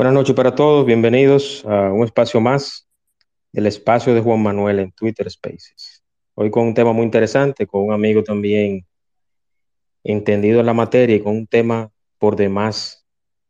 Buenas 0.00 0.14
noches 0.14 0.34
para 0.34 0.54
todos, 0.54 0.86
bienvenidos 0.86 1.62
a 1.66 1.92
un 1.92 2.04
espacio 2.04 2.40
más 2.40 2.88
del 3.52 3.66
espacio 3.66 4.14
de 4.14 4.22
Juan 4.22 4.42
Manuel 4.42 4.78
en 4.78 4.92
Twitter 4.92 5.30
Spaces. 5.30 6.02
Hoy 6.32 6.50
con 6.50 6.68
un 6.68 6.72
tema 6.72 6.94
muy 6.94 7.04
interesante, 7.04 7.66
con 7.66 7.82
un 7.82 7.92
amigo 7.92 8.24
también 8.24 8.86
entendido 10.02 10.60
en 10.60 10.64
la 10.64 10.72
materia 10.72 11.16
y 11.16 11.20
con 11.20 11.36
un 11.36 11.46
tema 11.46 11.90
por 12.16 12.34
demás 12.34 13.06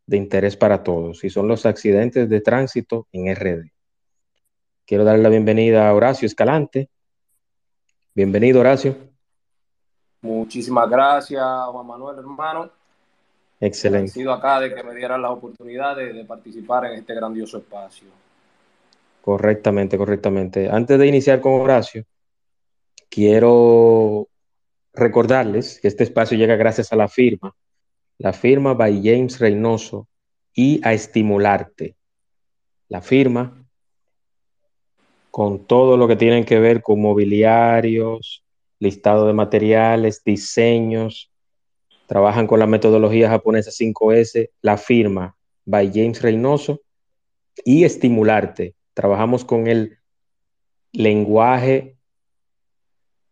de 0.07 0.17
interés 0.17 0.57
para 0.57 0.83
todos, 0.83 1.23
y 1.23 1.31
son 1.31 1.47
los 1.47 1.67
accidentes 1.67 2.29
de 2.29 2.41
tránsito 2.41 3.07
en 3.13 3.33
RD. 3.33 3.71
Quiero 4.85 5.05
darle 5.05 5.23
la 5.23 5.29
bienvenida 5.29 5.89
a 5.89 5.95
Horacio 5.95 6.27
Escalante. 6.27 6.91
Bienvenido, 8.13 8.59
Horacio. 8.59 8.97
Muchísimas 10.21 10.91
gracias, 10.91 11.45
Juan 11.71 11.87
Manuel, 11.87 12.19
hermano. 12.19 12.80
Excelente. 13.61 14.13
Sido 14.13 14.33
acá 14.33 14.59
de 14.59 14.75
que 14.75 14.83
me 14.83 14.95
dieran 14.95 15.21
la 15.21 15.31
oportunidad 15.31 15.95
de, 15.95 16.25
participar 16.25 16.87
en 16.87 16.99
este 16.99 17.15
grandioso 17.15 17.59
espacio. 17.59 18.09
Correctamente, 19.21 19.99
correctamente. 19.99 20.71
Antes 20.71 20.99
de 20.99 21.07
iniciar 21.07 21.43
con 21.43 21.61
Horacio, 21.61 22.05
quiero 23.11 24.29
recordarles 24.95 25.79
que 25.79 25.89
este 25.89 26.05
espacio 26.05 26.39
llega 26.39 26.57
gracias 26.57 26.91
a 26.93 26.97
la 26.97 27.07
firma, 27.07 27.55
la 28.17 28.33
firma 28.33 28.73
by 28.73 29.03
James 29.05 29.39
Reynoso 29.39 30.09
y 30.55 30.81
a 30.83 30.95
Estimularte. 30.95 31.97
La 32.89 33.03
firma 33.03 33.63
con 35.31 35.67
todo 35.67 35.97
lo 35.99 36.09
que 36.09 36.17
tienen 36.17 36.45
que 36.45 36.59
ver 36.59 36.83
con 36.83 37.01
mobiliarios, 37.01 38.43
listado 38.79 39.27
de 39.27 39.35
materiales, 39.35 40.25
diseños, 40.25 41.30
trabajan 42.11 42.49
con 42.49 42.59
la 42.59 42.67
metodología 42.67 43.29
japonesa 43.29 43.71
5S, 43.71 44.51
la 44.63 44.77
firma 44.77 45.37
by 45.65 45.93
James 45.95 46.21
Reynoso 46.21 46.81
y 47.65 47.85
Estimularte. 47.85 48.75
Trabajamos 48.95 49.45
con 49.45 49.69
el 49.69 49.99
lenguaje 50.91 51.95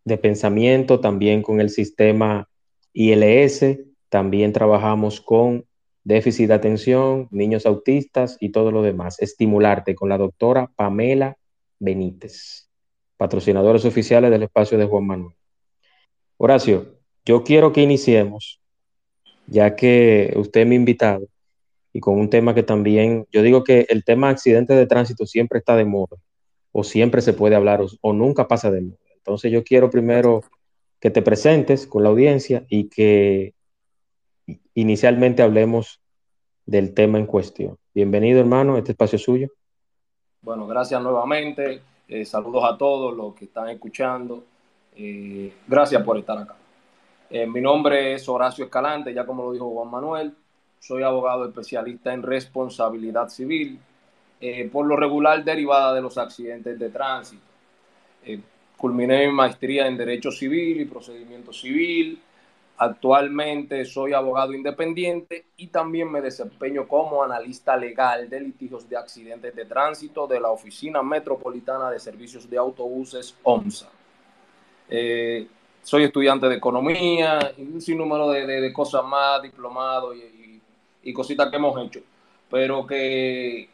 de 0.05 0.17
pensamiento, 0.17 1.01
también 1.01 1.41
con 1.41 1.59
el 1.59 1.71
sistema 1.71 2.47
ILS, 2.93 3.79
también 4.07 4.53
trabajamos 4.53 5.19
con 5.19 5.65
déficit 6.05 6.47
de 6.47 6.53
atención, 6.53 7.27
niños 7.31 7.65
autistas 7.65 8.37
y 8.39 8.53
todo 8.53 8.71
lo 8.71 8.81
demás. 8.81 9.21
Estimularte 9.21 9.93
con 9.93 10.07
la 10.07 10.17
doctora 10.17 10.71
Pamela 10.77 11.37
Benítez, 11.79 12.69
patrocinadores 13.17 13.83
oficiales 13.83 14.31
del 14.31 14.43
espacio 14.43 14.77
de 14.77 14.85
Juan 14.85 15.05
Manuel. 15.05 15.35
Horacio, 16.37 16.95
yo 17.25 17.43
quiero 17.43 17.73
que 17.73 17.81
iniciemos 17.81 18.59
ya 19.49 19.75
que 19.75 20.33
usted 20.35 20.65
me 20.65 20.75
ha 20.75 20.77
invitado 20.77 21.27
y 21.91 21.99
con 21.99 22.19
un 22.19 22.29
tema 22.29 22.53
que 22.53 22.63
también, 22.63 23.25
yo 23.31 23.41
digo 23.41 23.63
que 23.63 23.87
el 23.89 24.03
tema 24.03 24.29
accidentes 24.29 24.77
de 24.77 24.85
tránsito 24.85 25.25
siempre 25.25 25.59
está 25.59 25.75
de 25.75 25.85
moda, 25.85 26.17
o 26.71 26.83
siempre 26.83 27.21
se 27.21 27.33
puede 27.33 27.55
hablar, 27.55 27.81
o, 28.01 28.13
nunca 28.13 28.47
pasa 28.47 28.69
de 28.69 28.81
moda. 28.81 28.97
Entonces 29.15 29.51
yo 29.51 29.63
quiero 29.63 29.89
primero 29.89 30.43
que 30.99 31.09
te 31.09 31.21
presentes 31.21 31.87
con 31.87 32.03
la 32.03 32.09
audiencia 32.09 32.65
y 32.69 32.89
que 32.89 33.53
inicialmente 34.75 35.41
hablemos 35.41 35.99
del 36.65 36.93
tema 36.93 37.17
en 37.17 37.25
cuestión. 37.25 37.77
Bienvenido, 37.93 38.39
hermano, 38.39 38.77
este 38.77 38.91
espacio 38.91 39.15
es 39.15 39.23
suyo. 39.23 39.49
Bueno, 40.41 40.67
gracias 40.67 41.01
nuevamente. 41.01 41.81
Eh, 42.07 42.25
saludos 42.25 42.63
a 42.65 42.77
todos 42.77 43.15
los 43.15 43.33
que 43.33 43.45
están 43.45 43.69
escuchando. 43.69 44.43
Eh, 44.95 45.51
gracias 45.67 46.03
por 46.03 46.17
estar 46.17 46.37
acá. 46.37 46.58
Eh, 47.29 47.45
mi 47.45 47.61
nombre 47.61 48.15
es 48.15 48.27
Horacio 48.27 48.65
Escalante, 48.65 49.13
ya 49.13 49.25
como 49.25 49.43
lo 49.43 49.51
dijo 49.51 49.69
Juan 49.69 49.91
Manuel. 49.91 50.33
Soy 50.79 51.03
abogado 51.03 51.45
especialista 51.45 52.11
en 52.13 52.23
responsabilidad 52.23 53.29
civil, 53.29 53.79
eh, 54.41 54.67
por 54.71 54.87
lo 54.87 54.95
regular 54.95 55.43
derivada 55.43 55.93
de 55.93 56.01
los 56.01 56.17
accidentes 56.17 56.79
de 56.79 56.89
tránsito. 56.89 57.43
Eh, 58.25 58.39
culminé 58.77 59.27
mi 59.27 59.33
maestría 59.33 59.87
en 59.87 59.97
Derecho 59.97 60.31
Civil 60.31 60.81
y 60.81 60.85
Procedimiento 60.85 61.53
Civil. 61.53 62.19
Actualmente 62.77 63.83
soy 63.85 64.13
abogado 64.13 64.53
independiente 64.53 65.47
y 65.57 65.67
también 65.67 66.09
me 66.09 66.21
desempeño 66.21 66.87
como 66.87 67.21
analista 67.21 67.75
legal 67.75 68.29
de 68.29 68.39
litigios 68.39 68.89
de 68.89 68.95
accidentes 68.95 69.53
de 69.53 69.65
tránsito 69.65 70.25
de 70.25 70.39
la 70.39 70.49
Oficina 70.49 71.03
Metropolitana 71.03 71.91
de 71.91 71.99
Servicios 71.99 72.49
de 72.49 72.57
Autobuses, 72.57 73.35
OMSA 73.43 73.89
soy 75.83 76.03
estudiante 76.03 76.47
de 76.47 76.55
economía, 76.55 77.53
y 77.57 77.61
un 77.63 77.81
sinnúmero 77.81 78.29
de, 78.29 78.45
de, 78.45 78.73
cosas 78.73 79.03
más, 79.03 79.41
diplomado 79.41 80.13
y, 80.13 80.61
y, 81.03 81.13
cositas 81.13 81.49
que 81.49 81.55
hemos 81.55 81.79
hecho, 81.83 82.01
pero 82.49 82.85
que, 82.85 83.69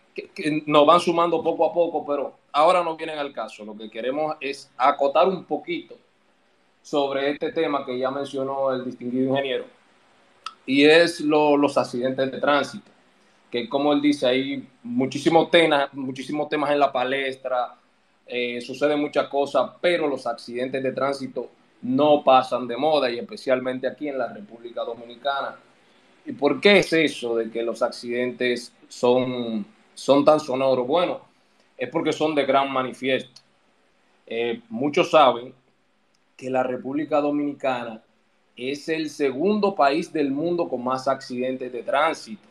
nos 0.65 0.85
van 0.85 0.99
sumando 0.99 1.43
poco 1.43 1.65
a 1.65 1.73
poco, 1.73 2.05
pero 2.05 2.33
ahora 2.53 2.83
no 2.83 2.95
vienen 2.95 3.19
al 3.19 3.33
caso. 3.33 3.65
Lo 3.65 3.75
que 3.75 3.89
queremos 3.89 4.37
es 4.39 4.71
acotar 4.77 5.27
un 5.27 5.43
poquito 5.43 5.95
sobre 6.81 7.31
este 7.31 7.51
tema 7.51 7.85
que 7.85 7.99
ya 7.99 8.09
mencionó 8.11 8.71
el 8.71 8.85
distinguido 8.85 9.29
ingeniero, 9.29 9.65
y 10.65 10.85
es 10.85 11.19
lo, 11.19 11.57
los 11.57 11.77
accidentes 11.77 12.31
de 12.31 12.39
tránsito, 12.39 12.89
que 13.51 13.67
como 13.69 13.93
él 13.93 14.01
dice, 14.01 14.27
hay 14.27 14.67
muchísimos 14.83 15.51
temas, 15.51 15.93
muchísimos 15.93 16.49
temas 16.49 16.71
en 16.71 16.79
la 16.79 16.91
palestra, 16.91 17.75
eh, 18.25 18.59
suceden 18.61 18.99
muchas 18.99 19.27
cosas, 19.27 19.71
pero 19.79 20.07
los 20.07 20.25
accidentes 20.25 20.81
de 20.81 20.91
tránsito 20.91 21.49
no 21.85 22.23
pasan 22.23 22.67
de 22.67 22.75
moda 22.75 23.11
y 23.11 23.19
especialmente 23.19 23.87
aquí 23.87 24.07
en 24.07 24.17
la 24.17 24.33
República 24.33 24.83
Dominicana. 24.83 25.55
¿Y 26.25 26.31
por 26.31 26.59
qué 26.59 26.79
es 26.79 26.91
eso 26.91 27.35
de 27.35 27.51
que 27.51 27.61
los 27.61 27.83
accidentes 27.83 28.73
son, 28.87 29.63
son 29.93 30.25
tan 30.25 30.39
sonoros? 30.39 30.87
Bueno, 30.87 31.21
es 31.77 31.87
porque 31.89 32.11
son 32.11 32.33
de 32.33 32.43
gran 32.43 32.71
manifiesto. 32.71 33.39
Eh, 34.25 34.61
muchos 34.69 35.11
saben 35.11 35.53
que 36.35 36.49
la 36.49 36.63
República 36.63 37.21
Dominicana 37.21 38.01
es 38.57 38.89
el 38.89 39.11
segundo 39.11 39.75
país 39.75 40.11
del 40.11 40.31
mundo 40.31 40.67
con 40.67 40.83
más 40.83 41.07
accidentes 41.07 41.71
de 41.71 41.83
tránsito. 41.83 42.47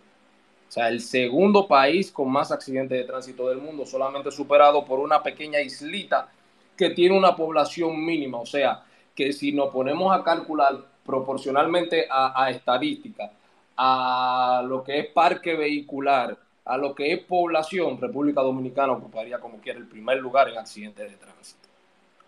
O 0.69 0.73
sea, 0.75 0.89
el 0.89 1.01
segundo 1.01 1.67
país 1.67 2.13
con 2.13 2.31
más 2.31 2.53
accidentes 2.53 2.99
de 2.99 3.05
tránsito 3.05 3.49
del 3.49 3.59
mundo, 3.59 3.85
solamente 3.85 4.31
superado 4.31 4.85
por 4.85 5.01
una 5.01 5.21
pequeña 5.25 5.61
islita 5.61 6.29
que 6.77 6.91
tiene 6.91 7.19
una 7.19 7.35
población 7.35 8.05
mínima. 8.05 8.39
O 8.39 8.47
sea, 8.47 8.85
que 9.15 9.33
si 9.33 9.53
nos 9.53 9.71
ponemos 9.71 10.13
a 10.13 10.23
calcular 10.23 10.77
proporcionalmente 11.05 12.07
a, 12.11 12.51
estadística, 12.51 13.31
a 13.77 14.65
lo 14.67 14.83
que 14.83 14.99
es 15.01 15.07
parque 15.09 15.55
vehicular, 15.55 16.37
a 16.65 16.77
lo 16.77 16.95
que 16.95 17.13
es 17.13 17.21
población, 17.21 18.01
República 18.01 18.41
Dominicana 18.41 18.95
ocuparía 18.95 19.39
como 19.39 19.59
quiera 19.59 19.79
el 19.79 19.87
primer 19.87 20.19
lugar 20.19 20.49
en 20.49 20.59
accidentes 20.59 21.11
de 21.11 21.17
tránsito. 21.17 21.69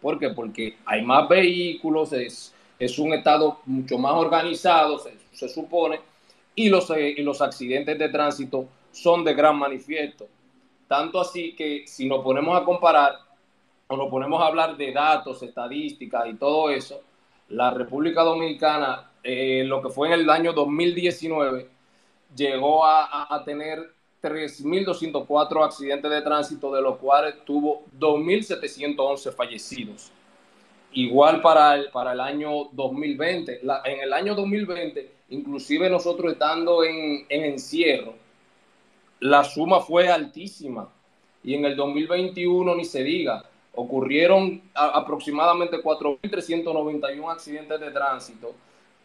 ¿Por 0.00 0.18
qué? 0.18 0.30
Porque 0.30 0.76
hay 0.84 1.02
más 1.02 1.28
vehículos, 1.28 2.12
es, 2.12 2.54
es 2.78 2.98
un 2.98 3.14
estado 3.14 3.60
mucho 3.64 3.96
más 3.98 4.12
organizado, 4.12 5.02
se, 5.32 5.48
supone, 5.48 6.00
y 6.54 6.68
los, 6.68 6.90
eh, 6.90 7.14
y 7.16 7.22
los 7.22 7.40
accidentes 7.40 7.98
de 7.98 8.08
tránsito 8.10 8.68
son 8.92 9.24
de 9.24 9.34
gran 9.34 9.58
manifiesto. 9.58 10.26
Tanto 10.86 11.18
así 11.18 11.54
que 11.54 11.84
si 11.86 12.06
nos 12.06 12.22
ponemos 12.22 12.60
a 12.60 12.64
comparar 12.64 13.25
nos 13.94 14.10
ponemos 14.10 14.42
a 14.42 14.46
hablar 14.46 14.76
de 14.76 14.92
datos, 14.92 15.42
estadísticas 15.42 16.26
y 16.28 16.34
todo 16.34 16.70
eso, 16.70 17.02
la 17.50 17.70
República 17.70 18.22
Dominicana, 18.22 19.10
eh, 19.22 19.62
lo 19.64 19.80
que 19.80 19.90
fue 19.90 20.08
en 20.08 20.14
el 20.14 20.30
año 20.30 20.52
2019, 20.52 21.68
llegó 22.34 22.84
a, 22.84 23.42
tener 23.44 23.92
3.204 24.20 25.64
accidentes 25.64 26.10
de 26.10 26.22
tránsito, 26.22 26.74
de 26.74 26.82
los 26.82 26.96
cuales 26.96 27.36
tuvo 27.44 27.84
2.711 27.98 29.32
fallecidos. 29.32 30.10
Igual 30.92 31.40
para 31.40 31.76
el, 31.76 31.90
para 31.90 32.12
el 32.12 32.20
año 32.20 32.68
2020. 32.72 33.60
La, 33.62 33.82
en 33.84 34.00
el 34.00 34.12
año 34.12 34.34
2020, 34.34 35.12
inclusive 35.30 35.88
nosotros 35.88 36.32
estando 36.32 36.82
en, 36.82 37.26
en 37.28 37.44
encierro, 37.44 38.14
la 39.20 39.44
suma 39.44 39.80
fue 39.80 40.08
altísima. 40.08 40.88
Y 41.44 41.54
en 41.54 41.64
el 41.64 41.76
2021 41.76 42.74
ni 42.74 42.84
se 42.84 43.04
diga 43.04 43.44
ocurrieron 43.76 44.62
aproximadamente 44.74 45.76
4.391 45.82 47.30
accidentes 47.30 47.78
de 47.78 47.90
tránsito, 47.90 48.54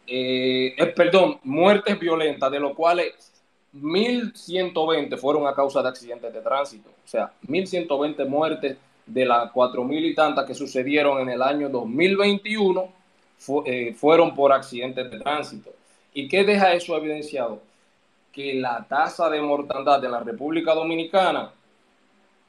eh, 0.06 0.74
eh, 0.76 0.86
perdón, 0.86 1.38
muertes 1.44 1.98
violentas, 1.98 2.50
de 2.50 2.58
los 2.58 2.74
cuales 2.74 3.32
1.120 3.74 5.16
fueron 5.16 5.46
a 5.46 5.54
causa 5.54 5.82
de 5.82 5.88
accidentes 5.88 6.32
de 6.32 6.40
tránsito. 6.40 6.90
O 6.90 7.08
sea, 7.08 7.32
1.120 7.46 8.26
muertes 8.26 8.76
de 9.06 9.24
las 9.24 9.52
4.000 9.52 10.10
y 10.10 10.14
tantas 10.14 10.46
que 10.46 10.54
sucedieron 10.54 11.20
en 11.20 11.28
el 11.28 11.42
año 11.42 11.68
2021 11.68 12.88
eh, 13.66 13.94
fueron 13.94 14.34
por 14.34 14.52
accidentes 14.52 15.10
de 15.10 15.18
tránsito. 15.18 15.70
¿Y 16.14 16.28
qué 16.28 16.44
deja 16.44 16.72
eso 16.72 16.96
evidenciado? 16.96 17.60
Que 18.32 18.54
la 18.54 18.86
tasa 18.88 19.28
de 19.28 19.40
mortandad 19.40 20.04
en 20.04 20.12
la 20.12 20.20
República 20.20 20.74
Dominicana 20.74 21.52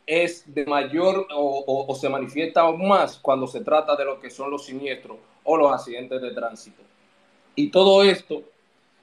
es 0.06 0.44
de 0.54 0.66
mayor 0.66 1.28
o, 1.34 1.96
se 2.00 2.10
manifiesta 2.10 2.62
aún 2.62 2.88
más 2.88 3.18
cuando 3.18 3.48
se 3.48 3.62
trata 3.62 3.96
de 3.96 4.06
lo 4.06 4.20
que 4.20 4.30
son 4.30 4.52
los 4.52 4.66
siniestros 4.66 5.18
o 5.44 5.58
los 5.58 5.72
accidentes 5.72 6.22
de 6.22 6.32
tránsito. 6.32 6.82
Y 7.56 7.70
todo 7.70 8.04
esto 8.04 8.44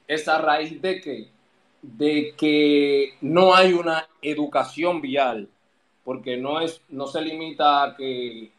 es 0.07 0.27
a 0.27 0.37
raíz 0.37 0.81
de 0.81 1.01
que, 1.01 1.27
de 1.81 2.33
que 2.37 3.13
no 3.21 3.55
hay 3.55 3.73
una 3.73 4.07
educación 4.21 5.01
vial, 5.01 5.47
porque 6.03 6.37
no, 6.37 6.59
es, 6.59 6.81
no 6.89 7.07
se 7.07 7.21
limita 7.21 7.83
a 7.83 7.95
que, 7.95 8.51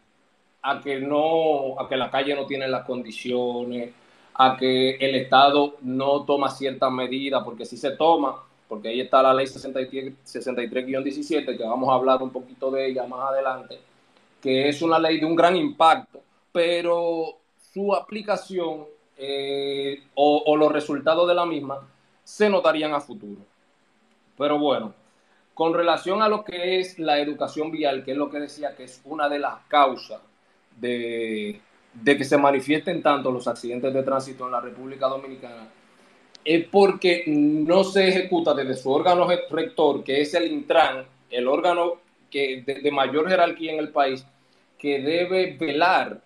a, 0.62 0.80
que 0.80 1.00
no, 1.00 1.78
a 1.78 1.88
que 1.88 1.96
la 1.96 2.10
calle 2.10 2.34
no 2.34 2.46
tiene 2.46 2.68
las 2.68 2.84
condiciones, 2.84 3.90
a 4.34 4.56
que 4.56 4.96
el 4.96 5.14
Estado 5.16 5.76
no 5.82 6.24
toma 6.24 6.50
ciertas 6.50 6.90
medidas, 6.90 7.42
porque 7.44 7.66
si 7.66 7.76
se 7.76 7.92
toma, 7.92 8.42
porque 8.72 8.88
ahí 8.88 9.02
está 9.02 9.22
la 9.22 9.34
ley 9.34 9.44
63-17, 9.44 11.58
que 11.58 11.62
vamos 11.62 11.90
a 11.90 11.92
hablar 11.92 12.22
un 12.22 12.30
poquito 12.30 12.70
de 12.70 12.86
ella 12.86 13.06
más 13.06 13.28
adelante, 13.28 13.78
que 14.40 14.70
es 14.70 14.80
una 14.80 14.98
ley 14.98 15.20
de 15.20 15.26
un 15.26 15.36
gran 15.36 15.54
impacto, 15.56 16.22
pero 16.50 17.36
su 17.70 17.94
aplicación 17.94 18.86
eh, 19.18 20.04
o, 20.14 20.56
los 20.56 20.72
resultados 20.72 21.28
de 21.28 21.34
la 21.34 21.44
misma 21.44 21.86
se 22.24 22.48
notarían 22.48 22.94
a 22.94 23.02
futuro. 23.02 23.42
Pero 24.38 24.58
bueno, 24.58 24.94
con 25.52 25.74
relación 25.74 26.22
a 26.22 26.28
lo 26.28 26.42
que 26.42 26.80
es 26.80 26.98
la 26.98 27.18
educación 27.18 27.70
vial, 27.70 28.02
que 28.02 28.12
es 28.12 28.16
lo 28.16 28.30
que 28.30 28.40
decía 28.40 28.74
que 28.74 28.84
es 28.84 29.02
una 29.04 29.28
de 29.28 29.38
las 29.38 29.56
causas 29.68 30.22
de, 30.80 31.60
de 31.92 32.16
que 32.16 32.24
se 32.24 32.38
manifiesten 32.38 33.02
tanto 33.02 33.30
los 33.30 33.46
accidentes 33.46 33.92
de 33.92 34.02
tránsito 34.02 34.46
en 34.46 34.52
la 34.52 34.62
República 34.62 35.08
Dominicana, 35.08 35.68
es 36.44 36.64
porque 36.68 37.24
no 37.26 37.84
se 37.84 38.08
ejecuta 38.08 38.54
desde 38.54 38.74
su 38.74 38.90
órgano 38.90 39.28
rector, 39.50 40.02
que 40.02 40.20
es 40.20 40.34
el 40.34 40.50
Intran, 40.50 41.04
el 41.30 41.48
órgano 41.48 41.94
que 42.30 42.62
de, 42.64 42.90
mayor 42.90 43.28
jerarquía 43.28 43.72
en 43.72 43.78
el 43.78 43.90
país, 43.90 44.26
que 44.78 45.00
debe 45.00 45.56
velar 45.58 46.20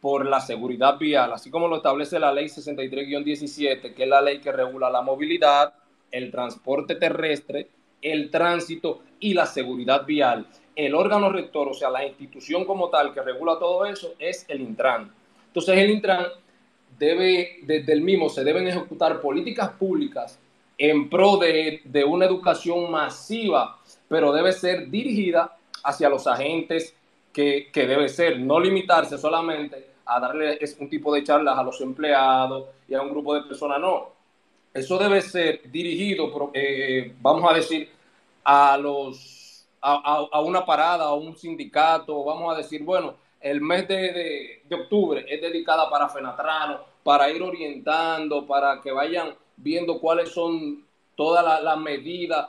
por 0.00 0.26
la 0.26 0.40
seguridad 0.40 0.98
vial, 0.98 1.32
así 1.32 1.50
como 1.50 1.66
lo 1.66 1.76
establece 1.76 2.20
la 2.20 2.32
ley 2.32 2.46
63-17, 2.46 3.94
que 3.94 4.02
es 4.04 4.08
la 4.08 4.20
ley 4.20 4.38
que 4.38 4.52
regula 4.52 4.88
la 4.90 5.02
movilidad, 5.02 5.74
el 6.12 6.30
transporte 6.30 6.94
terrestre, 6.94 7.68
el 8.00 8.30
tránsito 8.30 9.02
y 9.18 9.34
la 9.34 9.46
seguridad 9.46 10.06
vial. 10.06 10.46
El 10.76 10.94
órgano 10.94 11.30
rector, 11.30 11.68
o 11.68 11.74
sea, 11.74 11.90
la 11.90 12.06
institución 12.06 12.64
como 12.64 12.88
tal 12.88 13.12
que 13.12 13.20
regula 13.20 13.58
todo 13.58 13.84
eso, 13.84 14.14
es 14.20 14.46
el 14.48 14.60
Intran. 14.60 15.10
Entonces, 15.48 15.76
el 15.76 15.90
Intran 15.90 16.26
debe, 16.98 17.58
desde 17.62 17.92
el 17.92 18.02
mismo, 18.02 18.28
se 18.28 18.44
deben 18.44 18.66
ejecutar 18.66 19.20
políticas 19.20 19.70
públicas 19.70 20.38
en 20.76 21.08
pro 21.10 21.36
de, 21.36 22.04
una 22.06 22.26
educación 22.26 22.90
masiva, 22.90 23.78
pero 24.08 24.32
debe 24.32 24.52
ser 24.52 24.88
dirigida 24.88 25.56
hacia 25.82 26.08
los 26.08 26.26
agentes 26.26 26.94
que, 27.32 27.70
debe 27.74 28.08
ser, 28.08 28.40
no 28.40 28.58
limitarse 28.58 29.16
solamente 29.16 29.86
a 30.06 30.18
darle 30.18 30.58
un 30.80 30.88
tipo 30.88 31.14
de 31.14 31.22
charlas 31.22 31.58
a 31.58 31.62
los 31.62 31.80
empleados 31.80 32.66
y 32.88 32.94
a 32.94 33.02
un 33.02 33.10
grupo 33.10 33.34
de 33.34 33.42
personas, 33.42 33.80
no. 33.80 34.10
Eso 34.74 34.98
debe 34.98 35.20
ser 35.22 35.70
dirigido, 35.70 36.50
eh, 36.52 37.14
vamos 37.20 37.50
a 37.50 37.54
decir, 37.54 37.88
a 38.44 38.76
los 38.76 39.66
a, 39.80 40.26
a, 40.32 40.40
una 40.40 40.64
parada, 40.64 41.04
a 41.04 41.14
un 41.14 41.36
sindicato, 41.36 42.24
vamos 42.24 42.54
a 42.54 42.58
decir, 42.58 42.82
bueno, 42.82 43.14
el 43.40 43.60
mes 43.60 43.86
de, 43.88 44.62
octubre 44.70 45.24
es 45.28 45.40
dedicada 45.40 45.88
para 45.88 46.08
Fenatrano, 46.08 46.80
para 47.02 47.30
ir 47.30 47.42
orientando, 47.42 48.46
para 48.46 48.80
que 48.80 48.92
vayan 48.92 49.34
viendo 49.56 49.98
cuáles 50.00 50.30
son 50.30 50.84
todas 51.14 51.62
las 51.62 51.78
medidas, 51.78 52.48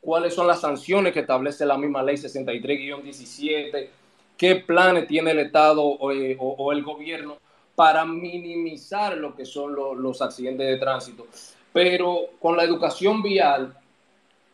cuáles 0.00 0.34
son 0.34 0.46
las 0.46 0.60
sanciones 0.60 1.12
que 1.12 1.20
establece 1.20 1.66
la 1.66 1.76
misma 1.78 2.02
ley 2.02 2.16
63-17, 2.16 3.88
qué 4.36 4.56
planes 4.56 5.06
tiene 5.06 5.32
el 5.32 5.40
Estado 5.40 5.96
eh, 6.12 6.36
o, 6.38 6.72
el 6.72 6.82
gobierno 6.82 7.38
para 7.74 8.04
minimizar 8.04 9.16
lo 9.16 9.34
que 9.34 9.44
son 9.46 9.74
los 9.74 10.20
accidentes 10.20 10.66
de 10.66 10.76
tránsito. 10.76 11.26
Pero 11.72 12.30
con 12.40 12.56
la 12.56 12.64
educación 12.64 13.22
vial 13.22 13.74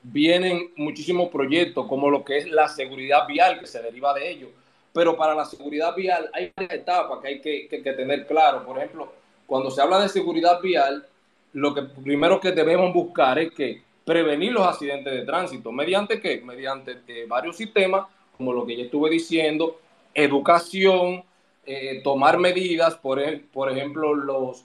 vienen 0.03 0.71
muchísimos 0.77 1.31
proyectos, 1.31 1.87
como 1.87 2.11
lo 2.11 2.25
que 2.25 2.39
es 2.39 2.49
la 2.49 2.69
seguridad 2.69 3.27
vial 3.27 3.59
que 3.59 3.67
se 3.67 3.83
deriva 3.83 4.15
de 4.15 4.31
ello 4.31 4.49
pero 4.97 5.15
para 5.15 5.35
la 5.35 5.45
seguridad 5.45 5.95
vial 5.95 6.31
hay 6.33 6.51
etapas 6.57 7.21
que 7.21 7.29
hay 7.29 7.41
que, 7.43 7.93
tener 7.95 8.27
claro. 8.27 8.65
Por 8.65 8.79
ejemplo, 8.79 9.13
cuando 9.47 9.71
se 9.71 9.83
habla 9.83 10.01
de 10.01 10.09
seguridad 10.09 10.59
vial, 10.63 11.07
lo 11.53 11.75
que 11.75 11.83
primero 11.83 12.41
que 12.41 12.51
debemos 12.51 12.95
buscar 12.95 13.39
es 13.39 13.53
que 13.53 13.83
prevenir 14.07 14.53
los 14.53 14.67
accidentes 14.67 15.13
de 15.13 15.27
tránsito. 15.27 15.71
¿Mediante 15.71 16.19
qué? 16.19 16.41
Mediante 16.41 16.97
eh, 17.09 17.27
varios 17.29 17.59
sistemas, 17.59 18.07
como 18.39 18.55
lo 18.55 18.65
que 18.65 18.75
ya 18.75 18.85
estuve 18.85 19.11
diciendo, 19.11 19.79
educación, 20.15 21.23
eh, 21.67 22.01
tomar 22.03 22.39
medidas, 22.39 22.95
por, 22.95 23.21
por 23.53 23.71
ejemplo, 23.71 24.15
los 24.15 24.65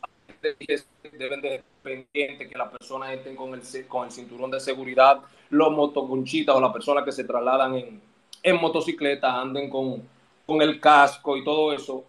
deben 1.12 1.42
de 1.42 1.62
pendiente 1.84 2.48
que 2.48 2.58
las 2.58 2.72
personas 2.72 3.12
estén 3.12 3.36
con 3.36 3.54
el, 3.54 3.88
con 3.90 4.06
el 4.06 4.14
cinturón 4.14 4.50
de 4.50 4.62
seguridad, 4.62 5.20
los 5.50 5.74
motoconchitas 5.74 6.56
o 6.56 6.62
las 6.62 6.72
personas 6.72 7.04
que 7.04 7.12
se 7.12 7.26
trasladan 7.26 7.76
en, 7.76 8.02
en 8.44 8.62
motocicleta 8.62 9.42
anden 9.42 9.70
con, 9.70 10.02
con 10.46 10.62
el 10.62 10.80
casco 10.80 11.38
y 11.38 11.44
todo 11.44 11.74
eso, 11.74 12.06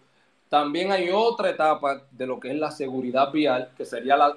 también 0.49 0.91
hay 0.91 1.09
otra 1.11 1.49
etapa 1.49 2.03
de 2.11 2.27
lo 2.27 2.39
que 2.39 2.51
es 2.51 2.55
la 2.55 2.69
seguridad 2.69 3.31
vial, 3.31 3.71
que 3.75 3.85
sería 3.85 4.15
la, 4.15 4.35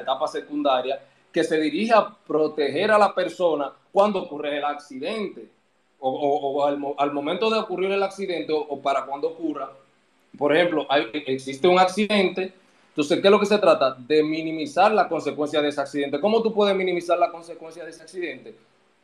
etapa 0.00 0.28
secundaria, 0.28 1.00
que 1.32 1.42
se 1.42 1.60
dirige 1.60 1.92
a 1.92 2.08
proteger 2.26 2.92
a 2.92 2.98
la 2.98 3.12
persona 3.12 3.72
cuando 3.90 4.22
ocurre 4.22 4.58
el 4.58 4.64
accidente 4.64 5.48
o, 5.98 6.64
al, 6.64 7.12
momento 7.12 7.50
de 7.50 7.58
ocurrir 7.58 7.90
el 7.90 8.02
accidente 8.02 8.52
o, 8.52 8.80
para 8.80 9.04
cuando 9.06 9.30
ocurra. 9.30 9.70
Por 10.38 10.54
ejemplo, 10.54 10.86
existe 11.12 11.66
un 11.66 11.78
accidente, 11.78 12.52
entonces, 12.90 13.20
¿qué 13.20 13.26
es 13.26 13.32
lo 13.32 13.40
que 13.40 13.46
se 13.46 13.58
trata? 13.58 13.92
De 13.92 14.22
minimizar 14.22 14.92
la 14.92 15.08
consecuencia 15.08 15.60
de 15.60 15.68
ese 15.70 15.80
accidente. 15.80 16.20
¿Cómo 16.20 16.42
tú 16.42 16.54
puedes 16.54 16.76
minimizar 16.76 17.18
la 17.18 17.30
consecuencia 17.30 17.84
de 17.84 17.90
ese 17.90 18.02
accidente? 18.02 18.54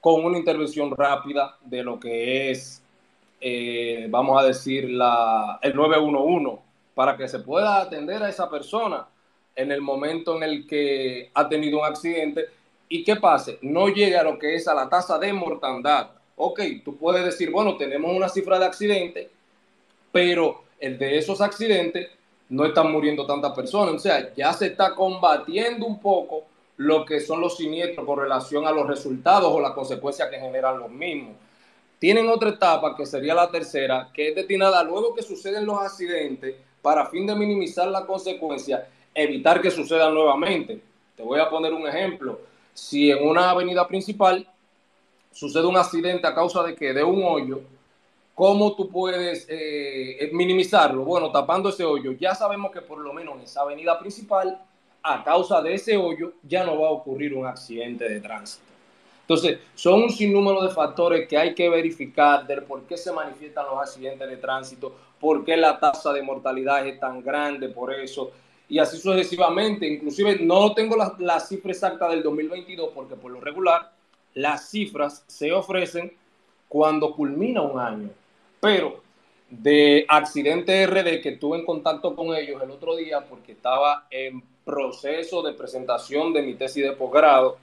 Con 0.00 0.24
una 0.24 0.38
intervención 0.38 0.96
rápida 0.96 1.56
de 1.60 1.82
lo 1.82 1.98
que 1.98 2.50
es 2.50 2.81
eh, 3.44 4.06
vamos 4.08 4.40
a 4.40 4.46
decir, 4.46 4.88
la, 4.88 5.58
el 5.60 5.74
911 5.74 6.62
para 6.94 7.16
que 7.16 7.26
se 7.26 7.40
pueda 7.40 7.80
atender 7.80 8.22
a 8.22 8.28
esa 8.28 8.48
persona 8.48 9.04
en 9.56 9.72
el 9.72 9.80
momento 9.80 10.36
en 10.36 10.44
el 10.44 10.66
que 10.66 11.30
ha 11.34 11.48
tenido 11.48 11.80
un 11.80 11.84
accidente 11.84 12.46
y 12.88 13.02
que 13.02 13.16
pase, 13.16 13.58
no 13.62 13.88
llegue 13.88 14.16
a 14.16 14.22
lo 14.22 14.38
que 14.38 14.54
es 14.54 14.68
a 14.68 14.74
la 14.74 14.88
tasa 14.88 15.18
de 15.18 15.32
mortandad. 15.32 16.10
Ok, 16.36 16.60
tú 16.84 16.96
puedes 16.96 17.24
decir, 17.24 17.50
bueno, 17.50 17.76
tenemos 17.76 18.14
una 18.14 18.28
cifra 18.28 18.58
de 18.58 18.66
accidentes, 18.66 19.28
pero 20.12 20.62
el 20.78 20.98
de 20.98 21.18
esos 21.18 21.40
accidentes 21.40 22.10
no 22.48 22.64
están 22.64 22.92
muriendo 22.92 23.26
tantas 23.26 23.52
personas. 23.52 23.94
O 23.94 23.98
sea, 23.98 24.32
ya 24.34 24.52
se 24.52 24.66
está 24.66 24.94
combatiendo 24.94 25.86
un 25.86 25.98
poco 25.98 26.44
lo 26.76 27.04
que 27.04 27.20
son 27.20 27.40
los 27.40 27.56
siniestros 27.56 28.06
con 28.06 28.18
relación 28.18 28.66
a 28.66 28.72
los 28.72 28.86
resultados 28.86 29.52
o 29.52 29.60
las 29.60 29.72
consecuencias 29.72 30.28
que 30.28 30.38
generan 30.38 30.78
los 30.78 30.90
mismos. 30.90 31.34
Tienen 32.02 32.28
otra 32.28 32.48
etapa, 32.48 32.96
que 32.96 33.06
sería 33.06 33.32
la 33.32 33.48
tercera, 33.48 34.10
que 34.12 34.30
es 34.30 34.34
destinada 34.34 34.82
luego 34.82 35.14
que 35.14 35.22
suceden 35.22 35.64
los 35.64 35.78
accidentes, 35.78 36.56
para 36.82 37.06
fin 37.06 37.24
de 37.28 37.36
minimizar 37.36 37.86
la 37.86 38.04
consecuencia, 38.04 38.88
evitar 39.14 39.62
que 39.62 39.70
sucedan 39.70 40.12
nuevamente. 40.12 40.80
Te 41.16 41.22
voy 41.22 41.38
a 41.38 41.48
poner 41.48 41.72
un 41.72 41.86
ejemplo. 41.86 42.40
Si 42.74 43.08
en 43.08 43.24
una 43.24 43.50
avenida 43.50 43.86
principal 43.86 44.44
sucede 45.30 45.64
un 45.64 45.76
accidente 45.76 46.26
a 46.26 46.34
causa 46.34 46.64
de 46.64 46.74
que 46.74 46.92
de 46.92 47.04
un 47.04 47.22
hoyo, 47.22 47.60
¿cómo 48.34 48.74
tú 48.74 48.90
puedes 48.90 49.46
eh, 49.48 50.28
minimizarlo? 50.32 51.04
Bueno, 51.04 51.30
tapando 51.30 51.68
ese 51.68 51.84
hoyo. 51.84 52.14
Ya 52.18 52.34
sabemos 52.34 52.72
que 52.72 52.82
por 52.82 52.98
lo 52.98 53.12
menos 53.12 53.36
en 53.36 53.42
esa 53.42 53.60
avenida 53.60 53.96
principal, 54.00 54.60
a 55.04 55.22
causa 55.22 55.62
de 55.62 55.74
ese 55.74 55.96
hoyo, 55.96 56.32
ya 56.42 56.64
no 56.64 56.80
va 56.80 56.88
a 56.88 56.90
ocurrir 56.90 57.32
un 57.32 57.46
accidente 57.46 58.08
de 58.08 58.20
tránsito. 58.20 58.71
Entonces, 59.22 59.60
son 59.74 60.02
un 60.02 60.10
sinnúmero 60.10 60.62
de 60.62 60.74
factores 60.74 61.26
que 61.28 61.38
hay 61.38 61.54
que 61.54 61.68
verificar 61.68 62.46
de 62.46 62.60
por 62.60 62.82
qué 62.82 62.96
se 62.96 63.12
manifiestan 63.12 63.66
los 63.66 63.80
accidentes 63.80 64.28
de 64.28 64.36
tránsito, 64.36 64.94
por 65.18 65.44
qué 65.44 65.56
la 65.56 65.78
tasa 65.78 66.12
de 66.12 66.22
mortalidad 66.22 66.86
es 66.86 66.98
tan 67.00 67.22
grande 67.22 67.68
por 67.68 67.94
eso, 67.94 68.32
y 68.68 68.78
así 68.78 68.98
sucesivamente. 68.98 69.86
Inclusive 69.86 70.40
no 70.40 70.74
tengo 70.74 70.96
la, 70.96 71.14
la 71.18 71.40
cifra 71.40 71.72
exacta 71.72 72.08
del 72.08 72.22
2022 72.22 72.90
porque 72.94 73.14
por 73.14 73.30
lo 73.30 73.40
regular 73.40 73.92
las 74.34 74.70
cifras 74.70 75.24
se 75.26 75.52
ofrecen 75.52 76.12
cuando 76.68 77.14
culmina 77.14 77.62
un 77.62 77.78
año. 77.78 78.10
Pero 78.60 79.02
de 79.50 80.06
Accidente 80.08 80.86
RD, 80.86 81.20
que 81.20 81.28
estuve 81.30 81.58
en 81.58 81.66
contacto 81.66 82.16
con 82.16 82.34
ellos 82.34 82.62
el 82.62 82.70
otro 82.70 82.96
día 82.96 83.20
porque 83.28 83.52
estaba 83.52 84.06
en 84.10 84.42
proceso 84.64 85.42
de 85.42 85.52
presentación 85.52 86.32
de 86.32 86.42
mi 86.42 86.54
tesis 86.54 86.82
de 86.82 86.92
posgrado, 86.92 87.58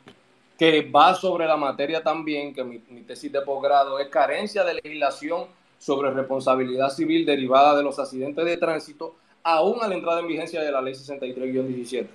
que 0.59 0.81
va 0.81 1.15
sobre 1.15 1.47
la 1.47 1.55
materia 1.55 2.03
también, 2.03 2.53
que 2.53 2.65
mi, 2.65 2.79
tesis 3.07 3.31
de 3.31 3.41
posgrado 3.41 3.97
es 3.97 4.09
carencia 4.09 4.65
de 4.65 4.73
legislación 4.73 5.45
sobre 5.77 6.11
responsabilidad 6.11 6.89
civil 6.89 7.25
derivada 7.25 7.77
de 7.77 7.81
los 7.81 7.97
accidentes 7.97 8.43
de 8.43 8.57
tránsito, 8.57 9.15
aún 9.41 9.81
a 9.81 9.87
la 9.87 9.95
entrada 9.95 10.19
en 10.19 10.27
vigencia 10.27 10.61
de 10.61 10.69
la 10.69 10.81
ley 10.81 10.93
63-17. 10.93 12.07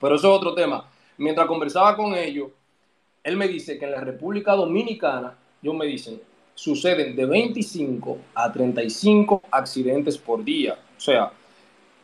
Pero 0.00 0.16
eso 0.16 0.28
es 0.28 0.36
otro 0.36 0.54
tema. 0.54 0.90
Mientras 1.18 1.46
conversaba 1.46 1.96
con 1.96 2.16
ellos, 2.16 2.48
él 3.22 3.36
me 3.36 3.46
dice 3.46 3.78
que 3.78 3.84
en 3.84 3.92
la 3.92 4.00
República 4.00 4.54
Dominicana, 4.54 5.38
ellos 5.62 5.76
me 5.76 5.86
dicen, 5.86 6.20
suceden 6.56 7.14
de 7.14 7.26
25 7.26 8.18
a 8.34 8.52
35 8.52 9.42
accidentes 9.52 10.18
por 10.18 10.42
día. 10.42 10.76
O 10.96 11.00
sea, 11.00 11.30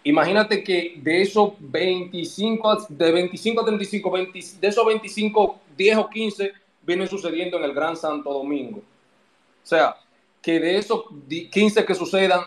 imagínate 0.05 0.63
que 0.63 0.95
de 1.03 1.23
esos 1.23 1.55
25, 1.59 2.87
de 2.91 3.11
25 3.11 3.61
a 3.61 3.65
35, 3.65 4.17
de 4.61 4.69
esos 4.69 4.87
25, 4.87 5.61
10 5.77 5.97
o 5.99 6.09
15 6.09 6.53
vienen 6.83 7.09
sucediendo 7.09 7.57
en 7.59 7.65
el 7.65 7.75
Gran 7.75 7.97
Santo 7.97 8.33
Domingo. 8.33 8.79
O 8.79 9.67
sea, 9.67 9.97
que 10.43 10.61
de 10.61 10.77
esos 10.77 11.05
15 11.29 11.85
que 11.85 11.95
sucedan, 11.95 12.43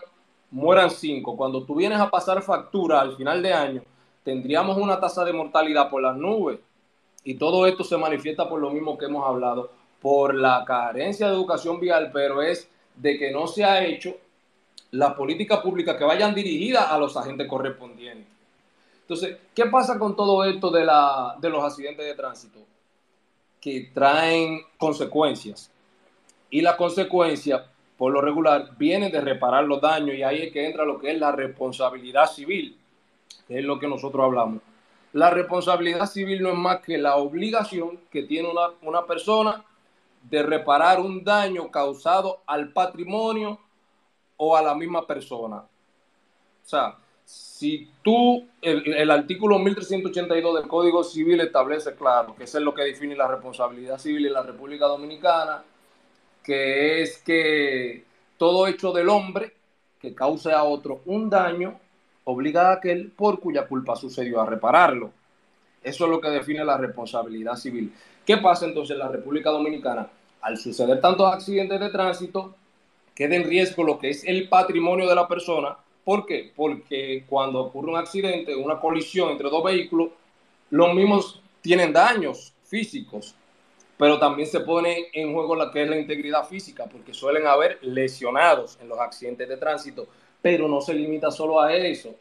mueran 0.50 0.90
5. 0.90 1.36
Cuando 1.36 1.64
tú 1.64 1.74
vienes 1.74 1.98
a 1.98 2.10
pasar 2.10 2.42
factura 2.42 3.00
al 3.00 3.16
final 3.16 3.42
de 3.42 3.52
año, 3.52 3.82
tendríamos 4.22 4.76
una 4.76 5.00
tasa 5.00 5.24
de 5.24 5.32
mortalidad 5.32 5.90
por 5.90 6.02
las 6.02 6.16
nubes. 6.16 6.58
Y 7.24 7.34
todo 7.34 7.66
esto 7.66 7.84
se 7.84 7.96
manifiesta 7.96 8.48
por 8.48 8.60
lo 8.60 8.70
mismo 8.70 8.96
que 8.96 9.06
hemos 9.06 9.26
hablado, 9.26 9.70
por 10.00 10.34
la 10.34 10.64
carencia 10.64 11.26
de 11.26 11.34
educación 11.34 11.80
vial, 11.80 12.10
pero 12.12 12.40
es 12.40 12.68
de 12.94 13.18
que 13.18 13.30
no 13.30 13.46
se 13.46 13.64
ha 13.64 13.84
hecho 13.84 14.14
las 14.92 15.14
políticas 15.14 15.58
públicas 15.60 15.96
que 15.96 16.04
vayan 16.04 16.34
dirigidas 16.34 16.90
a 16.90 16.98
los 16.98 17.16
agentes 17.16 17.46
correspondientes. 17.48 18.26
Entonces, 19.02 19.38
¿qué 19.54 19.66
pasa 19.66 19.98
con 19.98 20.14
todo 20.14 20.44
esto 20.44 20.70
de, 20.70 20.84
la, 20.84 21.36
de 21.40 21.50
los 21.50 21.64
accidentes 21.64 22.06
de 22.06 22.14
tránsito? 22.14 22.60
Que 23.60 23.90
traen 23.92 24.62
consecuencias. 24.76 25.70
Y 26.50 26.60
la 26.60 26.76
consecuencia, 26.76 27.66
por 27.96 28.12
lo 28.12 28.20
regular, 28.20 28.70
viene 28.78 29.10
de 29.10 29.20
reparar 29.20 29.64
los 29.64 29.80
daños 29.80 30.16
y 30.16 30.22
ahí 30.22 30.42
es 30.42 30.52
que 30.52 30.66
entra 30.66 30.84
lo 30.84 30.98
que 30.98 31.12
es 31.12 31.18
la 31.18 31.32
responsabilidad 31.32 32.26
civil, 32.26 32.78
es 33.48 33.64
lo 33.64 33.78
que 33.78 33.88
nosotros 33.88 34.24
hablamos. 34.24 34.62
La 35.12 35.30
responsabilidad 35.30 36.06
civil 36.06 36.42
no 36.42 36.50
es 36.50 36.56
más 36.56 36.80
que 36.80 36.98
la 36.98 37.16
obligación 37.16 37.98
que 38.10 38.22
tiene 38.22 38.50
una, 38.50 38.68
una 38.82 39.06
persona 39.06 39.64
de 40.22 40.42
reparar 40.42 41.00
un 41.00 41.24
daño 41.24 41.70
causado 41.70 42.42
al 42.46 42.72
patrimonio 42.72 43.58
o 44.36 44.56
a 44.56 44.62
la 44.62 44.74
misma 44.74 45.06
persona. 45.06 45.56
O 45.56 46.68
sea, 46.68 46.96
si 47.28 47.90
tú, 48.02 48.46
el, 48.62 49.10
artículo 49.10 49.58
1382 49.58 50.60
del 50.60 50.66
Código 50.66 51.04
Civil 51.04 51.40
establece 51.40 51.94
claro 51.94 52.34
que 52.34 52.44
eso 52.44 52.56
es 52.56 52.64
lo 52.64 52.72
que 52.72 52.84
define 52.84 53.14
la 53.14 53.28
responsabilidad 53.28 53.98
civil 53.98 54.24
en 54.24 54.32
la 54.32 54.42
República 54.42 54.86
Dominicana, 54.86 55.62
que 56.42 57.02
es 57.02 57.18
que 57.18 58.04
todo 58.38 58.66
hecho 58.66 58.92
del 58.92 59.10
hombre 59.10 59.52
que 60.00 60.14
cause 60.14 60.52
a 60.52 60.62
otro 60.62 61.02
un 61.04 61.28
daño 61.28 61.78
obliga 62.24 62.70
a 62.70 62.74
aquel 62.74 63.10
por 63.10 63.40
cuya 63.40 63.66
culpa 63.66 63.94
sucedió 63.94 64.40
a 64.40 64.46
repararlo. 64.46 65.10
Eso 65.82 66.04
es 66.06 66.10
lo 66.10 66.22
que 66.22 66.30
define 66.30 66.64
la 66.64 66.78
responsabilidad 66.78 67.56
civil. 67.56 67.92
¿Qué 68.24 68.38
pasa 68.38 68.64
entonces 68.64 68.94
en 68.94 69.00
la 69.00 69.08
República 69.08 69.50
Dominicana? 69.50 70.08
Al 70.40 70.56
suceder 70.56 70.98
tantos 71.02 71.30
accidentes 71.30 71.78
de 71.78 71.90
tránsito, 71.90 72.54
queda 73.14 73.36
en 73.36 73.44
riesgo 73.44 73.84
lo 73.84 73.98
que 73.98 74.08
es 74.08 74.24
el 74.24 74.48
patrimonio 74.48 75.06
de 75.06 75.14
la 75.14 75.28
persona. 75.28 75.76
¿Por 76.08 76.24
qué? 76.24 76.50
Porque 76.56 77.24
cuando 77.28 77.60
ocurre 77.60 77.90
un 77.90 77.98
accidente, 77.98 78.56
una 78.56 78.80
colisión 78.80 79.28
entre 79.28 79.50
dos 79.50 79.62
vehículos, 79.62 80.08
los 80.70 80.94
mismos 80.94 81.42
tienen 81.60 81.92
daños 81.92 82.54
físicos, 82.64 83.34
pero 83.98 84.18
también 84.18 84.48
se 84.48 84.60
pone 84.60 85.08
en 85.12 85.34
juego 85.34 85.54
la 85.54 85.70
que 85.70 85.82
es 85.82 85.90
la 85.90 85.98
integridad 85.98 86.48
física, 86.48 86.86
porque 86.86 87.12
suelen 87.12 87.46
haber 87.46 87.78
lesionados 87.82 88.78
en 88.80 88.88
los 88.88 88.98
accidentes 88.98 89.50
de 89.50 89.58
tránsito, 89.58 90.06
pero 90.40 90.66
no 90.66 90.80
se 90.80 90.94
limita 90.94 91.30
solo 91.30 91.60
a 91.60 91.74
eso. 91.74 92.14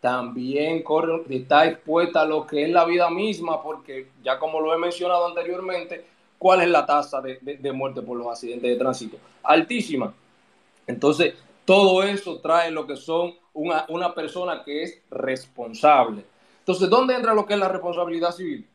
También 0.00 0.82
corre, 0.82 1.20
está 1.28 1.66
expuesta 1.66 2.22
a 2.22 2.24
lo 2.24 2.46
que 2.46 2.62
es 2.62 2.70
la 2.70 2.86
vida 2.86 3.10
misma, 3.10 3.62
porque 3.62 4.06
ya 4.22 4.38
como 4.38 4.58
lo 4.58 4.72
he 4.72 4.78
mencionado 4.78 5.26
anteriormente, 5.26 6.02
¿cuál 6.38 6.62
es 6.62 6.68
la 6.70 6.86
tasa 6.86 7.20
de, 7.20 7.36
de 7.42 7.72
muerte 7.72 8.00
por 8.00 8.16
los 8.16 8.26
accidentes 8.26 8.70
de 8.70 8.76
tránsito? 8.76 9.18
Altísima. 9.42 10.14
Entonces, 10.86 11.34
todo 11.64 12.02
eso 12.02 12.38
trae 12.40 12.70
lo 12.70 12.86
que 12.86 12.96
son 12.96 13.34
una, 13.52 13.86
una 13.88 14.14
persona 14.14 14.62
que 14.64 14.82
es 14.82 15.00
responsable. 15.10 16.24
Entonces, 16.60 16.88
¿dónde 16.88 17.14
entra 17.14 17.34
lo 17.34 17.46
que 17.46 17.54
es 17.54 17.60
la 17.60 17.68
responsabilidad 17.68 18.32
civil? 18.32 18.66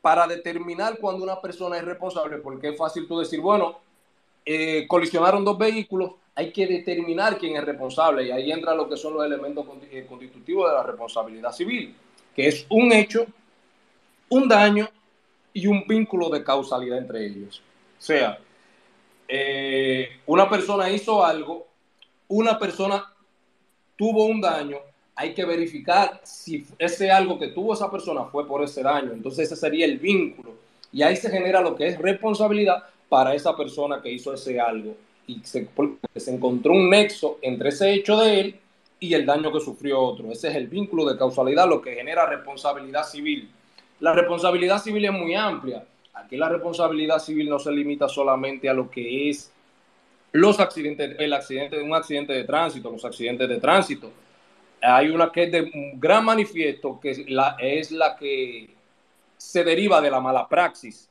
Para 0.00 0.26
determinar 0.26 0.98
cuando 0.98 1.24
una 1.24 1.40
persona 1.40 1.76
es 1.78 1.84
responsable, 1.84 2.38
porque 2.38 2.68
es 2.68 2.76
fácil 2.76 3.06
tú 3.06 3.18
decir, 3.18 3.40
bueno, 3.40 3.78
eh, 4.44 4.86
colisionaron 4.86 5.44
dos 5.44 5.58
vehículos, 5.58 6.12
hay 6.34 6.52
que 6.52 6.66
determinar 6.66 7.38
quién 7.38 7.56
es 7.56 7.64
responsable 7.64 8.24
y 8.24 8.30
ahí 8.30 8.52
entra 8.52 8.74
lo 8.74 8.88
que 8.88 8.96
son 8.96 9.14
los 9.14 9.24
elementos 9.24 9.66
eh, 9.90 10.06
constitutivos 10.08 10.70
de 10.70 10.76
la 10.76 10.82
responsabilidad 10.82 11.52
civil, 11.52 11.94
que 12.34 12.46
es 12.46 12.66
un 12.68 12.92
hecho, 12.92 13.26
un 14.28 14.46
daño 14.46 14.88
y 15.52 15.66
un 15.66 15.84
vínculo 15.88 16.28
de 16.28 16.44
causalidad 16.44 16.98
entre 16.98 17.26
ellos. 17.26 17.62
O 17.98 18.02
sea, 18.02 18.38
eh, 19.28 20.08
una 20.26 20.48
persona 20.48 20.90
hizo 20.90 21.24
algo, 21.24 21.66
una 22.28 22.58
persona 22.58 23.04
tuvo 23.96 24.26
un 24.26 24.40
daño, 24.40 24.78
hay 25.14 25.32
que 25.32 25.44
verificar 25.44 26.20
si 26.22 26.66
ese 26.78 27.10
algo 27.10 27.38
que 27.38 27.48
tuvo 27.48 27.74
esa 27.74 27.90
persona 27.90 28.24
fue 28.24 28.46
por 28.46 28.62
ese 28.62 28.82
daño. 28.82 29.12
Entonces 29.12 29.46
ese 29.46 29.56
sería 29.56 29.86
el 29.86 29.98
vínculo. 29.98 30.54
Y 30.92 31.02
ahí 31.02 31.16
se 31.16 31.30
genera 31.30 31.60
lo 31.60 31.74
que 31.74 31.88
es 31.88 31.98
responsabilidad 31.98 32.84
para 33.08 33.34
esa 33.34 33.56
persona 33.56 34.00
que 34.02 34.12
hizo 34.12 34.34
ese 34.34 34.60
algo. 34.60 34.94
Y 35.26 35.40
se, 35.42 35.68
se 36.14 36.34
encontró 36.34 36.72
un 36.72 36.90
nexo 36.90 37.38
entre 37.42 37.70
ese 37.70 37.92
hecho 37.92 38.16
de 38.18 38.40
él 38.40 38.56
y 39.00 39.14
el 39.14 39.24
daño 39.24 39.50
que 39.52 39.60
sufrió 39.60 40.00
otro. 40.00 40.30
Ese 40.30 40.48
es 40.48 40.54
el 40.54 40.68
vínculo 40.68 41.04
de 41.06 41.18
causalidad, 41.18 41.68
lo 41.68 41.80
que 41.80 41.94
genera 41.94 42.26
responsabilidad 42.26 43.04
civil. 43.04 43.48
La 44.00 44.12
responsabilidad 44.12 44.82
civil 44.82 45.06
es 45.06 45.12
muy 45.12 45.34
amplia 45.34 45.82
Aquí 46.16 46.36
la 46.36 46.48
responsabilidad 46.48 47.18
civil 47.18 47.48
no 47.48 47.58
se 47.58 47.70
limita 47.70 48.08
solamente 48.08 48.70
a 48.70 48.72
lo 48.72 48.90
que 48.90 49.28
es 49.28 49.52
los 50.32 50.58
accidentes, 50.60 51.16
el 51.18 51.32
accidente, 51.32 51.80
un 51.80 51.94
accidente 51.94 52.32
de 52.32 52.44
tránsito, 52.44 52.90
los 52.90 53.04
accidentes 53.04 53.46
de 53.48 53.60
tránsito. 53.60 54.10
Hay 54.80 55.08
una 55.10 55.30
que 55.30 55.44
es 55.44 55.52
de 55.52 55.62
un 55.62 56.00
gran 56.00 56.24
manifiesto, 56.24 56.98
que 57.00 57.10
es 57.10 57.28
la, 57.28 57.56
es 57.60 57.90
la 57.90 58.16
que 58.16 58.74
se 59.36 59.62
deriva 59.62 60.00
de 60.00 60.10
la 60.10 60.20
mala 60.20 60.48
praxis. 60.48 61.08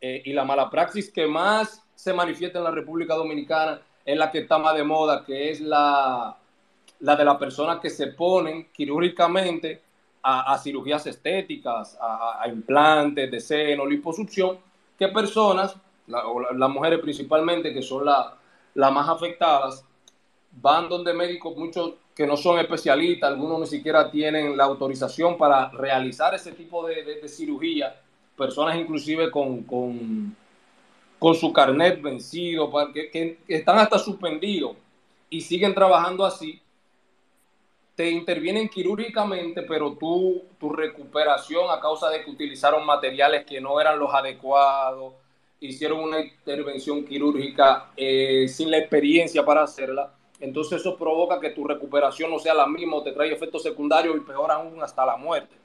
Eh, 0.00 0.22
y 0.24 0.32
la 0.32 0.44
mala 0.44 0.68
praxis 0.68 1.10
que 1.10 1.26
más 1.26 1.82
se 1.94 2.12
manifiesta 2.12 2.58
en 2.58 2.64
la 2.64 2.70
República 2.72 3.14
Dominicana 3.14 3.80
es 4.04 4.16
la 4.16 4.30
que 4.30 4.40
está 4.40 4.58
más 4.58 4.74
de 4.76 4.84
moda, 4.84 5.24
que 5.24 5.50
es 5.50 5.60
la, 5.60 6.36
la 7.00 7.16
de 7.16 7.24
las 7.24 7.36
personas 7.36 7.78
que 7.78 7.90
se 7.90 8.08
ponen 8.08 8.68
quirúrgicamente 8.72 9.82
a, 10.28 10.58
cirugías 10.58 11.06
estéticas, 11.06 11.96
a, 12.00 12.48
implantes 12.48 13.30
de 13.30 13.38
seno, 13.38 13.86
liposucción, 13.86 14.58
que 14.98 15.06
personas, 15.08 15.76
las 16.08 16.70
mujeres 16.70 16.98
principalmente, 16.98 17.72
que 17.72 17.82
son 17.82 18.04
las 18.04 18.92
más 18.92 19.08
afectadas, 19.08 19.84
van 20.60 20.88
donde 20.88 21.12
médicos, 21.12 21.56
muchos 21.56 21.94
que 22.12 22.26
no 22.26 22.36
son 22.36 22.58
especialistas, 22.58 23.30
algunos 23.30 23.60
ni 23.60 23.66
siquiera 23.66 24.10
tienen 24.10 24.56
la 24.56 24.64
autorización 24.64 25.38
para 25.38 25.68
realizar 25.68 26.34
ese 26.34 26.52
tipo 26.52 26.84
de, 26.86 27.28
cirugía, 27.28 27.94
personas 28.36 28.76
inclusive 28.76 29.30
con, 29.30 30.34
su 31.34 31.52
carnet 31.52 32.02
vencido, 32.02 32.72
que 32.92 33.38
están 33.46 33.78
hasta 33.78 33.98
suspendidos 33.98 34.76
y 35.30 35.40
siguen 35.40 35.72
trabajando 35.72 36.24
así 36.24 36.60
te 37.96 38.10
intervienen 38.10 38.68
quirúrgicamente, 38.68 39.62
pero 39.62 39.94
tú, 39.94 40.44
tu 40.60 40.70
recuperación 40.70 41.70
a 41.70 41.80
causa 41.80 42.10
de 42.10 42.22
que 42.22 42.30
utilizaron 42.30 42.84
materiales 42.84 43.46
que 43.46 43.58
no 43.58 43.80
eran 43.80 43.98
los 43.98 44.12
adecuados, 44.12 45.14
hicieron 45.60 46.00
una 46.00 46.20
intervención 46.20 47.06
quirúrgica 47.06 47.90
eh, 47.96 48.46
sin 48.48 48.70
la 48.70 48.76
experiencia 48.76 49.42
para 49.46 49.62
hacerla, 49.62 50.12
entonces 50.40 50.80
eso 50.80 50.98
provoca 50.98 51.40
que 51.40 51.50
tu 51.50 51.64
recuperación 51.66 52.30
no 52.30 52.38
sea 52.38 52.52
la 52.52 52.66
misma 52.66 52.96
o 52.96 53.02
te 53.02 53.12
trae 53.12 53.32
efectos 53.32 53.62
secundarios 53.62 54.14
y 54.14 54.20
peor 54.20 54.50
aún 54.50 54.82
hasta 54.82 55.06
la 55.06 55.16
muerte. 55.16 55.56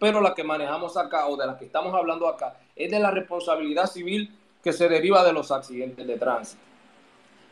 Pero 0.00 0.20
la 0.20 0.34
que 0.34 0.42
manejamos 0.42 0.96
acá 0.96 1.28
o 1.28 1.36
de 1.36 1.46
la 1.46 1.56
que 1.56 1.66
estamos 1.66 1.94
hablando 1.94 2.26
acá 2.26 2.58
es 2.74 2.90
de 2.90 2.98
la 2.98 3.12
responsabilidad 3.12 3.86
civil 3.86 4.36
que 4.62 4.72
se 4.72 4.88
deriva 4.88 5.24
de 5.24 5.32
los 5.32 5.52
accidentes 5.52 6.04
de 6.04 6.18
tránsito. 6.18 6.60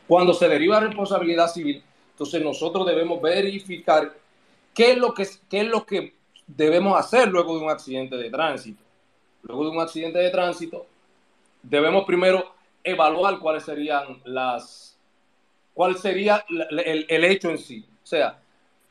Cuando 0.05 0.33
se 0.33 0.49
deriva 0.49 0.81
responsabilidad 0.81 1.47
civil, 1.47 1.81
entonces 2.11 2.43
nosotros 2.43 2.85
debemos 2.85 3.21
verificar 3.21 4.13
¿Qué 4.75 4.91
es 4.91 4.97
lo 4.97 5.13
que, 5.13 5.25
qué 5.49 5.61
es 5.61 5.67
lo 5.67 5.85
que 5.85 6.13
debemos 6.45 6.99
hacer 6.99 7.29
luego 7.29 7.57
de 7.57 7.63
un 7.63 7.71
accidente 7.71 8.17
de 8.17 8.29
tránsito? 8.29 8.83
Luego 9.43 9.63
de 9.63 9.69
un 9.69 9.79
accidente 9.79 10.19
de 10.19 10.29
tránsito, 10.29 10.85
debemos 11.63 12.03
primero 12.03 12.53
evaluar 12.83 13.39
cuáles 13.39 13.63
serían 13.63 14.21
las, 14.25 14.97
cuál 15.73 15.97
sería 15.97 16.43
el, 16.49 17.23
hecho 17.23 17.49
en 17.49 17.57
sí. 17.57 17.85
O 18.03 18.05
sea, 18.05 18.37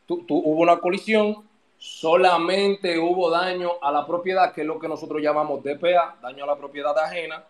hubo 0.08 0.62
una 0.62 0.78
colisión, 0.78 1.46
solamente 1.76 2.98
hubo 2.98 3.28
daño 3.30 3.72
a 3.82 3.92
la 3.92 4.06
propiedad, 4.06 4.54
que 4.54 4.62
es 4.62 4.66
lo 4.66 4.78
que 4.78 4.88
nosotros 4.88 5.20
llamamos 5.20 5.62
DPA, 5.62 6.16
daño 6.22 6.44
a 6.44 6.46
la 6.46 6.56
propiedad 6.56 6.98
ajena. 6.98 7.44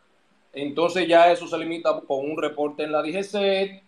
Entonces 0.53 1.07
ya 1.07 1.31
eso 1.31 1.47
se 1.47 1.57
limita 1.57 2.01
con 2.01 2.29
un 2.29 2.37
reporte 2.37 2.83
en 2.83 2.91
la 2.91 3.01
DGC. 3.01 3.81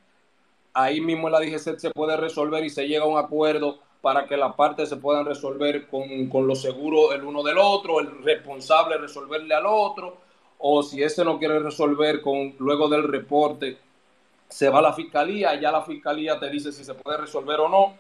Ahí 0.73 1.01
mismo 1.01 1.27
en 1.27 1.33
la 1.33 1.41
DGC 1.41 1.79
se 1.79 1.91
puede 1.91 2.17
resolver 2.17 2.65
y 2.65 2.71
se 2.71 2.87
llega 2.87 3.05
a 3.05 3.09
un 3.09 3.19
acuerdo 3.19 3.81
para 4.07 4.25
que 4.25 4.37
las 4.37 4.55
partes 4.55 4.89
se 4.89 4.99
puedan 4.99 5.27
resolver 5.27 5.89
con, 5.89 6.29
con 6.29 6.47
los 6.47 6.63
seguros 6.63 7.13
el 7.13 7.25
uno 7.25 7.43
del 7.43 7.59
otro, 7.59 7.99
el 7.99 8.23
responsable 8.23 8.99
resolverle 8.99 9.53
al 9.53 9.67
otro, 9.67 10.19
o 10.59 10.81
si 10.85 11.03
ese 11.03 11.25
no 11.25 11.41
quiere 11.41 11.59
resolver 11.59 12.21
con 12.21 12.55
luego 12.61 12.89
del 12.89 13.03
reporte, 13.03 13.77
se 14.49 14.69
va 14.69 14.79
a 14.79 14.83
la 14.83 14.93
fiscalía, 14.93 15.61
ya 15.61 15.73
la 15.73 15.83
fiscalía 15.83 16.39
te 16.39 16.49
dice 16.49 16.71
si 16.71 16.85
se 16.85 16.95
puede 16.95 17.19
resolver 17.19 17.59
o 17.59 17.69
no 17.69 17.95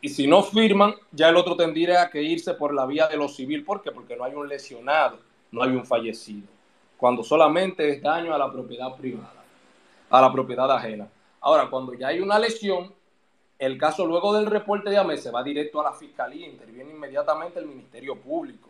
y 0.00 0.08
si 0.08 0.26
no 0.26 0.42
firman, 0.42 0.94
ya 1.12 1.28
el 1.28 1.36
otro 1.36 1.56
tendría 1.56 2.08
que 2.08 2.22
irse 2.22 2.54
por 2.54 2.72
la 2.72 2.86
vía 2.86 3.06
de 3.06 3.18
lo 3.18 3.28
civil. 3.28 3.66
¿Por 3.66 3.82
qué? 3.82 3.92
Porque 3.92 4.16
no 4.16 4.24
hay 4.24 4.32
un 4.32 4.48
lesionado, 4.48 5.18
no 5.52 5.62
hay 5.62 5.72
un 5.72 5.84
fallecido. 5.84 6.48
Cuando 6.96 7.22
solamente 7.22 7.86
es 7.86 8.00
daño 8.00 8.34
a 8.34 8.38
la 8.38 8.50
propiedad 8.50 8.96
privada, 8.96 9.44
a 10.08 10.20
la 10.22 10.32
propiedad 10.32 10.70
ajena. 10.70 11.06
Ahora, 11.42 11.68
cuando 11.68 11.92
ya 11.92 12.08
hay 12.08 12.20
una 12.20 12.38
lesión, 12.38 12.95
el 13.58 13.78
caso 13.78 14.06
luego 14.06 14.34
del 14.34 14.46
reporte 14.46 14.90
de 14.90 14.98
AME 14.98 15.16
se 15.16 15.30
va 15.30 15.42
directo 15.42 15.80
a 15.80 15.84
la 15.84 15.92
fiscalía, 15.92 16.46
interviene 16.46 16.90
inmediatamente 16.90 17.58
el 17.58 17.66
Ministerio 17.66 18.16
Público. 18.16 18.68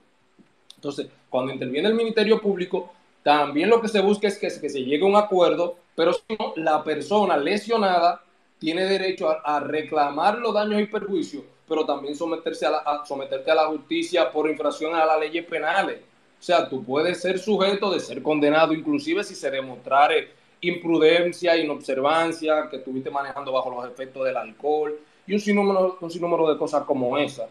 Entonces, 0.77 1.09
cuando 1.29 1.53
interviene 1.53 1.89
el 1.89 1.95
Ministerio 1.95 2.41
Público, 2.41 2.93
también 3.23 3.69
lo 3.69 3.81
que 3.81 3.89
se 3.89 4.01
busca 4.01 4.29
es 4.29 4.39
que, 4.39 4.51
se 4.51 4.85
llegue 4.85 5.05
a 5.05 5.09
un 5.09 5.17
acuerdo, 5.17 5.77
pero 5.97 6.13
si 6.13 6.23
no, 6.39 6.53
la 6.57 6.85
persona 6.85 7.37
lesionada 7.37 8.23
tiene 8.59 8.85
derecho 8.85 9.29
a, 9.45 9.59
reclamar 9.61 10.39
los 10.39 10.55
daños 10.55 10.81
y 10.81 10.87
perjuicios, 10.87 11.43
pero 11.69 11.85
también 11.85 12.15
someterse 12.15 12.67
a, 12.67 12.71
la, 12.71 13.03
someterte 13.05 13.51
a 13.51 13.57
la 13.57 13.67
justicia 13.67 14.31
por 14.31 14.49
infracción 14.49 14.95
a 14.95 15.05
las 15.05 15.19
leyes 15.19 15.45
penales. 15.47 15.99
O 16.39 16.43
sea, 16.43 16.69
tú 16.69 16.85
puedes 16.85 17.21
ser 17.21 17.39
sujeto 17.39 17.91
de 17.91 17.99
ser 17.99 18.23
condenado, 18.23 18.73
inclusive 18.73 19.25
si 19.25 19.35
se 19.35 19.51
demostrare 19.51 20.29
imprudencia, 20.69 21.57
inobservancia, 21.57 22.69
que 22.71 22.77
estuviste 22.77 23.11
manejando 23.11 23.53
bajo 23.53 23.71
los 23.71 23.91
efectos 23.91 24.25
del 24.25 24.37
alcohol 24.37 24.99
y 25.27 25.35
un 25.35 25.41
sinnúmero, 25.41 25.99
un 26.01 26.49
de 26.49 26.59
cosas 26.59 26.85
como 26.85 27.17
esa. 27.19 27.49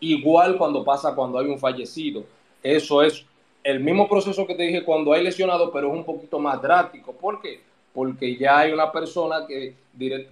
Igual 0.00 0.56
cuando 0.56 0.84
pasa 0.84 1.14
cuando 1.14 1.38
hay 1.38 1.46
un 1.46 1.58
fallecido. 1.58 2.24
Eso 2.62 3.02
es 3.02 3.24
el 3.62 3.80
mismo 3.80 4.08
proceso 4.08 4.46
que 4.46 4.54
te 4.54 4.62
dije 4.64 4.84
cuando 4.84 5.12
hay 5.12 5.22
lesionado, 5.22 5.70
pero 5.70 5.88
es 5.88 5.94
un 5.94 6.04
poquito 6.04 6.38
más 6.38 6.60
drástico. 6.60 7.12
¿Por 7.12 7.40
qué? 7.40 7.60
porque 7.92 8.36
ya 8.36 8.58
hay 8.58 8.72
una 8.72 8.90
persona 8.92 9.46
que, 9.46 9.74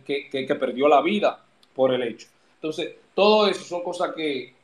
que, 0.05 0.29
que, 0.31 0.55
perdió 0.55 0.89
la 0.89 1.01
vida 1.01 1.45
por 1.75 1.93
el 1.93 2.03
hecho. 2.03 2.29
Entonces, 2.55 2.95
todo 3.15 3.49
eso 3.49 3.65
son 3.65 3.83
cosas 3.83 4.13
que, 4.15 4.55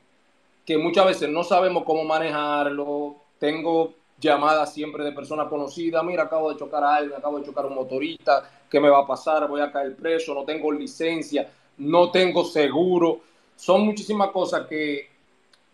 que 0.64 0.78
muchas 0.78 1.06
veces 1.06 1.28
no 1.28 1.44
sabemos 1.44 1.84
cómo 1.84 2.04
manejarlo. 2.04 3.16
Tengo 3.38 3.94
llamadas 4.24 4.72
siempre 4.74 5.04
de 5.04 5.12
personas 5.12 5.48
conocidas, 5.48 6.02
mira, 6.02 6.24
acabo 6.24 6.50
de 6.50 6.58
chocar 6.58 6.82
a 6.82 6.96
alguien, 6.96 7.16
acabo 7.16 7.38
de 7.38 7.44
chocar 7.44 7.64
a 7.64 7.68
un 7.68 7.74
motorista, 7.74 8.50
¿qué 8.68 8.80
me 8.80 8.88
va 8.88 9.00
a 9.00 9.06
pasar? 9.06 9.46
Voy 9.46 9.60
a 9.60 9.70
caer 9.70 9.94
preso, 9.94 10.34
no 10.34 10.44
tengo 10.44 10.72
licencia, 10.72 11.48
no 11.78 12.10
tengo 12.10 12.44
seguro. 12.44 13.20
Son 13.54 13.82
muchísimas 13.82 14.30
cosas 14.30 14.66
que 14.66 15.08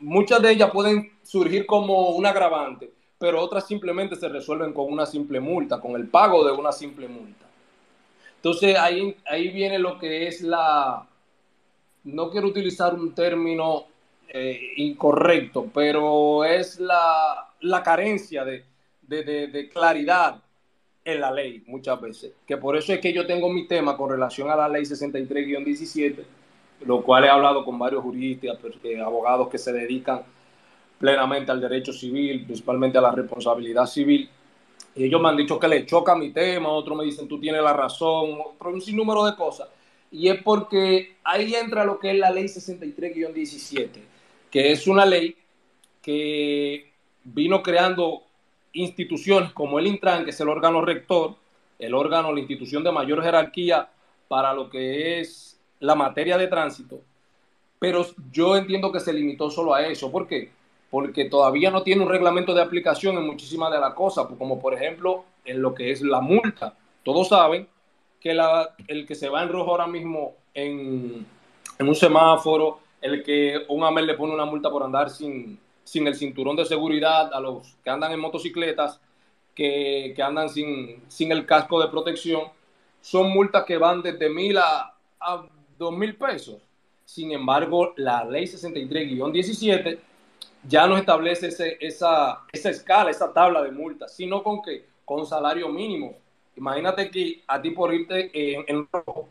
muchas 0.01 0.43
de 0.43 0.51
ellas 0.51 0.71
pueden 0.71 1.13
surgir 1.23 1.65
como 1.65 2.11
un 2.11 2.27
agravante, 2.27 2.91
pero 3.19 3.41
otras 3.41 3.67
simplemente 3.67 4.17
se 4.17 4.29
resuelven 4.29 4.73
con 4.73 4.93
una 4.93 5.07
simple 5.07 5.41
multa, 5.41 5.81
con 5.81 5.93
el 5.93 6.09
pago 6.09 6.45
de 6.45 6.53
una 6.53 6.73
simple 6.73 7.09
multa. 7.09 7.47
Entonces 8.37 8.77
ahí, 8.77 9.17
ahí 9.27 9.49
viene 9.49 9.79
lo 9.79 9.99
que 9.99 10.27
es 10.27 10.41
la, 10.41 11.07
no 12.05 12.31
quiero 12.31 12.49
utilizar 12.49 12.95
un 12.95 13.15
término 13.15 13.87
eh, 14.33 14.75
incorrecto, 14.77 15.69
pero 15.75 16.45
es 16.45 16.79
la, 16.79 17.49
carencia 17.85 18.45
de, 18.45 18.65
de, 19.03 19.69
claridad 19.73 20.41
en 21.05 21.21
la 21.21 21.33
ley 21.33 21.65
muchas 21.67 22.01
veces, 22.01 22.33
que 22.47 22.57
por 22.57 22.77
eso 22.77 22.93
es 22.93 23.01
que 23.01 23.13
yo 23.13 23.27
tengo 23.27 23.49
mi 23.49 23.67
tema 23.67 23.97
con 23.97 24.09
relación 24.09 24.49
a 24.49 24.55
la 24.55 24.69
ley 24.69 24.85
63-17, 24.85 26.25
lo 26.87 27.03
cual 27.03 27.25
he 27.25 27.29
hablado 27.29 27.65
con 27.65 27.77
varios 27.77 28.05
juristas, 28.05 28.57
eh, 28.85 29.01
abogados 29.01 29.49
que 29.49 29.59
se 29.59 29.73
dedican 29.73 30.23
plenamente 30.97 31.51
al 31.51 31.61
derecho 31.61 31.93
civil, 31.93 32.45
principalmente 32.45 32.99
a 32.99 33.01
la 33.01 33.11
responsabilidad 33.11 33.87
civil. 33.87 34.31
Y 34.95 35.07
ellos 35.07 35.21
me 35.21 35.29
han 35.29 35.37
dicho 35.37 35.59
que 35.59 35.67
le 35.67 35.87
choca 35.87 36.15
mi 36.15 36.31
tema, 36.31 36.69
otros 36.69 36.97
me 36.97 37.05
dicen 37.05 37.27
tú 37.27 37.41
tienes 37.41 37.63
la 37.63 37.73
razón, 37.73 38.39
otro 38.45 38.71
un 38.71 38.81
sinnúmero 38.81 39.25
de 39.25 39.35
cosas. 39.35 39.69
Y 40.13 40.29
es 40.29 40.41
porque 40.41 41.17
ahí 41.25 41.53
entra 41.55 41.85
lo 41.85 41.99
que 41.99 42.13
es 42.13 42.19
la 42.19 42.31
ley 42.31 42.45
63-17, 42.45 43.89
que 44.51 44.73
es 44.73 44.87
una 44.87 45.07
ley 45.07 45.37
que 46.03 46.93
vino 47.25 47.63
creando 47.63 48.23
instituciones 48.73 49.53
como 49.53 49.79
el 49.79 49.87
Intran, 49.87 50.25
que 50.25 50.31
es 50.31 50.41
el 50.41 50.49
órgano 50.49 50.81
rector, 50.81 51.37
el 51.79 51.95
órgano, 51.95 52.33
la 52.33 52.41
institución 52.41 52.85
de 52.85 52.93
mayor 52.93 53.23
jerarquía 53.23 53.89
para 54.29 54.53
lo 54.53 54.71
que 54.71 55.21
es 55.21 55.61
la 55.81 55.95
materia 55.95 56.37
de 56.37 56.47
tránsito, 56.47 57.01
pero 57.79 58.07
yo 58.31 58.57
entiendo 58.57 58.93
que 58.93 59.01
se 59.01 59.13
limitó 59.13 59.51
solo 59.51 59.75
a 59.75 59.87
eso. 59.87 60.13
¿Por 60.13 60.27
qué? 60.27 60.51
porque 60.91 61.27
todavía 61.27 61.71
no 61.71 61.83
tiene 61.83 62.03
un 62.03 62.09
reglamento 62.09 62.53
de 62.53 62.63
aplicación 62.63 63.17
en 63.17 63.27
muchísimas 63.27 63.73
de 63.73 63.79
las 63.79 63.95
cosas, 63.95 64.27
como 64.39 64.59
por 64.59 64.75
ejemplo 64.75 65.25
en 65.45 65.63
lo 65.63 65.75
que 65.75 65.93
es 65.93 66.03
la 66.03 66.21
multa. 66.21 66.75
Todos 67.05 67.29
saben 67.29 67.69
que 68.21 68.35
la, 68.35 68.75
el 68.89 69.07
que 69.07 69.15
se 69.15 69.29
va 69.29 69.43
en 69.43 69.51
rojo 69.51 69.71
ahora 69.71 69.87
mismo 69.87 70.35
en, 70.53 71.25
un 71.79 71.95
semáforo, 71.95 72.81
el 73.01 73.23
que 73.23 73.65
un 73.69 73.85
AMER 73.85 74.05
le 74.05 74.15
pone 74.15 74.35
una 74.35 74.45
multa 74.45 74.71
por 74.71 74.83
andar 74.83 75.11
sin, 75.11 75.59
sin 75.85 76.07
el 76.07 76.15
cinturón 76.15 76.57
de 76.57 76.65
seguridad 76.65 77.33
a 77.33 77.41
los 77.41 77.77
que 77.83 77.91
andan 77.91 78.13
en 78.13 78.21
motocicletas, 78.21 79.01
que, 79.55 80.15
andan 80.23 80.49
sin, 80.49 81.03
sin 81.09 81.33
el 81.33 81.47
casco 81.47 81.81
de 81.81 81.89
protección, 81.89 82.45
son 83.01 83.31
multas 83.31 83.65
que 83.65 83.77
van 83.77 84.03
desde 84.03 84.29
mil 84.29 84.57
a, 84.59 84.95
dos 85.79 85.93
mil 85.93 86.17
pesos. 86.17 86.57
Sin 87.05 87.33
embargo, 87.33 87.93
la 87.97 88.25
ley 88.25 88.45
63-17 88.45 89.99
ya 90.69 90.87
no 90.87 90.97
establece 90.97 91.49
esa, 91.81 92.41
esa 92.53 92.71
escala, 92.71 93.11
esa 93.11 93.33
tabla 93.33 93.63
de 93.63 93.73
multas, 93.73 94.15
sino 94.15 94.43
con 94.43 94.63
que 94.63 94.85
con 95.05 95.27
salario 95.27 95.69
mínimo. 95.69 96.15
Imagínate 96.57 97.11
que 97.11 97.43
a 97.47 97.61
ti 97.61 97.71
por 97.71 97.93
irte 97.93 98.31
en, 98.33 98.65
en 98.69 98.89
rojo 98.93 99.29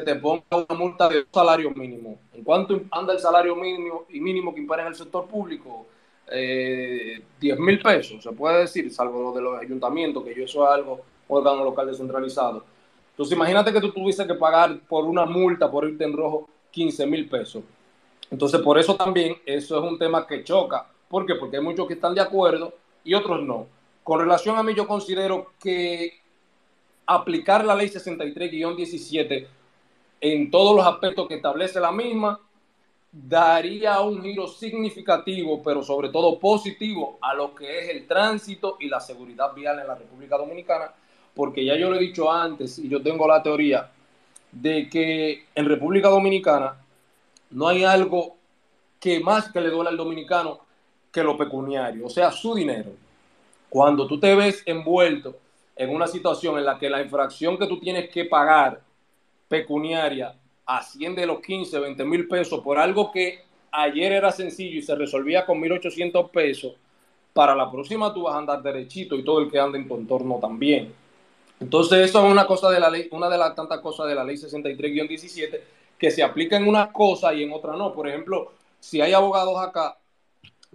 te 0.00 0.14
ponga 0.16 0.44
una 0.50 0.78
multa 0.78 1.08
de 1.08 1.24
salario 1.32 1.70
mínimo. 1.70 2.18
¿En 2.32 2.42
cuánto 2.44 2.80
anda 2.90 3.12
el 3.12 3.18
salario 3.18 3.54
mínimo 3.56 4.04
y 4.08 4.20
mínimo 4.20 4.54
que 4.54 4.60
impara 4.60 4.82
en 4.82 4.88
el 4.88 4.94
sector 4.94 5.26
público? 5.26 5.86
Eh, 6.32 7.22
10 7.40 7.58
mil 7.58 7.80
pesos, 7.80 8.22
se 8.22 8.32
puede 8.32 8.60
decir, 8.60 8.92
salvo 8.92 9.22
lo 9.22 9.32
de 9.32 9.42
los 9.42 9.60
ayuntamientos, 9.60 10.22
que 10.22 10.34
yo 10.34 10.44
eso 10.44 10.64
es 10.64 10.70
algo 10.70 11.00
órgano 11.28 11.64
local 11.64 11.86
descentralizado. 11.86 12.64
Entonces 13.10 13.36
imagínate 13.36 13.72
que 13.72 13.80
tú 13.80 13.92
tuviese 13.92 14.26
que 14.26 14.34
pagar 14.34 14.78
por 14.88 15.04
una 15.04 15.26
multa 15.26 15.70
por 15.70 15.88
irte 15.88 16.04
en 16.04 16.16
rojo 16.16 16.48
15 16.70 17.06
mil 17.06 17.28
pesos. 17.28 17.62
Entonces, 18.30 18.60
por 18.60 18.78
eso 18.78 18.94
también 18.96 19.36
eso 19.44 19.78
es 19.78 19.90
un 19.92 19.98
tema 19.98 20.26
que 20.26 20.44
choca. 20.44 20.86
¿Por 21.08 21.26
qué? 21.26 21.34
Porque 21.34 21.56
hay 21.56 21.62
muchos 21.62 21.86
que 21.88 21.94
están 21.94 22.14
de 22.14 22.20
acuerdo 22.20 22.74
y 23.02 23.14
otros 23.14 23.42
no. 23.42 23.66
Con 24.04 24.20
relación 24.20 24.56
a 24.56 24.62
mí, 24.62 24.72
yo 24.74 24.86
considero 24.86 25.52
que 25.60 26.20
aplicar 27.06 27.64
la 27.64 27.74
ley 27.74 27.88
63-17 27.88 29.46
en 30.20 30.50
todos 30.50 30.76
los 30.76 30.86
aspectos 30.86 31.26
que 31.26 31.36
establece 31.36 31.80
la 31.80 31.92
misma 31.92 32.40
daría 33.12 34.00
un 34.00 34.22
giro 34.22 34.46
significativo, 34.46 35.62
pero 35.62 35.82
sobre 35.82 36.10
todo 36.10 36.38
positivo, 36.38 37.18
a 37.20 37.34
lo 37.34 37.54
que 37.54 37.80
es 37.80 37.88
el 37.88 38.06
tránsito 38.06 38.76
y 38.78 38.88
la 38.88 39.00
seguridad 39.00 39.52
vial 39.52 39.80
en 39.80 39.88
la 39.88 39.94
República 39.96 40.36
Dominicana, 40.36 40.92
porque 41.34 41.64
ya 41.64 41.76
yo 41.76 41.90
lo 41.90 41.96
he 41.96 42.00
dicho 42.00 42.30
antes 42.30 42.78
y 42.78 42.88
yo 42.88 43.02
tengo 43.02 43.26
la 43.26 43.42
teoría 43.42 43.90
de 44.52 44.88
que 44.88 45.46
en 45.54 45.66
República 45.66 46.08
Dominicana 46.08 46.76
no 47.50 47.68
hay 47.68 47.84
algo 47.84 48.36
que 49.00 49.20
más 49.20 49.50
que 49.50 49.60
le 49.60 49.70
duele 49.70 49.90
al 49.90 49.96
dominicano 49.96 50.60
que 51.10 51.24
lo 51.24 51.36
pecuniario, 51.36 52.06
o 52.06 52.10
sea, 52.10 52.30
su 52.30 52.54
dinero. 52.54 52.92
Cuando 53.68 54.06
tú 54.06 54.20
te 54.20 54.34
ves 54.34 54.62
envuelto 54.66 55.36
en 55.74 55.90
una 55.90 56.06
situación 56.06 56.58
en 56.58 56.64
la 56.64 56.78
que 56.78 56.90
la 56.90 57.02
infracción 57.02 57.56
que 57.56 57.66
tú 57.66 57.80
tienes 57.80 58.10
que 58.10 58.24
pagar 58.24 58.80
pecuniaria 59.50 60.32
asciende 60.64 61.26
los 61.26 61.40
15, 61.40 61.80
20 61.80 62.04
mil 62.04 62.28
pesos 62.28 62.60
por 62.60 62.78
algo 62.78 63.10
que 63.10 63.40
ayer 63.72 64.12
era 64.12 64.30
sencillo 64.30 64.78
y 64.78 64.82
se 64.82 64.94
resolvía 64.94 65.44
con 65.44 65.60
1.800 65.60 66.30
pesos, 66.30 66.74
para 67.32 67.56
la 67.56 67.68
próxima 67.68 68.14
tú 68.14 68.22
vas 68.22 68.36
a 68.36 68.38
andar 68.38 68.62
derechito 68.62 69.16
y 69.16 69.24
todo 69.24 69.40
el 69.40 69.50
que 69.50 69.58
anda 69.58 69.76
en 69.76 69.88
tu 69.88 69.96
entorno 69.96 70.38
también. 70.40 70.94
Entonces, 71.58 72.08
eso 72.08 72.24
es 72.24 72.30
una 72.30 72.46
cosa 72.46 72.70
de 72.70 72.78
la 72.78 72.88
ley, 72.88 73.08
una 73.10 73.28
de 73.28 73.38
las 73.38 73.54
tantas 73.56 73.80
cosas 73.80 74.06
de 74.06 74.14
la 74.14 74.24
ley 74.24 74.36
63-17 74.36 75.60
que 75.98 76.10
se 76.10 76.22
aplica 76.22 76.56
en 76.56 76.68
una 76.68 76.92
cosa 76.92 77.34
y 77.34 77.42
en 77.42 77.52
otra 77.52 77.76
no. 77.76 77.92
Por 77.92 78.08
ejemplo, 78.08 78.52
si 78.78 79.00
hay 79.00 79.12
abogados 79.12 79.58
acá 79.58 79.98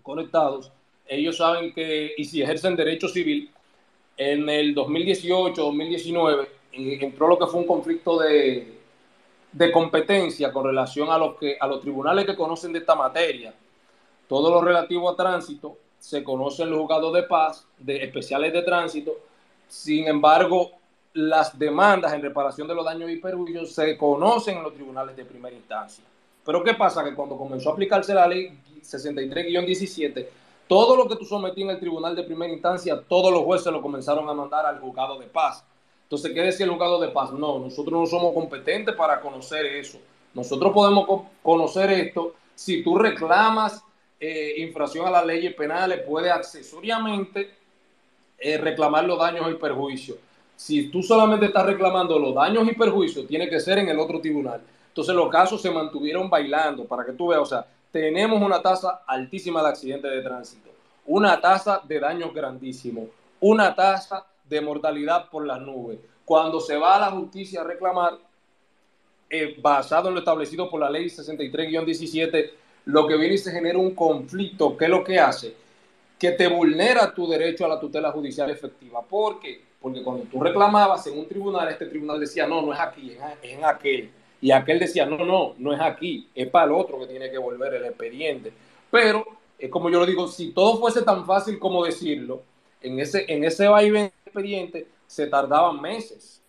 conectados, 0.04 0.72
ellos 1.08 1.38
saben 1.38 1.74
que, 1.74 2.14
y 2.18 2.26
si 2.26 2.42
ejercen 2.42 2.76
derecho 2.76 3.08
civil, 3.08 3.50
en 4.18 4.50
el 4.50 4.76
2018, 4.76 5.62
2019, 5.62 6.55
entró 6.76 7.28
lo 7.28 7.40
que 7.40 7.48
fue 7.48 7.62
un 7.62 7.68
conflicto 7.68 8.20
de, 8.20 8.80
de 9.56 9.72
competencia 9.72 10.52
con 10.52 10.66
relación 10.66 11.10
a 11.10 11.18
los, 11.18 11.36
que, 11.38 11.58
a 11.60 11.68
los 11.68 11.80
tribunales 11.80 12.26
que 12.26 12.36
conocen 12.36 12.74
de 12.74 12.80
esta 12.80 12.96
materia. 12.96 13.54
Todo 14.28 14.50
lo 14.50 14.62
relativo 14.62 15.10
a 15.10 15.16
tránsito 15.16 15.78
se 15.98 16.24
conoce 16.24 16.64
en 16.64 16.72
los 16.72 16.80
juzgados 16.80 17.14
de 17.14 17.24
paz, 17.24 17.66
de 17.78 18.04
especiales 18.04 18.52
de 18.52 18.64
tránsito. 18.64 19.14
Sin 19.68 20.08
embargo, 20.08 20.72
las 21.14 21.58
demandas 21.58 22.12
en 22.14 22.22
reparación 22.22 22.68
de 22.68 22.76
los 22.76 22.84
daños 22.84 23.10
y 23.10 23.16
perjuicios 23.16 23.72
se 23.72 23.98
conocen 23.98 24.58
en 24.58 24.64
los 24.64 24.74
tribunales 24.74 25.16
de 25.16 25.24
primera 25.24 25.56
instancia. 25.56 26.04
Pero 26.46 26.62
¿qué 26.62 26.74
pasa? 26.74 27.04
Que 27.04 27.16
cuando 27.16 27.38
comenzó 27.38 27.70
a 27.70 27.74
aplicarse 27.74 28.14
la 28.14 28.28
ley 28.28 28.60
63-17, 28.82 30.28
todo 30.68 30.98
lo 30.98 31.08
que 31.08 31.16
tú 31.16 31.24
sometí 31.24 31.62
en 31.62 31.70
el 31.70 31.80
tribunal 31.80 32.16
de 32.16 32.24
primera 32.24 32.52
instancia, 32.52 33.02
todos 33.08 33.32
los 33.32 33.44
jueces 33.44 33.72
lo 33.72 33.82
comenzaron 33.82 34.28
a 34.30 34.34
mandar 34.34 34.66
al 34.66 34.80
juzgado 34.80 35.18
de 35.18 35.28
paz. 35.28 35.64
Entonces, 36.06 36.32
¿qué 36.34 36.42
decía 36.42 36.66
el 36.66 36.72
juzgado 36.72 37.00
de 37.00 37.10
paz? 37.10 37.32
No, 37.34 37.60
nosotros 37.60 38.00
no 38.00 38.06
somos 38.06 38.34
competentes 38.34 38.96
para 38.96 39.20
conocer 39.20 39.66
eso. 39.66 40.00
Nosotros 40.34 40.72
podemos 40.74 41.24
conocer 41.44 41.92
esto 41.92 42.34
si 42.56 42.84
tú 42.84 42.98
reclamas 42.98 43.84
eh, 44.20 44.56
infracción 44.58 45.06
a 45.08 45.12
las 45.12 45.26
leyes 45.26 45.54
penales, 45.56 46.02
puede 46.08 46.32
accesoriamente 46.32 47.52
eh, 48.38 48.58
reclamar 48.58 49.04
los 49.06 49.20
daños 49.20 49.52
y 49.52 49.56
perjuicios 49.56 50.18
si 50.56 50.90
tú 50.90 51.04
solamente 51.04 51.48
estás 51.48 51.66
reclamando 51.66 52.18
los 52.18 52.34
daños 52.34 52.68
y 52.68 52.76
perjuicios, 52.76 53.28
tiene 53.28 53.50
que 53.50 53.60
ser 53.60 53.80
en 53.80 53.90
el 53.90 54.00
otro 54.00 54.22
tribunal. 54.22 54.62
Entonces 54.88 55.14
los 55.14 55.30
casos 55.30 55.62
se 55.62 55.70
mantuvieron 55.70 56.30
bailando, 56.30 56.86
para 56.86 57.06
que 57.06 57.12
tú 57.12 57.28
veas, 57.28 57.42
o 57.42 57.46
sea, 57.46 57.66
tenemos 57.92 58.42
una 58.42 58.62
tasa 58.62 59.02
altísima 59.06 59.62
de 59.62 59.70
accidentes 59.70 60.12
de 60.12 60.22
tránsito, 60.22 60.70
una 61.06 61.40
tasa 61.40 61.82
de 61.84 62.00
daños 62.00 62.34
grandísimos, 62.34 63.06
una 63.40 63.76
tasa 63.76 64.26
de 64.50 64.62
mortalidad 64.62 65.30
por 65.30 65.46
las 65.46 65.62
nubes. 65.62 66.00
Cuando 66.24 66.60
se 66.60 66.78
va 66.78 66.96
a 66.96 67.00
la 67.00 67.12
justicia 67.12 67.62
a 67.62 67.64
reclamar, 67.64 68.18
eh, 69.30 69.56
basado 69.60 70.10
en 70.10 70.16
lo 70.16 70.20
establecido 70.20 70.70
por 70.70 70.80
la 70.80 70.90
ley 70.90 71.06
63-17, 71.06 72.52
lo 72.86 73.08
que 73.08 73.18
viene 73.18 73.36
y 73.36 73.40
se 73.40 73.52
genera 73.52 73.78
un 73.78 73.96
conflicto, 73.96 74.78
¿qué 74.78 74.86
es 74.86 74.92
lo 74.92 75.04
que 75.04 75.20
hace? 75.20 75.56
Que 76.20 76.32
te 76.32 76.48
vulnera 76.48 77.14
tu 77.14 77.28
derecho 77.28 77.66
a 77.66 77.70
la 77.70 77.80
tutela 77.80 78.12
judicial 78.12 78.50
efectiva. 78.50 79.02
¿Por 79.02 79.40
qué? 79.40 79.62
Porque 79.82 80.04
cuando 80.04 80.24
tú 80.24 80.42
reclamabas 80.42 81.06
en 81.08 81.20
un 81.20 81.28
tribunal, 81.28 81.68
este 81.70 81.88
tribunal 81.88 82.20
decía, 82.20 82.48
no, 82.48 82.62
no 82.62 82.74
es 82.74 82.80
aquí, 82.80 83.12
es 83.44 83.52
en 83.52 83.66
aquel. 83.66 84.10
Y 84.42 84.52
aquel 84.52 84.80
decía, 84.80 85.06
no, 85.06 85.18
no, 85.26 85.56
no 85.58 85.74
es 85.74 85.82
aquí, 85.82 86.28
es 86.36 86.48
para 86.48 86.66
el 86.66 86.72
otro 86.74 87.00
que 87.00 87.08
tiene 87.08 87.32
que 87.32 87.38
volver 87.38 87.74
el 87.76 87.86
expediente. 87.86 88.54
Pero, 88.92 89.26
es 89.58 89.70
como 89.70 89.90
yo 89.90 90.00
lo 90.00 90.06
digo, 90.06 90.28
si 90.28 90.52
todo 90.52 90.78
fuese 90.80 91.02
tan 91.02 91.26
fácil 91.26 91.58
como 91.60 91.86
decirlo, 91.86 92.44
en 92.86 93.00
ese, 93.00 93.26
en 93.28 93.44
ese 93.44 93.68
vaivén 93.68 94.12
expediente 94.26 94.88
se 95.08 95.28
tardaban 95.28 95.82
meses, 95.82 96.42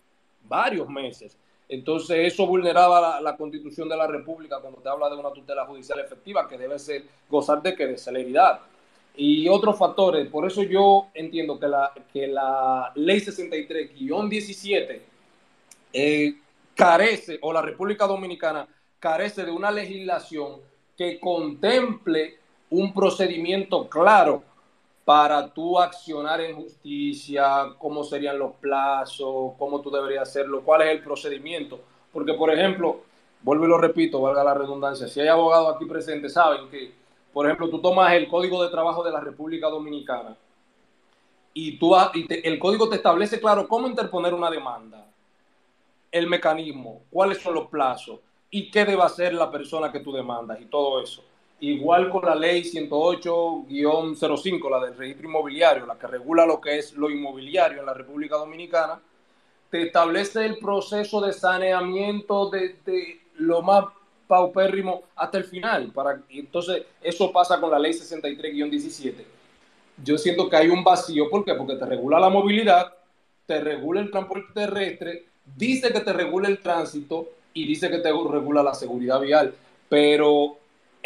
varios 0.43 0.87
meses. 0.87 1.37
Entonces 1.69 2.33
eso 2.33 2.47
vulneraba 2.47 3.19
la, 3.19 3.35
constitución 3.35 3.89
de 3.89 3.97
la 3.97 4.07
República 4.07 4.59
cuando 4.59 4.79
te 4.79 4.87
habla 4.87 5.09
de 5.09 5.15
una 5.15 5.31
tutela 5.31 5.65
judicial 5.65 5.99
efectiva 5.99 6.47
que 6.47 6.57
debe 6.57 6.79
ser 6.79 7.03
gozar 7.29 7.61
de 7.61 7.75
que 7.75 7.87
de 7.87 7.97
celeridad 7.97 8.61
y 9.15 9.49
otros 9.49 9.77
factores. 9.77 10.27
Por 10.29 10.47
eso 10.47 10.63
yo 10.63 11.07
entiendo 11.13 11.59
que 11.59 11.67
la, 11.67 11.91
que 12.13 12.27
la 12.27 12.91
ley 12.95 13.19
63-17 13.19 14.99
eh, 15.91 16.35
carece, 16.75 17.39
o 17.41 17.51
la 17.51 17.61
República 17.61 18.05
Dominicana 18.07 18.67
carece 18.99 19.43
de 19.43 19.51
una 19.51 19.71
legislación 19.71 20.61
que 20.95 21.19
contemple 21.19 22.37
un 22.69 22.93
procedimiento 22.93 23.89
claro 23.89 24.43
para 25.07 25.53
tú 25.53 25.79
accionar 25.79 26.41
en 26.41 26.57
justicia, 26.57 27.73
cómo 27.77 28.03
serían 28.03 28.37
los 28.37 28.55
plazos, 28.55 29.53
cómo 29.57 29.79
tú 29.79 29.89
deberías 29.89 30.27
hacerlo, 30.27 30.63
cuál 30.65 30.81
es 30.81 30.89
el 30.89 31.01
procedimiento. 31.01 31.79
Porque, 32.11 32.33
por 32.33 32.51
ejemplo, 32.53 32.99
vuelvo 33.41 33.63
y 33.63 33.69
lo 33.69 33.77
repito, 33.77 34.19
valga 34.19 34.43
la 34.43 34.53
redundancia, 34.53 35.07
si 35.07 35.21
hay 35.21 35.29
abogados 35.29 35.77
aquí 35.77 35.85
presentes, 35.85 36.33
saben 36.33 36.69
que 36.69 36.91
por 37.31 37.45
ejemplo, 37.45 37.69
tú 37.69 37.79
tomas 37.79 38.11
el 38.13 38.27
Código 38.27 38.63
de 38.63 38.69
Trabajo 38.71 39.03
de 39.03 39.11
la 39.11 39.19
República 39.19 39.69
Dominicana 39.69 40.35
y, 41.53 41.77
tú, 41.77 41.95
el 41.95 42.57
código 42.57 42.89
te 42.89 42.95
establece, 42.95 43.39
claro, 43.39 43.67
cómo 43.67 43.87
interponer 43.87 44.33
una 44.33 44.49
demanda, 44.49 45.05
el 46.11 46.25
mecanismo, 46.25 47.03
cuáles 47.11 47.37
son 47.37 47.53
los 47.53 47.67
plazos 47.67 48.19
y 48.49 48.71
qué 48.71 48.85
debe 48.85 49.03
hacer 49.03 49.35
la 49.35 49.51
persona 49.51 49.91
que 49.91 49.99
tú 49.99 50.11
demandas 50.11 50.59
y 50.59 50.65
todo 50.65 50.99
eso. 50.99 51.23
Igual 51.59 52.09
con 52.09 52.23
la 52.23 52.35
ley 52.35 52.63
108-05, 52.63 54.69
la 54.69 54.85
del 54.85 54.95
registro 54.95 55.27
inmobiliario, 55.27 55.87
la 55.87 55.97
que 55.97 56.05
regula 56.05 56.45
lo 56.45 56.61
que 56.61 56.77
es 56.77 56.93
lo 56.93 57.09
inmobiliario 57.09 57.79
en 57.79 57.87
la 57.87 57.95
República 57.95 58.37
Dominicana, 58.37 58.99
te 59.71 59.81
establece 59.83 60.45
el 60.45 60.59
proceso 60.59 61.19
de 61.19 61.33
saneamiento 61.33 62.49
de, 62.49 62.75
de 62.85 63.21
lo 63.37 63.63
más 63.63 63.85
paupérrimo 64.27 65.03
hasta 65.15 65.39
el 65.39 65.45
final. 65.45 65.91
Para, 65.91 66.21
entonces, 66.29 66.83
eso 67.01 67.31
pasa 67.31 67.59
con 67.59 67.71
la 67.71 67.79
ley 67.79 67.93
63-17. 67.93 69.13
Yo 70.03 70.17
siento 70.17 70.47
que 70.47 70.57
hay 70.57 70.69
un 70.69 70.83
vacío, 70.83 71.27
¿por 71.29 71.43
qué? 71.43 71.55
Porque 71.55 71.75
te 71.75 71.85
regula 71.85 72.19
la 72.19 72.29
movilidad, 72.29 72.93
te 73.47 73.61
regula 73.61 74.01
el 74.01 74.11
transporte 74.11 74.53
terrestre, 74.53 75.25
dice 75.55 75.91
que 75.91 76.01
te 76.01 76.13
regula 76.13 76.49
el 76.49 76.59
tránsito 76.59 77.29
y 77.53 77.65
dice 77.65 77.89
que 77.89 77.97
te 77.97 78.11
regula 78.11 78.61
la 78.61 78.75
seguridad 78.75 79.19
vial, 79.19 79.55
pero 79.89 80.57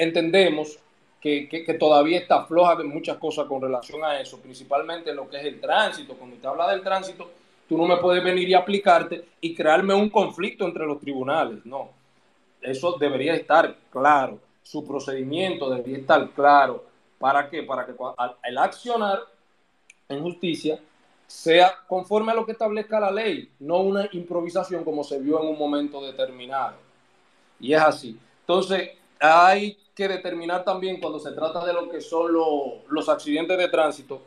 entendemos 0.03 0.77
que, 1.19 1.47
que, 1.47 1.73
todavía 1.75 2.17
está 2.17 2.45
floja 2.45 2.75
de 2.75 2.83
muchas 2.83 3.17
cosas 3.17 3.45
con 3.45 3.61
relación 3.61 4.03
a 4.03 4.19
eso, 4.19 4.39
principalmente 4.39 5.13
lo 5.13 5.29
que 5.29 5.37
es 5.37 5.45
el 5.45 5.59
tránsito. 5.59 6.15
Cuando 6.15 6.37
te 6.37 6.47
habla 6.47 6.71
del 6.71 6.81
tránsito, 6.81 7.29
tú 7.69 7.77
no 7.77 7.85
me 7.85 7.97
puedes 7.97 8.23
venir 8.23 8.49
y 8.49 8.53
aplicarte 8.53 9.23
y 9.39 9.53
crearme 9.53 9.93
un 9.93 10.09
conflicto 10.09 10.65
entre 10.65 10.85
los 10.85 10.99
tribunales, 10.99 11.65
no 11.65 12.01
eso 12.61 12.95
debería 12.99 13.33
estar 13.33 13.75
claro. 13.89 14.39
Su 14.63 14.85
procedimiento 14.85 15.69
debería 15.69 15.97
estar 15.97 16.29
claro. 16.31 16.85
¿Para 17.17 17.49
qué? 17.49 17.63
Para 17.63 17.85
que 17.85 17.93
el 18.43 18.57
accionar 18.57 19.19
en 20.07 20.21
justicia 20.21 20.79
sea 21.27 21.73
conforme 21.87 22.31
a 22.31 22.35
lo 22.35 22.45
que 22.45 22.51
establezca 22.51 22.99
la 22.99 23.11
ley, 23.11 23.49
no 23.59 23.77
una 23.77 24.07
improvisación 24.11 24.83
como 24.83 25.03
se 25.03 25.19
vio 25.19 25.41
en 25.41 25.47
un 25.47 25.57
momento 25.57 26.01
determinado. 26.01 26.75
Y 27.59 27.73
es 27.73 27.81
así. 27.81 28.19
Entonces, 28.41 28.91
hay 29.21 29.77
que 29.93 30.07
determinar 30.07 30.63
también 30.63 30.99
cuando 30.99 31.19
se 31.19 31.31
trata 31.31 31.63
de 31.65 31.73
lo 31.73 31.87
que 31.89 32.01
son 32.01 32.31
los 32.89 33.07
accidentes 33.07 33.57
de 33.57 33.67
tránsito, 33.67 34.21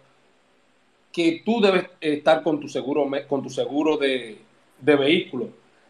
que 1.12 1.42
tú 1.44 1.60
debes 1.60 1.86
estar 2.00 2.42
con 2.42 2.60
tu 2.60 2.68
seguro, 2.68 3.08
con 3.28 3.42
tu 3.42 3.50
seguro 3.50 3.96
de, 3.96 4.38
de 4.80 4.96
vehículo 4.96 5.48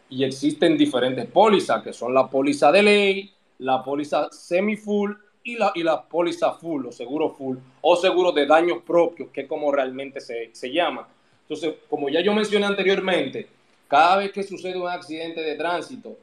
y 0.08 0.24
existen 0.24 0.76
diferentes 0.76 1.26
pólizas, 1.26 1.82
que 1.82 1.92
son 1.92 2.14
la 2.14 2.28
póliza 2.28 2.70
de 2.70 2.82
ley, 2.82 3.32
la 3.58 3.82
póliza 3.82 4.30
semi-full 4.30 5.12
y 5.42 5.56
la, 5.56 5.72
y 5.74 5.82
la 5.82 6.02
póliza 6.02 6.52
full 6.52 6.86
o 6.86 6.92
seguro 6.92 7.30
full 7.30 7.56
o 7.80 7.96
seguro 7.96 8.32
de 8.32 8.46
daños 8.46 8.78
propios, 8.86 9.30
que 9.30 9.42
es 9.42 9.48
como 9.48 9.72
realmente 9.72 10.20
se, 10.20 10.50
se 10.54 10.72
llama. 10.72 11.08
Entonces, 11.42 11.74
como 11.90 12.08
ya 12.08 12.20
yo 12.20 12.32
mencioné 12.32 12.66
anteriormente, 12.66 13.48
cada 13.88 14.16
vez 14.16 14.32
que 14.32 14.42
sucede 14.42 14.78
un 14.78 14.88
accidente 14.88 15.42
de 15.42 15.56
tránsito, 15.56 16.16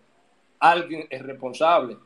alguien 0.59 1.05
es 1.09 1.21
responsable. 1.21 1.97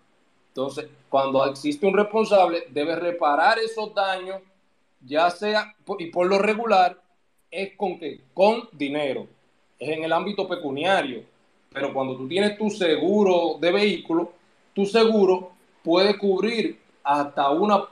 Entonces, 0.55 0.87
cuando 1.09 1.45
existe 1.45 1.85
un 1.85 1.93
responsable, 1.93 2.63
debe 2.69 2.95
reparar 2.95 3.59
esos 3.59 3.93
daños, 3.93 4.41
ya 5.01 5.29
sea, 5.29 5.75
y 5.99 6.05
por 6.07 6.27
lo 6.27 6.39
regular, 6.39 6.97
es 7.51 7.75
con 7.75 7.99
qué? 7.99 8.21
Con 8.33 8.69
dinero. 8.71 9.27
Es 9.77 9.89
en 9.89 10.05
el 10.05 10.13
ámbito 10.13 10.47
pecuniario 10.47 11.23
pero 11.75 11.93
cuando 11.93 12.15
tú 12.15 12.25
tienes 12.25 12.57
tu 12.57 12.69
seguro 12.69 13.57
de 13.59 13.69
vehículo, 13.69 14.31
tu 14.73 14.85
seguro 14.85 15.51
puede 15.83 16.17
cubrir 16.17 16.79
hasta 17.03 17.49
una 17.49 17.83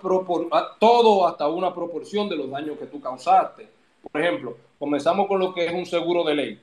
todo 0.79 1.27
hasta 1.27 1.49
una 1.49 1.73
proporción 1.73 2.29
de 2.29 2.37
los 2.37 2.49
daños 2.49 2.77
que 2.77 2.85
tú 2.85 3.01
causaste. 3.01 3.67
Por 4.09 4.21
ejemplo, 4.21 4.55
comenzamos 4.79 5.27
con 5.27 5.37
lo 5.37 5.53
que 5.53 5.65
es 5.65 5.73
un 5.73 5.85
seguro 5.85 6.23
de 6.23 6.33
ley. 6.33 6.59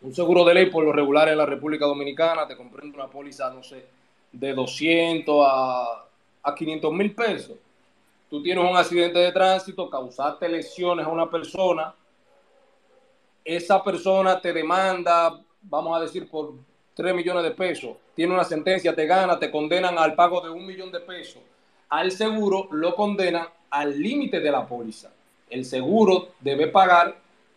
Un 0.00 0.12
seguro 0.12 0.44
de 0.44 0.54
ley 0.54 0.66
por 0.66 0.82
lo 0.82 0.92
regular 0.92 1.28
en 1.28 1.38
la 1.38 1.46
República 1.46 1.86
Dominicana 1.86 2.48
te 2.48 2.56
comprende 2.56 2.96
una 2.98 3.06
póliza, 3.06 3.48
no 3.50 3.62
sé, 3.62 3.86
de 4.32 4.54
200 4.54 5.46
a, 5.46 6.04
a 6.42 6.54
500 6.54 6.92
mil 6.92 7.14
pesos. 7.14 7.56
Tú 8.30 8.42
tienes 8.42 8.64
un 8.64 8.76
accidente 8.76 9.18
de 9.18 9.32
tránsito, 9.32 9.90
causaste 9.90 10.48
lesiones 10.48 11.06
a 11.06 11.10
una 11.10 11.30
persona, 11.30 11.94
esa 13.44 13.82
persona 13.82 14.40
te 14.40 14.52
demanda 14.52 15.38
vamos 15.62 15.96
a 15.96 16.00
decir, 16.00 16.28
por 16.28 16.52
3 16.94 17.14
millones 17.14 17.44
de 17.44 17.52
pesos, 17.52 17.96
tiene 18.14 18.34
una 18.34 18.44
sentencia, 18.44 18.94
te 18.94 19.06
gana, 19.06 19.38
te 19.38 19.50
condenan 19.50 19.98
al 19.98 20.14
pago 20.14 20.40
de 20.40 20.50
un 20.50 20.66
millón 20.66 20.90
de 20.92 21.00
pesos, 21.00 21.42
al 21.88 22.10
seguro 22.10 22.68
lo 22.70 22.94
condenan 22.94 23.46
al 23.70 23.98
límite 23.98 24.40
de 24.40 24.50
la 24.50 24.66
póliza. 24.66 25.10
El 25.48 25.64
seguro 25.64 26.28
debe 26.40 26.68
pagar 26.68 27.16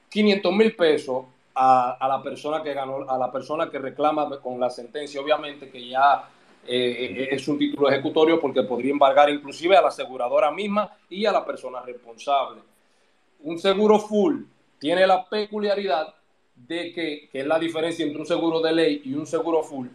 500 0.10 0.54
mil 0.54 0.76
pesos 0.76 1.26
a, 1.54 1.98
la 2.08 2.22
persona 2.22 2.62
que 2.62 2.74
ganó, 2.74 3.10
a 3.10 3.18
la 3.18 3.32
persona 3.32 3.70
que 3.70 3.80
reclama 3.80 4.40
con 4.40 4.60
la 4.60 4.70
sentencia, 4.70 5.22
obviamente 5.22 5.70
que 5.70 5.88
ya 5.88 6.30
eh, 6.68 7.30
es 7.32 7.48
un 7.48 7.58
título 7.58 7.90
ejecutorio 7.90 8.40
porque 8.40 8.64
podría 8.64 8.92
embargar 8.92 9.30
inclusive 9.30 9.76
a 9.78 9.82
la 9.82 9.90
aseguradora 9.90 10.52
misma 10.52 10.98
y 11.10 11.26
a 11.26 11.32
la 11.32 11.46
persona 11.46 11.82
responsable. 11.82 12.62
Un 13.42 13.60
seguro 13.60 14.00
full 14.00 14.44
tiene 14.80 15.06
la 15.06 15.28
peculiaridad 15.28 16.14
de 16.56 16.92
que, 16.94 17.30
que, 17.32 17.40
es 17.42 17.46
la 17.46 17.60
diferencia 17.60 18.06
entre 18.06 18.20
un 18.20 18.26
seguro 18.26 18.62
de 18.62 18.74
ley 18.74 19.02
y 19.06 19.14
un 19.14 19.26
seguro 19.26 19.62
full, 19.64 19.88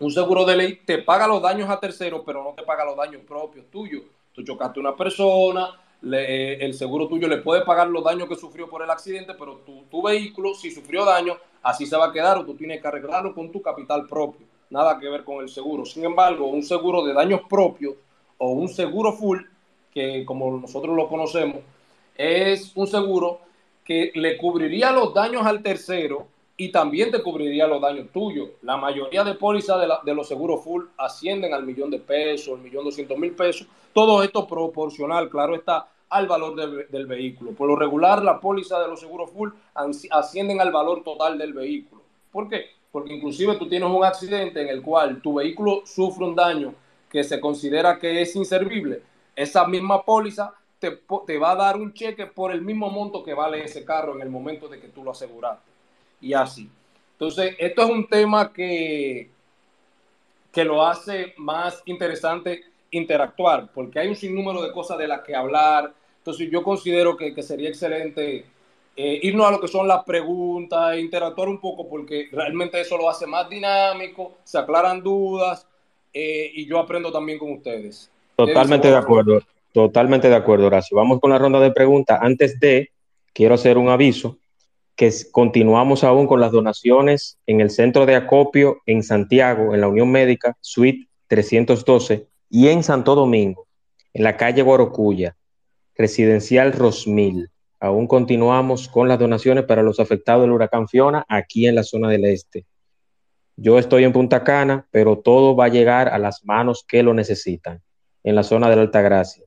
Un 0.00 0.10
seguro 0.10 0.44
de 0.44 0.56
ley 0.56 0.80
te 0.84 0.98
paga 0.98 1.26
los 1.26 1.40
daños 1.40 1.70
a 1.70 1.78
terceros, 1.78 2.22
pero 2.26 2.42
no 2.42 2.50
te 2.50 2.62
paga 2.62 2.84
los 2.84 2.96
daños 2.96 3.22
propios 3.22 3.66
tuyos. 3.70 4.02
Tú 4.32 4.42
chocaste 4.42 4.80
a 4.80 4.82
una 4.82 4.96
persona, 4.96 5.70
eh, 6.12 6.58
el 6.60 6.74
seguro 6.74 7.08
tuyo 7.08 7.28
le 7.28 7.38
puede 7.38 7.64
pagar 7.64 7.88
los 7.88 8.04
daños 8.04 8.28
que 8.28 8.34
sufrió 8.34 8.68
por 8.68 8.82
el 8.82 8.90
accidente, 8.90 9.34
pero 9.38 9.58
tu, 9.58 9.84
tu 9.84 10.02
vehículo, 10.02 10.52
si 10.54 10.70
sufrió 10.70 11.04
daño, 11.04 11.36
así 11.62 11.86
se 11.86 11.96
va 11.96 12.06
a 12.06 12.12
quedar 12.12 12.38
o 12.38 12.44
tú 12.44 12.54
tienes 12.54 12.80
que 12.80 12.88
arreglarlo 12.88 13.34
con 13.34 13.50
tu 13.52 13.62
capital 13.62 14.06
propio. 14.06 14.46
Nada 14.70 14.98
que 14.98 15.08
ver 15.08 15.24
con 15.24 15.42
el 15.42 15.48
seguro. 15.48 15.84
Sin 15.84 16.04
embargo, 16.04 16.46
un 16.46 16.62
seguro 16.62 17.04
de 17.04 17.12
daños 17.12 17.42
propios 17.48 17.94
o 18.38 18.50
un 18.50 18.68
seguro 18.68 19.12
full, 19.12 19.40
que 19.92 20.24
como 20.24 20.58
nosotros 20.58 20.96
lo 20.96 21.08
conocemos, 21.08 21.58
es 22.16 22.72
un 22.76 22.86
seguro 22.86 23.40
que 23.84 24.12
le 24.14 24.36
cubriría 24.36 24.90
los 24.92 25.12
daños 25.12 25.44
al 25.46 25.62
tercero 25.62 26.26
y 26.56 26.70
también 26.70 27.10
te 27.10 27.22
cubriría 27.22 27.66
los 27.66 27.80
daños 27.80 28.08
tuyos. 28.12 28.50
La 28.62 28.76
mayoría 28.76 29.24
de 29.24 29.34
pólizas 29.34 29.80
de, 30.04 30.14
los 30.14 30.28
seguros 30.28 30.62
full 30.62 30.84
ascienden 30.96 31.52
al 31.52 31.64
millón 31.64 31.90
de 31.90 31.98
pesos, 31.98 32.56
al 32.56 32.64
millón 32.64 32.84
doscientos 32.84 33.18
mil 33.18 33.32
pesos. 33.32 33.66
Todo 33.92 34.22
esto 34.22 34.46
proporcional, 34.46 35.28
claro 35.28 35.54
está, 35.54 35.88
al 36.08 36.28
valor 36.28 36.54
del, 36.54 36.88
del, 36.90 37.06
vehículo. 37.06 37.52
Por 37.52 37.68
lo 37.68 37.76
regular, 37.76 38.22
la 38.22 38.40
póliza 38.40 38.80
de 38.80 38.88
los 38.88 39.00
seguros 39.00 39.30
full 39.30 39.50
ascienden 40.10 40.60
al 40.60 40.70
valor 40.70 41.02
total 41.02 41.38
del 41.38 41.52
vehículo. 41.52 42.02
¿Por 42.30 42.48
qué? 42.48 42.66
Porque 42.94 43.12
inclusive 43.12 43.56
tú 43.56 43.68
tienes 43.68 43.90
un 43.90 44.04
accidente 44.04 44.62
en 44.62 44.68
el 44.68 44.80
cual 44.80 45.20
tu 45.20 45.34
vehículo 45.34 45.82
sufre 45.84 46.26
un 46.26 46.36
daño 46.36 46.72
que 47.10 47.24
se 47.24 47.40
considera 47.40 47.98
que 47.98 48.22
es 48.22 48.36
inservible. 48.36 49.02
Esa 49.34 49.66
misma 49.66 50.04
póliza 50.04 50.54
te, 50.78 51.00
te 51.26 51.36
va 51.36 51.50
a 51.50 51.56
dar 51.56 51.76
un 51.76 51.92
cheque 51.92 52.26
por 52.26 52.52
el 52.52 52.62
mismo 52.62 52.88
monto 52.90 53.24
que 53.24 53.34
vale 53.34 53.64
ese 53.64 53.84
carro 53.84 54.14
en 54.14 54.22
el 54.22 54.30
momento 54.30 54.68
de 54.68 54.78
que 54.78 54.86
tú 54.86 55.02
lo 55.02 55.10
aseguraste 55.10 55.68
y 56.20 56.34
así. 56.34 56.70
Entonces, 57.14 57.56
esto 57.58 57.82
es 57.82 57.90
un 57.90 58.06
tema 58.06 58.52
que, 58.52 59.28
que 60.52 60.64
lo 60.64 60.86
hace 60.86 61.34
más 61.36 61.82
interesante 61.86 62.62
interactuar, 62.92 63.72
porque 63.74 63.98
hay 63.98 64.06
un 64.06 64.14
sinnúmero 64.14 64.62
de 64.62 64.70
cosas 64.70 64.98
de 64.98 65.08
las 65.08 65.22
que 65.22 65.34
hablar. 65.34 65.92
Entonces, 66.18 66.48
yo 66.48 66.62
considero 66.62 67.16
que, 67.16 67.34
que 67.34 67.42
sería 67.42 67.70
excelente 67.70 68.44
eh, 68.96 69.20
irnos 69.22 69.46
a 69.46 69.50
lo 69.50 69.60
que 69.60 69.68
son 69.68 69.88
las 69.88 70.04
preguntas, 70.04 70.96
interactuar 70.98 71.48
un 71.48 71.60
poco, 71.60 71.88
porque 71.88 72.28
realmente 72.30 72.80
eso 72.80 72.96
lo 72.96 73.10
hace 73.10 73.26
más 73.26 73.48
dinámico, 73.48 74.34
se 74.44 74.58
aclaran 74.58 75.02
dudas 75.02 75.66
eh, 76.12 76.50
y 76.54 76.66
yo 76.66 76.78
aprendo 76.78 77.10
también 77.10 77.38
con 77.38 77.52
ustedes. 77.52 78.10
Totalmente 78.36 78.88
de 78.88 78.96
acuerdo, 78.96 79.40
totalmente 79.72 80.28
de 80.28 80.36
acuerdo, 80.36 80.66
Horacio. 80.66 80.96
Vamos 80.96 81.20
con 81.20 81.30
la 81.30 81.38
ronda 81.38 81.60
de 81.60 81.72
preguntas. 81.72 82.18
Antes 82.22 82.58
de, 82.60 82.90
quiero 83.32 83.54
hacer 83.54 83.78
un 83.78 83.88
aviso 83.88 84.38
que 84.96 85.12
continuamos 85.32 86.04
aún 86.04 86.26
con 86.26 86.40
las 86.40 86.52
donaciones 86.52 87.38
en 87.46 87.60
el 87.60 87.70
centro 87.70 88.06
de 88.06 88.14
acopio 88.14 88.78
en 88.86 89.02
Santiago, 89.02 89.74
en 89.74 89.80
la 89.80 89.88
Unión 89.88 90.10
Médica, 90.10 90.56
Suite 90.60 91.08
312, 91.26 92.28
y 92.48 92.68
en 92.68 92.84
Santo 92.84 93.16
Domingo, 93.16 93.66
en 94.12 94.22
la 94.22 94.36
calle 94.36 94.62
Guarocuya, 94.62 95.36
residencial 95.96 96.72
Rosmil. 96.72 97.50
Aún 97.84 98.06
continuamos 98.06 98.88
con 98.88 99.08
las 99.08 99.18
donaciones 99.18 99.64
para 99.64 99.82
los 99.82 100.00
afectados 100.00 100.40
del 100.40 100.52
huracán 100.52 100.88
Fiona 100.88 101.26
aquí 101.28 101.66
en 101.66 101.74
la 101.74 101.82
zona 101.82 102.08
del 102.08 102.24
este. 102.24 102.64
Yo 103.56 103.78
estoy 103.78 104.04
en 104.04 104.12
Punta 104.14 104.42
Cana, 104.42 104.88
pero 104.90 105.18
todo 105.18 105.54
va 105.54 105.66
a 105.66 105.68
llegar 105.68 106.08
a 106.08 106.18
las 106.18 106.46
manos 106.46 106.82
que 106.88 107.02
lo 107.02 107.12
necesitan, 107.12 107.82
en 108.22 108.36
la 108.36 108.42
zona 108.42 108.70
de 108.70 108.76
la 108.76 108.82
Altagracia, 108.82 109.44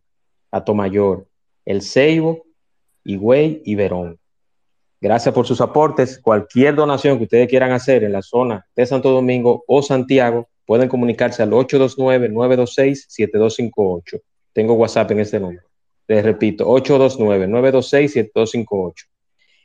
Atomayor, 0.52 1.28
El 1.66 1.82
Ceibo, 1.82 2.46
Higüey 3.06 3.64
y 3.66 3.74
Verón. 3.74 4.20
Gracias 5.02 5.34
por 5.34 5.48
sus 5.48 5.60
aportes. 5.60 6.20
Cualquier 6.20 6.76
donación 6.76 7.18
que 7.18 7.24
ustedes 7.24 7.48
quieran 7.48 7.72
hacer 7.72 8.04
en 8.04 8.12
la 8.12 8.22
zona 8.22 8.68
de 8.76 8.86
Santo 8.86 9.10
Domingo 9.10 9.64
o 9.66 9.82
Santiago, 9.82 10.48
pueden 10.68 10.90
comunicarse 10.90 11.42
al 11.42 11.54
829-926-7258. 11.54 14.22
Tengo 14.54 14.76
WhatsApp 14.76 15.10
en 15.10 15.22
este 15.22 15.40
número. 15.40 15.67
Les 16.08 16.24
repito, 16.24 16.66
829-926-7258. 16.68 18.94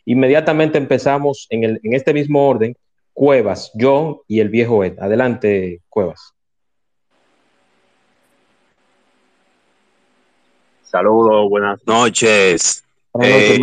Inmediatamente 0.07 0.78
empezamos 0.78 1.46
en, 1.50 1.64
el, 1.64 1.81
en 1.83 1.94
este 1.94 2.12
mismo 2.12 2.48
orden. 2.48 2.76
Cuevas, 3.12 3.70
John 3.78 4.18
y 4.26 4.40
el 4.40 4.48
viejo 4.48 4.83
Ed. 4.83 4.98
Adelante, 4.98 5.83
Cuevas. 5.88 6.35
Saludos, 10.83 11.48
buenas 11.48 11.81
noches. 11.87 12.83
Buenas 13.12 13.59
noches, 13.59 13.59
eh, 13.59 13.61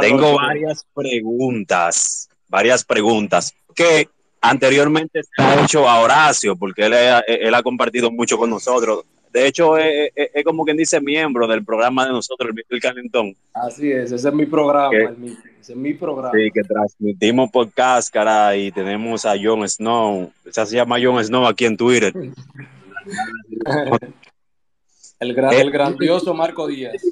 tengo 0.00 0.36
varias 0.36 0.86
preguntas, 0.94 2.28
varias 2.48 2.84
preguntas 2.84 3.54
que 3.74 4.08
anteriormente 4.40 5.22
se 5.22 5.42
ha 5.42 5.62
hecho 5.62 5.88
a 5.88 6.00
Horacio, 6.00 6.56
porque 6.56 6.86
él, 6.86 6.94
él 7.26 7.54
ha 7.54 7.62
compartido 7.62 8.10
mucho 8.10 8.38
con 8.38 8.50
nosotros. 8.50 9.04
De 9.32 9.46
hecho, 9.46 9.76
es, 9.76 10.10
como 10.44 10.64
quien 10.64 10.76
dice 10.76 11.00
miembro 11.00 11.46
del 11.46 11.64
programa 11.64 12.06
de 12.06 12.12
nosotros, 12.12 12.52
el 12.54 12.64
el 12.68 12.80
Calentón. 12.80 13.34
Así 13.52 13.90
es, 13.90 14.12
ese 14.12 14.28
es 14.28 14.34
mi 14.34 14.46
programa, 14.46 14.96
ese 14.96 15.72
es 15.72 15.76
mi 15.76 15.94
programa. 15.94 16.32
Sí, 16.34 16.50
que 16.52 16.62
transmitimos 16.62 17.50
por 17.50 17.70
cáscara 17.70 18.56
y 18.56 18.72
tenemos 18.72 19.26
a 19.26 19.34
Jon 19.40 19.68
Snow. 19.68 20.32
se 20.50 20.76
llama 20.76 20.96
Jon 21.02 21.22
Snow 21.22 21.46
aquí 21.46 21.66
en 21.66 21.76
Twitter. 21.76 22.12
el, 25.20 25.38
el 25.38 25.70
grandioso 25.70 26.34
Marco 26.34 26.66
Díaz. 26.66 27.02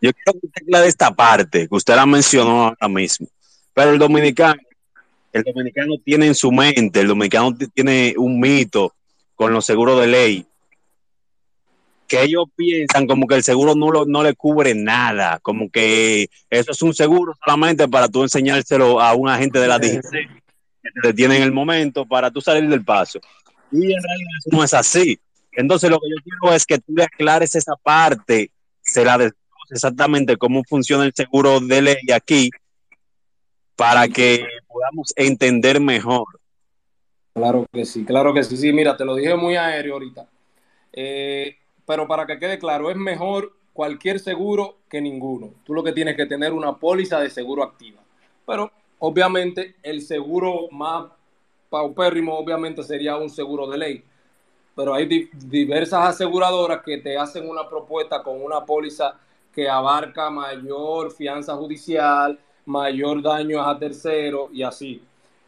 Yo 0.00 0.12
quiero 0.12 0.40
que 0.40 0.46
usted 0.46 0.82
de 0.82 0.88
esta 0.88 1.10
parte, 1.10 1.68
que 1.68 1.74
usted 1.74 1.96
la 1.96 2.06
mencionó 2.06 2.66
ahora 2.66 2.88
mismo. 2.88 3.26
Pero 3.74 3.90
el 3.90 3.98
dominicano, 3.98 4.60
el 5.32 5.42
dominicano 5.42 5.94
tiene 6.04 6.26
en 6.26 6.34
su 6.34 6.52
mente, 6.52 7.00
el 7.00 7.08
dominicano 7.08 7.56
tiene 7.74 8.14
un 8.16 8.38
mito 8.38 8.94
con 9.34 9.52
los 9.52 9.64
seguros 9.64 10.00
de 10.00 10.06
ley, 10.06 10.46
que 12.08 12.22
ellos 12.22 12.46
piensan 12.56 13.06
como 13.06 13.26
que 13.26 13.34
el 13.34 13.42
seguro 13.44 13.74
no, 13.74 13.90
lo, 13.90 14.06
no 14.06 14.22
le 14.22 14.34
cubre 14.34 14.74
nada, 14.74 15.38
como 15.40 15.70
que 15.70 16.28
eso 16.48 16.72
es 16.72 16.82
un 16.82 16.94
seguro 16.94 17.34
solamente 17.44 17.86
para 17.86 18.08
tú 18.08 18.22
enseñárselo 18.22 19.00
a 19.00 19.14
un 19.14 19.28
agente 19.28 19.60
de 19.60 19.68
la 19.68 19.78
DGC 19.78 20.10
que 20.10 20.90
te 21.02 21.08
detiene 21.08 21.36
en 21.36 21.42
el 21.42 21.52
momento 21.52 22.06
para 22.06 22.30
tú 22.30 22.40
salir 22.40 22.68
del 22.68 22.84
paso. 22.84 23.20
Y 23.70 23.92
en 23.92 24.02
realidad 24.02 24.30
eso 24.40 24.56
no 24.56 24.64
es 24.64 24.72
así. 24.72 25.20
Entonces 25.52 25.90
lo 25.90 26.00
que 26.00 26.08
yo 26.08 26.22
quiero 26.24 26.54
es 26.54 26.64
que 26.64 26.78
tú 26.78 26.94
le 26.96 27.04
aclares 27.04 27.54
esa 27.54 27.76
parte, 27.76 28.50
se 28.80 29.04
la 29.04 29.30
exactamente 29.70 30.38
cómo 30.38 30.62
funciona 30.64 31.04
el 31.04 31.12
seguro 31.14 31.60
de 31.60 31.82
ley 31.82 31.96
aquí 32.14 32.50
para 33.76 34.08
que 34.08 34.46
podamos 34.66 35.12
entender 35.14 35.78
mejor. 35.78 36.24
Claro 37.34 37.66
que 37.70 37.84
sí, 37.84 38.04
claro 38.04 38.32
que 38.32 38.42
sí. 38.42 38.56
Sí, 38.56 38.72
mira, 38.72 38.96
te 38.96 39.04
lo 39.04 39.14
dije 39.14 39.34
muy 39.36 39.56
aéreo 39.56 39.94
ahorita. 39.94 40.26
Eh, 40.92 41.56
pero 41.88 42.06
para 42.06 42.26
que 42.26 42.38
quede 42.38 42.58
claro, 42.58 42.90
es 42.90 42.96
mejor 42.98 43.50
cualquier 43.72 44.20
seguro 44.20 44.76
que 44.90 45.00
ninguno. 45.00 45.54
Tú 45.64 45.72
lo 45.72 45.82
que 45.82 45.92
tienes 45.92 46.16
que 46.16 46.26
tener 46.26 46.52
una 46.52 46.76
póliza 46.76 47.18
de 47.18 47.30
seguro 47.30 47.62
activa. 47.62 48.02
Pero 48.46 48.70
obviamente 48.98 49.76
el 49.82 50.02
seguro 50.02 50.68
más 50.70 51.06
paupérrimo 51.70 52.36
obviamente 52.36 52.82
sería 52.82 53.16
un 53.16 53.30
seguro 53.30 53.66
de 53.70 53.78
ley. 53.78 54.04
Pero 54.76 54.92
hay 54.92 55.30
diversas 55.32 56.08
aseguradoras 56.08 56.82
que 56.84 56.98
te 56.98 57.16
hacen 57.16 57.48
una 57.48 57.66
propuesta 57.66 58.22
con 58.22 58.42
una 58.42 58.66
póliza 58.66 59.14
que 59.50 59.66
abarca 59.66 60.28
mayor 60.28 61.10
fianza 61.10 61.56
judicial, 61.56 62.38
mayor 62.66 63.22
daño 63.22 63.62
a 63.62 63.78
terceros 63.78 64.50
y 64.52 64.62
así. 64.62 65.00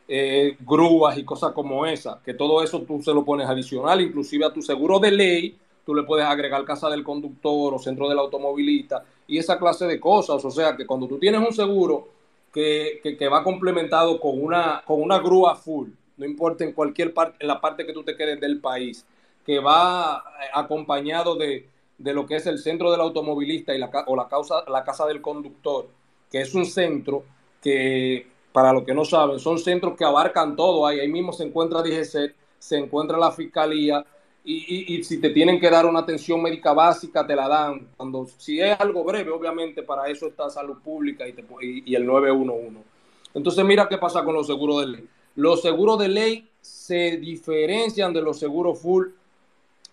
Eh, 0.09 0.57
grúas 0.61 1.19
y 1.19 1.23
cosas 1.23 1.53
como 1.53 1.85
esa, 1.85 2.19
que 2.25 2.33
todo 2.33 2.63
eso 2.63 2.81
tú 2.81 3.03
se 3.03 3.13
lo 3.13 3.27
pones 3.27 3.47
adicional, 3.47 4.01
inclusive 4.01 4.47
a 4.47 4.53
tu 4.53 4.63
seguro 4.63 4.99
de 4.99 5.11
ley, 5.11 5.59
tú 5.91 5.97
le 5.97 6.05
puedes 6.05 6.25
agregar 6.25 6.65
casa 6.65 6.89
del 6.89 7.03
conductor 7.03 7.75
o 7.75 7.79
centro 7.81 8.09
del 8.09 8.21
automovilista 8.21 9.03
y 9.27 9.39
esa 9.39 9.59
clase 9.59 9.87
de 9.87 9.99
cosas. 9.99 10.45
O 10.45 10.51
sea 10.51 10.77
que 10.77 10.87
cuando 10.87 11.09
tú 11.09 11.19
tienes 11.19 11.41
un 11.41 11.53
seguro 11.53 12.07
que, 12.53 13.01
que, 13.19 13.29
va 13.29 13.43
complementado 13.43 14.21
con 14.21 14.41
una, 14.41 14.85
con 14.87 15.03
una 15.03 15.19
grúa 15.19 15.57
full, 15.57 15.89
no 16.17 16.25
importa 16.25 16.63
en 16.63 16.75
cualquier 16.75 17.13
parte, 17.13 17.39
en 17.41 17.49
la 17.49 17.61
parte 17.61 17.85
que 17.85 17.93
tú 17.93 18.05
te 18.05 18.17
quedes 18.17 18.41
del 18.41 18.61
país, 18.61 19.05
que 19.45 19.59
va 19.59 20.23
eh, 20.41 20.47
acompañado 20.55 21.35
de, 21.35 21.69
de 21.99 22.15
lo 22.15 22.25
que 22.25 22.37
es 22.37 22.47
el 22.47 22.61
centro 22.61 22.93
del 22.93 23.01
automovilista 23.01 23.75
y 23.75 23.79
la, 23.79 23.91
o 24.07 24.15
la, 24.15 24.29
causa, 24.29 24.63
la 24.69 24.85
casa 24.85 25.07
del 25.07 25.21
conductor, 25.21 25.89
que 26.31 26.41
es 26.41 26.55
un 26.55 26.67
centro 26.67 27.25
que, 27.61 28.29
para 28.53 28.73
los 28.73 28.85
que 28.85 28.95
no 28.95 29.05
saben, 29.05 29.41
son 29.41 29.59
centros 29.59 29.97
que 29.97 30.05
abarcan 30.05 30.55
todo. 30.55 30.87
Ahí, 30.87 31.01
ahí 31.01 31.09
mismo 31.09 31.33
se 31.33 31.43
encuentra 31.43 31.83
DGC, 31.83 32.33
se 32.61 32.79
encuentra 32.79 33.19
la 33.19 33.33
fiscalía, 33.33 34.07
y, 34.45 35.03
si 35.05 35.21
te 35.21 35.31
tienen 35.31 35.61
que 35.61 35.69
dar 35.69 35.87
una 35.87 36.01
atención 36.01 36.43
médica 36.43 36.73
básica, 36.73 37.27
te 37.27 37.37
la 37.37 37.47
dan. 37.47 37.89
Cuando, 37.97 38.27
si 38.39 38.61
es 38.61 38.79
algo 38.81 39.05
breve, 39.05 39.31
obviamente 39.31 39.83
para 39.83 40.09
eso 40.09 40.27
está 40.27 40.49
salud 40.49 40.79
pública 40.83 41.29
y, 41.29 41.33
te, 41.33 41.45
y, 41.61 41.95
el 41.95 42.07
911. 42.07 42.79
Entonces, 43.35 43.65
mira 43.65 43.89
qué 43.89 43.99
pasa 43.99 44.25
con 44.25 44.35
los 44.35 44.47
seguros 44.47 44.81
de 44.81 44.87
ley. 44.89 45.09
Los 45.37 45.63
seguros 45.63 45.99
de 45.99 46.09
ley 46.09 46.49
se 46.61 47.19
diferencian 47.19 48.13
de 48.13 48.23
los 48.23 48.39
seguros 48.39 48.81
full 48.81 49.09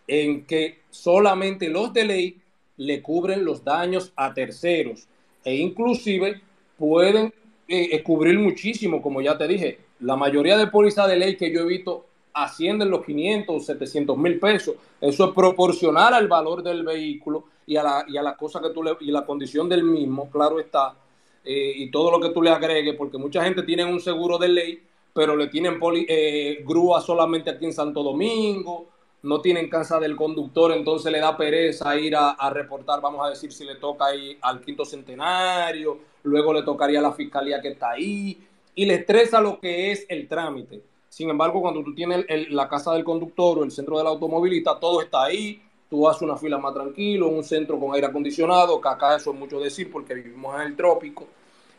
en 0.07 0.45
que 0.45 0.79
solamente 0.89 1.69
los 1.69 1.93
de 1.93 2.05
ley 2.05 2.37
le 2.77 3.01
cubren 3.01 3.43
los 3.43 3.63
daños 3.63 4.13
a 4.15 4.33
terceros 4.33 5.07
e 5.43 5.55
inclusive 5.55 6.41
pueden 6.77 7.33
eh, 7.67 7.89
eh, 7.91 8.03
cubrir 8.03 8.39
muchísimo, 8.39 9.01
como 9.01 9.21
ya 9.21 9.37
te 9.37 9.47
dije. 9.47 9.79
La 9.99 10.15
mayoría 10.15 10.57
de 10.57 10.67
pólizas 10.67 11.07
de 11.07 11.17
ley 11.17 11.35
que 11.35 11.51
yo 11.51 11.61
he 11.61 11.65
visto 11.65 12.06
ascienden 12.43 12.89
los 12.89 13.03
500, 13.05 13.65
700 13.65 14.17
mil 14.17 14.39
pesos. 14.39 14.75
Eso 15.01 15.25
es 15.25 15.33
proporcional 15.33 16.13
al 16.13 16.27
valor 16.27 16.61
del 16.61 16.83
vehículo 16.83 17.45
y 17.65 17.75
a 17.75 17.83
la, 17.83 18.05
y 18.07 18.17
a 18.17 18.21
la 18.21 18.35
cosa 18.35 18.61
que 18.61 18.69
tú 18.69 18.83
le, 18.83 18.95
y 19.01 19.11
la 19.11 19.25
condición 19.25 19.67
del 19.67 19.83
mismo, 19.83 20.29
claro 20.29 20.59
está, 20.59 20.95
eh, 21.43 21.73
y 21.75 21.89
todo 21.89 22.11
lo 22.11 22.19
que 22.19 22.29
tú 22.29 22.41
le 22.41 22.49
agregues, 22.49 22.95
porque 22.95 23.17
mucha 23.17 23.43
gente 23.43 23.63
tiene 23.63 23.85
un 23.85 23.99
seguro 23.99 24.37
de 24.37 24.49
ley, 24.49 24.83
pero 25.13 25.35
le 25.35 25.47
tienen 25.47 25.79
eh, 26.07 26.63
grúa 26.65 27.01
solamente 27.01 27.49
aquí 27.49 27.65
en 27.65 27.73
Santo 27.73 28.03
Domingo, 28.03 28.87
no 29.23 29.41
tienen 29.41 29.69
casa 29.69 29.99
del 29.99 30.15
conductor, 30.15 30.71
entonces 30.71 31.11
le 31.11 31.19
da 31.19 31.35
pereza 31.35 31.97
ir 31.99 32.15
a, 32.15 32.31
a, 32.31 32.49
reportar, 32.51 33.01
vamos 33.01 33.25
a 33.25 33.29
decir, 33.29 33.51
si 33.51 33.65
le 33.65 33.75
toca 33.75 34.15
ir 34.15 34.37
al 34.41 34.61
quinto 34.61 34.85
centenario, 34.85 35.97
luego 36.23 36.53
le 36.53 36.61
tocaría 36.61 36.99
a 36.99 37.01
la 37.01 37.13
fiscalía 37.13 37.59
que 37.61 37.69
está 37.69 37.91
ahí, 37.91 38.37
y 38.75 38.85
le 38.85 38.93
estresa 38.93 39.41
lo 39.41 39.59
que 39.59 39.91
es 39.91 40.05
el 40.07 40.27
trámite. 40.27 40.83
Sin 41.17 41.31
embargo, 41.31 41.61
cuando 41.61 41.83
tú 41.83 41.95
tienes 41.95 42.25
la 42.51 42.69
casa 42.69 42.93
del 42.93 43.03
conductor 43.03 43.57
o 43.57 43.63
el 43.63 43.71
centro 43.71 43.97
del 43.97 44.05
automovilista, 44.05 44.79
todo 44.79 45.01
está 45.01 45.23
ahí, 45.23 45.59
tú 45.89 46.07
haces 46.07 46.21
una 46.21 46.37
fila 46.37 46.59
más 46.59 46.75
tranquilo, 46.75 47.27
un 47.27 47.43
centro 47.43 47.79
con 47.79 47.95
aire 47.95 48.05
acondicionado, 48.05 48.79
que 48.79 48.87
acá 48.87 49.15
eso 49.15 49.31
es 49.31 49.39
mucho 49.39 49.59
decir 49.59 49.91
porque 49.91 50.13
vivimos 50.13 50.53
en 50.57 50.67
el 50.67 50.75
trópico, 50.75 51.25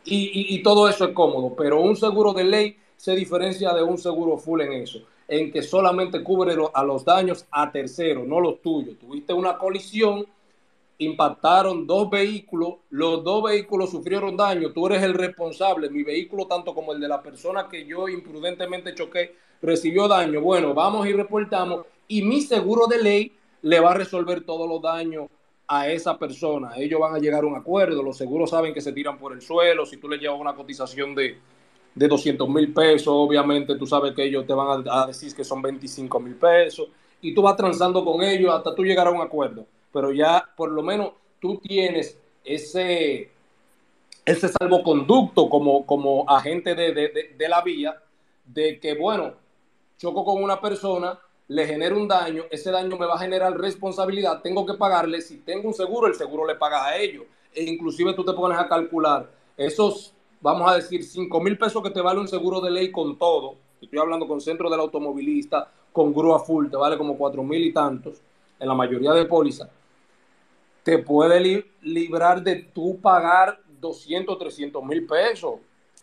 y, 0.03 0.17
y, 0.17 0.55
y 0.55 0.61
todo 0.61 0.89
eso 0.89 1.05
es 1.05 1.13
cómodo, 1.13 1.55
pero 1.55 1.79
un 1.79 1.95
seguro 1.95 2.33
de 2.33 2.43
ley 2.43 2.77
se 2.97 3.15
diferencia 3.15 3.73
de 3.73 3.81
un 3.81 3.97
seguro 3.97 4.37
full 4.37 4.59
en 4.59 4.73
eso, 4.73 4.99
en 5.25 5.53
que 5.53 5.63
solamente 5.63 6.21
cubre 6.21 6.57
a 6.73 6.83
los 6.83 7.05
daños 7.05 7.45
a 7.49 7.71
terceros, 7.71 8.27
no 8.27 8.41
los 8.41 8.61
tuyos. 8.61 8.99
Tuviste 8.99 9.31
una 9.31 9.57
colisión, 9.57 10.25
impactaron 10.99 11.87
dos 11.87 12.09
vehículos, 12.09 12.75
los 12.91 13.23
dos 13.23 13.43
vehículos 13.43 13.89
sufrieron 13.89 14.37
daño, 14.37 14.71
tú 14.71 14.85
eres 14.87 15.01
el 15.01 15.13
responsable, 15.13 15.89
mi 15.89 16.03
vehículo 16.03 16.45
tanto 16.45 16.73
como 16.75 16.93
el 16.93 16.99
de 16.99 17.07
la 17.07 17.21
persona 17.21 17.67
que 17.67 17.85
yo 17.85 18.07
imprudentemente 18.07 18.93
choqué 18.93 19.35
recibió 19.61 20.07
daño. 20.07 20.41
Bueno, 20.41 20.73
vamos 20.73 21.07
y 21.07 21.13
reportamos 21.13 21.85
y 22.07 22.21
mi 22.21 22.41
seguro 22.41 22.85
de 22.87 23.01
ley 23.01 23.31
le 23.61 23.79
va 23.79 23.91
a 23.91 23.95
resolver 23.95 24.41
todos 24.41 24.69
los 24.69 24.81
daños 24.81 25.27
a 25.67 25.89
esa 25.89 26.17
persona. 26.17 26.71
Ellos 26.77 26.99
van 26.99 27.15
a 27.15 27.19
llegar 27.19 27.43
a 27.43 27.47
un 27.47 27.55
acuerdo, 27.55 28.03
los 28.03 28.17
seguros 28.17 28.51
saben 28.51 28.73
que 28.73 28.81
se 28.81 28.93
tiran 28.93 29.17
por 29.17 29.33
el 29.33 29.41
suelo, 29.41 29.85
si 29.85 29.97
tú 29.97 30.07
le 30.07 30.17
llevas 30.17 30.39
una 30.39 30.55
cotización 30.55 31.15
de 31.15 31.37
de 31.95 32.07
200 32.07 32.47
mil 32.47 32.73
pesos, 32.73 33.07
obviamente 33.09 33.75
tú 33.75 33.85
sabes 33.85 34.13
que 34.13 34.23
ellos 34.23 34.45
te 34.45 34.53
van 34.53 34.85
a, 34.89 35.07
decir 35.07 35.35
que 35.35 35.43
son 35.43 35.61
25 35.61 36.19
mil 36.19 36.35
pesos 36.35 36.87
y 37.21 37.33
tú 37.33 37.41
vas 37.41 37.55
transando 37.55 38.05
con 38.05 38.21
ellos 38.23 38.53
hasta 38.53 38.73
tú 38.73 38.83
llegar 38.83 39.07
a 39.07 39.11
un 39.11 39.21
acuerdo. 39.21 39.65
Pero 39.91 40.11
ya 40.11 40.47
por 40.55 40.71
lo 40.71 40.83
menos 40.83 41.11
tú 41.39 41.57
tienes 41.57 42.17
ese, 42.43 43.31
ese 44.25 44.47
salvoconducto 44.49 45.49
como, 45.49 45.85
como 45.85 46.29
agente 46.29 46.75
de, 46.75 46.93
de, 46.93 47.35
de 47.37 47.49
la 47.49 47.61
vía 47.61 48.01
de 48.45 48.79
que, 48.79 48.95
bueno, 48.95 49.33
choco 49.97 50.23
con 50.25 50.43
una 50.43 50.59
persona, 50.59 51.19
le 51.47 51.65
genero 51.65 51.97
un 51.97 52.07
daño, 52.07 52.43
ese 52.51 52.71
daño 52.71 52.97
me 52.97 53.05
va 53.05 53.15
a 53.15 53.19
generar 53.19 53.57
responsabilidad, 53.57 54.41
tengo 54.41 54.65
que 54.65 54.75
pagarle, 54.75 55.21
si 55.21 55.37
tengo 55.37 55.67
un 55.67 55.73
seguro, 55.73 56.07
el 56.07 56.15
seguro 56.15 56.45
le 56.45 56.55
paga 56.55 56.85
a 56.85 56.97
ellos. 56.97 57.23
E 57.53 57.63
inclusive 57.63 58.13
tú 58.13 58.23
te 58.23 58.33
pones 58.33 58.57
a 58.59 58.67
calcular 58.67 59.27
esos 59.57 60.13
vamos 60.41 60.71
a 60.71 60.75
decir, 60.75 61.03
5 61.03 61.41
mil 61.41 61.57
pesos 61.57 61.83
que 61.83 61.89
te 61.89 62.01
vale 62.01 62.19
un 62.19 62.27
seguro 62.27 62.61
de 62.61 62.71
ley 62.71 62.91
con 62.91 63.17
todo, 63.17 63.55
estoy 63.81 63.99
hablando 63.99 64.27
con 64.27 64.41
centro 64.41 64.69
del 64.69 64.79
automovilista, 64.79 65.69
con 65.91 66.13
grúa 66.13 66.39
full, 66.39 66.69
te 66.69 66.77
vale 66.77 66.97
como 66.97 67.17
4 67.17 67.43
mil 67.43 67.63
y 67.63 67.73
tantos, 67.73 68.21
en 68.59 68.67
la 68.67 68.73
mayoría 68.73 69.11
de 69.13 69.25
pólizas, 69.25 69.69
te 70.83 70.97
puede 70.99 71.65
librar 71.81 72.43
de 72.43 72.55
tú 72.73 72.99
pagar 73.01 73.59
200, 73.79 74.37
300 74.37 74.83
mil 74.83 75.05
pesos 75.05 75.55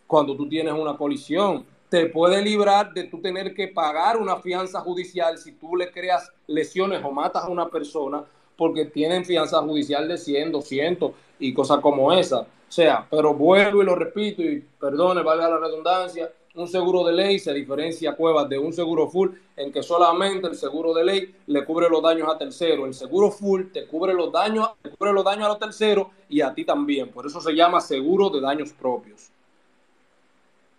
cuando 0.05 0.35
tú 0.35 0.47
tienes 0.47 0.73
una 0.73 0.97
colisión. 0.97 1.65
Te 1.89 2.07
puede 2.07 2.41
librar 2.41 2.93
de 2.93 3.03
tú 3.03 3.21
tener 3.21 3.53
que 3.53 3.69
pagar 3.69 4.17
una 4.17 4.37
fianza 4.37 4.81
judicial 4.81 5.37
si 5.37 5.53
tú 5.53 5.75
le 5.75 5.91
creas 5.91 6.31
lesiones 6.47 7.03
o 7.03 7.11
matas 7.11 7.45
a 7.45 7.49
una 7.49 7.69
persona 7.69 8.23
porque 8.57 8.85
tienen 8.85 9.23
fianza 9.23 9.61
judicial 9.61 10.07
de 10.07 10.17
100, 10.17 10.51
200 10.51 11.11
y 11.39 11.53
cosas 11.53 11.79
como 11.79 12.11
esa. 12.11 12.41
O 12.41 12.71
sea, 12.71 13.07
pero 13.09 13.33
vuelvo 13.33 13.81
y 13.81 13.85
lo 13.85 13.95
repito 13.95 14.41
y 14.41 14.65
perdone, 14.79 15.23
valga 15.23 15.49
la 15.49 15.59
redundancia, 15.59 16.29
un 16.57 16.67
seguro 16.67 17.03
de 17.05 17.13
ley 17.13 17.39
se 17.39 17.53
diferencia 17.53 18.15
Cuevas 18.15 18.49
de 18.49 18.57
un 18.57 18.73
seguro 18.73 19.07
full 19.07 19.29
en 19.55 19.71
que 19.71 19.83
solamente 19.83 20.47
el 20.47 20.55
seguro 20.55 20.93
de 20.93 21.03
ley 21.03 21.35
le 21.47 21.63
cubre 21.63 21.89
los 21.89 22.01
daños 22.01 22.27
a 22.29 22.37
terceros. 22.37 22.87
El 22.87 22.93
seguro 22.93 23.31
full 23.31 23.65
te 23.71 23.85
cubre 23.85 24.13
los 24.13 24.31
daños, 24.31 24.71
te 24.81 24.89
cubre 24.89 25.13
los 25.13 25.23
daños 25.23 25.45
a 25.45 25.49
los 25.49 25.59
terceros 25.59 26.07
y 26.29 26.41
a 26.41 26.53
ti 26.53 26.65
también. 26.65 27.09
Por 27.09 27.25
eso 27.25 27.39
se 27.39 27.53
llama 27.53 27.79
seguro 27.79 28.29
de 28.29 28.41
daños 28.41 28.73
propios. 28.73 29.29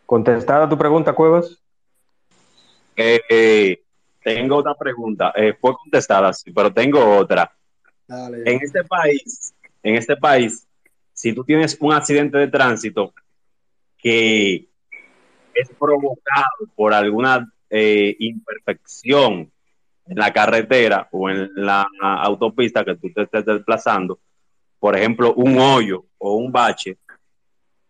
¿Contestada 0.04 0.68
tu 0.68 0.76
pregunta, 0.76 1.12
Cuevas? 1.12 1.58
Eh, 2.96 3.20
eh, 3.28 3.82
tengo 4.22 4.56
otra 4.56 4.74
pregunta. 4.74 5.32
Eh, 5.36 5.54
fue 5.60 5.74
contestada, 5.76 6.32
sí, 6.32 6.50
pero 6.50 6.72
tengo 6.72 7.16
otra. 7.16 7.52
Dale. 8.06 8.38
En 8.44 8.62
este 8.62 8.82
país, 8.84 9.54
en 9.82 9.94
este 9.94 10.16
país, 10.16 10.66
si 11.12 11.32
tú 11.32 11.44
tienes 11.44 11.76
un 11.80 11.92
accidente 11.92 12.38
de 12.38 12.48
tránsito 12.48 13.12
que 13.98 14.68
es 15.58 15.68
provocado 15.78 16.68
por 16.76 16.94
alguna 16.94 17.52
eh, 17.68 18.14
imperfección 18.20 19.50
en 20.06 20.16
la 20.16 20.32
carretera 20.32 21.08
o 21.10 21.28
en 21.28 21.50
la 21.54 21.86
autopista 22.00 22.84
que 22.84 22.94
tú 22.96 23.12
te 23.12 23.22
estés 23.22 23.44
desplazando, 23.44 24.18
por 24.78 24.96
ejemplo, 24.96 25.34
un 25.34 25.58
hoyo 25.58 26.04
o 26.18 26.36
un 26.36 26.52
bache, 26.52 26.96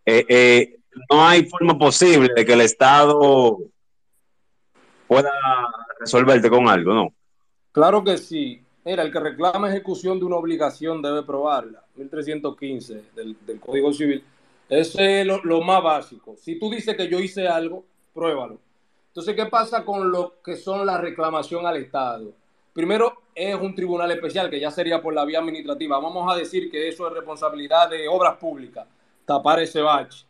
eh, 0.04 0.24
eh, 0.28 0.76
no 1.10 1.26
hay 1.26 1.44
forma 1.44 1.78
posible 1.78 2.30
de 2.34 2.44
que 2.44 2.54
el 2.54 2.62
Estado 2.62 3.58
pueda 5.06 5.30
resolverte 6.00 6.48
con 6.48 6.68
algo, 6.68 6.94
¿no? 6.94 7.12
Claro 7.72 8.02
que 8.02 8.16
sí. 8.16 8.62
Mira, 8.84 9.02
el 9.02 9.12
que 9.12 9.20
reclama 9.20 9.68
ejecución 9.68 10.18
de 10.18 10.24
una 10.24 10.36
obligación 10.36 11.02
debe 11.02 11.22
probarla. 11.22 11.84
1315 11.96 13.02
del, 13.14 13.36
del 13.46 13.60
Código 13.60 13.92
Civil. 13.92 14.24
Es 14.68 14.94
lo, 15.24 15.42
lo, 15.44 15.62
más 15.62 15.82
básico. 15.82 16.36
Si 16.36 16.58
tú 16.58 16.70
dices 16.70 16.96
que 16.96 17.08
yo 17.08 17.18
hice 17.18 17.48
algo, 17.48 17.84
pruébalo. 18.12 18.58
Entonces, 19.08 19.34
¿qué 19.34 19.46
pasa 19.46 19.84
con 19.84 20.10
lo 20.10 20.34
que 20.44 20.56
son 20.56 20.84
la 20.84 20.98
reclamación 20.98 21.66
al 21.66 21.78
Estado? 21.78 22.32
Primero, 22.74 23.22
es 23.34 23.54
un 23.54 23.74
tribunal 23.74 24.10
especial 24.10 24.50
que 24.50 24.60
ya 24.60 24.70
sería 24.70 25.00
por 25.00 25.14
la 25.14 25.24
vía 25.24 25.38
administrativa. 25.38 25.98
Vamos 25.98 26.30
a 26.30 26.36
decir 26.36 26.70
que 26.70 26.88
eso 26.88 27.08
es 27.08 27.14
responsabilidad 27.14 27.88
de 27.88 28.06
obras 28.08 28.36
públicas, 28.36 28.86
tapar 29.24 29.60
ese 29.60 29.80
bache. 29.80 30.26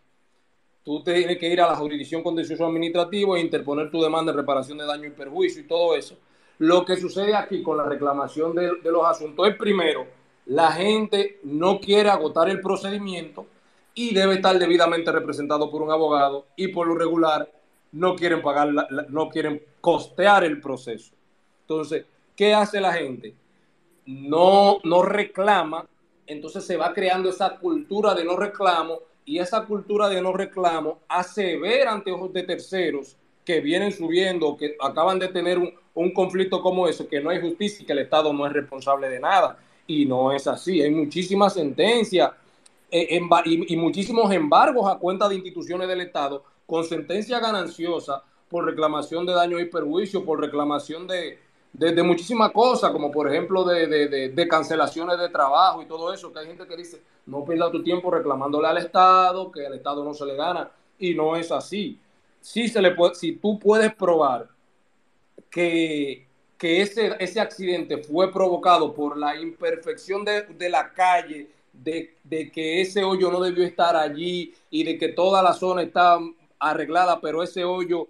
Tú 0.85 1.03
tienes 1.03 1.37
que 1.37 1.49
ir 1.49 1.61
a 1.61 1.67
la 1.67 1.77
jurisdicción 1.77 2.23
contencioso 2.23 2.65
administrativo 2.65 3.37
e 3.37 3.41
interponer 3.41 3.91
tu 3.91 4.01
demanda 4.01 4.33
de 4.33 4.39
reparación 4.39 4.79
de 4.79 4.87
daño 4.87 5.07
y 5.07 5.11
perjuicio 5.11 5.63
y 5.63 5.67
todo 5.67 5.95
eso. 5.97 6.17
Lo 6.59 6.85
que 6.85 6.97
sucede 6.97 7.35
aquí 7.35 7.63
con 7.63 7.77
la 7.77 7.85
reclamación 7.85 8.55
de 8.55 8.79
los 8.85 9.05
asuntos 9.05 9.49
es 9.49 9.57
primero, 9.57 10.07
la 10.47 10.73
gente 10.73 11.41
no 11.43 11.81
quiere 11.81 12.09
agotar 12.09 12.49
el 12.49 12.61
procedimiento 12.61 13.47
y 13.99 14.15
debe 14.15 14.35
estar 14.35 14.57
debidamente 14.61 15.11
representado 15.11 15.73
por 15.73 15.83
un 15.83 15.91
abogado 15.91 16.47
y 16.55 16.69
por 16.69 16.87
lo 16.87 16.95
regular 16.95 17.51
no 17.91 18.15
quieren 18.15 18.41
pagar, 18.41 18.73
la, 18.73 18.87
no 19.09 19.29
quieren 19.29 19.61
costear 19.81 20.45
el 20.45 20.61
proceso. 20.61 21.11
Entonces, 21.63 22.05
¿qué 22.37 22.55
hace 22.55 22.81
la 22.81 22.93
gente? 22.93 23.35
No, 24.07 24.79
no 24.85 25.03
reclama, 25.03 25.85
entonces 26.29 26.65
se 26.65 26.77
va 26.77 26.95
creando 26.95 27.29
esa 27.29 27.57
cultura 27.57 28.15
de 28.15 28.25
no 28.25 28.37
reclamo 28.37 29.01
y 29.25 29.41
esa 29.41 29.65
cultura 29.65 30.09
de 30.09 30.23
no 30.23 30.33
reclamo 30.33 31.01
hace 31.09 31.59
ver 31.59 31.89
ante 31.89 32.13
ojos 32.13 32.33
de 32.33 32.45
terceros 32.45 33.17
que 33.45 33.61
vienen 33.61 33.91
subiendo, 33.91 34.57
que 34.57 34.77
acaban 34.79 35.19
de 35.19 35.27
tener 35.27 35.59
un, 35.59 35.75
un 35.95 36.13
conflicto 36.13 36.63
como 36.63 36.87
ese, 36.87 37.09
que 37.09 37.21
no 37.21 37.31
hay 37.31 37.41
justicia 37.41 37.83
y 37.83 37.85
que 37.85 37.95
el 37.95 37.99
Estado 37.99 38.33
no 38.33 38.47
es 38.47 38.53
responsable 38.53 39.09
de 39.09 39.19
nada. 39.19 39.59
Y 39.89 40.05
no 40.05 40.31
es 40.31 40.47
así. 40.47 40.83
Hay 40.83 40.91
muchísimas 40.91 41.55
sentencias 41.55 42.31
en, 42.91 43.29
y, 43.45 43.77
muchísimos 43.77 44.33
embargos 44.33 44.91
a 44.91 44.99
cuenta 44.99 45.29
de 45.29 45.35
instituciones 45.35 45.89
del 45.89 46.01
Estado 46.01 46.43
con 46.67 46.85
sentencia 46.85 47.39
gananciosa 47.39 48.23
por 48.49 48.65
reclamación 48.65 49.27
de 49.27 49.33
daño 49.33 49.59
y 49.59 49.67
perjuicio, 49.67 50.25
por 50.25 50.41
reclamación 50.41 51.07
de, 51.07 51.39
de, 51.73 52.03
muchísimas 52.03 52.51
cosas, 52.53 52.91
como 52.91 53.11
por 53.11 53.29
ejemplo 53.29 53.65
de, 53.65 53.87
de, 54.29 54.49
cancelaciones 54.49 55.19
de 55.19 55.29
trabajo 55.29 55.83
y 55.83 55.87
todo 55.87 56.13
eso, 56.13 56.33
que 56.33 56.41
hay 56.41 56.47
gente 56.47 56.67
que 56.67 56.77
dice, 56.77 57.03
no 57.27 57.45
pierda 57.45 57.71
tu 57.71 57.83
tiempo 57.83 58.11
reclamándole 58.11 58.69
al 58.69 58.79
Estado, 58.79 59.53
que 59.53 59.67
al 59.67 59.75
Estado 59.75 60.03
no 60.03 60.15
se 60.15 60.25
le 60.25 60.35
gana, 60.35 60.71
y 60.99 61.15
no 61.15 61.37
es 61.37 61.53
así. 61.53 61.99
Si, 62.41 62.69
se 62.69 62.81
le 62.81 62.95
si 63.15 63.33
tú 63.33 63.59
puedes 63.59 63.95
probar 63.95 64.49
que, 65.51 66.27
que 66.57 66.81
ese, 66.81 67.17
ese 67.19 67.41
accidente 67.41 67.99
fue 67.99 68.33
provocado 68.33 68.95
por 68.95 69.19
la 69.19 69.37
imperfección 69.37 70.25
de 70.25 70.69
la 70.71 70.93
calle, 70.93 71.51
de, 72.25 72.51
que 72.51 72.81
ese 72.81 73.05
hoyo 73.05 73.31
no 73.31 73.41
debió 73.41 73.65
estar 73.65 73.97
allí 73.97 74.55
y 74.71 74.85
de 74.85 74.99
que 74.99 75.09
toda 75.09 75.43
la 75.43 75.53
zona 75.53 75.83
está 75.83 76.19
arreglada, 76.59 77.21
pero 77.21 77.43
ese 77.43 77.65
hoyo 77.65 78.09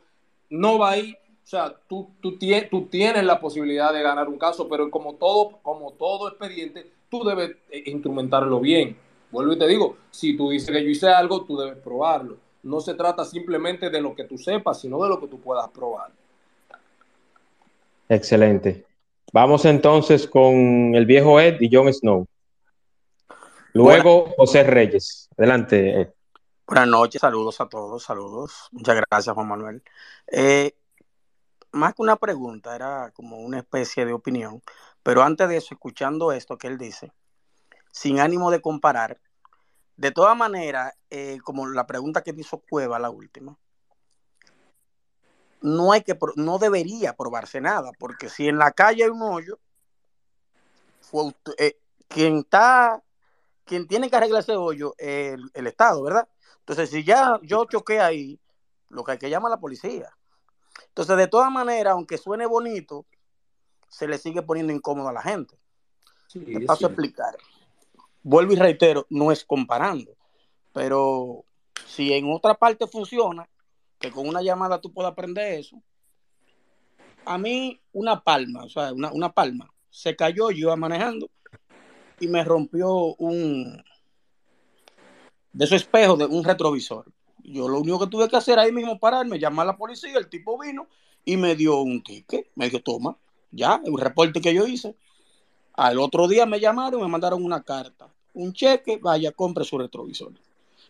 no 0.50 0.78
va 0.78 0.92
ahí. 0.92 1.12
O 1.12 1.46
sea, 1.50 1.74
tú, 1.88 2.10
tú, 2.20 2.38
tú 2.70 2.86
tienes 2.86 3.24
la 3.24 3.40
posibilidad 3.40 3.92
de 3.92 4.02
ganar 4.02 4.28
un 4.28 4.38
caso, 4.38 4.68
pero 4.68 4.90
como 4.90 5.14
todo, 5.14 5.58
como 5.62 5.92
todo 5.92 6.28
expediente, 6.28 6.90
tú 7.08 7.24
debes 7.24 7.56
eh, 7.70 7.84
instrumentarlo 7.86 8.60
bien. 8.60 8.96
Vuelvo 9.30 9.52
y 9.52 9.58
te 9.58 9.66
digo, 9.66 9.96
si 10.10 10.36
tú 10.36 10.50
dices 10.50 10.70
que 10.70 10.82
yo 10.82 10.90
hice 10.90 11.08
algo, 11.08 11.44
tú 11.44 11.56
debes 11.56 11.78
probarlo 11.78 12.36
no 12.62 12.80
se 12.80 12.94
trata 12.94 13.24
simplemente 13.24 13.90
de 13.90 14.00
lo 14.00 14.14
que 14.14 14.24
tú 14.24 14.38
sepas, 14.38 14.80
sino 14.80 15.02
de 15.02 15.08
lo 15.08 15.20
que 15.20 15.26
tú 15.26 15.40
puedas 15.40 15.68
probar. 15.68 16.10
Excelente. 18.08 18.84
Vamos 19.32 19.64
entonces 19.64 20.26
con 20.26 20.94
el 20.94 21.04
viejo 21.06 21.40
Ed 21.40 21.60
y 21.60 21.74
Jon 21.74 21.92
Snow. 21.92 22.26
Luego 23.72 24.34
José 24.36 24.64
Reyes. 24.64 25.28
Adelante, 25.36 26.00
Ed. 26.00 26.08
Buenas 26.66 26.88
noches, 26.88 27.20
saludos 27.20 27.60
a 27.60 27.68
todos, 27.68 28.02
saludos. 28.02 28.68
Muchas 28.72 28.96
gracias, 28.96 29.34
Juan 29.34 29.48
Manuel. 29.48 29.82
Eh, 30.26 30.76
más 31.72 31.94
que 31.94 32.02
una 32.02 32.16
pregunta, 32.16 32.74
era 32.74 33.10
como 33.12 33.38
una 33.38 33.58
especie 33.58 34.04
de 34.04 34.12
opinión, 34.12 34.62
pero 35.02 35.22
antes 35.22 35.48
de 35.48 35.56
eso, 35.56 35.74
escuchando 35.74 36.32
esto 36.32 36.58
que 36.58 36.66
él 36.66 36.78
dice, 36.78 37.12
sin 37.90 38.20
ánimo 38.20 38.50
de 38.50 38.60
comparar, 38.60 39.20
de 39.96 40.10
todas 40.12 40.36
maneras, 40.36 40.94
eh, 41.10 41.38
como 41.42 41.66
la 41.66 41.86
pregunta 41.86 42.22
que 42.22 42.34
hizo 42.36 42.62
Cueva, 42.68 42.98
la 42.98 43.10
última, 43.10 43.56
no 45.60 45.92
hay 45.92 46.02
que, 46.02 46.16
no 46.36 46.58
debería 46.58 47.16
probarse 47.16 47.60
nada, 47.60 47.90
porque 47.98 48.28
si 48.28 48.48
en 48.48 48.58
la 48.58 48.72
calle 48.72 49.04
hay 49.04 49.10
un 49.10 49.22
hoyo, 49.22 49.58
fue, 51.00 51.34
eh, 51.58 51.78
quien 52.08 52.38
está, 52.38 53.02
quien 53.68 53.86
tiene 53.86 54.10
que 54.10 54.16
arreglar 54.16 54.40
ese 54.40 54.56
hoyo 54.56 54.94
es 54.98 55.38
el 55.54 55.66
Estado, 55.66 56.02
¿verdad? 56.02 56.26
Entonces, 56.60 56.90
si 56.90 57.04
ya 57.04 57.38
yo 57.42 57.66
choqué 57.66 58.00
ahí, 58.00 58.40
lo 58.88 59.04
que 59.04 59.12
hay 59.12 59.18
que 59.18 59.30
llamar 59.30 59.52
a 59.52 59.56
la 59.56 59.60
policía. 59.60 60.10
Entonces, 60.88 61.16
de 61.16 61.28
todas 61.28 61.52
maneras, 61.52 61.92
aunque 61.92 62.18
suene 62.18 62.46
bonito, 62.46 63.04
se 63.88 64.08
le 64.08 64.18
sigue 64.18 64.42
poniendo 64.42 64.72
incómodo 64.72 65.08
a 65.08 65.12
la 65.12 65.22
gente. 65.22 65.56
Sí, 66.26 66.40
paso 66.66 66.86
a 66.86 66.88
explicar. 66.88 67.36
Vuelvo 68.22 68.52
y 68.54 68.56
reitero, 68.56 69.06
no 69.10 69.30
es 69.30 69.44
comparando, 69.44 70.16
pero 70.72 71.44
si 71.86 72.12
en 72.12 72.32
otra 72.32 72.54
parte 72.54 72.86
funciona, 72.86 73.48
que 73.98 74.10
con 74.10 74.28
una 74.28 74.42
llamada 74.42 74.80
tú 74.80 74.92
puedas 74.92 75.12
aprender 75.12 75.58
eso. 75.58 75.80
A 77.24 77.36
mí, 77.36 77.80
una 77.92 78.22
palma, 78.22 78.64
o 78.64 78.68
sea, 78.68 78.92
una, 78.92 79.12
una 79.12 79.32
palma, 79.32 79.70
se 79.90 80.16
cayó, 80.16 80.50
yo 80.50 80.58
iba 80.58 80.76
manejando 80.76 81.30
y 82.20 82.28
me 82.28 82.44
rompió 82.44 83.14
un, 83.16 83.82
de 85.52 85.64
esos 85.64 85.82
espejos 85.82 86.18
de 86.18 86.26
un 86.26 86.44
retrovisor. 86.44 87.06
Yo 87.42 87.68
lo 87.68 87.80
único 87.80 87.98
que 88.00 88.06
tuve 88.06 88.28
que 88.28 88.36
hacer 88.36 88.58
ahí 88.58 88.72
mismo 88.72 88.98
pararme, 88.98 89.38
llamar 89.38 89.64
a 89.64 89.72
la 89.72 89.76
policía, 89.76 90.18
el 90.18 90.28
tipo 90.28 90.58
vino 90.58 90.86
y 91.24 91.36
me 91.36 91.56
dio 91.56 91.80
un 91.80 92.02
ticket. 92.02 92.48
Me 92.54 92.66
dijo, 92.66 92.80
toma, 92.80 93.16
ya, 93.50 93.80
un 93.84 93.98
reporte 93.98 94.40
que 94.40 94.54
yo 94.54 94.66
hice. 94.66 94.94
Al 95.74 95.98
otro 95.98 96.28
día 96.28 96.44
me 96.46 96.60
llamaron 96.60 97.00
y 97.00 97.02
me 97.04 97.08
mandaron 97.08 97.44
una 97.44 97.62
carta, 97.62 98.12
un 98.34 98.52
cheque, 98.52 98.98
vaya, 98.98 99.32
compre 99.32 99.64
su 99.64 99.78
retrovisor. 99.78 100.32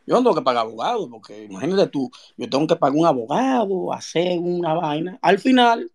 Yo 0.06 0.14
no 0.14 0.22
tengo 0.22 0.34
que 0.34 0.42
pagar 0.42 0.64
abogado, 0.64 1.08
porque 1.10 1.44
imagínate 1.44 1.88
tú, 1.88 2.10
yo 2.36 2.48
tengo 2.48 2.66
que 2.66 2.76
pagar 2.76 2.98
un 2.98 3.04
abogado, 3.04 3.92
hacer 3.92 4.38
una 4.38 4.72
vaina. 4.72 5.18
Al 5.20 5.38
final 5.38 5.92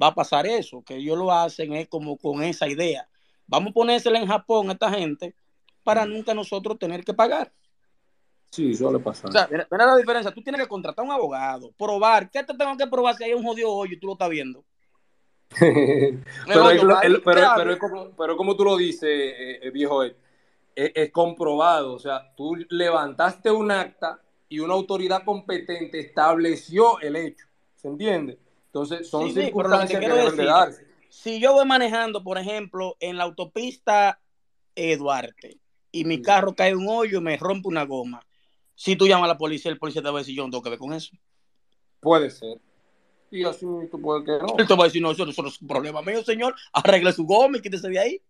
va 0.00 0.08
a 0.08 0.14
pasar 0.14 0.46
eso, 0.46 0.82
que 0.82 0.96
ellos 0.96 1.18
lo 1.18 1.32
hacen 1.32 1.72
es 1.72 1.88
como 1.88 2.16
con 2.16 2.42
esa 2.44 2.68
idea. 2.68 3.08
Vamos 3.50 3.72
a 3.72 3.74
ponérsela 3.74 4.20
en 4.20 4.28
Japón 4.28 4.70
a 4.70 4.74
esta 4.74 4.88
gente 4.90 5.34
para 5.82 6.06
nunca 6.06 6.32
nosotros 6.32 6.78
tener 6.78 7.04
que 7.04 7.12
pagar. 7.12 7.52
Sí, 8.48 8.74
suele 8.74 9.00
pasar. 9.00 9.28
O 9.28 9.32
sea, 9.32 9.48
mira, 9.50 9.66
la 9.70 9.96
diferencia. 9.96 10.32
Tú 10.32 10.40
tienes 10.40 10.60
que 10.62 10.68
contratar 10.68 11.04
a 11.04 11.06
un 11.06 11.12
abogado, 11.12 11.72
probar. 11.76 12.30
¿Qué 12.30 12.44
te 12.44 12.54
tengo 12.54 12.76
que 12.76 12.86
probar 12.86 13.16
si 13.16 13.24
hay 13.24 13.34
un 13.34 13.42
jodido 13.42 13.72
hoyo 13.72 13.94
y 13.94 13.98
tú 13.98 14.06
lo 14.06 14.12
estás 14.12 14.30
viendo? 14.30 14.64
pero, 18.16 18.36
como, 18.36 18.56
tú 18.56 18.64
lo 18.64 18.76
dices, 18.76 19.02
eh, 19.02 19.58
eh, 19.62 19.70
viejo, 19.70 20.04
es, 20.04 20.14
es, 20.76 21.10
comprobado. 21.10 21.94
O 21.94 21.98
sea, 21.98 22.32
tú 22.36 22.54
levantaste 22.68 23.50
un 23.50 23.72
acta 23.72 24.20
y 24.48 24.60
una 24.60 24.74
autoridad 24.74 25.24
competente 25.24 25.98
estableció 25.98 27.00
el 27.00 27.16
hecho. 27.16 27.46
¿Se 27.74 27.88
entiende? 27.88 28.38
Entonces, 28.66 29.08
son 29.08 29.32
circunstancias 29.32 29.98
que, 30.00 30.08
deben 30.08 30.36
de 30.36 30.44
darse. 30.44 30.89
Si 31.10 31.40
yo 31.40 31.52
voy 31.52 31.66
manejando, 31.66 32.22
por 32.22 32.38
ejemplo, 32.38 32.96
en 33.00 33.18
la 33.18 33.24
autopista 33.24 34.20
Eduarte 34.76 35.58
y 35.90 36.04
mi 36.04 36.22
carro 36.22 36.54
cae 36.54 36.70
en 36.70 36.78
un 36.78 36.88
hoyo 36.88 37.18
y 37.18 37.22
me 37.22 37.36
rompe 37.36 37.68
una 37.68 37.84
goma, 37.84 38.24
si 38.76 38.94
tú 38.94 39.08
llamas 39.08 39.24
a 39.24 39.32
la 39.34 39.38
policía, 39.38 39.72
el 39.72 39.78
policía 39.78 40.02
te 40.02 40.08
va 40.08 40.18
a 40.18 40.22
decir, 40.22 40.36
yo 40.36 40.44
no 40.44 40.50
tengo 40.50 40.62
que 40.62 40.70
ver 40.70 40.78
con 40.78 40.92
eso. 40.92 41.14
Puede 41.98 42.30
ser. 42.30 42.60
Y 43.30 43.44
así 43.44 43.66
tú 43.90 44.00
puedes 44.00 44.24
que 44.24 44.38
no. 44.38 44.54
Él 44.56 44.66
te 44.66 44.74
va 44.74 44.84
a 44.84 44.86
decir, 44.86 45.02
no, 45.02 45.10
eso, 45.10 45.26
no 45.26 45.32
es 45.32 45.60
un 45.60 45.68
problema 45.68 46.00
mío, 46.00 46.22
señor. 46.22 46.54
Arregle 46.72 47.12
su 47.12 47.26
goma 47.26 47.58
y 47.58 47.60
quítese 47.60 47.88
de 47.88 47.98
ahí. 47.98 48.22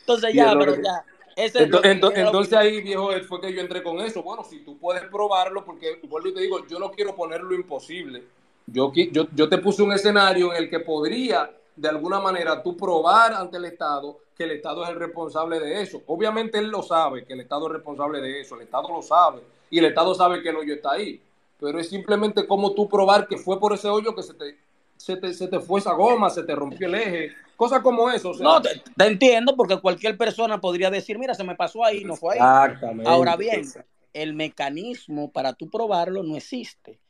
Entonces 0.00 0.34
ya, 0.34 0.54
pero 0.58 0.76
ya. 0.76 1.04
entonces, 1.36 2.52
ahí, 2.52 2.82
viejo, 2.82 3.10
fue 3.26 3.40
que 3.40 3.52
yo 3.52 3.60
entré 3.62 3.82
con 3.82 3.98
eso. 4.00 4.22
Bueno, 4.22 4.44
si 4.44 4.60
tú 4.60 4.78
puedes 4.78 5.04
probarlo, 5.04 5.64
porque 5.64 6.00
vuelvo 6.04 6.28
y 6.28 6.34
te 6.34 6.40
digo, 6.40 6.66
yo 6.66 6.78
no 6.78 6.90
quiero 6.90 7.16
ponerlo 7.16 7.54
imposible. 7.54 8.24
Yo, 8.70 8.92
yo, 8.92 9.26
yo 9.34 9.48
te 9.48 9.58
puse 9.58 9.82
un 9.82 9.92
escenario 9.92 10.52
en 10.52 10.64
el 10.64 10.70
que 10.70 10.80
podría, 10.80 11.50
de 11.74 11.88
alguna 11.88 12.20
manera, 12.20 12.62
tú 12.62 12.76
probar 12.76 13.32
ante 13.34 13.56
el 13.56 13.64
Estado 13.64 14.18
que 14.38 14.44
el 14.44 14.52
Estado 14.52 14.84
es 14.84 14.90
el 14.90 15.00
responsable 15.00 15.58
de 15.58 15.82
eso. 15.82 16.00
Obviamente 16.06 16.58
él 16.58 16.68
lo 16.68 16.82
sabe, 16.82 17.24
que 17.24 17.32
el 17.32 17.40
Estado 17.40 17.66
es 17.66 17.72
responsable 17.72 18.20
de 18.20 18.40
eso, 18.40 18.54
el 18.54 18.62
Estado 18.62 18.88
lo 18.88 19.02
sabe, 19.02 19.40
y 19.68 19.80
el 19.80 19.86
Estado 19.86 20.14
sabe 20.14 20.40
que 20.40 20.50
el 20.50 20.56
hoyo 20.56 20.74
está 20.74 20.92
ahí, 20.92 21.20
pero 21.58 21.80
es 21.80 21.88
simplemente 21.88 22.46
como 22.46 22.72
tú 22.72 22.88
probar 22.88 23.26
que 23.26 23.36
fue 23.36 23.58
por 23.58 23.72
ese 23.72 23.88
hoyo 23.88 24.14
que 24.14 24.22
se 24.22 24.34
te, 24.34 24.56
se 24.96 25.16
te, 25.16 25.34
se 25.34 25.48
te 25.48 25.58
fue 25.58 25.80
esa 25.80 25.92
goma, 25.92 26.30
se 26.30 26.44
te 26.44 26.54
rompió 26.54 26.86
el 26.86 26.94
eje, 26.94 27.32
cosas 27.56 27.80
como 27.80 28.08
eso. 28.10 28.32
no, 28.38 28.62
te, 28.62 28.80
entiendo, 28.98 29.56
porque 29.56 29.80
cualquier 29.80 30.16
persona 30.16 30.60
podría 30.60 30.88
decir, 30.88 31.18
mira, 31.18 31.34
se 31.34 31.42
me 31.42 31.56
pasó 31.56 31.84
ahí, 31.84 32.04
no 32.04 32.14
fue 32.14 32.34
ahí. 32.34 32.38
Exactamente. 32.38 33.10
Ahora 33.10 33.34
bien, 33.34 33.64
el 34.12 34.34
mecanismo 34.34 35.32
para 35.32 35.52
tú 35.54 35.68
probarlo 35.68 36.22
no 36.22 36.36
existe, 36.36 37.00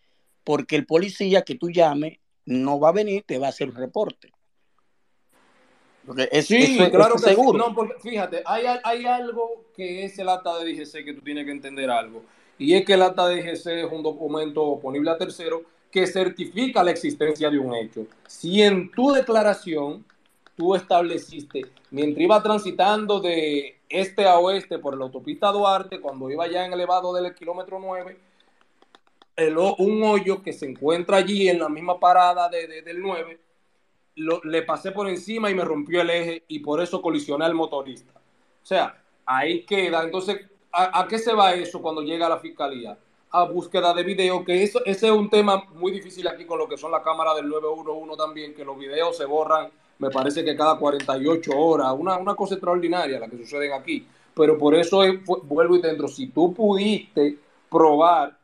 porque 0.48 0.76
el 0.76 0.86
policía 0.86 1.42
que 1.42 1.56
tú 1.56 1.68
llames 1.70 2.20
no 2.46 2.80
va 2.80 2.88
a 2.88 2.92
venir, 2.92 3.22
te 3.26 3.38
va 3.38 3.46
a 3.46 3.50
hacer 3.50 3.68
un 3.68 3.76
reporte 3.76 4.32
sí, 6.42 6.78
claro 6.90 7.14
que 7.14 7.20
seguro. 7.20 7.58
No, 7.58 7.74
porque 7.74 7.94
fíjate, 8.00 8.42
hay, 8.44 8.64
hay 8.82 9.04
algo 9.04 9.64
que 9.74 10.04
es 10.04 10.18
el 10.18 10.28
acta 10.28 10.58
de 10.58 10.72
DGC 10.72 11.04
que 11.04 11.14
tú 11.14 11.20
tienes 11.20 11.44
que 11.44 11.50
entender 11.50 11.90
algo. 11.90 12.22
Y 12.58 12.74
es 12.74 12.84
que 12.84 12.94
el 12.94 13.02
acta 13.02 13.28
de 13.28 13.42
DGC 13.42 13.66
es 13.66 13.92
un 13.92 14.02
documento 14.02 14.62
oponible 14.62 15.10
a 15.10 15.18
tercero 15.18 15.62
que 15.90 16.06
certifica 16.06 16.82
la 16.82 16.90
existencia 16.90 17.50
de 17.50 17.58
un 17.58 17.74
hecho. 17.74 18.06
Si 18.26 18.62
en 18.62 18.90
tu 18.90 19.12
declaración 19.12 20.04
tú 20.56 20.74
estableciste, 20.74 21.66
mientras 21.90 22.22
iba 22.22 22.42
transitando 22.42 23.20
de 23.20 23.76
este 23.88 24.26
a 24.26 24.38
oeste 24.38 24.78
por 24.78 24.96
la 24.96 25.04
autopista 25.04 25.48
Duarte, 25.48 26.00
cuando 26.00 26.30
iba 26.30 26.46
ya 26.48 26.66
en 26.66 26.72
elevado 26.72 27.14
del 27.14 27.34
kilómetro 27.34 27.78
9, 27.80 28.18
el, 29.38 29.56
un 29.56 30.02
hoyo 30.02 30.42
que 30.42 30.52
se 30.52 30.66
encuentra 30.66 31.18
allí 31.18 31.48
en 31.48 31.60
la 31.60 31.68
misma 31.68 31.98
parada 32.00 32.48
de, 32.48 32.82
del 32.82 33.00
9, 33.00 33.40
le 34.42 34.62
pasé 34.62 34.90
por 34.90 35.08
encima 35.08 35.48
y 35.48 35.54
me 35.54 35.64
rompió 35.64 36.00
el 36.00 36.10
eje 36.10 36.44
y 36.48 36.58
por 36.58 36.82
eso 36.82 37.00
colisioné 37.00 37.44
al 37.44 37.54
motorista. 37.54 38.12
O 38.14 38.66
sea, 38.66 39.00
ahí 39.24 39.64
queda. 39.64 40.02
Entonces, 40.02 40.40
¿a, 40.72 41.06
qué 41.08 41.20
se 41.20 41.32
va 41.32 41.54
eso 41.54 41.80
cuando 41.80 42.02
llega 42.02 42.26
a 42.26 42.30
la 42.30 42.38
fiscalía? 42.38 42.98
A 43.30 43.44
búsqueda 43.44 43.94
de 43.94 44.02
video, 44.02 44.44
que 44.44 44.60
eso, 44.60 44.84
ese 44.84 45.06
es 45.06 45.12
un 45.12 45.30
tema 45.30 45.62
muy 45.74 45.92
difícil 45.92 46.26
aquí 46.26 46.44
con 46.44 46.58
lo 46.58 46.68
que 46.68 46.76
son 46.76 46.90
las 46.90 47.02
cámaras 47.02 47.36
del 47.36 47.48
911 47.48 48.16
también, 48.16 48.54
que 48.54 48.64
los 48.64 48.76
videos 48.76 49.16
se 49.16 49.24
borran, 49.24 49.70
me 50.00 50.10
parece 50.10 50.44
que 50.44 50.56
cada 50.56 50.76
48 50.76 51.52
horas, 51.56 51.94
una, 51.96 52.16
una 52.16 52.34
cosa 52.34 52.54
extraordinaria 52.54 53.20
la 53.20 53.28
que 53.28 53.36
suceden 53.36 53.72
aquí. 53.72 54.04
Pero 54.34 54.58
por 54.58 54.74
eso 54.74 55.00
vuelvo 55.44 55.76
y 55.76 55.80
dentro, 55.80 56.08
si 56.08 56.28
tú 56.28 56.52
pudiste 56.52 57.38
probar 57.70 58.37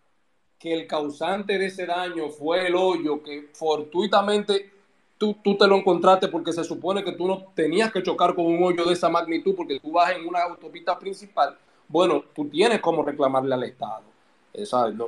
que 0.64 0.72
el 0.72 0.86
causante 0.86 1.58
de 1.58 1.66
ese 1.66 1.84
daño 1.84 2.30
fue 2.30 2.68
el 2.68 2.74
hoyo 2.74 3.22
que 3.22 3.50
fortuitamente 3.52 4.70
tú, 5.18 5.36
te 5.58 5.66
lo 5.66 5.76
encontraste 5.76 6.28
porque 6.28 6.54
se 6.54 6.64
supone 6.64 7.04
que 7.04 7.12
tú 7.12 7.26
no 7.26 7.48
tenías 7.54 7.92
que 7.92 8.02
chocar 8.02 8.34
con 8.34 8.46
un 8.46 8.62
hoyo 8.62 8.86
de 8.86 8.94
esa 8.94 9.10
magnitud 9.10 9.54
porque 9.54 9.78
tú 9.78 9.92
vas 9.92 10.12
en 10.12 10.26
una 10.26 10.40
autopista 10.40 10.98
principal, 10.98 11.54
bueno, 11.86 12.24
tú 12.34 12.48
tienes 12.48 12.80
como 12.80 13.02
reclamarle 13.02 13.54
al 13.54 13.64
Estado. 13.64 14.04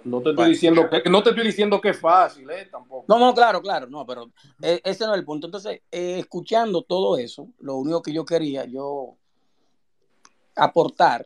No, 0.04 0.20
te 0.20 0.30
estoy 0.30 0.50
diciendo 0.50 0.90
que, 0.90 1.08
no 1.08 1.22
te 1.22 1.30
estoy 1.30 1.46
diciendo 1.46 1.80
que 1.80 1.88
es 1.88 1.98
fácil, 1.98 2.50
¿eh? 2.50 2.68
Tampoco. 2.70 3.06
No, 3.08 3.18
no, 3.18 3.32
claro, 3.32 3.62
claro, 3.62 3.86
no, 3.86 4.04
pero 4.04 4.28
eh, 4.60 4.82
ese 4.84 5.06
no 5.06 5.14
es 5.14 5.18
el 5.20 5.24
punto. 5.24 5.46
Entonces, 5.46 5.80
eh, 5.90 6.18
escuchando 6.18 6.82
todo 6.82 7.16
eso, 7.16 7.48
lo 7.60 7.76
único 7.76 8.02
que 8.02 8.12
yo 8.12 8.26
quería, 8.26 8.66
yo 8.66 9.14
aportar, 10.54 11.24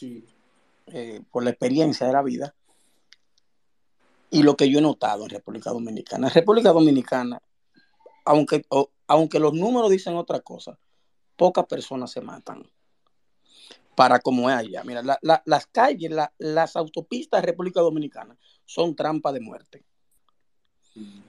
eh, 0.00 1.20
por 1.30 1.44
la 1.44 1.50
experiencia 1.50 2.06
de 2.06 2.12
la 2.14 2.22
vida, 2.22 2.54
y 4.30 4.42
lo 4.42 4.56
que 4.56 4.68
yo 4.68 4.78
he 4.78 4.82
notado 4.82 5.24
en 5.24 5.30
República 5.30 5.70
Dominicana. 5.70 6.28
En 6.28 6.34
República 6.34 6.72
Dominicana, 6.72 7.40
aunque, 8.24 8.64
aunque 9.06 9.38
los 9.38 9.54
números 9.54 9.90
dicen 9.90 10.16
otra 10.16 10.40
cosa, 10.40 10.78
pocas 11.36 11.66
personas 11.66 12.10
se 12.10 12.20
matan 12.20 12.68
para 13.94 14.20
como 14.20 14.48
es 14.48 14.56
allá. 14.56 14.84
Mira, 14.84 15.02
las 15.22 15.66
calles, 15.66 16.12
las 16.38 16.76
autopistas 16.76 17.40
de 17.40 17.46
República 17.46 17.80
Dominicana 17.80 18.38
son 18.64 18.94
trampa 18.94 19.32
de 19.32 19.40
muerte. 19.40 19.84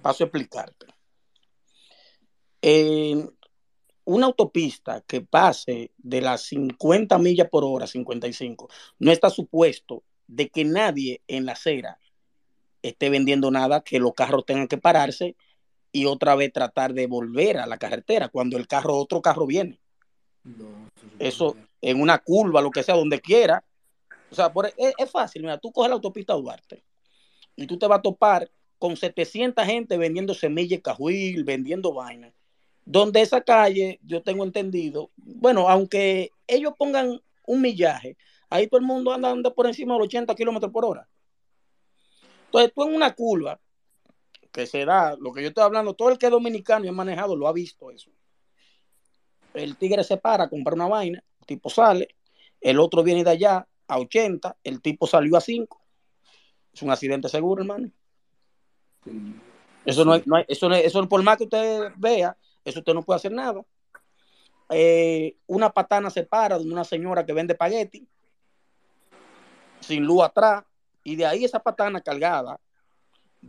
Paso 0.02 0.24
a 0.24 0.28
explicarte. 0.28 0.88
En 2.62 3.32
una 4.06 4.26
autopista 4.26 5.02
que 5.02 5.22
pase 5.22 5.94
de 5.98 6.22
las 6.22 6.44
50 6.44 7.18
millas 7.20 7.50
por 7.50 7.64
hora, 7.64 7.88
55, 7.88 8.70
no 9.00 9.12
está 9.12 9.30
supuesto 9.30 10.04
de 10.28 10.50
que 10.50 10.66
nadie 10.66 11.24
en 11.28 11.46
la 11.46 11.54
acera 11.54 12.00
esté 12.82 13.10
vendiendo 13.10 13.52
nada, 13.52 13.82
que 13.82 14.00
los 14.00 14.14
carros 14.14 14.46
tengan 14.46 14.68
que 14.68 14.78
pararse 14.78 15.36
y 15.92 16.06
otra 16.06 16.36
vez 16.36 16.54
tratar 16.54 16.94
de 16.94 17.08
volver 17.08 17.58
a 17.58 17.66
la 17.66 17.78
carretera 17.78 18.30
cuando 18.30 18.58
el 18.58 18.68
carro, 18.68 18.98
otro 18.98 19.22
carro 19.22 19.46
viene. 19.46 19.80
eso 21.18 21.56
en 21.82 22.02
una 22.02 22.20
curva, 22.20 22.62
lo 22.62 22.72
que 22.72 22.84
sea, 22.84 22.96
donde 22.96 23.20
quiera. 23.20 23.64
O 24.32 24.36
sea, 24.36 24.52
por, 24.52 24.68
es, 24.68 24.94
es, 24.98 25.12
fácil. 25.12 25.42
Mira, 25.42 25.58
tú 25.58 25.72
coges 25.72 25.90
la 25.90 25.96
autopista 25.96 26.34
Duarte 26.34 26.84
y 27.56 27.68
tú 27.68 27.78
te 27.78 27.88
vas 27.88 28.00
a 28.00 28.02
topar 28.02 28.52
con 28.78 28.96
700 28.96 29.66
gente 29.66 29.98
vendiendo 29.98 30.34
semillas 30.34 30.82
cajuil, 30.82 31.44
vendiendo 31.44 31.94
vainas. 31.94 32.34
Donde 32.86 33.22
esa 33.22 33.42
calle, 33.42 34.00
yo 34.04 34.24
tengo 34.24 34.44
entendido, 34.44 35.12
bueno, 35.18 35.70
aunque 35.70 36.32
ellos 36.48 36.74
pongan 36.78 37.22
un 37.46 37.62
millaje, 37.62 38.18
ahí 38.50 38.68
todo 38.68 38.80
el 38.80 38.86
mundo 38.86 39.14
anda, 39.14 39.30
anda 39.30 39.54
por 39.54 39.68
encima 39.68 39.94
de 39.94 40.00
los 40.00 40.08
80 40.08 40.34
kilómetros 40.36 40.72
por 40.72 40.86
hora. 40.86 41.08
Entonces, 42.50 42.74
tú 42.74 42.84
en 42.84 42.96
una 42.96 43.14
curva 43.14 43.60
que 44.52 44.66
se 44.66 44.84
da, 44.84 45.16
lo 45.20 45.32
que 45.32 45.44
yo 45.44 45.50
estoy 45.50 45.64
hablando, 45.64 45.94
todo 45.94 46.10
el 46.10 46.18
que 46.18 46.26
es 46.26 46.32
dominicano 46.32 46.84
y 46.84 46.88
ha 46.88 46.92
manejado 46.92 47.36
lo 47.36 47.48
ha 47.48 47.54
visto 47.54 47.92
eso. 47.92 48.10
El 49.54 49.78
tigre 49.78 50.04
se 50.04 50.18
para 50.18 50.46
a 50.46 50.50
comprar 50.50 50.74
una 50.74 50.88
vaina, 50.88 51.24
el 51.40 51.46
tipo 51.46 51.70
sale, 51.70 52.16
el 52.60 52.80
otro 52.80 53.04
viene 53.04 53.24
de 53.24 53.30
allá 53.30 53.68
a 53.88 54.00
80, 54.00 54.58
el 54.64 54.82
tipo 54.82 55.06
salió 55.06 55.38
a 55.38 55.42
5. 55.42 55.80
Es 56.74 56.82
un 56.82 56.90
accidente 56.90 57.30
seguro, 57.30 57.62
hermano. 57.62 57.92
Eso 59.86 60.04
no, 60.04 60.14
hay, 60.14 60.24
no 60.26 60.36
hay, 60.36 60.46
eso, 60.48 61.08
por 61.08 61.22
más 61.22 61.38
que 61.38 61.44
usted 61.44 61.92
vea, 61.98 62.36
eso 62.66 62.80
usted 62.80 62.94
no 62.96 63.04
puede 63.04 63.18
hacer 63.18 63.32
nada. 63.32 63.64
Eh, 64.72 65.38
una 65.46 65.70
patana 65.70 66.10
se 66.10 66.24
para 66.24 66.58
de 66.58 66.66
una 66.66 66.84
señora 66.84 67.26
que 67.26 67.34
vende 67.34 67.54
espagueti 67.54 68.08
sin 69.80 70.04
luz 70.04 70.24
atrás 70.24 70.64
y 71.04 71.16
de 71.16 71.26
ahí 71.26 71.46
esa 71.46 71.60
patana 71.60 72.02
cargada 72.02 72.60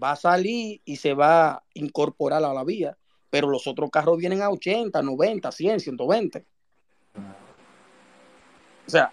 va 0.02 0.12
a 0.12 0.16
salir 0.16 0.80
y 0.84 0.96
se 0.96 1.14
va 1.14 1.50
a 1.52 1.62
incorporar 1.74 2.42
a 2.44 2.52
la 2.54 2.64
vía, 2.64 2.96
pero 3.28 3.48
los 3.48 3.66
otros 3.66 3.90
carros 3.90 4.16
vienen 4.18 4.40
a 4.42 4.50
80, 4.50 5.02
90, 5.02 5.50
100, 5.52 5.80
120. 5.80 6.44
O 8.86 8.90
sea, 8.90 9.12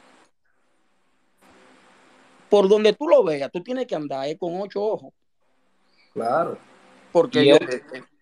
por 2.49 2.67
donde 2.69 2.93
tú 2.93 3.07
lo 3.07 3.23
veas, 3.23 3.51
tú 3.51 3.61
tienes 3.61 3.85
que 3.87 3.95
andar 3.95 4.27
eh, 4.27 4.37
con 4.37 4.59
ocho 4.61 4.81
ojos. 4.81 5.13
Claro. 6.13 6.57
Porque 7.11 7.43
Y 7.43 7.49
el- 7.51 7.63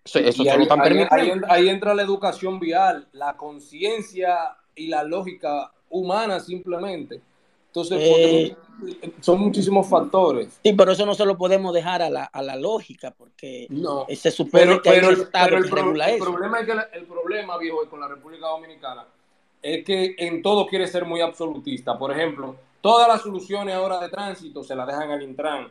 eso, 0.04 0.20
eso 0.20 0.42
Y 0.42 0.46
te 0.46 0.52
ahí, 0.52 0.58
lo 0.58 0.64
están 0.64 0.82
ahí- 0.82 0.90
permitiendo. 1.08 1.48
ahí- 1.48 1.64
ahí 1.64 1.70
entra 1.70 1.94
la 1.94 2.02
educación 2.04 2.60
vial, 2.60 3.08
la 3.12 3.36
conciencia 3.38 4.56
y 4.76 4.88
la 4.88 5.04
lógica 5.04 5.72
humana 5.90 6.40
simplemente. 6.40 7.22
Entonces, 7.76 8.00
Eh. 8.02 8.56
son 9.20 9.40
muchísimos 9.42 9.88
factores. 9.90 10.60
Sí, 10.64 10.72
pero 10.74 10.94
eso 10.94 11.06
no 11.06 11.14
se 11.14 11.26
lo 11.26 11.38
podemos 11.38 11.74
dejar 11.74 12.02
a 12.02 12.10
la, 12.10 12.24
a 12.24 12.42
la 12.42 12.56
lógica, 12.56 13.12
porque 13.12 13.68
No. 13.70 14.06
eh, 14.08 14.16
se 14.16 14.32
supone 14.32 14.64
Pero, 14.66 14.82
que 14.82 14.90
hay 14.90 14.96
pero, 14.96 15.08
un 15.10 15.14
el, 15.16 15.22
Estado 15.22 15.46
pero 15.46 15.58
el 15.58 15.64
que 15.66 15.70
pro- 15.70 15.82
regula 15.82 16.10
el 16.10 16.16
eso. 16.16 16.24
problema 16.26 16.60
es 16.62 16.66
que 16.66 16.76
la- 16.76 16.90
el 16.94 17.04
problema, 17.06 17.58
viejo, 17.58 17.78
con 17.90 18.00
la 18.00 18.08
República 18.08 18.48
Dominicana 18.48 19.06
es 19.62 19.84
que 19.84 20.16
en 20.18 20.42
todo 20.42 20.68
quiere 20.68 20.88
ser 20.88 21.04
muy 21.06 21.20
absolutista. 21.22 21.98
Por 21.98 22.12
ejemplo, 22.12 22.56
todas 22.80 23.08
las 23.10 23.22
soluciones 23.22 23.76
ahora 23.76 24.00
de 24.00 24.08
tránsito 24.10 24.64
se 24.64 24.76
las 24.76 24.88
dejan 24.88 25.12
al 25.12 25.22
Intran, 25.24 25.68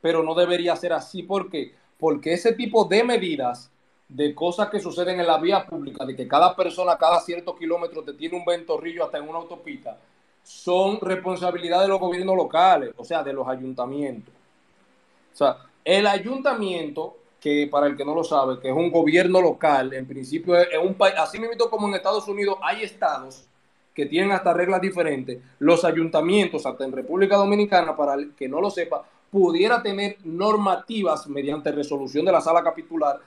pero 0.00 0.22
no 0.22 0.34
debería 0.34 0.74
ser 0.76 0.92
así. 0.94 1.22
¿Por 1.24 1.50
qué? 1.50 1.74
Porque 1.98 2.32
ese 2.32 2.52
tipo 2.54 2.84
de 2.86 3.04
medidas, 3.04 3.70
de 4.08 4.34
cosas 4.34 4.68
que 4.70 4.80
suceden 4.80 5.18
en 5.20 5.26
la 5.26 5.38
vía 5.38 5.66
pública, 5.66 6.04
de 6.06 6.14
que 6.14 6.28
cada 6.28 6.54
persona 6.54 6.96
cada 6.96 7.20
ciertos 7.20 7.58
kilómetros 7.58 8.04
te 8.04 8.12
tiene 8.14 8.36
un 8.36 8.44
ventorrillo 8.44 9.04
hasta 9.04 9.18
en 9.18 9.28
una 9.28 9.38
autopista, 9.38 9.98
son 10.44 11.00
responsabilidad 11.00 11.80
de 11.80 11.88
los 11.88 11.98
gobiernos 11.98 12.36
locales, 12.36 12.92
o 12.96 13.04
sea, 13.04 13.24
de 13.24 13.32
los 13.32 13.48
ayuntamientos. 13.48 14.32
O 15.32 15.36
sea, 15.36 15.56
el 15.84 16.06
ayuntamiento, 16.06 17.16
que 17.40 17.66
para 17.70 17.86
el 17.86 17.96
que 17.96 18.04
no 18.04 18.14
lo 18.14 18.22
sabe, 18.22 18.60
que 18.60 18.68
es 18.68 18.76
un 18.76 18.92
gobierno 18.92 19.40
local, 19.40 19.92
en 19.94 20.06
principio 20.06 20.56
es, 20.56 20.68
un 20.82 20.94
país, 20.94 21.14
así 21.18 21.38
mismo 21.38 21.68
como 21.68 21.88
en 21.88 21.94
Estados 21.94 22.28
Unidos 22.28 22.56
hay 22.62 22.82
estados 22.82 23.44
que 23.94 24.06
tienen 24.06 24.32
hasta 24.32 24.52
reglas 24.52 24.80
diferentes, 24.80 25.40
los 25.58 25.84
ayuntamientos, 25.84 26.66
hasta 26.66 26.84
en 26.84 26.92
República 26.92 27.36
Dominicana, 27.36 27.96
para 27.96 28.14
el 28.14 28.34
que 28.34 28.48
no 28.48 28.60
lo 28.60 28.70
sepa, 28.70 29.04
pudiera 29.30 29.82
tener 29.82 30.18
normativas 30.24 31.26
mediante 31.26 31.72
resolución 31.72 32.24
de 32.24 32.32
la 32.32 32.40
sala 32.40 32.62
capitular 32.62 33.18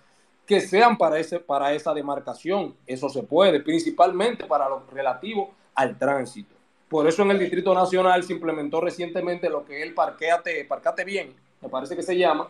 que 0.45 0.61
sean 0.61 0.97
para, 0.97 1.19
ese, 1.19 1.39
para 1.39 1.73
esa 1.73 1.93
demarcación. 1.93 2.75
Eso 2.85 3.09
se 3.09 3.23
puede, 3.23 3.59
principalmente 3.59 4.45
para 4.45 4.69
lo 4.69 4.83
relativo 4.91 5.51
al 5.75 5.97
tránsito. 5.97 6.56
Por 6.89 7.07
eso 7.07 7.21
en 7.23 7.31
el 7.31 7.39
Distrito 7.39 7.73
Nacional 7.73 8.23
se 8.23 8.33
implementó 8.33 8.79
recientemente 8.79 9.49
lo 9.49 9.65
que 9.65 9.79
es 9.79 9.87
el 9.87 9.93
parqueate, 9.93 10.63
parqueate 10.65 11.03
bien, 11.03 11.33
me 11.61 11.67
parece 11.69 11.95
que 11.95 12.03
se 12.03 12.17
llama, 12.17 12.49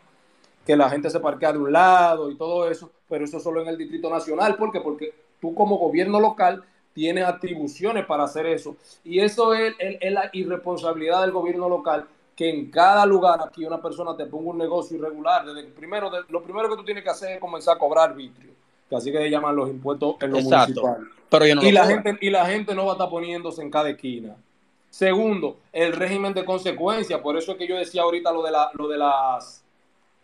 que 0.66 0.76
la 0.76 0.90
gente 0.90 1.10
se 1.10 1.20
parquea 1.20 1.54
de 1.54 1.60
un 1.60 1.72
lado 1.72 2.30
y 2.30 2.36
todo 2.36 2.70
eso, 2.70 2.92
pero 3.10 3.26
eso 3.26 3.40
solo 3.40 3.62
en 3.62 3.70
el 3.70 3.78
Distrito 3.78 4.10
Nacional. 4.10 4.56
¿Por 4.56 4.72
qué? 4.72 4.82
Porque 4.82 5.14
tú 5.42 5.56
como 5.56 5.78
gobierno 5.78 6.20
local 6.20 6.64
tienes 6.94 7.26
atribuciones 7.26 8.06
para 8.06 8.26
hacer 8.26 8.46
eso. 8.48 8.76
Y 9.04 9.20
eso 9.20 9.54
es, 9.54 9.74
es- 9.80 10.12
la 10.12 10.30
irresponsabilidad 10.34 11.22
del 11.22 11.32
gobierno 11.32 11.70
local, 11.70 12.06
que 12.36 12.50
en 12.50 12.70
cada 12.70 13.06
lugar 13.06 13.40
aquí 13.44 13.66
una 13.66 13.82
persona 13.82 14.16
te 14.16 14.26
ponga 14.28 14.52
un 14.52 14.58
negocio 14.58 14.98
irregular. 14.98 15.46
Desde 15.46 15.64
primero, 15.70 16.10
de- 16.10 16.22
lo 16.30 16.44
primero 16.44 16.70
que 16.70 16.76
tú 16.76 16.84
tienes 16.84 17.04
que 17.04 17.10
hacer 17.10 17.32
es 17.34 17.40
comenzar 17.40 17.76
a 17.76 17.80
cobrar 17.80 18.10
arbitrio, 18.12 18.52
que 18.90 18.96
así 18.96 19.12
que 19.12 19.18
se 19.18 19.30
llaman 19.30 19.56
los 19.56 19.70
impuestos 19.70 20.16
en 20.22 20.32
lo 20.32 20.38
Exacto. 20.40 20.82
municipal 20.82 21.08
Pero 21.30 21.46
yo 21.46 21.56
no 21.56 21.64
y 21.64 21.72
lo 21.72 21.80
la 21.82 21.86
gente 21.88 22.18
y 22.22 22.30
la 22.30 22.46
gente 22.46 22.74
no 22.76 22.86
va 22.86 22.92
a 22.92 22.96
estar 22.96 23.10
poniéndose 23.10 23.62
en 23.62 23.70
cada 23.72 23.90
esquina. 23.90 24.36
Segundo, 24.90 25.58
el 25.74 25.92
régimen 25.94 26.34
de 26.34 26.46
consecuencias, 26.46 27.20
por 27.22 27.38
eso 27.38 27.52
es 27.52 27.58
que 27.58 27.68
yo 27.68 27.76
decía 27.78 28.02
ahorita 28.04 28.32
lo 28.32 28.42
de 28.44 28.52
la 28.52 28.72
lo 28.74 28.88
de 28.88 28.98
las 28.98 29.64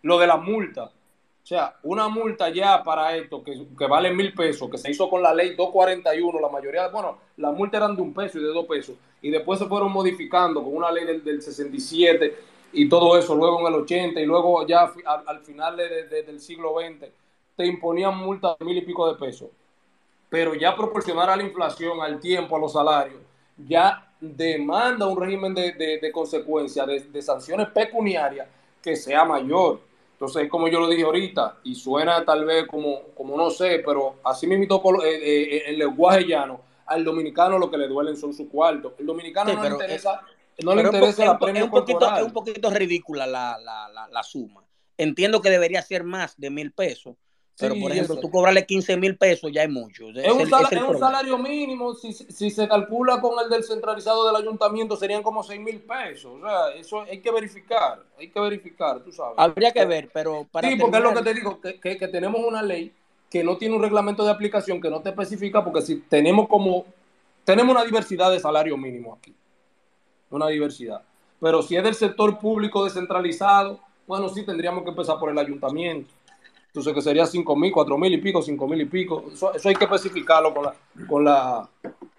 lo 0.01 0.17
de 0.17 0.27
la 0.27 0.37
multa. 0.37 0.85
O 0.85 1.45
sea, 1.45 1.75
una 1.83 2.07
multa 2.07 2.47
ya 2.49 2.81
para 2.83 3.17
esto 3.17 3.43
que, 3.43 3.65
que 3.77 3.85
vale 3.85 4.11
mil 4.13 4.33
pesos, 4.33 4.69
que 4.69 4.77
se 4.77 4.89
hizo 4.89 5.09
con 5.09 5.21
la 5.21 5.33
ley 5.33 5.49
241, 5.55 6.39
la 6.39 6.47
mayoría, 6.47 6.87
bueno, 6.87 7.17
las 7.35 7.53
multas 7.53 7.79
eran 7.81 7.97
de 7.97 8.01
un 8.01 8.13
peso 8.13 8.39
y 8.39 8.43
de 8.43 8.47
dos 8.47 8.65
pesos, 8.65 8.95
y 9.21 9.29
después 9.29 9.59
se 9.59 9.65
fueron 9.65 9.91
modificando 9.91 10.63
con 10.63 10.73
una 10.73 10.89
ley 10.89 11.03
del, 11.05 11.21
del 11.21 11.41
67 11.41 12.33
y 12.71 12.87
todo 12.87 13.17
eso, 13.17 13.35
luego 13.35 13.59
en 13.59 13.73
el 13.73 13.81
80 13.81 14.21
y 14.21 14.25
luego 14.25 14.65
ya 14.65 14.83
al, 15.05 15.23
al 15.27 15.39
final 15.41 15.75
de- 15.75 16.05
de- 16.07 16.23
del 16.23 16.39
siglo 16.39 16.75
XX, 16.79 17.09
te 17.55 17.65
imponían 17.65 18.17
multas 18.17 18.57
de 18.59 18.65
mil 18.65 18.77
y 18.77 18.81
pico 18.81 19.07
de 19.11 19.17
pesos 19.19 19.49
pero 20.29 20.55
ya 20.55 20.75
proporcionar 20.75 21.29
a 21.29 21.35
la 21.35 21.43
inflación, 21.43 22.01
al 22.01 22.19
tiempo, 22.19 22.55
a 22.55 22.59
los 22.59 22.73
salarios, 22.73 23.21
ya 23.57 24.11
demanda 24.19 25.07
un 25.07 25.19
régimen 25.19 25.53
de, 25.53 25.73
de, 25.73 25.99
de 25.99 26.11
consecuencias, 26.11 26.87
de, 26.87 26.99
de 27.01 27.21
sanciones 27.21 27.69
pecuniarias 27.69 28.47
que 28.81 28.95
sea 28.95 29.25
mayor. 29.25 29.81
Entonces, 30.13 30.49
como 30.49 30.67
yo 30.67 30.79
lo 30.79 30.87
dije 30.87 31.03
ahorita, 31.03 31.57
y 31.63 31.75
suena 31.75 32.23
tal 32.25 32.45
vez 32.45 32.65
como, 32.67 33.01
como 33.15 33.37
no 33.37 33.49
sé, 33.49 33.81
pero 33.85 34.15
así 34.23 34.47
mismo 34.47 34.81
eh, 35.03 35.07
eh, 35.21 35.63
el 35.67 35.77
lenguaje 35.79 36.25
llano, 36.25 36.61
al 36.85 37.03
dominicano 37.03 37.57
lo 37.59 37.69
que 37.69 37.77
le 37.77 37.87
duelen 37.87 38.17
son 38.17 38.33
sus 38.33 38.47
cuartos. 38.47 38.93
El 38.97 39.05
dominicano 39.05 39.51
Sí, 39.51 39.55
no 39.55 39.61
le 39.63 39.67
es- 39.67 39.73
interesa, 39.73 40.21
no 40.63 40.75
le 40.75 40.83
interesa 40.83 41.25
la 41.25 41.37
premio 41.39 41.61
es 41.63 41.65
un 41.65 41.71
poquito, 41.71 41.99
corporal. 41.99 42.21
es 42.21 42.27
un 42.27 42.33
poquito 42.33 42.69
ridícula 42.69 43.27
la, 43.27 43.57
la, 43.59 43.87
la, 43.89 44.07
la 44.07 44.23
suma. 44.23 44.63
Entiendo 44.97 45.41
que 45.41 45.49
debería 45.49 45.81
ser 45.81 46.03
más 46.03 46.37
de 46.37 46.49
mil 46.49 46.71
pesos, 46.71 47.15
pero 47.57 47.75
Sí, 47.75 47.81
por 47.81 47.91
ejemplo, 47.91 48.13
eso. 48.15 48.21
tú 48.21 48.31
cobrarle 48.31 48.65
15 48.65 48.97
mil 48.97 49.15
pesos 49.17 49.51
ya 49.53 49.63
es 49.63 49.69
mucho. 49.69 50.09
Es 50.09 50.31
un, 50.31 50.41
el- 50.41 50.47
es 50.47 50.83
un 50.83 50.99
salario 50.99 51.37
mínimo, 51.37 51.93
si, 51.93 52.11
si 52.13 52.49
se 52.49 52.67
calcula 52.67 53.21
con 53.21 53.33
el 53.43 53.49
del 53.49 53.63
centralizado 53.63 54.25
del 54.25 54.35
ayuntamiento 54.35 54.95
serían 54.95 55.21
como 55.23 55.43
6 55.43 55.61
mil 55.61 55.79
pesos. 55.81 56.33
O 56.41 56.45
sea, 56.45 56.69
eso 56.75 57.01
hay 57.01 57.19
que 57.19 57.31
verificar, 57.31 58.03
hay 58.17 58.29
que 58.29 58.39
verificar, 58.39 59.01
tú 59.03 59.11
sabes. 59.11 59.35
Habría 59.37 59.71
que 59.71 59.85
ver, 59.85 60.09
pero 60.13 60.47
para 60.51 60.69
sí, 60.69 60.75
porque 60.77 60.97
es 60.97 61.03
lo 61.03 61.13
que 61.13 61.21
te 61.21 61.33
digo, 61.33 61.61
que, 61.61 61.79
que- 61.79 61.97
que 61.97 62.07
tenemos 62.07 62.41
una 62.45 62.61
ley 62.61 62.91
que 63.29 63.43
no 63.43 63.57
tiene 63.57 63.75
un 63.75 63.81
reglamento 63.81 64.23
de 64.23 64.31
aplicación 64.31 64.79
que 64.81 64.89
no 64.89 65.01
te 65.01 65.09
especifica, 65.09 65.63
porque 65.63 65.81
si 65.81 65.95
tenemos 66.01 66.47
como, 66.47 66.85
tenemos 67.43 67.73
una 67.75 67.83
diversidad 67.83 68.31
de 68.31 68.39
salario 68.39 68.77
mínimo 68.77 69.15
aquí, 69.19 69.33
una 70.29 70.47
diversidad. 70.47 71.01
Pero 71.39 71.61
si 71.61 71.75
es 71.75 71.83
del 71.83 71.95
sector 71.95 72.39
público 72.39 72.83
descentralizado, 72.83 73.79
bueno, 74.07 74.29
sí 74.29 74.43
tendríamos 74.45 74.83
que 74.83 74.89
empezar 74.89 75.19
por 75.19 75.29
el 75.29 75.37
ayuntamiento. 75.37 76.09
Entonces, 76.73 76.91
que 76.91 77.01
sería 77.03 77.27
5 77.27 77.55
mil, 77.55 77.71
4 77.71 77.97
mil 77.99 78.11
y 78.11 78.17
pico, 78.17 78.41
5 78.41 78.67
mil 78.67 78.81
y 78.81 78.85
pico. 78.85 79.25
Eso, 79.31 79.51
hay 79.63 79.75
que 79.75 79.83
especificarlo 79.83 80.55
con, 80.55 80.63
la, 80.63 80.73
con, 81.07 81.23
la, 81.23 81.69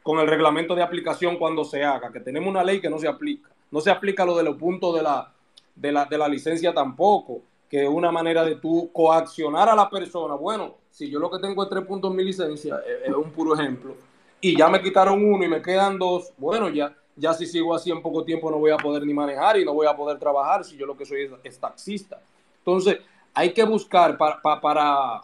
con 0.01 0.21
el 0.21 0.29
reglamento 0.29 0.77
de 0.77 0.83
aplicación 0.83 1.39
cuando 1.39 1.65
se 1.65 1.83
haga, 1.83 2.13
que 2.13 2.21
tenemos 2.21 2.51
una 2.51 2.63
ley 2.63 2.81
que 2.81 2.89
no 2.89 3.01
se 3.01 3.09
aplica. 3.09 3.51
No 3.73 3.81
se 3.81 3.91
aplica 3.91 4.25
lo 4.25 4.37
de 4.37 4.45
los 4.45 4.57
puntos 4.57 4.95
de 4.95 5.03
la, 5.03 5.33
de 5.75 5.91
la, 5.91 6.05
de 6.05 6.19
la 6.19 6.29
licencia 6.29 6.73
tampoco, 6.73 7.43
que 7.69 7.83
es 7.83 7.89
una 7.89 8.13
manera 8.13 8.45
de 8.45 8.55
tú 8.55 8.91
coaccionar 8.93 9.69
a 9.69 9.75
la 9.75 9.91
persona. 9.91 10.35
Bueno, 10.35 10.77
si 10.89 11.11
yo 11.11 11.19
lo 11.19 11.29
que 11.33 11.41
tengo 11.41 11.65
es 11.65 11.69
tres 11.69 11.85
puntos 11.85 12.13
en 12.13 12.17
mi 12.17 12.23
licencia, 12.23 12.81
es, 12.87 13.09
es 13.09 13.15
un 13.15 13.33
puro 13.33 13.59
ejemplo, 13.59 13.97
y 14.41 14.57
ya 14.57 14.69
me 14.69 14.81
quitaron 14.81 15.21
uno 15.25 15.45
y 15.45 15.49
me 15.49 15.61
quedan 15.61 15.99
dos, 15.99 16.33
bueno, 16.39 16.69
ya, 16.69 16.95
ya 17.17 17.35
si 17.35 17.45
sigo 17.45 17.75
así 17.75 17.91
en 17.91 18.01
poco 18.01 18.23
tiempo 18.23 18.53
no 18.53 18.59
voy 18.59 18.71
a 18.71 18.77
poder 18.77 19.05
ni 19.05 19.13
manejar 19.13 19.59
y 19.59 19.65
no 19.65 19.75
voy 19.75 19.89
a 19.89 19.97
poder 19.97 20.17
trabajar 20.21 20.65
si 20.65 20.77
yo 20.77 20.87
lo 20.87 20.97
que 20.97 21.05
soy 21.05 21.29
es 21.43 21.59
taxista. 21.59 22.21
Entonces, 22.59 22.99
hay 23.35 23.53
que 23.53 23.65
buscar 23.65 24.17
para, 24.17 24.41
para, 24.41 25.23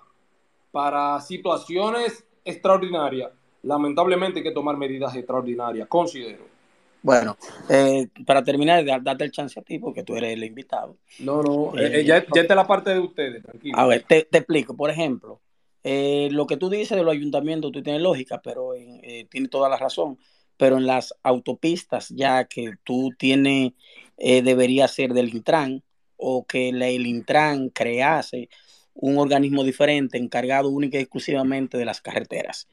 para, 0.73 1.21
situaciones 1.21 2.25
extraordinarias, 2.45 3.31
lamentablemente 3.63 4.41
hay 4.41 4.45
que 4.45 4.51
tomar 4.51 4.77
medidas 4.77 5.15
extraordinarias, 5.15 5.87
considero. 5.89 6.51
Bueno, 7.03 7.37
eh, 7.71 8.09
para 8.27 8.45
terminar, 8.45 8.85
darte 8.85 9.25
el 9.25 9.31
chance 9.31 9.59
a 9.59 9.63
ti, 9.63 9.79
porque 9.79 10.03
tú 10.03 10.17
eres 10.17 10.35
el 10.35 10.45
invitado. 10.45 10.97
No, 11.21 11.43
no, 11.43 11.79
eh, 11.79 12.01
eh, 12.01 12.05
ya, 12.05 12.25
ya 12.35 12.43
está 12.43 12.55
la 12.55 12.67
parte 12.67 12.91
de 12.91 13.01
ustedes, 13.01 13.43
tranquilo. 13.43 13.79
A 13.79 13.87
ver, 13.87 14.03
te, 14.03 14.25
te 14.25 14.39
explico. 14.39 14.77
Por 14.77 14.91
ejemplo, 14.91 15.41
lo 15.83 16.47
que 16.47 16.59
tú 16.59 16.69
dices 16.69 16.99
de 16.99 17.05
los 17.05 17.13
ayuntamientos, 17.15 17.73
tú 17.73 17.83
tienes 17.83 18.03
lógica, 18.03 18.43
pero 18.43 18.73
tiene 19.31 19.49
toda 19.49 19.69
la 19.69 19.79
razón. 19.79 20.19
Pero 20.59 20.77
en 20.77 20.87
las 20.87 21.15
autopistas, 21.23 22.11
ya 22.11 22.45
que 22.45 22.75
tú 22.85 23.13
tienes, 23.17 23.73
debería 24.19 24.87
ser 24.89 25.15
del 25.15 25.35
Intran, 25.35 25.83
o 26.21 26.45
que 26.45 26.69
el 26.69 27.07
Intran 27.07 27.71
crease 27.71 28.49
un 28.95 29.19
organismo 29.19 29.65
diferente 29.65 30.19
encargado 30.19 30.69
única 30.69 30.99
y 30.99 31.03
exclusivamente 31.03 31.79
de 31.79 31.85
las 31.85 32.01
carreteras 32.01 32.69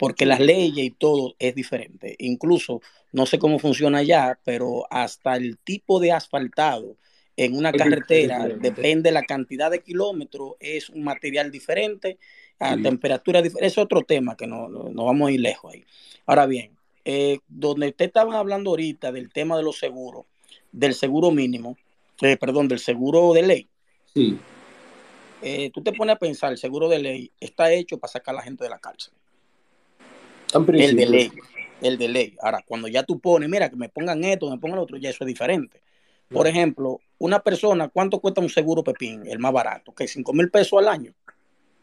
porque 0.00 0.24
las 0.24 0.40
leyes 0.40 0.86
y 0.86 0.90
todo 0.92 1.34
es 1.38 1.54
diferente. 1.54 2.16
Incluso, 2.20 2.80
no 3.12 3.26
sé 3.26 3.38
cómo 3.38 3.58
funciona 3.58 3.98
allá, 3.98 4.40
pero 4.44 4.86
hasta 4.90 5.36
el 5.36 5.58
tipo 5.58 6.00
de 6.00 6.10
asfaltado 6.10 6.96
en 7.36 7.54
una 7.54 7.70
carretera, 7.70 8.48
depende 8.48 9.10
de 9.10 9.12
la 9.12 9.24
cantidad 9.24 9.70
de 9.70 9.82
kilómetros, 9.82 10.54
es 10.58 10.88
un 10.88 11.04
material 11.04 11.50
diferente, 11.50 12.18
a 12.58 12.78
temperatura 12.78 13.42
diferente. 13.42 13.66
Es 13.66 13.76
otro 13.76 14.02
tema 14.02 14.38
que 14.38 14.46
no, 14.46 14.70
no, 14.70 15.04
vamos 15.04 15.28
a 15.28 15.32
ir 15.32 15.40
lejos 15.40 15.74
ahí. 15.74 15.84
Ahora 16.24 16.46
bien, 16.46 16.70
eh, 17.04 17.40
donde 17.46 17.88
usted 17.88 18.06
estaba 18.06 18.38
hablando 18.38 18.70
ahorita 18.70 19.12
del 19.12 19.30
tema 19.30 19.58
de 19.58 19.64
los 19.64 19.78
seguros, 19.78 20.24
del 20.72 20.94
seguro 20.94 21.30
mínimo, 21.30 21.76
eh, 22.22 22.36
perdón, 22.36 22.68
del 22.68 22.78
seguro 22.78 23.32
de 23.32 23.42
ley. 23.42 23.68
Sí. 24.14 24.38
Eh, 25.42 25.70
tú 25.72 25.82
te 25.82 25.92
pones 25.92 26.16
a 26.16 26.18
pensar, 26.18 26.52
el 26.52 26.58
seguro 26.58 26.88
de 26.88 26.98
ley 26.98 27.32
está 27.40 27.72
hecho 27.72 27.98
para 27.98 28.12
sacar 28.12 28.34
a 28.34 28.38
la 28.38 28.42
gente 28.42 28.64
de 28.64 28.70
la 28.70 28.78
cárcel. 28.78 29.14
El 30.52 30.96
de 30.96 31.06
ley. 31.06 31.32
El 31.80 31.96
de 31.96 32.08
ley. 32.08 32.36
Ahora, 32.42 32.62
cuando 32.66 32.88
ya 32.88 33.02
tú 33.04 33.18
pones, 33.18 33.48
mira, 33.48 33.70
que 33.70 33.76
me 33.76 33.88
pongan 33.88 34.22
esto, 34.24 34.50
me 34.50 34.58
pongan 34.58 34.76
lo 34.76 34.82
otro, 34.82 34.98
ya 34.98 35.10
eso 35.10 35.24
es 35.24 35.28
diferente. 35.28 35.80
Por 36.28 36.46
ejemplo, 36.46 37.00
una 37.18 37.40
persona, 37.40 37.88
¿cuánto 37.88 38.20
cuesta 38.20 38.40
un 38.40 38.48
seguro 38.48 38.84
Pepín? 38.84 39.26
El 39.26 39.38
más 39.38 39.52
barato, 39.52 39.92
que 39.92 40.06
5 40.06 40.32
mil 40.32 40.50
pesos 40.50 40.78
al 40.78 40.88
año. 40.88 41.12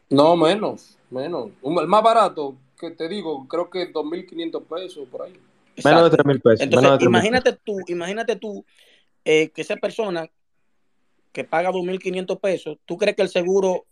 No, 0.08 0.36
menos, 0.36 0.96
menos. 1.10 1.50
el 1.62 1.86
más 1.86 2.02
barato, 2.02 2.56
que 2.78 2.92
te 2.92 3.08
digo, 3.08 3.46
creo 3.46 3.68
que 3.68 3.92
2.500 3.92 4.64
pesos 4.64 5.08
por 5.08 5.22
ahí. 5.22 5.34
Menos 5.84 6.04
de 6.04 6.10
3 6.10 6.26
mil 6.26 6.40
pesos. 6.40 6.60
Entonces, 6.60 7.02
imagínate 7.02 7.52
tú, 7.52 7.76
imagínate 7.88 8.36
tú 8.36 8.64
eh, 9.24 9.50
que 9.50 9.62
esa 9.62 9.76
persona 9.76 10.28
que 11.32 11.44
paga 11.44 11.70
2.500 11.70 12.40
pesos, 12.40 12.78
¿tú 12.84 12.96
crees 12.96 13.16
que 13.16 13.22
el 13.22 13.28
seguro 13.28 13.84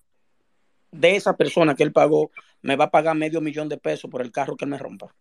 de 0.90 1.16
esa 1.16 1.36
persona 1.36 1.74
que 1.74 1.82
él 1.82 1.92
pagó 1.92 2.30
me 2.62 2.76
va 2.76 2.86
a 2.86 2.90
pagar 2.90 3.16
medio 3.16 3.40
millón 3.40 3.68
de 3.68 3.76
pesos 3.76 4.10
por 4.10 4.22
el 4.22 4.32
carro 4.32 4.56
que 4.56 4.64
él 4.64 4.70
me 4.70 4.78
rompa. 4.78 5.14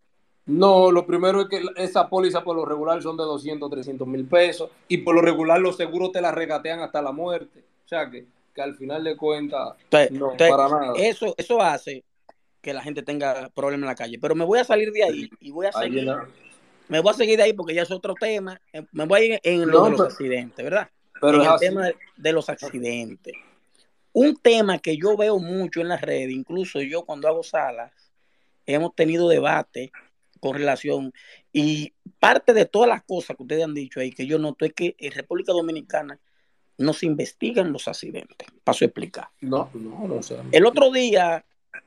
No, 0.48 0.92
lo 0.92 1.06
primero 1.08 1.42
es 1.42 1.48
que 1.48 1.62
esa 1.76 2.08
póliza 2.08 2.44
por 2.44 2.56
lo 2.56 2.66
regular 2.66 3.02
son 3.02 3.18
de 3.18 3.24
200, 3.24 3.70
300 3.70 4.08
mil 4.08 4.26
pesos 4.26 4.70
y 4.88 4.98
por 4.98 5.16
lo 5.16 5.22
regular 5.22 5.60
los 5.60 5.76
seguros 5.76 6.12
te 6.12 6.22
la 6.22 6.32
regatean 6.32 6.82
hasta 6.82 7.02
la 7.02 7.12
muerte. 7.12 7.64
O 7.84 7.88
sea 7.88 8.10
que, 8.10 8.26
que 8.54 8.62
al 8.62 8.76
final 8.76 9.04
de 9.04 9.18
cuentas, 9.18 9.76
no, 10.12 10.34
para 10.38 10.70
nada. 10.70 10.94
Eso, 10.98 11.34
eso 11.38 11.62
hace 11.62 12.04
que 12.62 12.74
la 12.74 12.82
gente 12.82 13.02
tenga 13.02 13.50
problemas 13.50 13.84
en 13.84 13.88
la 13.88 13.96
calle. 13.96 14.20
Pero 14.20 14.36
me 14.36 14.46
voy 14.46 14.60
a 14.60 14.64
salir 14.64 14.92
de 14.92 15.04
ahí 15.04 15.30
y 15.40 15.52
voy 15.52 15.66
a 15.66 15.72
seguir. 15.72 16.12
Me 16.88 17.00
voy 17.00 17.12
a 17.12 17.16
seguir 17.16 17.38
de 17.38 17.44
ahí 17.44 17.54
porque 17.54 17.74
ya 17.74 17.84
es 17.84 17.92
otro 17.92 18.14
tema. 18.14 18.60
Me 18.92 19.06
voy 19.06 19.20
a 19.20 19.26
ir 19.26 19.40
en 19.44 19.68
lo 19.68 19.86
de 19.86 19.92
los 19.92 20.02
accidentes, 20.02 20.64
¿verdad? 20.64 20.90
Pero 21.22 21.44
en 21.44 21.52
el 21.52 21.60
tema 21.60 21.90
de 22.16 22.32
los 22.34 22.50
accidentes. 22.50 23.34
Un 24.14 24.38
tema 24.38 24.80
que 24.80 24.98
yo 24.98 25.18
veo 25.18 25.40
mucho 25.40 25.82
en 25.82 25.90
las 25.90 26.02
redes, 26.02 26.32
incluso 26.32 26.82
yo 26.82 27.04
cuando 27.04 27.28
hago 27.28 27.44
salas, 27.44 27.92
hemos 28.66 28.96
tenido 28.96 29.28
debate 29.28 29.92
con 30.40 30.56
relación 30.56 31.14
y 31.52 31.94
parte 32.20 32.54
de 32.54 32.66
todas 32.66 32.88
las 32.88 33.04
cosas 33.04 33.36
que 33.36 33.44
ustedes 33.44 33.64
han 33.64 33.74
dicho 33.74 34.00
ahí 34.00 34.12
que 34.12 34.26
yo 34.26 34.38
noto 34.38 34.66
es 34.66 34.74
que 34.74 34.96
en 35.00 35.12
República 35.12 35.52
Dominicana 35.52 36.20
no 36.78 36.94
se 36.94 37.06
investigan 37.06 37.72
los 37.72 37.88
accidentes. 37.88 38.48
Paso 38.64 38.86
a 38.86 38.88
explicar. 38.88 39.30
No, 39.42 39.70
no, 39.74 40.08
no 40.08 40.22
sé. 40.22 40.38
El 40.52 40.66
otro 40.66 40.92
día 40.92 41.46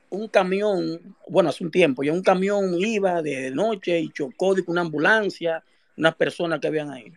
un 0.09 0.27
camión, 0.27 1.15
bueno, 1.27 1.49
hace 1.49 1.63
un 1.63 1.71
tiempo, 1.71 2.03
ya 2.03 2.13
un 2.13 2.23
camión 2.23 2.73
iba 2.79 3.21
de 3.21 3.51
noche 3.51 3.99
y 3.99 4.09
chocó 4.09 4.55
con 4.55 4.63
una 4.67 4.81
ambulancia, 4.81 5.63
unas 5.97 6.15
personas 6.15 6.59
que 6.59 6.67
habían 6.67 6.91
ahí. 6.91 7.11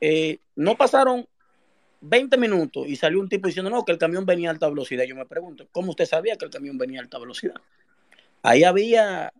Eh, 0.00 0.38
no 0.56 0.76
pasaron 0.76 1.26
20 2.00 2.36
minutos 2.36 2.86
y 2.86 2.96
salió 2.96 3.20
un 3.20 3.28
tipo 3.28 3.46
diciendo, 3.46 3.70
no, 3.70 3.84
que 3.84 3.92
el 3.92 3.98
camión 3.98 4.26
venía 4.26 4.50
a 4.50 4.52
alta 4.52 4.68
velocidad. 4.68 5.04
Yo 5.04 5.16
me 5.16 5.26
pregunto, 5.26 5.66
¿cómo 5.72 5.90
usted 5.90 6.04
sabía 6.04 6.36
que 6.36 6.44
el 6.44 6.50
camión 6.50 6.76
venía 6.76 7.00
a 7.00 7.02
alta 7.02 7.18
velocidad? 7.18 7.56
Ahí 8.42 8.64
había 8.64 9.32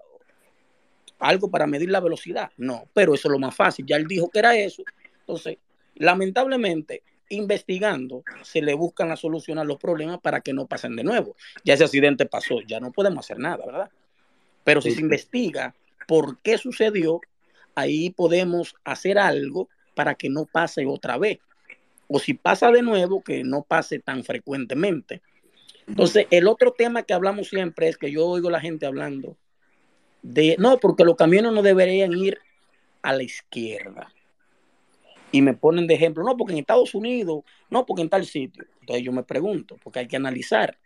algo 1.18 1.50
para 1.50 1.66
medir 1.66 1.90
la 1.90 2.00
velocidad. 2.00 2.50
No, 2.56 2.88
pero 2.92 3.14
eso 3.14 3.28
es 3.28 3.32
lo 3.32 3.38
más 3.38 3.54
fácil. 3.54 3.86
Ya 3.86 3.96
él 3.96 4.06
dijo 4.06 4.30
que 4.30 4.38
era 4.38 4.56
eso. 4.56 4.82
Entonces, 5.20 5.58
lamentablemente, 5.94 7.02
investigando, 7.28 8.22
se 8.42 8.62
le 8.62 8.74
buscan 8.74 9.10
a 9.10 9.16
solucionar 9.16 9.66
los 9.66 9.78
problemas 9.78 10.20
para 10.20 10.40
que 10.40 10.52
no 10.52 10.66
pasen 10.66 10.96
de 10.96 11.04
nuevo. 11.04 11.36
Ya 11.64 11.74
ese 11.74 11.84
accidente 11.84 12.26
pasó, 12.26 12.60
ya 12.60 12.80
no 12.80 12.92
podemos 12.92 13.24
hacer 13.24 13.38
nada, 13.38 13.64
¿verdad? 13.64 13.90
Pero 14.64 14.80
si 14.80 14.92
se 14.92 15.00
investiga 15.00 15.74
por 16.06 16.38
qué 16.40 16.58
sucedió, 16.58 17.20
ahí 17.74 18.10
podemos 18.10 18.74
hacer 18.84 19.18
algo 19.18 19.68
para 19.94 20.14
que 20.14 20.28
no 20.28 20.44
pase 20.46 20.86
otra 20.86 21.18
vez 21.18 21.38
o 22.08 22.18
si 22.18 22.34
pasa 22.34 22.70
de 22.70 22.82
nuevo, 22.82 23.22
que 23.22 23.44
no 23.44 23.62
pase 23.62 23.98
tan 23.98 24.24
frecuentemente. 24.24 25.22
Entonces, 25.86 26.26
el 26.30 26.48
otro 26.48 26.72
tema 26.72 27.02
que 27.02 27.14
hablamos 27.14 27.48
siempre 27.48 27.88
es 27.88 27.96
que 27.96 28.10
yo 28.10 28.26
oigo 28.26 28.48
a 28.48 28.52
la 28.52 28.60
gente 28.60 28.86
hablando 28.86 29.36
de, 30.22 30.56
no, 30.58 30.78
porque 30.78 31.04
los 31.04 31.16
camiones 31.16 31.52
no 31.52 31.62
deberían 31.62 32.12
ir 32.12 32.38
a 33.02 33.12
la 33.12 33.22
izquierda. 33.22 34.12
Y 35.36 35.42
me 35.42 35.54
ponen 35.54 35.86
de 35.86 35.94
ejemplo, 35.94 36.24
no, 36.24 36.36
porque 36.36 36.52
en 36.52 36.60
Estados 36.60 36.94
Unidos, 36.94 37.44
no, 37.70 37.84
porque 37.84 38.02
en 38.02 38.08
tal 38.08 38.24
sitio. 38.24 38.64
Entonces 38.80 39.04
yo 39.04 39.12
me 39.12 39.22
pregunto, 39.22 39.76
porque 39.82 40.00
hay 40.00 40.08
que 40.08 40.16
analizar. 40.16 40.78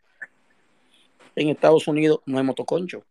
En 1.37 1.49
Estados 1.49 1.87
Unidos 1.87 2.21
no 2.27 2.39
hay 2.39 2.45
motoconcho. 2.45 3.05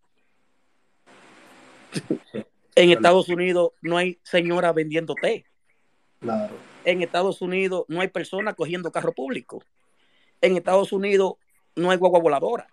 en 2.76 2.90
Estados 2.92 3.30
Unidos 3.30 3.72
no 3.82 3.98
hay 3.98 4.20
señora 4.24 4.74
vendiendo 4.74 5.16
té. 5.16 5.46
Claro 6.20 6.70
en 6.86 7.02
Estados 7.02 7.42
Unidos 7.42 7.86
no 7.88 8.02
hay 8.02 8.08
personas 8.08 8.56
cogiendo 8.56 8.92
carro 8.92 9.14
público. 9.14 9.64
En 10.42 10.58
Estados 10.58 10.92
Unidos 10.92 11.34
no 11.76 11.92
hay 11.92 11.98
guagua 11.98 12.20
voladora. 12.20 12.68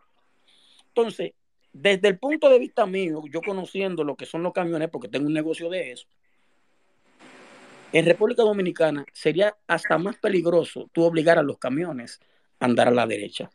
Entonces, 0.89 1.33
desde 1.73 2.09
el 2.09 2.19
punto 2.19 2.49
de 2.49 2.59
vista 2.59 2.87
mío, 2.87 3.23
yo 3.31 3.41
conociendo 3.43 4.05
lo 4.05 4.17
que 4.17 4.27
son 4.27 4.43
los 4.43 4.53
camiones, 4.53 4.89
porque 4.89 5.09
tengo 5.09 5.27
un 5.27 5.35
negocio 5.35 5.69
de 5.69 5.93
eso, 5.93 6.07
en 7.99 8.05
República 8.05 8.43
Dominicana 8.43 9.07
sería 9.11 9.57
hasta 9.67 9.97
más 9.97 10.17
peligroso 10.17 10.91
tú 10.93 11.03
obligar 11.03 11.39
a 11.39 11.43
los 11.43 11.57
camiones 11.57 12.21
a 12.61 12.67
andar 12.67 12.89
a 12.89 12.91
la 12.91 13.07
derecha. 13.07 13.51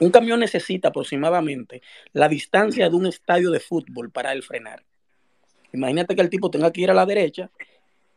Un 0.00 0.10
camión 0.10 0.40
necesita 0.40 0.88
aproximadamente 0.88 1.80
la 2.12 2.28
distancia 2.28 2.90
de 2.90 2.96
un 2.96 3.06
estadio 3.06 3.52
de 3.52 3.60
fútbol 3.60 4.10
para 4.10 4.32
él 4.32 4.42
frenar. 4.42 4.82
Imagínate 5.72 6.16
que 6.16 6.22
el 6.22 6.28
tipo 6.28 6.50
tenga 6.50 6.72
que 6.72 6.80
ir 6.80 6.90
a 6.90 6.94
la 6.94 7.06
derecha 7.06 7.52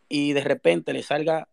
y 0.10 0.34
de 0.34 0.44
repente 0.44 0.94
le 0.94 1.04
salga 1.04 1.48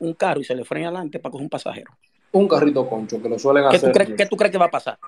un 0.00 0.12
carro 0.14 0.40
y 0.40 0.44
se 0.44 0.56
le 0.56 0.64
frena 0.64 0.88
adelante 0.88 1.20
para 1.20 1.30
coger 1.30 1.44
un 1.44 1.50
pasajero. 1.50 1.96
Un 2.32 2.48
carrito 2.48 2.88
concho, 2.88 3.22
que 3.22 3.28
lo 3.28 3.38
suelen 3.38 3.68
¿Qué 3.70 3.76
hacer. 3.76 3.92
Tú 3.92 3.98
crees, 3.98 4.14
¿Qué 4.18 4.26
tú 4.26 4.36
crees 4.36 4.50
que 4.50 4.58
va 4.58 4.66
a 4.66 4.70
pasar? 4.72 4.98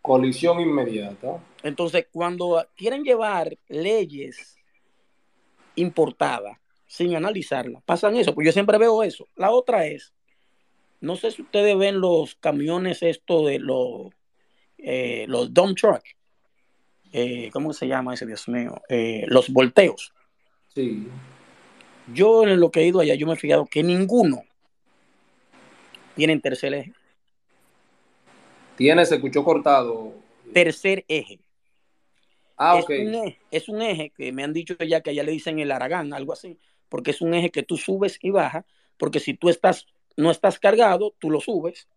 Colisión 0.00 0.60
inmediata. 0.60 1.42
Entonces, 1.64 2.06
cuando 2.12 2.64
quieren 2.76 3.02
llevar 3.02 3.58
leyes 3.66 4.56
importadas 5.74 6.59
sin 6.90 7.14
analizarlas, 7.14 7.84
pasan 7.84 8.16
eso, 8.16 8.34
pues 8.34 8.46
yo 8.46 8.52
siempre 8.52 8.76
veo 8.76 9.04
eso. 9.04 9.28
La 9.36 9.52
otra 9.52 9.86
es, 9.86 10.12
no 11.00 11.14
sé 11.14 11.30
si 11.30 11.40
ustedes 11.40 11.78
ven 11.78 12.00
los 12.00 12.34
camiones 12.34 13.04
esto 13.04 13.46
de 13.46 13.60
los, 13.60 14.08
eh, 14.76 15.24
los 15.28 15.54
dump 15.54 15.78
truck, 15.78 16.02
eh, 17.12 17.48
¿cómo 17.52 17.72
se 17.72 17.86
llama 17.86 18.14
ese, 18.14 18.26
Dios 18.26 18.48
mío? 18.48 18.82
Eh, 18.88 19.22
los 19.28 19.50
volteos. 19.50 20.12
Sí. 20.74 21.06
Yo 22.12 22.42
en 22.42 22.58
lo 22.58 22.72
que 22.72 22.80
he 22.80 22.88
ido 22.88 22.98
allá, 22.98 23.14
yo 23.14 23.28
me 23.28 23.34
he 23.34 23.36
fijado 23.36 23.66
que 23.66 23.84
ninguno 23.84 24.42
tiene 26.16 26.40
tercer 26.40 26.74
eje. 26.74 26.92
Tiene, 28.76 29.06
se 29.06 29.14
escuchó 29.14 29.44
cortado. 29.44 30.12
Tercer 30.52 31.04
eje. 31.06 31.38
Ah, 32.56 32.78
es 32.78 32.84
ok. 32.84 32.90
Un 32.90 33.14
eje, 33.14 33.38
es 33.52 33.68
un 33.68 33.80
eje 33.80 34.10
que 34.10 34.32
me 34.32 34.42
han 34.42 34.52
dicho 34.52 34.74
ya 34.78 35.02
que 35.02 35.10
allá 35.10 35.22
le 35.22 35.30
dicen 35.30 35.60
el 35.60 35.70
Aragán, 35.70 36.12
algo 36.12 36.32
así, 36.32 36.58
porque 36.90 37.12
es 37.12 37.22
un 37.22 37.32
eje 37.32 37.50
que 37.50 37.62
tú 37.62 37.78
subes 37.78 38.18
y 38.20 38.30
bajas, 38.30 38.66
porque 38.98 39.20
si 39.20 39.32
tú 39.32 39.48
estás, 39.48 39.86
no 40.16 40.30
estás 40.30 40.58
cargado, 40.58 41.14
tú 41.18 41.30
lo 41.30 41.40
subes. 41.40 41.88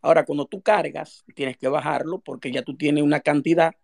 Ahora, 0.00 0.24
cuando 0.24 0.46
tú 0.46 0.62
cargas, 0.62 1.24
tienes 1.34 1.58
que 1.58 1.68
bajarlo 1.68 2.20
porque 2.20 2.50
ya 2.50 2.62
tú 2.62 2.76
tienes 2.76 3.04
una 3.04 3.20
cantidad 3.20 3.74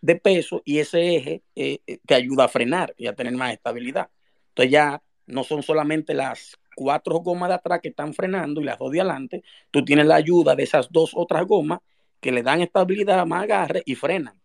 de 0.00 0.16
peso 0.16 0.62
y 0.64 0.78
ese 0.78 1.16
eje 1.16 1.42
eh, 1.54 1.80
eh 1.86 1.98
te 2.06 2.14
ayuda 2.14 2.44
a 2.44 2.48
frenar 2.48 2.94
y 2.96 3.06
a 3.06 3.14
tener 3.14 3.34
más 3.34 3.52
estabilidad. 3.52 4.10
Entonces 4.48 4.72
ya 4.72 5.02
no 5.26 5.44
son 5.44 5.62
solamente 5.62 6.14
las 6.14 6.56
cuatro 6.74 7.18
gomas 7.18 7.50
de 7.50 7.56
atrás 7.56 7.80
que 7.82 7.88
están 7.88 8.14
frenando 8.14 8.60
y 8.60 8.64
las 8.64 8.78
dos 8.78 8.90
de 8.90 9.00
adelante, 9.00 9.42
tú 9.70 9.84
tienes 9.84 10.06
la 10.06 10.16
ayuda 10.16 10.56
de 10.56 10.62
esas 10.62 10.90
dos 10.90 11.12
otras 11.14 11.44
gomas 11.46 11.80
que 12.20 12.32
le 12.32 12.42
dan 12.42 12.60
estabilidad, 12.60 13.26
más 13.26 13.44
agarre 13.44 13.82
y 13.84 13.94
frenan 13.94 14.40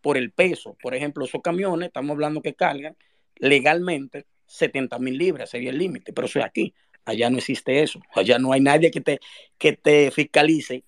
por 0.00 0.16
el 0.16 0.32
peso. 0.32 0.76
Por 0.80 0.94
ejemplo, 0.94 1.24
esos 1.24 1.42
camiones, 1.42 1.88
estamos 1.88 2.12
hablando 2.12 2.42
que 2.42 2.54
cargan 2.54 2.96
legalmente 3.36 4.26
70 4.46 4.98
mil 4.98 5.16
libras 5.16 5.50
sería 5.50 5.70
el 5.70 5.78
límite, 5.78 6.12
pero 6.12 6.26
eso 6.26 6.38
es 6.38 6.44
aquí. 6.44 6.74
Allá 7.04 7.28
no 7.28 7.38
existe 7.38 7.82
eso. 7.82 8.00
Allá 8.14 8.38
no 8.38 8.52
hay 8.52 8.60
nadie 8.60 8.90
que 8.90 9.00
te, 9.00 9.20
que 9.58 9.74
te 9.74 10.10
fiscalice 10.10 10.84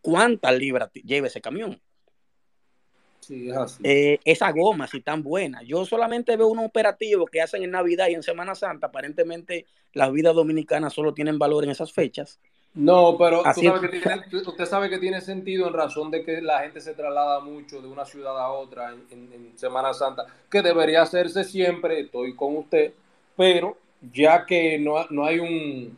cuántas 0.00 0.56
libras 0.58 0.90
lleva 0.92 1.28
ese 1.28 1.40
camión. 1.40 1.80
Sí, 3.20 3.48
es 3.48 3.56
así. 3.56 3.82
Eh, 3.84 4.20
esa 4.24 4.50
goma, 4.52 4.86
si 4.86 5.00
tan 5.00 5.22
buena. 5.22 5.62
Yo 5.62 5.86
solamente 5.86 6.36
veo 6.36 6.48
unos 6.48 6.66
operativos 6.66 7.30
que 7.30 7.40
hacen 7.40 7.62
en 7.62 7.70
Navidad 7.70 8.08
y 8.08 8.14
en 8.14 8.22
Semana 8.22 8.54
Santa. 8.54 8.88
Aparentemente 8.88 9.64
las 9.94 10.12
vidas 10.12 10.34
dominicanas 10.34 10.92
solo 10.92 11.14
tienen 11.14 11.38
valor 11.38 11.64
en 11.64 11.70
esas 11.70 11.92
fechas. 11.92 12.38
No, 12.74 13.16
pero 13.16 13.42
tú 13.42 13.48
Así 13.48 13.64
sabes 13.66 13.80
que 13.82 13.88
tiene- 14.00 14.22
usted 14.48 14.64
sabe 14.66 14.90
que 14.90 14.98
tiene 14.98 15.20
sentido 15.20 15.68
en 15.68 15.74
razón 15.74 16.10
de 16.10 16.24
que 16.24 16.42
la 16.42 16.60
gente 16.60 16.80
se 16.80 16.94
traslada 16.94 17.38
mucho 17.40 17.80
de 17.80 17.86
una 17.86 18.04
ciudad 18.04 18.36
a 18.38 18.50
otra 18.50 18.90
en, 18.92 19.04
en- 19.12 19.32
en 19.32 19.58
Semana 19.58 19.94
Santa, 19.94 20.26
que 20.50 20.60
debería 20.60 21.02
hacerse 21.02 21.44
siempre, 21.44 22.00
estoy 22.00 22.34
con 22.34 22.56
usted, 22.56 22.92
pero 23.36 23.76
ya 24.12 24.44
que 24.44 24.76
no, 24.78 25.06
no 25.10 25.24
hay 25.24 25.38
un, 25.38 25.96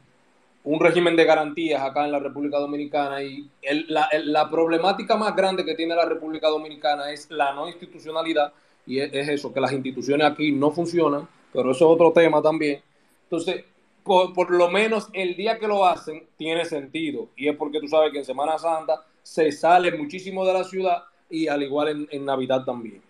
un 0.64 0.80
régimen 0.80 1.16
de 1.16 1.24
garantías 1.24 1.80
acá 1.82 2.04
en 2.04 2.12
la 2.12 2.18
República 2.18 2.58
Dominicana 2.58 3.22
y 3.22 3.48
el- 3.62 3.86
la, 3.88 4.08
el- 4.12 4.30
la 4.30 4.50
problemática 4.50 5.16
más 5.16 5.34
grande 5.34 5.64
que 5.64 5.74
tiene 5.74 5.94
la 5.94 6.04
República 6.04 6.48
Dominicana 6.48 7.10
es 7.10 7.30
la 7.30 7.54
no 7.54 7.68
institucionalidad 7.68 8.52
y 8.86 8.98
es, 9.00 9.10
es 9.14 9.28
eso, 9.30 9.50
que 9.52 9.60
las 9.60 9.72
instituciones 9.72 10.26
aquí 10.30 10.52
no 10.52 10.70
funcionan, 10.70 11.26
pero 11.54 11.70
eso 11.70 11.86
es 11.86 11.90
otro 11.94 12.12
tema 12.12 12.42
también. 12.42 12.82
Entonces, 13.24 13.64
por, 14.06 14.32
por 14.32 14.50
lo 14.50 14.70
menos 14.70 15.08
el 15.12 15.36
día 15.36 15.58
que 15.58 15.66
lo 15.66 15.84
hacen 15.84 16.26
tiene 16.38 16.64
sentido. 16.64 17.28
Y 17.36 17.48
es 17.48 17.56
porque 17.56 17.80
tú 17.80 17.88
sabes 17.88 18.12
que 18.12 18.18
en 18.18 18.24
Semana 18.24 18.56
Santa 18.58 19.04
se 19.22 19.50
sale 19.52 19.90
muchísimo 19.98 20.46
de 20.46 20.52
la 20.54 20.64
ciudad 20.64 21.02
y 21.28 21.48
al 21.48 21.62
igual 21.62 21.88
en, 21.88 22.08
en 22.10 22.24
Navidad 22.24 22.64
también. 22.64 23.02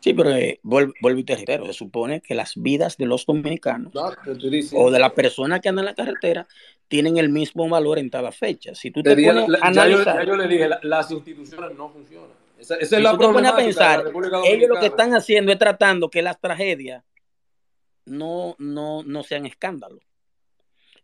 Sí, 0.00 0.12
pero 0.14 0.30
eh, 0.30 0.58
vuel- 0.64 0.92
vuelvo 1.00 1.20
y 1.20 1.24
te 1.24 1.36
reitero, 1.36 1.64
se 1.66 1.72
supone 1.72 2.20
que 2.20 2.34
las 2.34 2.54
vidas 2.56 2.96
de 2.96 3.06
los 3.06 3.24
dominicanos 3.24 3.92
diciendo. 4.50 4.86
o 4.86 4.90
de 4.90 4.98
las 4.98 5.12
personas 5.12 5.60
que 5.60 5.68
andan 5.68 5.84
en 5.84 5.90
la 5.90 5.94
carretera 5.94 6.46
tienen 6.88 7.16
el 7.18 7.28
mismo 7.30 7.68
valor 7.68 7.98
en 7.98 8.10
cada 8.10 8.32
fecha. 8.32 8.74
Si 8.74 8.90
tú 8.90 9.02
Te 9.02 9.14
te 9.14 9.22
pones 9.22 9.48
la- 9.48 9.58
a 9.58 9.72
ya, 9.72 9.86
yo, 9.88 9.96
analizar, 9.96 10.16
ya 10.18 10.24
yo 10.24 10.36
le 10.36 10.48
dije, 10.48 10.68
la- 10.68 10.80
las 10.82 11.10
instituciones 11.10 11.76
no 11.76 11.88
funcionan. 11.88 12.30
Esa, 12.58 12.76
esa 12.76 12.96
es 12.96 13.02
la 13.02 13.10
tú 13.12 13.18
te 13.18 13.28
pones 13.28 13.50
a 13.50 13.56
pensar, 13.56 14.04
ellos 14.44 14.68
lo 14.68 14.78
que 14.78 14.86
están 14.86 15.14
haciendo 15.14 15.52
es 15.52 15.58
tratando 15.58 16.10
que 16.10 16.20
las 16.22 16.38
tragedias 16.40 17.02
no, 18.04 18.56
no, 18.58 19.02
no 19.04 19.22
sean 19.22 19.46
escándalos. 19.46 20.00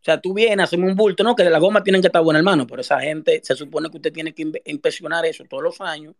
O 0.01 0.03
sea, 0.03 0.19
tú 0.21 0.33
vienes, 0.33 0.63
hacemos 0.63 0.89
un 0.89 0.95
bulto, 0.95 1.23
no, 1.23 1.35
que 1.35 1.43
de 1.43 1.49
la 1.49 1.59
goma 1.59 1.83
tienen 1.83 2.01
que 2.01 2.07
estar 2.07 2.23
buenas, 2.23 2.39
hermano, 2.39 2.65
pero 2.65 2.79
esa 2.79 3.01
gente, 3.01 3.41
se 3.43 3.53
supone 3.55 3.89
que 3.89 3.97
usted 3.97 4.13
tiene 4.13 4.33
que 4.33 4.49
inspeccionar 4.65 5.25
eso 5.25 5.43
todos 5.43 5.61
los 5.61 5.81
años, 5.81 6.15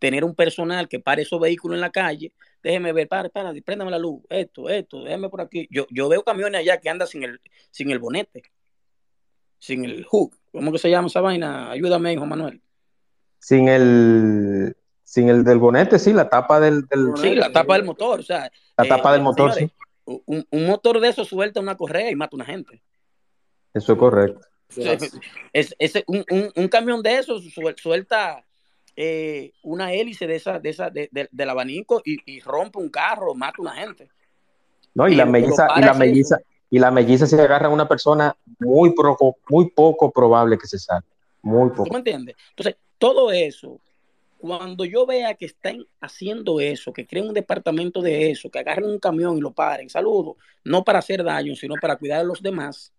tener 0.00 0.24
un 0.24 0.34
personal 0.34 0.88
que 0.88 0.98
pare 0.98 1.22
esos 1.22 1.38
vehículos 1.40 1.76
en 1.76 1.80
la 1.80 1.90
calle, 1.90 2.32
déjeme 2.62 2.92
ver, 2.92 3.06
para, 3.06 3.28
para, 3.28 3.52
préndame 3.64 3.90
la 3.92 3.98
luz, 3.98 4.22
esto, 4.28 4.68
esto, 4.68 5.04
déjeme 5.04 5.28
por 5.28 5.42
aquí. 5.42 5.68
Yo, 5.70 5.86
yo 5.90 6.08
veo 6.08 6.24
camiones 6.24 6.60
allá 6.60 6.80
que 6.80 6.88
andan 6.90 7.06
sin 7.06 7.22
el, 7.22 7.40
sin 7.70 7.90
el 7.92 8.00
bonete, 8.00 8.42
sin 9.58 9.84
el 9.84 10.04
hook, 10.04 10.36
¿cómo 10.50 10.72
que 10.72 10.78
se 10.78 10.90
llama 10.90 11.06
esa 11.06 11.20
vaina? 11.20 11.70
Ayúdame, 11.70 12.12
hijo 12.12 12.26
Manuel. 12.26 12.60
Sin 13.38 13.68
el, 13.68 14.76
sin 15.04 15.28
el 15.28 15.44
del 15.44 15.58
bonete, 15.58 16.00
sí, 16.00 16.12
la 16.12 16.28
tapa 16.28 16.58
del, 16.58 16.86
del- 16.86 17.16
Sí, 17.16 17.34
la 17.36 17.52
tapa 17.52 17.74
del 17.74 17.84
motor, 17.84 18.20
o 18.20 18.22
sea, 18.24 18.50
la 18.76 18.84
eh, 18.84 18.88
tapa 18.88 19.12
del 19.12 19.22
motor, 19.22 19.52
señores, 19.54 19.72
sí. 20.04 20.22
un, 20.26 20.46
un 20.50 20.66
motor 20.66 20.98
de 20.98 21.08
eso 21.08 21.24
suelta 21.24 21.60
una 21.60 21.76
correa 21.76 22.10
y 22.10 22.16
mata 22.16 22.34
a 22.34 22.38
una 22.38 22.44
gente. 22.46 22.82
Eso 23.74 23.92
es 23.92 23.98
correcto. 23.98 24.40
Es 25.52 25.74
un, 26.06 26.24
un- 26.30 26.52
un 26.54 26.68
camión 26.68 27.02
de 27.02 27.18
esos 27.18 27.42
suel- 27.54 27.76
suelta 27.78 28.44
eh, 28.96 29.52
una 29.62 29.92
hélice 29.92 30.26
de 30.26 30.36
esa, 30.36 30.58
de 30.58 30.68
esa, 30.70 30.90
de- 30.90 31.08
de- 31.10 31.28
del 31.30 31.50
abanico 31.50 32.02
y, 32.04 32.18
y 32.26 32.40
rompe 32.40 32.78
un 32.78 32.88
carro, 32.90 33.34
mata 33.34 33.54
a 33.58 33.62
una 33.62 33.72
gente. 33.74 34.10
¿no? 34.94 35.08
Y 35.08 35.12
Y 35.12 35.16
la 35.16 35.24
melliza, 35.26 35.68
y 35.76 35.80
la 35.80 35.94
melliza, 35.94 36.38
y 36.70 36.78
la 36.78 36.90
melliza 36.90 37.26
se 37.26 37.40
agarra 37.40 37.66
a 37.68 37.70
una 37.70 37.88
persona 37.88 38.36
muy 38.58 38.92
poco, 38.94 39.38
muy 39.48 39.70
poco 39.70 40.10
probable 40.10 40.58
que 40.58 40.66
se 40.66 40.78
salve. 40.78 41.06
Muy 41.42 41.70
¿Tú 41.70 41.76
poco. 41.76 41.90
me 41.92 41.98
entiendes? 41.98 42.36
Entonces, 42.50 42.76
todo 42.98 43.32
eso, 43.32 43.80
cuando 44.38 44.84
yo 44.84 45.06
vea 45.06 45.34
que 45.34 45.46
están 45.46 45.86
haciendo 46.00 46.60
eso, 46.60 46.92
que 46.92 47.06
creen 47.06 47.28
un 47.28 47.34
departamento 47.34 48.02
de 48.02 48.30
eso, 48.30 48.50
que 48.50 48.58
agarren 48.58 48.90
un 48.90 48.98
camión 48.98 49.38
y 49.38 49.40
lo 49.40 49.52
paren, 49.52 49.88
saludo, 49.88 50.36
no 50.64 50.84
para 50.84 50.98
hacer 50.98 51.24
daño, 51.24 51.54
sino 51.56 51.76
para 51.80 51.96
cuidar 51.96 52.20
a 52.20 52.24
los 52.24 52.42
demás, 52.42 52.92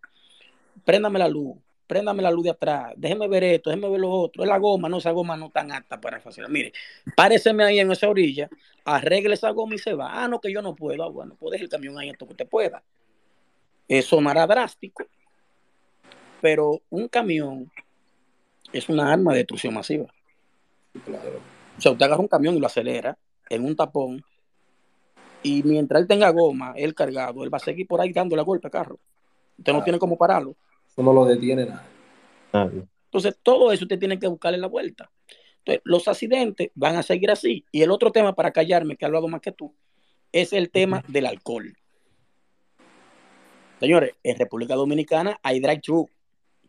préndame 0.84 1.20
la 1.20 1.28
luz, 1.28 1.58
préndame 1.88 2.22
la 2.22 2.32
luz 2.32 2.46
de 2.46 2.50
atrás, 2.52 2.94
déjeme 2.96 3.28
ver 3.28 3.44
esto, 3.44 3.70
déjeme 3.70 3.90
ver 3.90 4.00
lo 4.00 4.10
otro, 4.10 4.44
es 4.44 4.50
la 4.50 4.58
goma, 4.58 4.88
no, 4.88 4.98
esa 4.98 5.12
goma 5.12 5.36
no 5.36 5.50
tan 5.50 5.72
apta 5.72 6.00
para 6.00 6.20
facilitar. 6.20 6.52
Mire, 6.52 6.74
páreseme 7.16 7.64
ahí 7.64 7.80
en 7.80 7.92
esa 7.92 8.08
orilla, 8.10 8.50
arregle 8.86 9.34
esa 9.34 9.50
goma 9.52 9.76
y 9.76 9.78
se 9.78 9.94
va. 9.94 10.24
Ah, 10.24 10.28
no, 10.28 10.40
que 10.40 10.52
yo 10.52 10.62
no 10.62 10.76
puedo. 10.76 11.04
Ah, 11.04 11.10
bueno, 11.10 11.36
pues 11.40 11.52
deje 11.52 11.66
el 11.66 11.70
camión 11.70 11.98
ahí 11.98 12.10
hasta 12.10 12.26
que 12.26 12.32
usted 12.32 12.48
pueda. 12.48 12.82
Eso 13.88 14.16
sonará 14.16 14.48
drástico, 14.48 15.04
pero 16.40 16.82
un 16.90 17.08
camión 17.08 17.70
es 18.72 18.88
una 18.88 19.12
arma 19.12 19.34
de 19.34 19.40
destrucción 19.40 19.74
masiva. 19.74 20.08
Claro. 21.06 21.40
O 21.78 21.82
sea, 21.82 21.92
usted 21.92 22.06
agarra 22.06 22.22
un 22.22 22.28
camión 22.28 22.56
y 22.56 22.60
lo 22.60 22.68
acelera 22.68 23.18
en 23.50 23.66
un 23.66 23.76
tapón 23.76 24.24
y 25.44 25.64
mientras 25.64 26.02
él 26.02 26.08
tenga 26.08 26.30
goma, 26.30 26.74
él 26.76 26.94
cargado, 26.94 27.44
él 27.44 27.54
va 27.54 27.58
a 27.58 27.62
seguir 27.62 27.88
por 27.88 28.00
ahí 28.00 28.14
dándole 28.14 28.44
golpe 28.44 28.68
al 28.68 28.72
carro. 28.72 29.00
Usted 29.58 29.74
no 29.74 29.84
tiene 29.84 30.00
cómo 30.00 30.18
pararlo. 30.18 30.56
Eso 30.92 31.04
no 31.04 31.14
lo 31.14 31.26
detiene 31.26 31.66
nada. 31.66 31.88
Entonces, 33.06 33.38
todo 33.42 33.72
eso 33.72 33.86
usted 33.86 33.98
tiene 33.98 34.20
que 34.20 34.28
buscarle 34.28 34.58
la 34.58 34.68
vuelta. 34.68 35.10
Entonces, 35.60 35.82
los 35.86 36.08
accidentes 36.08 36.72
van 36.76 36.98
a 36.98 37.04
seguir 37.04 37.32
así. 37.32 37.66
Y 37.72 37.82
el 37.82 37.92
otro 37.92 38.12
tema, 38.12 38.34
para 38.34 38.52
callarme, 38.52 38.98
que 38.98 39.06
he 39.06 39.08
hablado 39.08 39.28
más 39.28 39.42
que 39.42 39.52
tú, 39.52 39.74
es 40.32 40.54
el 40.54 40.70
tema 40.70 41.04
del 41.08 41.28
alcohol. 41.28 41.74
Señores, 43.80 44.16
en 44.24 44.38
República 44.38 44.76
Dominicana 44.76 45.40
hay 45.42 45.60
drive-thru 45.60 46.10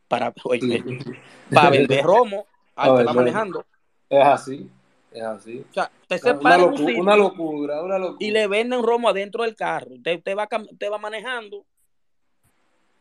para, 0.08 0.32
para 1.52 1.70
beber 1.70 2.04
romo 2.04 2.46
al 2.76 2.92
A 2.92 2.98
que 2.98 3.04
va 3.04 3.12
manejando. 3.12 3.66
Es 4.08 4.24
así. 4.24 4.70
Es 5.10 5.22
así. 5.22 5.64
O 5.70 5.74
sea, 5.74 5.90
usted 6.02 6.18
se 6.18 6.30
Una, 6.30 6.40
para 6.40 6.64
una 6.64 7.16
locura, 7.16 7.82
una 7.82 7.98
locura. 7.98 8.16
y 8.20 8.30
le 8.30 8.46
venden 8.46 8.82
romo 8.82 9.08
adentro 9.08 9.42
del 9.42 9.54
carro. 9.54 9.94
Usted, 9.94 10.18
usted 10.18 10.36
va, 10.36 10.48
usted 10.70 10.90
va 10.90 10.98
manejando. 10.98 11.66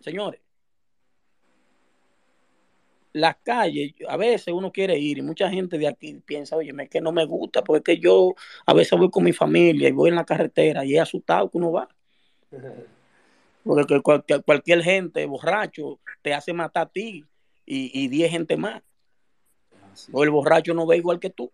Señores, 0.01 0.41
las 3.13 3.37
calles, 3.43 3.93
a 4.07 4.17
veces 4.17 4.53
uno 4.53 4.71
quiere 4.71 4.97
ir 4.97 5.17
y 5.17 5.21
mucha 5.21 5.49
gente 5.49 5.77
de 5.77 5.87
aquí 5.87 6.13
piensa, 6.25 6.55
oye, 6.55 6.73
es 6.77 6.89
que 6.89 7.01
no 7.01 7.11
me 7.11 7.25
gusta, 7.25 7.63
porque 7.63 7.91
es 7.93 7.97
que 7.97 8.03
yo 8.03 8.35
a 8.65 8.73
veces 8.73 8.97
voy 8.97 9.09
con 9.09 9.23
mi 9.23 9.33
familia 9.33 9.89
y 9.89 9.91
voy 9.91 10.09
en 10.09 10.15
la 10.15 10.25
carretera 10.25 10.85
y 10.85 10.95
es 10.95 11.01
asustado 11.01 11.49
que 11.49 11.57
uno 11.57 11.71
va. 11.71 11.89
Porque 13.63 13.85
que 13.85 14.01
cualquier, 14.01 14.43
cualquier 14.43 14.81
gente 14.81 15.25
borracho 15.27 15.99
te 16.23 16.33
hace 16.33 16.51
matar 16.51 16.87
a 16.87 16.89
ti 16.89 17.23
y, 17.65 18.03
y 18.03 18.07
10 18.07 18.31
gente 18.31 18.57
más. 18.57 18.81
O 20.11 20.23
el 20.23 20.29
borracho 20.31 20.73
no 20.73 20.87
ve 20.87 20.97
igual 20.97 21.19
que 21.19 21.29
tú. 21.29 21.51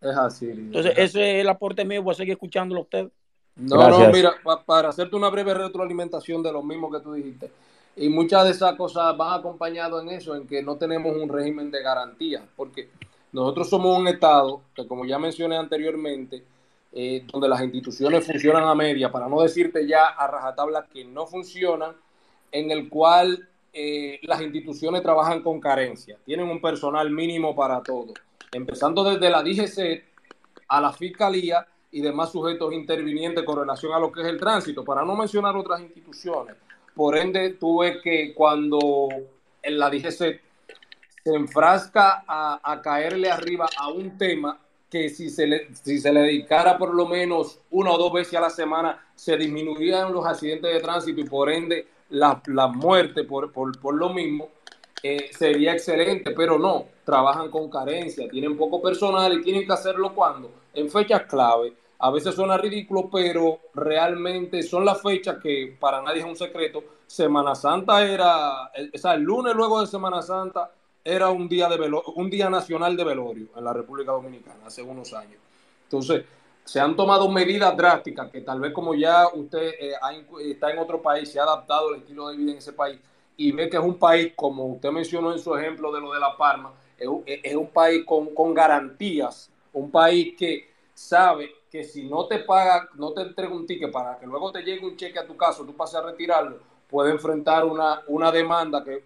Es 0.00 0.16
así. 0.16 0.50
Entonces, 0.50 0.92
es 0.92 0.98
así. 0.98 1.02
ese 1.18 1.36
es 1.36 1.40
el 1.42 1.48
aporte 1.48 1.84
mío. 1.84 2.02
Voy 2.02 2.12
a 2.12 2.16
seguir 2.16 2.32
escuchándolo 2.32 2.80
a 2.80 2.84
usted. 2.84 3.08
No, 3.56 3.76
Gracias. 3.76 4.08
no, 4.08 4.12
mira, 4.12 4.34
pa- 4.42 4.64
para 4.64 4.88
hacerte 4.88 5.14
una 5.14 5.30
breve 5.30 5.54
retroalimentación 5.54 6.42
de 6.42 6.52
lo 6.52 6.62
mismo 6.62 6.90
que 6.90 7.00
tú 7.00 7.12
dijiste. 7.12 7.50
Y 7.96 8.08
muchas 8.08 8.44
de 8.44 8.50
esas 8.50 8.74
cosas 8.74 9.16
van 9.16 9.38
acompañadas 9.38 10.02
en 10.02 10.08
eso, 10.10 10.34
en 10.34 10.46
que 10.46 10.62
no 10.62 10.76
tenemos 10.76 11.16
un 11.16 11.28
régimen 11.28 11.70
de 11.70 11.82
garantía, 11.82 12.44
porque 12.56 12.88
nosotros 13.32 13.68
somos 13.68 13.98
un 13.98 14.08
Estado 14.08 14.62
que, 14.74 14.86
como 14.86 15.04
ya 15.04 15.18
mencioné 15.18 15.56
anteriormente, 15.56 16.44
eh, 16.92 17.24
donde 17.32 17.48
las 17.48 17.60
instituciones 17.62 18.24
funcionan 18.26 18.64
a 18.64 18.74
media, 18.74 19.10
para 19.10 19.28
no 19.28 19.42
decirte 19.42 19.86
ya 19.86 20.06
a 20.06 20.26
rajatabla 20.26 20.86
que 20.92 21.04
no 21.04 21.26
funcionan, 21.26 21.92
en 22.52 22.70
el 22.70 22.88
cual 22.88 23.48
eh, 23.72 24.20
las 24.22 24.40
instituciones 24.40 25.02
trabajan 25.02 25.42
con 25.42 25.60
carencia, 25.60 26.16
tienen 26.24 26.48
un 26.48 26.60
personal 26.60 27.10
mínimo 27.10 27.54
para 27.54 27.82
todo, 27.82 28.14
empezando 28.52 29.02
desde 29.02 29.30
la 29.30 29.42
DGC 29.42 30.04
a 30.68 30.80
la 30.80 30.92
Fiscalía 30.92 31.66
y 31.90 32.00
demás 32.00 32.30
sujetos 32.30 32.72
intervinientes 32.72 33.44
con 33.44 33.58
relación 33.58 33.92
a 33.92 33.98
lo 33.98 34.12
que 34.12 34.22
es 34.22 34.28
el 34.28 34.38
tránsito, 34.38 34.84
para 34.84 35.04
no 35.04 35.16
mencionar 35.16 35.56
otras 35.56 35.80
instituciones. 35.80 36.54
Por 36.94 37.16
ende, 37.16 37.50
tuve 37.50 38.00
que 38.00 38.34
cuando 38.34 39.08
la 39.62 39.90
DGC 39.90 40.40
se 41.24 41.34
enfrasca 41.34 42.24
a, 42.26 42.60
a 42.62 42.82
caerle 42.82 43.30
arriba 43.30 43.66
a 43.78 43.88
un 43.88 44.16
tema 44.18 44.58
que 44.94 45.08
si 45.08 45.28
se, 45.28 45.46
le, 45.46 45.74
si 45.74 45.98
se 45.98 46.12
le 46.12 46.20
dedicara 46.20 46.78
por 46.78 46.94
lo 46.94 47.08
menos 47.08 47.58
una 47.72 47.90
o 47.90 47.98
dos 47.98 48.12
veces 48.12 48.34
a 48.34 48.42
la 48.42 48.50
semana, 48.50 49.04
se 49.16 49.36
disminuirían 49.36 50.12
los 50.12 50.24
accidentes 50.24 50.72
de 50.72 50.78
tránsito 50.78 51.20
y 51.20 51.24
por 51.24 51.50
ende 51.50 51.88
la, 52.10 52.40
la 52.46 52.68
muerte 52.68 53.24
por, 53.24 53.50
por, 53.50 53.76
por 53.80 53.94
lo 53.96 54.10
mismo, 54.10 54.50
eh, 55.02 55.30
sería 55.36 55.72
excelente, 55.72 56.30
pero 56.30 56.58
no, 56.58 56.86
trabajan 57.04 57.50
con 57.50 57.68
carencia, 57.68 58.28
tienen 58.28 58.56
poco 58.56 58.80
personal 58.80 59.32
y 59.32 59.42
tienen 59.42 59.66
que 59.66 59.72
hacerlo 59.72 60.14
cuando, 60.14 60.50
en 60.72 60.88
fechas 60.88 61.22
clave. 61.22 61.72
A 61.98 62.10
veces 62.10 62.34
suena 62.34 62.56
ridículo, 62.58 63.08
pero 63.10 63.60
realmente 63.74 64.62
son 64.62 64.84
las 64.84 65.00
fechas 65.00 65.38
que 65.42 65.76
para 65.78 66.02
nadie 66.02 66.20
es 66.20 66.26
un 66.26 66.36
secreto. 66.36 66.82
Semana 67.06 67.54
Santa 67.54 68.04
era, 68.04 68.64
o 68.94 68.98
sea, 68.98 69.14
el 69.14 69.22
lunes 69.22 69.54
luego 69.54 69.80
de 69.80 69.86
Semana 69.86 70.20
Santa 70.22 70.70
era 71.04 71.30
un 71.30 71.48
día 71.48 71.68
de 71.68 71.76
velo- 71.76 72.02
un 72.16 72.30
día 72.30 72.50
nacional 72.50 72.96
de 72.96 73.04
velorio 73.04 73.48
en 73.56 73.64
la 73.64 73.72
República 73.72 74.12
Dominicana 74.12 74.66
hace 74.66 74.82
unos 74.82 75.12
años. 75.12 75.38
Entonces, 75.84 76.24
se 76.64 76.80
han 76.80 76.96
tomado 76.96 77.28
medidas 77.28 77.76
drásticas 77.76 78.30
que 78.30 78.40
tal 78.40 78.58
vez 78.58 78.72
como 78.72 78.94
ya 78.94 79.28
usted 79.32 79.74
eh, 79.78 79.92
está 80.50 80.70
en 80.70 80.78
otro 80.78 81.02
país, 81.02 81.30
se 81.30 81.38
ha 81.38 81.42
adaptado 81.42 81.90
el 81.90 82.00
estilo 82.00 82.28
de 82.28 82.36
vida 82.36 82.52
en 82.52 82.58
ese 82.58 82.72
país 82.72 82.98
y 83.36 83.52
ve 83.52 83.68
que 83.68 83.76
es 83.76 83.82
un 83.82 83.98
país, 83.98 84.32
como 84.34 84.64
usted 84.66 84.90
mencionó 84.90 85.32
en 85.32 85.38
su 85.38 85.54
ejemplo 85.56 85.92
de 85.92 86.00
lo 86.00 86.12
de 86.12 86.20
La 86.20 86.36
Palma, 86.36 86.72
es, 86.96 87.54
un 87.54 87.66
país 87.68 88.04
con, 88.04 88.34
con, 88.34 88.54
garantías, 88.54 89.50
un 89.72 89.90
país 89.90 90.34
que 90.38 90.70
sabe 90.94 91.52
que 91.74 91.82
si 91.82 92.04
no 92.04 92.26
te 92.26 92.38
paga, 92.38 92.88
no 92.94 93.10
te 93.10 93.22
entrega 93.22 93.52
un 93.52 93.66
ticket 93.66 93.90
para 93.90 94.16
que 94.16 94.26
luego 94.26 94.52
te 94.52 94.62
llegue 94.62 94.86
un 94.86 94.96
cheque 94.96 95.18
a 95.18 95.26
tu 95.26 95.36
casa, 95.36 95.64
tú 95.66 95.74
pases 95.74 95.96
a 95.96 96.02
retirarlo, 96.02 96.58
puede 96.88 97.10
enfrentar 97.10 97.64
una, 97.64 98.00
una 98.06 98.30
demanda 98.30 98.84
que 98.84 99.02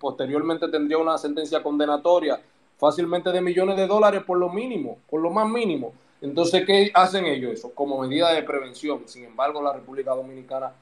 posteriormente 0.00 0.66
tendría 0.68 0.96
una 0.96 1.18
sentencia 1.18 1.62
condenatoria 1.62 2.40
fácilmente 2.78 3.30
de 3.30 3.42
millones 3.42 3.76
de 3.76 3.86
dólares 3.86 4.22
por 4.24 4.38
lo 4.38 4.48
mínimo, 4.48 4.96
por 5.10 5.20
lo 5.20 5.28
más 5.28 5.46
mínimo. 5.46 5.92
Entonces, 6.22 6.64
¿qué 6.64 6.90
hacen 6.94 7.26
ellos 7.26 7.52
eso? 7.52 7.74
Como 7.74 8.00
medida 8.00 8.32
de 8.32 8.42
prevención. 8.42 9.02
Sin 9.04 9.24
embargo, 9.24 9.60
la 9.60 9.74
República 9.74 10.14
Dominicana, 10.14 10.72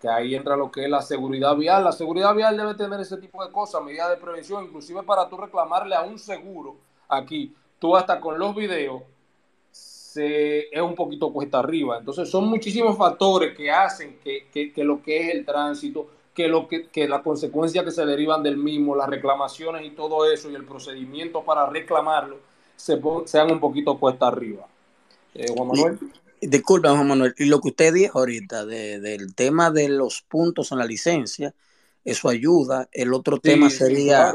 que 0.00 0.08
ahí 0.08 0.36
entra 0.36 0.56
lo 0.56 0.70
que 0.70 0.84
es 0.84 0.88
la 0.88 1.02
seguridad 1.02 1.56
vial, 1.56 1.82
la 1.82 1.90
seguridad 1.90 2.36
vial 2.36 2.56
debe 2.56 2.74
tener 2.74 3.00
ese 3.00 3.16
tipo 3.16 3.44
de 3.44 3.50
cosas, 3.50 3.82
medidas 3.82 4.10
de 4.10 4.16
prevención, 4.16 4.62
inclusive 4.62 5.02
para 5.02 5.28
tú 5.28 5.38
reclamarle 5.38 5.96
a 5.96 6.02
un 6.02 6.20
seguro 6.20 6.76
aquí, 7.08 7.52
tú 7.80 7.96
hasta 7.96 8.20
con 8.20 8.38
los 8.38 8.54
videos, 8.54 9.02
se, 10.14 10.68
es 10.72 10.80
un 10.80 10.94
poquito 10.94 11.32
cuesta 11.32 11.58
arriba. 11.58 11.98
Entonces, 11.98 12.30
son 12.30 12.46
muchísimos 12.46 12.96
factores 12.96 13.56
que 13.56 13.68
hacen 13.68 14.18
que, 14.22 14.46
que, 14.72 14.84
lo 14.84 15.02
que 15.02 15.20
es 15.28 15.34
el 15.34 15.44
tránsito, 15.44 16.08
que, 16.32 16.46
lo 16.46 16.68
que, 16.68 16.86
que 16.86 17.08
las 17.08 17.22
consecuencias 17.22 17.84
que 17.84 17.90
se 17.90 18.06
derivan 18.06 18.40
del 18.40 18.56
mismo, 18.56 18.94
las 18.94 19.08
reclamaciones 19.08 19.84
y 19.84 19.90
todo 19.90 20.30
eso, 20.30 20.48
y 20.50 20.54
el 20.54 20.64
procedimiento 20.64 21.42
para 21.42 21.68
reclamarlo, 21.68 22.38
se, 22.76 23.00
sean 23.24 23.50
un 23.50 23.58
poquito 23.58 23.98
cuesta 23.98 24.28
arriba. 24.28 24.68
Eh, 25.34 25.46
Juan 25.52 25.68
Manuel. 25.68 25.98
disculpa, 26.40 26.90
Juan 26.90 27.08
Manuel, 27.08 27.34
y 27.36 27.46
lo 27.46 27.60
que 27.60 27.70
usted 27.70 27.92
dijo 27.92 28.20
ahorita 28.20 28.66
del 28.66 29.34
tema 29.34 29.72
de 29.72 29.88
los 29.88 30.22
puntos 30.22 30.70
en 30.70 30.78
la 30.78 30.84
licencia, 30.84 31.52
eso 32.04 32.28
ayuda. 32.28 32.88
El 32.92 33.12
otro 33.14 33.40
tema 33.40 33.68
sería 33.68 34.32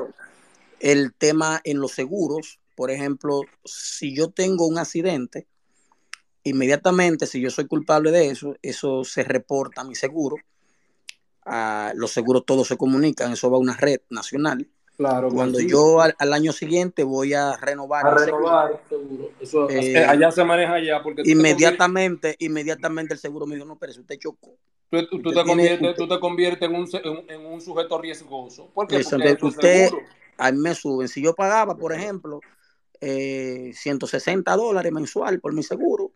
el 0.82 1.14
tema 1.14 1.62
en 1.64 1.80
los 1.80 1.94
seguros. 1.94 2.60
Por 2.76 2.92
ejemplo, 2.92 3.44
si 3.64 4.14
yo 4.14 4.30
tengo 4.30 4.68
un 4.68 4.78
accidente, 4.78 5.48
inmediatamente, 6.44 7.26
si 7.26 7.42
yo 7.42 7.50
soy 7.50 7.68
culpable 7.68 8.12
de 8.12 8.30
eso, 8.30 8.56
eso 8.62 9.04
se 9.04 9.24
reporta 9.24 9.82
a 9.82 9.86
mi 9.86 9.96
seguro. 9.96 10.38
A 11.46 11.94
los 11.96 12.12
seguros 12.12 12.46
todos 12.46 12.68
se 12.68 12.78
comunican, 12.78 13.32
eso 13.32 13.50
va 13.50 13.58
a 13.58 13.60
una 13.60 13.76
red 13.76 14.02
nacional 14.10 14.68
Claro, 15.00 15.30
Cuando 15.30 15.62
yo 15.62 16.02
al, 16.02 16.34
año 16.34 16.52
siguiente 16.52 17.06
voy 17.06 17.34
a 17.34 17.56
renovar. 17.56 18.06
A 18.06 18.16
renovar, 18.16 18.82
seguro. 18.90 19.30
Eso, 19.40 19.70
eh, 19.70 20.04
allá 20.04 20.30
se 20.30 20.44
maneja 20.44 20.78
ya. 20.84 21.02
Porque 21.02 21.22
inmediatamente, 21.24 22.36
inmediatamente 22.40 23.14
el 23.14 23.20
seguro 23.22 23.46
me 23.46 23.56
dijo, 23.56 23.66
no, 23.66 23.78
pero 23.78 23.94
si 23.94 24.02
usted 24.02 24.20
chocó. 24.20 24.58
Tú, 24.90 25.22
tú, 25.22 25.32
te, 25.32 25.42
conviertes, 25.46 25.96
tú 25.96 26.06
te 26.06 26.20
conviertes 26.20 26.70
en 26.70 26.76
un, 26.76 26.90
en, 27.30 27.46
un 27.46 27.62
sujeto 27.62 27.98
riesgoso. 27.98 28.72
¿Por 28.74 28.90
qué? 28.90 29.02
Porque 29.10 29.38
usted, 29.42 29.90
a 30.38 30.52
mí 30.52 30.58
me 30.60 30.76
suben. 30.76 31.08
Si 31.08 31.24
yo 31.24 31.34
pagaba, 31.34 31.78
por 31.78 31.94
ejemplo, 31.94 32.42
eh, 33.00 33.72
160 33.74 34.54
dólares 34.58 34.92
mensual 34.92 35.40
por 35.40 35.54
mi 35.54 35.64
seguro, 35.64 36.12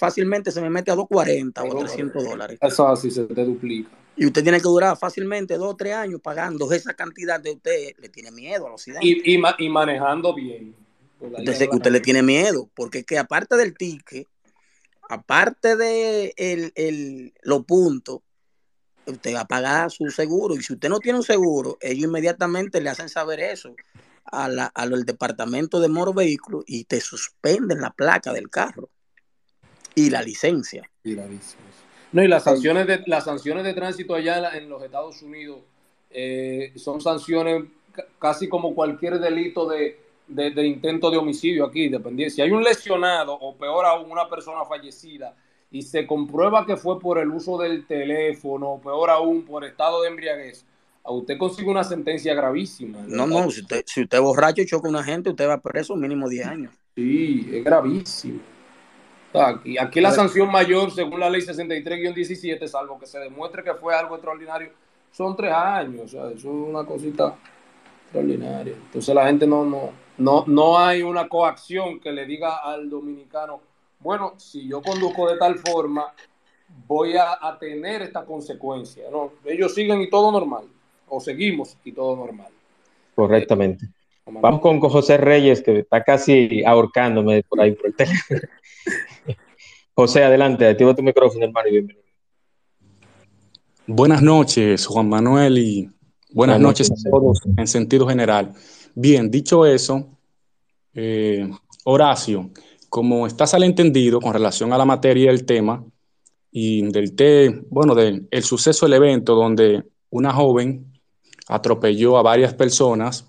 fácilmente 0.00 0.50
se 0.50 0.62
me 0.62 0.70
mete 0.70 0.90
a 0.90 0.94
240 0.94 1.62
o 1.62 1.76
a 1.76 1.80
300 1.80 2.24
dólares. 2.24 2.58
Eso 2.62 2.88
así 2.88 3.10
se 3.10 3.24
te 3.24 3.44
duplica. 3.44 3.90
Y 4.16 4.26
usted 4.26 4.42
tiene 4.42 4.56
que 4.56 4.64
durar 4.64 4.96
fácilmente 4.96 5.58
dos 5.58 5.74
o 5.74 5.76
tres 5.76 5.94
años 5.94 6.20
pagando 6.22 6.72
esa 6.72 6.94
cantidad 6.94 7.38
de 7.38 7.52
usted. 7.52 7.92
Le 7.98 8.08
tiene 8.08 8.30
miedo 8.30 8.66
a 8.66 8.70
los 8.70 8.88
Y, 9.02 9.34
y, 9.34 9.68
manejando 9.68 10.34
bien. 10.34 10.74
Usted, 11.20 11.68
usted 11.70 11.90
le 11.90 12.00
tiene 12.00 12.22
miedo, 12.22 12.70
porque 12.74 13.04
que 13.04 13.18
aparte 13.18 13.56
del 13.56 13.76
ticket, 13.76 14.26
aparte 15.10 15.76
de 15.76 16.32
el, 16.38 16.72
el, 16.74 17.34
los 17.42 17.64
puntos, 17.66 18.20
usted 19.04 19.34
va 19.34 19.40
a 19.40 19.48
pagar 19.48 19.90
su 19.90 20.10
seguro. 20.10 20.54
Y 20.54 20.62
si 20.62 20.72
usted 20.72 20.88
no 20.88 20.98
tiene 20.98 21.18
un 21.18 21.24
seguro, 21.24 21.76
ellos 21.82 22.04
inmediatamente 22.04 22.80
le 22.80 22.88
hacen 22.88 23.10
saber 23.10 23.40
eso 23.40 23.74
al 24.24 25.04
departamento 25.04 25.78
de 25.78 25.88
moro 25.88 26.14
vehículos 26.14 26.64
y 26.66 26.84
te 26.84 27.00
suspenden 27.00 27.80
la 27.80 27.90
placa 27.90 28.32
del 28.32 28.48
carro 28.48 28.88
y 29.94 30.10
la 30.10 30.22
licencia. 30.22 30.88
Y 31.04 31.14
la 31.14 31.26
licencia. 31.26 31.80
No, 32.12 32.22
y 32.22 32.28
las 32.28 32.44
sanciones 32.44 32.86
de, 32.86 33.02
las 33.06 33.24
sanciones 33.24 33.64
de 33.64 33.74
tránsito 33.74 34.14
allá 34.14 34.56
en 34.56 34.68
los 34.68 34.82
Estados 34.82 35.22
Unidos 35.22 35.60
eh, 36.10 36.72
son 36.76 37.00
sanciones 37.00 37.64
casi 38.18 38.48
como 38.48 38.74
cualquier 38.74 39.20
delito 39.20 39.68
de, 39.68 39.98
intento 40.66 41.10
de 41.10 41.16
homicidio 41.18 41.64
aquí, 41.64 41.88
dependiendo. 41.88 42.34
Si 42.34 42.42
hay 42.42 42.50
un 42.50 42.62
lesionado 42.62 43.34
o 43.34 43.54
peor 43.56 43.86
aún 43.86 44.10
una 44.10 44.28
persona 44.28 44.64
fallecida 44.64 45.34
y 45.70 45.82
se 45.82 46.06
comprueba 46.06 46.66
que 46.66 46.76
fue 46.76 46.98
por 46.98 47.18
el 47.18 47.30
uso 47.30 47.58
del 47.58 47.86
teléfono 47.86 48.70
o 48.70 48.80
peor 48.80 49.10
aún 49.10 49.44
por 49.44 49.64
estado 49.64 50.02
de 50.02 50.08
embriaguez, 50.08 50.64
a 51.04 51.12
usted 51.12 51.38
consigue 51.38 51.70
una 51.70 51.84
sentencia 51.84 52.34
gravísima. 52.34 52.98
No, 53.06 53.26
no, 53.26 53.50
si 53.50 53.60
usted, 53.60 53.84
si 53.86 54.02
usted 54.02 54.20
borracho 54.20 54.62
y 54.62 54.66
choca 54.66 54.88
a 54.88 54.90
una 54.90 55.04
gente, 55.04 55.30
usted 55.30 55.48
va 55.48 55.60
preso 55.60 55.94
mínimo 55.96 56.28
10 56.28 56.46
años. 56.46 56.74
Sí, 56.96 57.48
es 57.52 57.64
gravísimo. 57.64 58.40
Aquí, 59.32 59.78
aquí 59.78 60.00
la 60.00 60.10
sanción 60.10 60.50
mayor, 60.50 60.90
según 60.90 61.20
la 61.20 61.30
ley 61.30 61.40
63-17, 61.40 62.66
salvo 62.66 62.98
que 62.98 63.06
se 63.06 63.18
demuestre 63.18 63.62
que 63.62 63.74
fue 63.74 63.94
algo 63.94 64.16
extraordinario, 64.16 64.70
son 65.12 65.36
tres 65.36 65.52
años. 65.52 66.02
O 66.02 66.08
sea, 66.08 66.26
eso 66.30 66.36
es 66.36 66.44
una 66.44 66.84
cosita 66.84 67.36
extraordinaria. 68.04 68.74
Entonces 68.74 69.14
la 69.14 69.26
gente 69.26 69.46
no, 69.46 69.64
no, 69.64 69.90
no, 70.18 70.44
no 70.46 70.78
hay 70.78 71.02
una 71.02 71.28
coacción 71.28 72.00
que 72.00 72.10
le 72.10 72.26
diga 72.26 72.56
al 72.56 72.90
dominicano, 72.90 73.60
bueno, 74.00 74.34
si 74.38 74.66
yo 74.66 74.82
conduzco 74.82 75.30
de 75.30 75.38
tal 75.38 75.58
forma, 75.58 76.12
voy 76.86 77.14
a, 77.16 77.56
tener 77.58 78.02
esta 78.02 78.24
consecuencia. 78.24 79.10
No, 79.10 79.32
ellos 79.44 79.74
siguen 79.74 80.00
y 80.00 80.08
todo 80.08 80.32
normal. 80.32 80.64
O 81.08 81.20
seguimos 81.20 81.76
y 81.84 81.92
todo 81.92 82.16
normal. 82.16 82.48
Correctamente. 83.14 83.86
Vamos 84.32 84.60
con 84.60 84.80
José 84.80 85.16
Reyes, 85.16 85.62
que 85.62 85.80
está 85.80 86.02
casi 86.04 86.64
ahorcándome 86.64 87.42
por 87.42 87.60
ahí 87.60 87.72
por 87.72 87.86
el 87.86 87.94
teléfono. 87.94 88.40
José, 89.94 90.24
adelante, 90.24 90.66
activa 90.66 90.94
tu 90.94 91.02
micrófono, 91.02 91.44
hermano, 91.44 91.68
y 91.68 91.72
bienvenido. 91.72 92.06
Buenas 93.86 94.22
noches, 94.22 94.86
Juan 94.86 95.08
Manuel, 95.08 95.58
y 95.58 95.90
buenas, 96.32 96.60
noches, 96.60 96.90
a 96.90 97.10
todos 97.10 97.40
en 97.56 97.66
sentido 97.66 98.06
general. 98.06 98.54
Bien, 98.94 99.30
dicho 99.30 99.66
eso, 99.66 100.08
eh, 100.94 101.50
Horacio, 101.84 102.50
como 102.88 103.26
estás 103.26 103.52
al 103.54 103.64
entendido 103.64 104.20
con 104.20 104.32
relación 104.32 104.72
a 104.72 104.78
la 104.78 104.84
materia 104.84 105.30
del 105.30 105.44
tema 105.44 105.84
y 106.52 106.82
del 106.90 107.14
té, 107.14 107.62
bueno, 107.68 107.94
del 107.94 108.28
el 108.30 108.44
suceso 108.44 108.86
del 108.86 108.94
evento 108.94 109.34
donde 109.34 109.84
una 110.10 110.32
joven 110.32 110.86
atropelló 111.48 112.16
a 112.16 112.22
varias 112.22 112.54
personas 112.54 113.26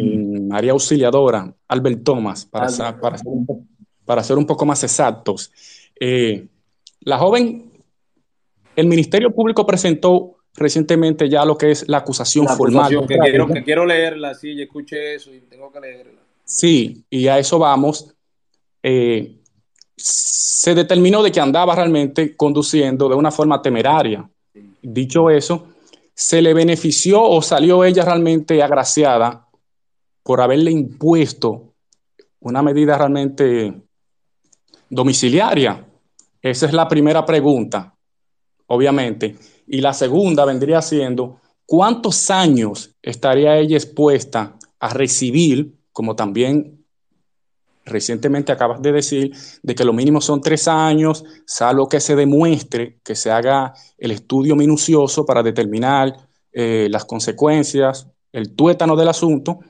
en 0.00 0.52
área 0.52 0.72
auxiliadora, 0.72 1.52
Albert 1.68 2.02
Thomas, 2.02 2.44
para, 2.44 2.68
para, 3.00 3.18
para 4.04 4.22
ser 4.22 4.38
un 4.38 4.46
poco 4.46 4.66
más 4.66 4.82
exactos. 4.82 5.52
Eh, 5.98 6.46
la 7.00 7.18
joven, 7.18 7.70
el 8.76 8.86
Ministerio 8.86 9.32
Público 9.32 9.66
presentó 9.66 10.36
recientemente 10.54 11.28
ya 11.28 11.44
lo 11.44 11.56
que 11.56 11.70
es 11.70 11.88
la 11.88 11.98
acusación, 11.98 12.46
formal. 12.48 13.06
Que 13.06 13.18
quiero, 13.18 13.46
que 13.46 13.62
quiero 13.62 13.86
leerla, 13.86 14.34
sí, 14.34 14.56
yo 14.56 14.64
escuché 14.64 15.14
eso 15.14 15.32
y 15.34 15.40
tengo 15.40 15.70
que 15.70 15.80
leerla. 15.80 16.20
Sí, 16.44 17.04
y 17.08 17.28
a 17.28 17.38
eso 17.38 17.58
vamos. 17.58 18.12
Eh, 18.82 19.36
se 19.96 20.74
determinó 20.74 21.22
de 21.22 21.30
que 21.30 21.40
andaba 21.40 21.74
realmente 21.74 22.34
conduciendo 22.36 23.08
de 23.08 23.14
una 23.14 23.30
forma 23.30 23.60
temeraria. 23.62 24.28
Dicho 24.82 25.30
eso, 25.30 25.68
se 26.14 26.42
le 26.42 26.54
benefició 26.54 27.22
o 27.22 27.42
salió 27.42 27.84
ella 27.84 28.04
realmente 28.04 28.62
agraciada 28.62 29.46
por 30.22 30.40
haberle 30.40 30.70
impuesto 30.70 31.74
una 32.40 32.62
medida 32.62 32.96
realmente 32.96 33.82
domiciliaria? 34.88 35.86
Esa 36.42 36.66
es 36.66 36.72
la 36.72 36.88
primera 36.88 37.24
pregunta, 37.24 37.94
obviamente. 38.66 39.36
Y 39.66 39.80
la 39.80 39.92
segunda 39.92 40.44
vendría 40.44 40.80
siendo, 40.82 41.40
¿cuántos 41.66 42.30
años 42.30 42.96
estaría 43.02 43.56
ella 43.58 43.76
expuesta 43.76 44.56
a 44.78 44.88
recibir, 44.88 45.74
como 45.92 46.16
también 46.16 46.80
recientemente 47.84 48.52
acabas 48.52 48.80
de 48.80 48.92
decir, 48.92 49.32
de 49.62 49.74
que 49.74 49.84
lo 49.84 49.92
mínimo 49.92 50.20
son 50.20 50.40
tres 50.40 50.68
años, 50.68 51.24
salvo 51.44 51.88
que 51.88 52.00
se 52.00 52.16
demuestre, 52.16 53.00
que 53.02 53.14
se 53.14 53.30
haga 53.30 53.74
el 53.98 54.12
estudio 54.12 54.56
minucioso 54.56 55.24
para 55.26 55.42
determinar 55.42 56.14
eh, 56.52 56.88
las 56.90 57.04
consecuencias, 57.04 58.06
el 58.32 58.54
tuétano 58.54 58.96
del 58.96 59.08
asunto, 59.08 59.60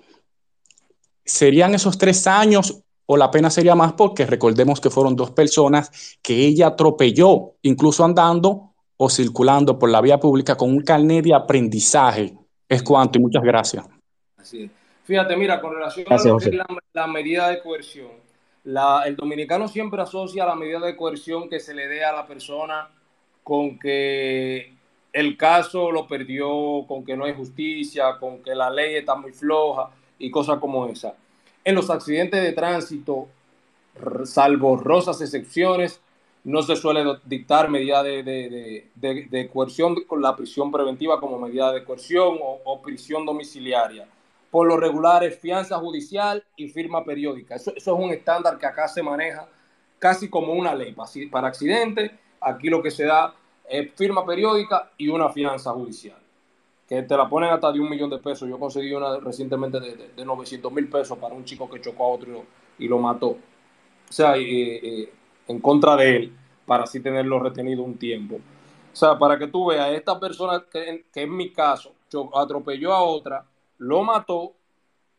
¿serían 1.25 1.75
esos 1.75 1.99
tres 1.99 2.27
años 2.27 2.83
o 3.13 3.17
la 3.17 3.29
pena 3.29 3.51
sería 3.51 3.75
más 3.75 3.95
porque 3.95 4.25
recordemos 4.25 4.81
que 4.81 4.89
fueron 4.89 5.17
dos 5.17 5.33
personas 5.33 6.17
que 6.23 6.47
ella 6.47 6.69
atropelló, 6.69 7.55
incluso 7.63 8.05
andando 8.05 8.73
o 8.97 9.11
circulando 9.11 9.79
por 9.81 9.91
la 9.91 10.01
vía 10.01 10.21
pública 10.21 10.57
con 10.57 10.71
un 10.71 10.83
carnet 10.83 11.25
de 11.25 11.35
aprendizaje. 11.35 12.35
Es 12.69 12.85
cuanto 12.85 13.19
y 13.19 13.23
muchas 13.23 13.43
gracias. 13.43 13.85
Así 14.37 14.63
es. 14.63 14.71
Fíjate, 15.03 15.37
mira, 15.37 15.61
con 15.61 15.75
relación 15.75 16.07
a 16.09 16.17
la, 16.93 17.07
medida 17.09 17.49
de 17.49 17.61
coerción, 17.61 18.13
La, 18.63 19.03
el 19.07 19.17
dominicano 19.17 19.67
siempre 19.67 20.01
asocia 20.01 20.47
la 20.47 20.55
medida 20.55 20.79
de 20.79 20.97
coerción 20.97 21.49
que 21.49 21.59
se 21.59 21.75
le 21.75 21.89
dé 21.89 22.05
a 22.05 22.13
la 22.13 22.29
persona 22.29 22.91
con 23.43 23.77
que 23.77 24.73
el 25.13 25.37
caso 25.37 25.91
lo 25.91 26.07
perdió, 26.07 26.85
con 26.87 27.05
que 27.05 27.17
no 27.17 27.25
hay 27.25 27.35
justicia, 27.35 28.19
con 28.21 28.41
que 28.41 28.55
la 28.55 28.71
ley 28.71 28.95
está 28.95 29.17
muy 29.17 29.33
floja 29.33 29.91
y 30.21 30.31
cosas 30.31 30.61
como 30.61 30.87
esa. 30.87 31.17
En 31.65 31.75
los 31.75 31.91
accidentes 31.91 32.41
de 32.41 32.53
tránsito, 32.53 33.27
salvo 34.25 34.77
rosas 34.77 35.21
excepciones, 35.21 36.01
no 36.45 36.63
se 36.63 36.77
suele 36.77 37.05
dictar 37.25 37.69
medida 37.69 38.03
de, 38.03 38.23
de, 38.23 39.27
de, 39.29 39.49
coerción 39.49 40.05
con 40.05 40.23
la 40.23 40.37
prisión 40.37 40.71
preventiva 40.71 41.21
como 41.21 41.39
medida 41.39 41.73
de 41.73 41.85
coerción 41.85 42.39
o, 42.41 42.61
o, 42.65 42.81
prisión 42.81 43.27
domiciliaria. 43.27 44.07
Por 44.51 44.67
lo 44.67 44.79
regular 44.79 45.23
es 45.23 45.39
fianza 45.39 45.77
judicial 45.79 46.43
y 46.57 46.69
firma 46.69 47.05
periódica. 47.05 47.57
Eso, 47.57 47.73
eso, 47.77 47.95
es 47.95 48.05
un 48.05 48.11
estándar 48.11 48.59
que 48.59 48.67
acá 48.67 48.89
se 48.89 49.03
maneja 49.03 49.49
casi 49.99 50.31
como 50.31 50.55
una 50.55 50.75
ley. 50.75 50.97
Para 51.31 51.49
accidentes, 51.49 52.11
aquí 52.41 52.69
lo 52.69 52.83
que 52.83 52.91
se 52.91 53.05
da 53.05 53.35
es 53.69 53.93
firma 53.95 54.25
periódica 54.25 54.91
y 54.97 55.09
una 55.09 55.29
fianza 55.29 55.73
judicial. 55.73 56.20
Que 56.91 57.03
te 57.05 57.17
la 57.17 57.29
ponen 57.29 57.51
hasta 57.51 57.73
de 57.73 57.81
un 57.81 57.89
millón 57.89 58.11
de 58.11 58.19
pesos. 58.19 58.49
Yo 58.49 58.59
conseguí 58.59 58.93
una 58.93 59.17
recientemente 59.19 59.79
de, 59.79 60.11
de 60.17 60.25
900 60.25 60.73
mil 60.73 60.89
pesos 60.89 61.17
para 61.17 61.35
un 61.35 61.45
chico 61.45 61.71
que 61.71 61.81
chocó 61.81 62.05
a 62.05 62.09
otro 62.09 62.45
y 62.79 62.89
lo, 62.89 62.99
mató. 62.99 63.29
O 63.29 64.13
sea, 64.13 64.37
eh, 64.37 64.81
eh, 64.83 65.13
en 65.47 65.61
contra 65.61 65.95
de 65.97 66.17
él 66.17 66.33
para 66.67 66.85
así 66.85 67.01
tenerlo 67.01 67.39
retenido 67.39 67.85
un 67.85 67.97
tiempo. 67.97 68.41
O 68.93 68.97
sea, 68.97 69.17
para 69.17 69.39
que 69.39 69.47
tú 69.47 69.67
veas, 69.67 69.93
esta 69.93 70.19
persona 70.19 70.65
que, 70.71 71.07
que 71.13 71.23
en 71.23 71.37
mi 71.37 71.53
caso 71.53 71.95
atropelló 72.35 72.93
a 72.93 73.05
otra, 73.05 73.47
lo 73.79 74.03
mató 74.03 74.53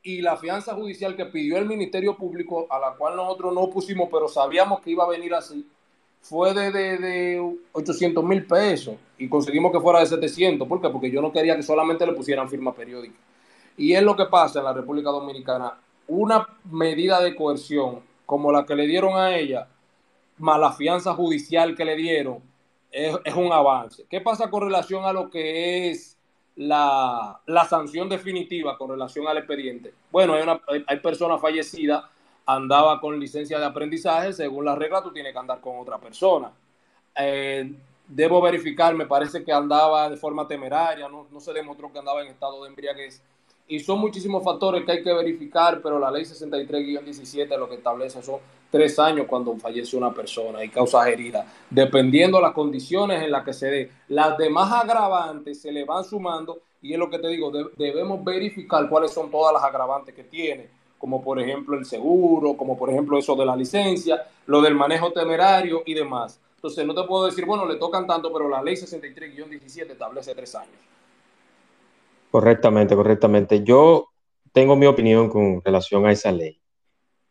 y 0.04 0.22
la 0.22 0.36
fianza 0.36 0.74
judicial 0.74 1.16
que 1.16 1.26
pidió 1.26 1.58
el 1.58 1.66
Ministerio 1.66 2.18
Público, 2.18 2.68
a 2.70 2.80
la 2.80 2.96
cual 2.96 3.16
nosotros 3.16 3.54
no 3.54 3.70
pusimos, 3.70 4.10
pero 4.12 4.28
sabíamos 4.28 4.82
que 4.82 4.92
iba 4.92 5.04
a 5.04 5.10
venir 5.10 5.34
así, 5.34 5.66
fue 6.22 6.54
de, 6.54 6.72
de, 6.72 6.98
de 6.98 7.58
800 7.74 8.24
mil 8.24 8.46
pesos 8.46 8.96
y 9.18 9.28
conseguimos 9.28 9.72
que 9.72 9.80
fuera 9.80 10.00
de 10.00 10.06
700. 10.06 10.68
¿Por 10.68 10.82
qué? 10.82 10.90
Porque 10.90 11.12
yo 11.12 11.22
no 11.22 11.32
quería 11.32 11.56
que 11.56 11.64
solamente 11.64 12.06
le 12.06 12.14
pusieran 12.14 12.50
firma 12.50 12.74
periódica. 12.74 13.16
Y 13.78 13.94
es 13.94 14.04
lo 14.04 14.16
que 14.16 14.26
pasa 14.26 14.60
en 14.60 14.66
la 14.66 14.74
República 14.74 15.10
Dominicana. 15.10 15.78
Una 16.08 16.48
medida 16.70 17.22
de 17.22 17.36
coerción 17.36 18.02
como 18.26 18.52
la 18.52 18.66
que 18.66 18.76
le 18.76 18.88
dieron 18.88 19.18
a 19.18 19.36
ella, 19.36 19.68
más 20.38 20.60
la 20.60 20.72
fianza 20.72 21.14
judicial 21.14 21.76
que 21.76 21.84
le 21.84 21.96
dieron, 21.96 22.40
es, 22.92 23.16
es, 23.24 23.36
un 23.36 23.52
avance. 23.52 24.06
¿Qué 24.10 24.22
pasa 24.22 24.50
con 24.50 24.64
relación 24.64 25.06
a 25.06 25.14
lo 25.14 25.30
que 25.30 25.90
es 25.90 26.18
la, 26.56 27.40
la 27.46 27.66
sanción 27.66 28.10
definitiva 28.10 28.78
con 28.78 28.90
relación 28.90 29.28
al 29.28 29.38
expediente? 29.38 29.94
Bueno, 30.12 30.34
hay, 30.34 30.44
una, 30.44 30.62
hay, 30.88 31.00
personas 31.00 31.42
fallecidas, 31.42 32.04
andaba 32.46 33.00
con 33.00 33.20
licencia 33.20 33.60
de 33.60 33.66
aprendizaje, 33.66 34.34
según 34.34 34.66
la 34.66 34.76
regla 34.76 35.02
tú 35.02 35.12
tienes 35.12 35.34
que 35.34 35.40
andar 35.40 35.62
con 35.62 35.78
otra 35.80 35.98
persona. 36.00 36.52
Eh, 37.16 37.74
debo 38.08 38.42
verificar, 38.42 38.94
me 38.96 39.06
parece 39.06 39.44
que 39.44 39.52
andaba 39.52 40.10
de 40.10 40.18
forma 40.18 40.48
temeraria, 40.48 41.08
no, 41.08 41.28
no 41.32 41.40
se 41.40 41.54
demostró 41.54 41.92
que 41.92 42.00
andaba 42.00 42.22
en 42.22 42.28
estado 42.28 42.64
de 42.64 42.70
embriaguez 42.70 43.22
y 43.72 43.80
son 43.80 44.00
muchísimos 44.00 44.44
factores 44.44 44.84
que 44.84 44.92
hay 44.92 45.02
que 45.02 45.14
verificar, 45.14 45.80
pero 45.82 45.98
la 45.98 46.12
ley 46.12 46.24
63-17 46.24 47.58
lo 47.58 47.70
que 47.70 47.76
establece 47.76 48.22
son 48.22 48.40
tres 48.70 49.00
años 49.00 49.28
cuando 49.30 49.56
fallece 49.56 49.96
una 49.96 50.14
persona 50.14 50.62
y 50.62 50.68
causas 50.68 51.08
heridas, 51.08 51.46
dependiendo 51.70 52.38
de 52.38 52.44
las 52.44 52.52
condiciones 52.52 53.24
en 53.24 53.32
las 53.32 53.46
que 53.46 53.54
se 53.54 53.68
dé. 53.68 53.92
Las 54.10 54.38
demás 54.38 54.74
agravantes 54.74 55.62
se 55.62 55.72
le 55.72 55.86
van 55.86 56.04
sumando 56.04 56.60
y 56.82 56.92
es 56.92 57.00
lo 57.00 57.10
que 57.10 57.20
te 57.20 57.30
digo, 57.30 57.50
de, 57.50 57.66
debemos 57.78 58.22
verificar 58.26 58.90
cuáles 58.90 59.12
son 59.12 59.32
todas 59.32 59.54
las 59.54 59.64
agravantes 59.64 60.14
que 60.14 60.26
tiene, 60.26 60.68
como 61.02 61.24
por 61.24 61.42
ejemplo 61.42 61.76
el 61.76 61.84
seguro, 61.84 62.56
como 62.56 62.78
por 62.78 62.92
ejemplo 62.92 63.18
eso 63.18 63.36
de 63.36 63.44
la 63.44 63.56
licencia, 63.56 64.24
lo 64.46 64.62
del 64.62 64.76
manejo 64.76 65.12
temerario 65.12 65.82
y 65.84 65.96
demás. 65.96 66.40
Entonces 66.58 66.86
no 66.86 66.94
te 66.94 67.08
puedo 67.08 67.26
decir, 67.26 67.44
bueno, 67.44 67.66
le 67.66 67.78
tocan 67.78 68.06
tanto, 68.06 68.32
pero 68.32 68.48
la 68.48 68.62
ley 68.62 68.76
63-17 68.76 69.94
establece 69.94 70.36
tres 70.36 70.54
años. 70.54 70.76
Correctamente, 72.30 72.96
correctamente. 72.96 73.64
Yo 73.64 74.10
tengo 74.52 74.76
mi 74.76 74.86
opinión 74.86 75.28
con 75.28 75.60
relación 75.66 76.06
a 76.06 76.12
esa 76.12 76.32
ley. 76.32 76.62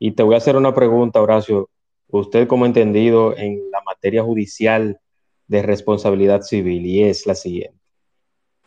Y 0.00 0.10
te 0.10 0.24
voy 0.24 0.34
a 0.34 0.38
hacer 0.38 0.56
una 0.56 0.74
pregunta, 0.74 1.22
Horacio. 1.22 1.70
Usted 2.08 2.48
como 2.48 2.66
entendido 2.66 3.36
en 3.36 3.70
la 3.70 3.80
materia 3.82 4.24
judicial 4.24 4.98
de 5.46 5.62
responsabilidad 5.62 6.42
civil 6.42 6.84
y 6.86 7.04
es 7.04 7.24
la 7.24 7.36
siguiente. 7.36 7.79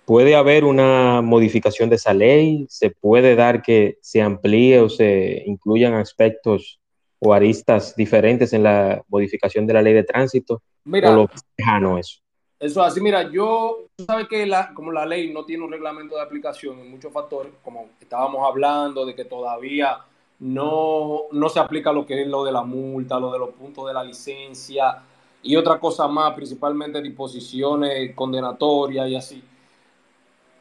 ¿Puede 0.06 0.36
haber 0.36 0.66
una 0.66 1.22
modificación 1.22 1.90
de 1.90 1.96
esa 1.96 2.14
ley? 2.14 2.66
¿Se 2.70 2.90
puede 2.90 3.36
dar 3.36 3.62
que 3.62 4.00
se 4.02 4.22
amplíe 4.22 4.80
o 4.80 4.90
se 4.90 5.44
incluyan 5.46 5.94
aspectos 5.94 6.80
o 7.20 7.34
aristas 7.34 7.96
diferentes 7.96 8.52
en 8.52 8.64
la 8.64 9.02
modificación 9.08 9.66
de 9.66 9.74
la 9.74 9.82
ley 9.82 9.94
de 9.94 10.04
tránsito? 10.04 10.62
Mira, 10.84 11.12
¿O 11.12 11.16
lo 11.16 11.30
lejano 11.58 11.98
eso? 11.98 12.20
Eso 12.60 12.82
así, 12.82 13.02
mira, 13.02 13.30
yo, 13.30 13.88
tú 13.96 14.06
sabes 14.06 14.28
que 14.28 14.46
la, 14.46 14.74
como 14.74 14.92
la 14.92 15.06
ley 15.06 15.34
no 15.34 15.46
tiene 15.46 15.64
un 15.64 15.72
reglamento 15.72 16.16
de 16.16 16.22
aplicación 16.22 16.80
en 16.80 16.92
muchos 16.92 17.12
factores, 17.12 17.52
como 17.64 17.90
estábamos 18.00 18.46
hablando 18.46 19.06
de 19.06 19.16
que 19.16 19.26
todavía 19.26 19.98
no, 20.40 21.24
no 21.32 21.50
se 21.50 21.60
aplica 21.60 21.92
lo 21.92 22.06
que 22.06 22.22
es 22.22 22.28
lo 22.28 22.44
de 22.44 22.52
la 22.52 22.64
multa, 22.64 23.20
lo 23.20 23.32
de 23.32 23.40
los 23.40 23.50
puntos 23.52 23.88
de 23.88 23.94
la 23.94 24.04
licencia 24.04 25.02
y 25.42 25.56
otra 25.56 25.80
cosa 25.80 26.08
más, 26.08 26.34
principalmente 26.34 27.02
disposiciones 27.02 28.14
condenatorias 28.16 29.10
y 29.10 29.16
así. 29.16 29.44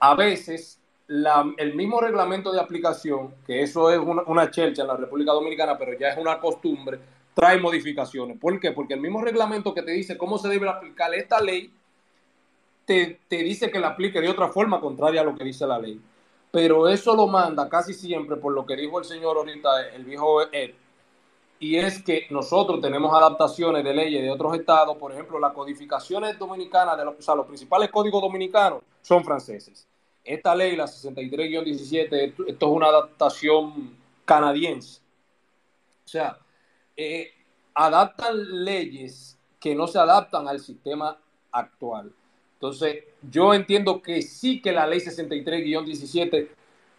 A 0.05 0.17
veces 0.17 0.81
el 1.07 1.75
mismo 1.77 2.01
reglamento 2.01 2.51
de 2.51 2.59
aplicación, 2.59 3.37
que 3.47 3.63
eso 3.63 3.89
es 3.89 4.01
una, 4.01 4.51
chelcha 4.51 4.83
en 4.83 4.89
la 4.89 4.97
República 4.97 5.31
Dominicana, 5.31 5.79
pero 5.79 5.97
ya 5.97 6.09
es 6.09 6.19
una 6.19 6.41
costumbre, 6.41 6.99
trae 7.33 7.61
modificaciones. 7.61 8.37
¿Por 8.37 8.59
qué? 8.59 8.73
Porque 8.73 8.95
el 8.95 9.01
mismo 9.01 9.21
reglamento 9.21 9.73
que 9.73 9.83
te 9.83 9.93
dice 9.93 10.19
cómo 10.19 10.39
se 10.39 10.49
debe 10.49 10.69
aplicar 10.69 11.15
esta 11.15 11.41
ley, 11.41 11.73
te, 12.85 13.21
dice 13.31 13.71
que 13.71 13.79
la 13.79 13.91
aplique 13.91 14.21
de 14.21 14.29
otra 14.29 14.49
forma 14.49 14.81
contraria 14.81 15.21
a 15.21 15.25
lo 15.25 15.37
que 15.37 15.45
dice 15.45 15.69
la 15.69 15.79
ley. 15.79 16.01
Pero 16.51 16.89
eso 16.89 17.15
lo 17.15 17.29
manda 17.29 17.69
casi 17.69 17.95
siempre 17.95 18.37
por 18.37 18.53
lo 18.55 18.67
que 18.67 18.75
dijo 18.75 18.99
el 18.99 19.05
señor 19.05 19.37
ahorita, 19.37 19.91
el 19.91 20.05
viejo 20.05 20.43
Ed, 20.51 20.73
y 21.61 21.77
es 21.77 22.03
que 22.03 22.27
nosotros 22.31 22.81
tenemos 22.81 23.15
adaptaciones 23.15 23.85
de 23.85 23.95
leyes 23.95 24.21
de 24.21 24.33
otros 24.33 24.53
estados, 24.59 24.97
por 24.97 25.13
ejemplo, 25.13 25.39
las 25.39 25.53
codificaciones 25.53 26.37
dominicanas, 26.37 26.97
de 26.97 27.05
o 27.05 27.23
sea, 27.23 27.37
los 27.37 27.47
principales 27.47 27.89
códigos 27.89 28.21
dominicanos 28.21 28.81
son 29.01 29.23
franceses. 29.23 29.87
Esta 30.25 30.55
ley, 30.55 30.77
la 30.77 30.85
63-17, 30.85 32.35
esto, 32.47 32.47
es 32.47 32.63
una 32.63 32.87
adaptación 32.87 33.97
canadiense. 34.25 35.01
O 36.05 36.09
sea, 36.09 36.39
eh, 36.97 37.33
adaptan 37.75 38.65
leyes 38.65 39.39
que 39.59 39.75
no 39.75 39.87
se 39.87 39.99
adaptan 39.99 40.47
al 40.49 40.61
sistema 40.61 41.19
actual. 41.51 42.13
Entonces, 42.55 43.05
yo 43.29 43.55
entiendo 43.55 44.01
que 44.01 44.23
sí 44.23 44.63
que 44.63 44.73
la 44.73 44.87
ley 44.87 45.01
63-17 45.01 46.49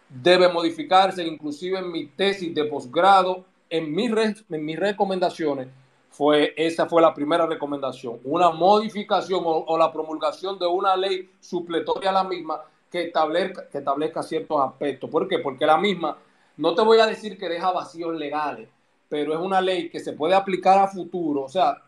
debe 0.08 0.48
modificarse, 0.48 1.24
inclusive 1.24 1.78
en 1.78 1.90
mi 1.90 2.06
tesis 2.06 2.54
de 2.54 2.64
posgrado, 2.64 3.44
en, 3.70 3.92
mi 3.94 4.08
re, 4.08 4.34
en 4.50 4.64
mis 4.64 4.78
recomendaciones, 4.78 5.68
fue, 6.10 6.54
esa 6.56 6.86
fue 6.86 7.02
la 7.02 7.12
primera 7.12 7.44
recomendación, 7.46 8.20
una 8.22 8.50
modificación 8.50 9.42
o, 9.44 9.76
la 9.76 9.92
promulgación 9.92 10.58
de 10.60 10.66
una 10.66 10.96
ley 10.96 11.28
supletoria 11.40 12.10
a 12.10 12.12
la 12.12 12.24
misma 12.24 12.60
que 12.94 13.02
establezca, 13.02 13.68
que 13.68 13.78
establezca 13.78 14.22
ciertos 14.22 14.60
aspectos. 14.60 15.10
¿Por 15.10 15.26
qué? 15.26 15.40
Porque 15.40 15.66
la 15.66 15.76
misma, 15.76 16.16
no 16.56 16.76
te 16.76 16.82
voy 16.82 17.00
a 17.00 17.06
decir 17.06 17.36
que 17.36 17.48
deja 17.48 17.72
vacíos 17.72 18.14
legales, 18.14 18.68
pero 19.08 19.34
es 19.34 19.40
una 19.40 19.60
ley 19.60 19.90
que 19.90 19.98
se 19.98 20.12
puede 20.12 20.32
aplicar 20.32 20.78
a 20.78 20.86
futuro. 20.86 21.42
O 21.42 21.48
sea, 21.48 21.82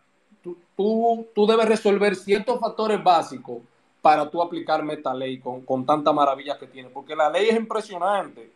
tú, 0.75 1.25
tú, 1.33 1.47
debes 1.47 1.69
resolver 1.69 2.13
ciertos 2.13 2.59
factores 2.59 3.01
básicos 3.01 3.59
para 4.01 4.29
tú 4.29 4.41
aplicarme 4.41 4.95
esta 4.95 5.13
ley 5.13 5.39
con, 5.39 5.61
con 5.61 5.85
tanta 5.85 6.11
maravilla 6.11 6.57
que 6.57 6.67
tiene, 6.67 6.89
porque 6.89 7.15
la 7.15 7.29
ley 7.29 7.47
es 7.47 7.55
impresionante, 7.55 8.51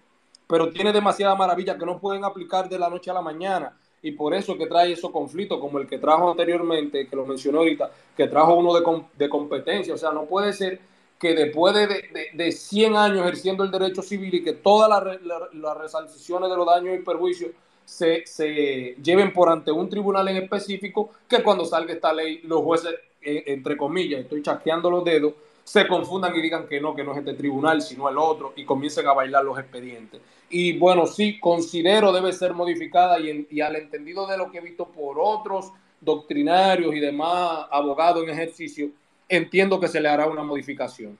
pero 0.45 0.70
tiene 0.72 0.91
demasiada 0.91 1.34
maravilla 1.36 1.78
que 1.78 1.86
no 1.86 1.99
pueden 1.99 2.26
aplicar 2.26 2.68
de 2.68 2.78
la 2.78 2.89
noche 2.89 3.12
a 3.12 3.14
la 3.14 3.22
mañana 3.22 3.78
y 4.02 4.12
por 4.12 4.34
eso 4.34 4.58
que 4.58 4.68
trae 4.68 4.91
esos 4.91 5.12
conflictos 5.12 5.58
como 5.62 5.80
el 5.80 5.88
que 5.88 5.99
trajo 5.99 6.30
anteriormente, 6.30 7.08
que 7.08 7.16
lo 7.16 7.26
mencioné 7.26 7.60
ahorita, 7.60 7.91
que 8.18 8.28
trajo 8.28 8.56
uno 8.56 8.74
de, 8.74 8.84
de 9.18 9.30
competencia, 9.30 9.93
o 9.93 9.97
sea, 9.97 10.12
no 10.12 10.26
puede 10.26 10.52
ser 10.52 10.91
que 11.22 11.36
después 11.36 11.76
de, 11.76 11.86
de, 11.86 12.30
de, 12.34 12.51
100 12.51 12.95
años 12.95 13.19
ejerciendo 13.19 13.63
el 13.63 13.69
derecho 13.69 14.01
civil 14.01 14.34
y 14.34 14.43
que 14.43 14.53
todas 14.53 14.89
las 14.89 15.22
la, 15.22 15.47
la 15.53 15.74
resarciciones 15.76 16.49
de 16.49 16.57
los 16.57 16.65
daños 16.65 16.97
y 16.97 17.03
perjuicios 17.03 17.51
se, 17.86 18.26
se, 18.26 18.95
lleven 19.03 19.32
por 19.32 19.49
ante 19.49 19.72
un 19.72 19.88
tribunal 19.88 20.28
en 20.30 20.38
específico, 20.38 21.11
que 21.30 21.43
cuando 21.43 21.63
salga 21.63 21.93
esta 21.93 22.11
ley, 22.11 22.41
los 22.43 22.63
jueces, 22.63 22.95
eh, 23.22 23.43
entre 23.47 23.78
comillas, 23.78 24.22
estoy 24.22 24.41
chasqueando 24.41 24.89
los 24.89 25.03
dedos, 25.03 25.34
se 25.63 25.88
confundan 25.88 26.36
y 26.36 26.41
digan 26.41 26.67
que 26.67 26.82
no, 26.82 26.95
que 26.95 27.03
no 27.03 27.11
es 27.11 27.19
este 27.19 27.36
tribunal, 27.36 27.84
sino 27.84 28.09
el 28.09 28.17
otro, 28.17 28.53
y 28.55 28.65
comiencen 28.65 29.05
a 29.05 29.13
bailar 29.13 29.45
los 29.45 29.59
expedientes. 29.59 30.19
Y 30.49 30.76
bueno, 30.80 31.05
sí, 31.05 31.39
considero 31.39 32.11
debe 32.11 32.34
ser 32.34 32.53
modificada 32.53 33.19
y, 33.19 33.30
en, 33.30 33.47
y 33.51 33.61
al 33.61 33.76
entendido 33.76 34.26
de 34.26 34.38
lo 34.38 34.49
que 34.49 34.57
he 34.57 34.61
visto 34.61 34.88
por 34.88 35.17
otros 35.19 35.72
doctrinarios 35.99 36.95
y 36.95 36.99
demás 36.99 37.67
abogados 37.69 38.24
en 38.24 38.32
ejercicio, 38.32 38.89
entiendo 39.32 39.79
que 39.79 39.88
se 39.88 39.99
le 39.99 40.09
hará 40.09 40.27
una 40.27 40.43
modificación. 40.43 41.17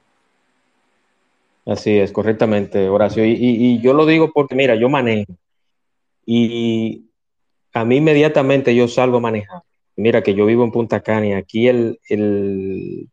Así 1.66 1.98
es, 1.98 2.12
correctamente, 2.12 2.90
Horacio. 2.90 3.26
Y, 3.26 3.32
y, 3.34 3.66
y 3.74 3.82
yo 3.82 3.94
lo 3.94 4.06
digo 4.06 4.32
porque, 4.34 4.56
mira, 4.56 4.76
yo 4.76 4.90
manejo 4.90 5.34
y 6.26 7.06
a 7.74 7.86
mí 7.86 7.98
inmediatamente 7.98 8.76
yo 8.76 8.88
salgo 8.88 9.18
a 9.18 9.22
manejar. 9.22 9.62
Mira 9.96 10.22
que 10.24 10.34
yo 10.34 10.46
vivo 10.46 10.64
en 10.64 10.72
Punta 10.72 11.02
Cana 11.02 11.28
y 11.28 11.34
aquí 11.34 11.68
el, 11.68 12.00
el 12.10 13.08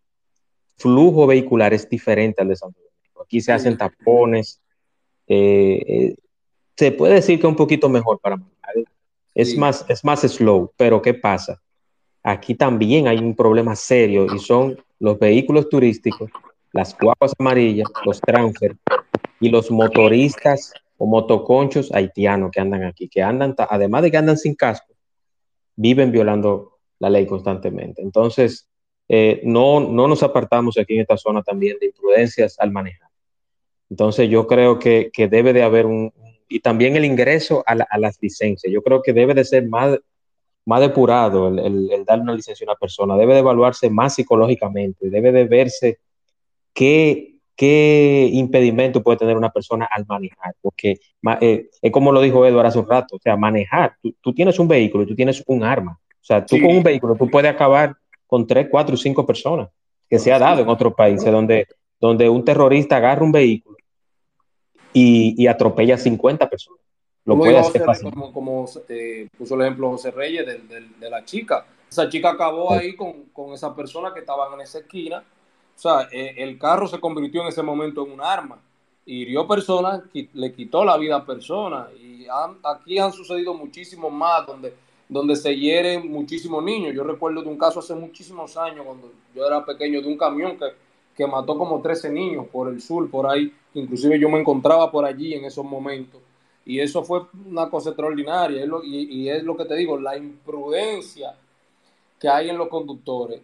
flujo 0.76 1.26
vehicular 1.26 1.74
es 1.74 1.88
diferente 1.88 2.42
al 2.42 2.48
de 2.48 2.56
Santo 2.56 2.78
Domingo. 2.78 3.22
Aquí 3.22 3.40
se 3.40 3.52
hacen 3.52 3.76
tapones. 3.76 4.60
eh, 5.26 5.82
eh, 5.86 6.14
se 6.76 6.92
puede 6.92 7.14
decir 7.14 7.40
que 7.40 7.46
un 7.46 7.56
poquito 7.56 7.88
mejor 7.88 8.18
para 8.20 8.36
manejar. 8.36 8.74
Es, 9.34 9.50
Sí. 9.50 9.56
más, 9.58 9.84
es 9.88 10.04
más 10.04 10.20
slow, 10.22 10.72
pero 10.76 11.02
¿qué 11.02 11.12
pasa? 11.14 11.60
Aquí 12.22 12.54
también 12.54 13.08
hay 13.08 13.18
un 13.18 13.34
problema 13.34 13.76
serio 13.76 14.26
y 14.34 14.38
son 14.38 14.76
los 14.98 15.18
vehículos 15.18 15.68
turísticos, 15.68 16.30
las 16.72 16.96
guaguas 16.98 17.32
amarillas, 17.38 17.88
los 18.04 18.20
transfer 18.20 18.76
y 19.40 19.48
los 19.48 19.70
motoristas 19.70 20.72
o 20.96 21.06
motoconchos 21.06 21.92
haitianos 21.92 22.50
que 22.50 22.60
andan 22.60 22.84
aquí, 22.84 23.08
que 23.08 23.22
andan, 23.22 23.54
además 23.56 24.02
de 24.02 24.10
que 24.10 24.16
andan 24.16 24.36
sin 24.36 24.54
casco, 24.54 24.94
viven 25.76 26.10
violando 26.10 26.78
la 26.98 27.08
ley 27.08 27.26
constantemente. 27.26 28.02
Entonces, 28.02 28.68
eh, 29.08 29.40
no, 29.44 29.80
no 29.80 30.08
nos 30.08 30.22
apartamos 30.22 30.76
aquí 30.76 30.94
en 30.94 31.00
esta 31.02 31.16
zona 31.16 31.42
también 31.42 31.78
de 31.80 31.86
imprudencias 31.86 32.58
al 32.58 32.72
manejar. 32.72 33.08
Entonces, 33.88 34.28
yo 34.28 34.46
creo 34.46 34.78
que, 34.78 35.10
que 35.12 35.28
debe 35.28 35.52
de 35.52 35.62
haber 35.62 35.86
un, 35.86 36.12
y 36.48 36.60
también 36.60 36.96
el 36.96 37.04
ingreso 37.04 37.62
a 37.66 37.98
las 37.98 38.18
licencias. 38.20 38.72
Yo 38.72 38.82
creo 38.82 39.02
que 39.02 39.12
debe 39.12 39.34
de 39.34 39.44
ser 39.44 39.68
más, 39.68 39.98
más 40.68 40.80
depurado 40.82 41.48
el, 41.48 41.58
el, 41.58 41.90
el 41.90 42.04
dar 42.04 42.20
una 42.20 42.34
licencia 42.34 42.64
a 42.66 42.70
una 42.70 42.78
persona, 42.78 43.16
debe 43.16 43.32
de 43.32 43.40
evaluarse 43.40 43.88
más 43.88 44.14
psicológicamente, 44.14 45.08
debe 45.08 45.32
de 45.32 45.44
verse 45.44 45.98
qué, 46.74 47.36
qué 47.56 48.28
impedimento 48.32 49.02
puede 49.02 49.16
tener 49.16 49.36
una 49.36 49.50
persona 49.50 49.88
al 49.90 50.04
manejar, 50.06 50.54
porque 50.60 51.00
eh, 51.40 51.70
es 51.80 51.90
como 51.90 52.12
lo 52.12 52.20
dijo 52.20 52.44
Eduardo 52.44 52.68
hace 52.68 52.78
un 52.78 52.88
rato, 52.88 53.16
o 53.16 53.18
sea, 53.18 53.34
manejar, 53.36 53.96
tú, 54.02 54.14
tú 54.20 54.34
tienes 54.34 54.58
un 54.58 54.68
vehículo 54.68 55.04
y 55.04 55.06
tú 55.06 55.14
tienes 55.14 55.42
un 55.46 55.64
arma, 55.64 55.98
o 56.02 56.24
sea, 56.24 56.44
tú 56.44 56.56
Sí. 56.56 56.62
con 56.62 56.76
un 56.76 56.82
vehículo 56.82 57.16
tú 57.16 57.30
puedes 57.30 57.50
acabar 57.50 57.96
con 58.26 58.46
tres, 58.46 58.68
cuatro 58.70 58.94
cinco 58.96 59.24
personas, 59.24 59.70
que 60.08 60.18
se 60.18 60.30
ha 60.32 60.38
dado 60.38 60.60
en 60.60 60.68
otros 60.68 60.92
países 60.92 61.32
donde, 61.32 61.66
donde 61.98 62.28
un 62.28 62.44
terrorista 62.44 62.98
agarra 62.98 63.24
un 63.24 63.32
vehículo 63.32 63.78
y, 64.92 65.34
y 65.42 65.46
atropella 65.46 65.94
a 65.94 65.98
50 65.98 66.48
personas. 66.50 66.80
Lo 67.24 67.34
Como 67.34 67.42
puede 67.44 67.58
hacer 67.58 67.82
José- 67.84 68.10
como, 68.10 68.32
como, 68.32 68.66
eh, 68.88 69.28
puso 69.36 69.54
el 69.54 69.62
ejemplo 69.62 69.90
José 69.90 70.10
Reyes 70.10 70.46
de, 70.46 70.58
de- 70.58 70.88
de 70.98 71.10
la 71.10 71.24
chica. 71.24 71.66
Esa 71.90 72.08
chica 72.08 72.30
acabó 72.30 72.72
ahí 72.72 72.94
con, 72.96 73.24
con 73.32 73.52
esa 73.52 73.74
persona 73.74 74.12
que 74.14 74.20
estaban 74.20 74.52
en 74.54 74.60
esa 74.60 74.78
esquina. 74.78 75.18
O 75.76 75.78
sea, 75.80 76.08
eh, 76.12 76.34
el 76.38 76.58
carro 76.58 76.86
se 76.86 76.98
convirtió 77.00 77.42
en 77.42 77.48
ese 77.48 77.62
momento 77.62 78.04
en 78.06 78.12
un 78.12 78.20
arma. 78.20 78.58
Hirió 79.06 79.46
personas, 79.46 80.02
le 80.12 80.52
quitó 80.52 80.84
la 80.84 80.96
vida 80.96 81.16
a 81.16 81.24
personas. 81.26 81.88
Y 82.00 82.26
han- 82.28 82.58
aquí 82.64 82.98
han 82.98 83.12
sucedido 83.12 83.54
muchísimos 83.54 84.12
más 84.12 84.46
donde, 84.46 84.74
donde 85.08 85.34
se 85.36 85.54
hieren 85.56 86.10
muchísimos 86.10 86.62
niños. 86.62 86.94
Yo 86.94 87.04
recuerdo 87.04 87.42
de 87.42 87.48
un 87.48 87.56
caso 87.58 87.80
hace 87.80 87.94
muchísimos 87.94 88.56
años, 88.56 88.84
cuando 88.84 89.12
yo 89.34 89.46
era 89.46 89.64
pequeño, 89.64 90.00
de 90.02 90.08
un 90.08 90.18
camión 90.18 90.58
que, 90.58 90.66
que 91.16 91.26
mató 91.26 91.56
como 91.56 91.80
13 91.80 92.10
niños 92.10 92.46
por 92.52 92.68
el 92.68 92.80
sur, 92.82 93.10
por 93.10 93.26
ahí. 93.26 93.52
Inclusive 93.74 94.18
yo 94.18 94.28
me 94.28 94.40
encontraba 94.40 94.90
por 94.90 95.04
allí 95.06 95.32
en 95.34 95.44
esos 95.46 95.64
momentos. 95.64 96.20
Y 96.68 96.80
eso 96.80 97.02
fue 97.02 97.22
una 97.48 97.68
cosa 97.70 97.88
extraordinaria. 97.90 98.62
Es 98.62 98.68
lo- 98.68 98.84
y, 98.84 99.04
y 99.10 99.28
es 99.30 99.42
lo 99.42 99.56
que 99.56 99.64
te 99.64 99.74
digo, 99.74 99.98
la 99.98 100.16
imprudencia 100.16 101.34
que 102.20 102.28
hay 102.28 102.50
en 102.50 102.58
los 102.58 102.68
conductores. 102.68 103.40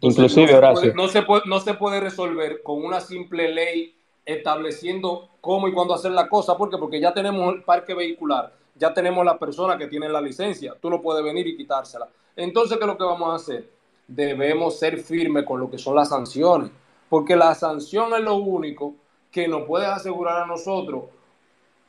Inclusive, 0.00 0.46
no 0.46 0.50
se, 0.52 0.56
Horacio. 0.56 0.80
puede, 0.80 0.94
no, 0.94 1.08
se 1.08 1.22
puede, 1.22 1.42
no 1.46 1.60
se 1.60 1.74
puede 1.74 2.00
resolver 2.00 2.62
con 2.62 2.84
una 2.84 3.00
simple 3.00 3.52
ley 3.52 3.94
estableciendo 4.26 5.28
cómo 5.40 5.68
y 5.68 5.72
cuándo 5.72 5.94
hacer 5.94 6.12
la 6.12 6.28
cosa. 6.28 6.56
¿Por 6.56 6.70
qué? 6.70 6.78
Porque 6.78 7.00
ya 7.00 7.12
tenemos 7.12 7.54
el 7.54 7.62
parque 7.62 7.94
vehicular, 7.94 8.52
ya 8.74 8.92
tenemos 8.94 9.24
la 9.24 9.38
persona 9.38 9.76
que 9.78 9.86
tiene 9.86 10.08
la 10.08 10.20
licencia. 10.20 10.74
Tú 10.80 10.90
no 10.90 11.00
puedes 11.00 11.24
venir 11.24 11.46
y 11.46 11.56
quitársela. 11.56 12.08
Entonces, 12.36 12.76
¿qué 12.78 12.84
es 12.84 12.88
lo 12.88 12.98
que 12.98 13.04
vamos 13.04 13.30
a 13.30 13.36
hacer? 13.36 13.68
Debemos 14.08 14.78
ser 14.78 14.98
firmes 14.98 15.44
con 15.44 15.60
lo 15.60 15.70
que 15.70 15.78
son 15.78 15.94
las 15.96 16.08
sanciones. 16.10 16.70
Porque 17.08 17.36
la 17.36 17.54
sanción 17.54 18.12
es 18.14 18.20
lo 18.20 18.36
único 18.36 18.94
que 19.30 19.48
nos 19.48 19.62
puede 19.66 19.86
asegurar 19.86 20.42
a 20.42 20.46
nosotros 20.46 21.04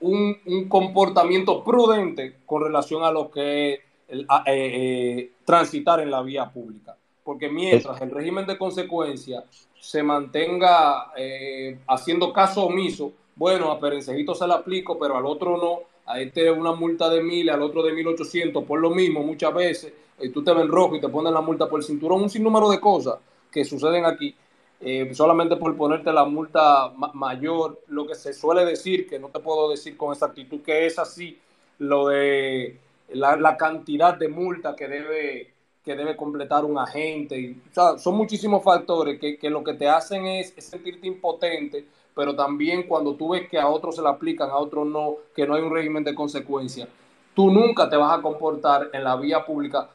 un, 0.01 0.37
un 0.45 0.69
comportamiento 0.69 1.63
prudente 1.63 2.37
con 2.45 2.63
relación 2.63 3.03
a 3.03 3.11
lo 3.11 3.31
que 3.31 3.73
eh, 4.07 4.25
eh, 4.45 5.31
transitar 5.45 5.99
en 5.99 6.11
la 6.11 6.21
vía 6.21 6.49
pública. 6.51 6.95
Porque 7.23 7.49
mientras 7.49 7.99
el 8.01 8.11
régimen 8.11 8.45
de 8.45 8.57
consecuencia 8.57 9.43
se 9.79 10.03
mantenga 10.03 11.11
eh, 11.17 11.79
haciendo 11.87 12.31
caso 12.31 12.65
omiso, 12.65 13.13
bueno, 13.35 13.71
a 13.71 13.79
Perencejito 13.79 14.35
se 14.35 14.47
le 14.47 14.53
aplico, 14.53 14.97
pero 14.97 15.17
al 15.17 15.25
otro 15.25 15.57
no, 15.57 15.79
a 16.05 16.19
este 16.19 16.51
una 16.51 16.73
multa 16.73 17.09
de 17.09 17.21
mil, 17.21 17.49
al 17.49 17.63
otro 17.63 17.81
de 17.81 17.93
mil 17.93 18.07
ochocientos, 18.07 18.63
por 18.63 18.79
lo 18.79 18.91
mismo 18.91 19.23
muchas 19.23 19.53
veces, 19.53 19.93
y 20.19 20.29
tú 20.29 20.43
te 20.43 20.53
ves 20.53 20.63
en 20.63 20.69
rojo 20.69 20.95
y 20.95 21.01
te 21.01 21.09
ponen 21.09 21.33
la 21.33 21.41
multa 21.41 21.67
por 21.67 21.79
el 21.79 21.85
cinturón, 21.85 22.21
un 22.21 22.29
sinnúmero 22.29 22.69
de 22.69 22.79
cosas 22.79 23.15
que 23.51 23.65
suceden 23.65 24.05
aquí 24.05 24.35
eh, 24.81 25.13
solamente 25.13 25.55
por 25.55 25.75
ponerte 25.75 26.11
la 26.11 26.25
multa 26.25 26.89
ma 26.95 27.11
mayor, 27.13 27.81
lo 27.87 28.05
que 28.05 28.15
se 28.15 28.33
suele 28.33 28.65
decir, 28.65 29.07
que 29.07 29.19
no 29.19 29.29
te 29.29 29.39
puedo 29.39 29.69
decir 29.69 29.95
con 29.95 30.11
exactitud 30.11 30.61
que 30.61 30.85
es 30.85 30.99
así, 30.99 31.39
lo 31.79 32.07
de 32.07 32.77
la, 33.09 33.57
cantidad 33.57 34.15
de 34.15 34.27
multa 34.27 34.75
que 34.75 34.87
debe, 34.87 35.53
que 35.83 35.95
debe 35.95 36.15
completar 36.15 36.65
un 36.65 36.77
agente. 36.77 37.39
Y, 37.39 37.61
son 37.73 38.15
muchísimos 38.15 38.63
factores 38.63 39.19
que, 39.19 39.37
que, 39.37 39.49
lo 39.49 39.63
que 39.63 39.73
te 39.73 39.87
hacen 39.87 40.25
es, 40.25 40.53
es, 40.57 40.65
sentirte 40.65 41.07
impotente, 41.07 41.85
pero 42.13 42.35
también 42.35 42.83
cuando 42.83 43.15
tú 43.15 43.29
ves 43.29 43.47
que 43.49 43.59
a 43.59 43.67
otros 43.67 43.95
se 43.95 44.01
le 44.01 44.09
aplican, 44.09 44.49
a 44.49 44.57
otros 44.57 44.85
no, 44.85 45.15
que 45.35 45.47
no 45.47 45.55
hay 45.55 45.63
un 45.63 45.73
régimen 45.73 46.03
de 46.03 46.15
consecuencia, 46.15 46.87
tú 47.33 47.49
nunca 47.49 47.89
te 47.89 47.97
vas 47.97 48.17
a 48.17 48.21
comportar 48.21 48.89
en 48.93 49.03
la 49.03 49.15
vía 49.15 49.45
pública 49.45 49.89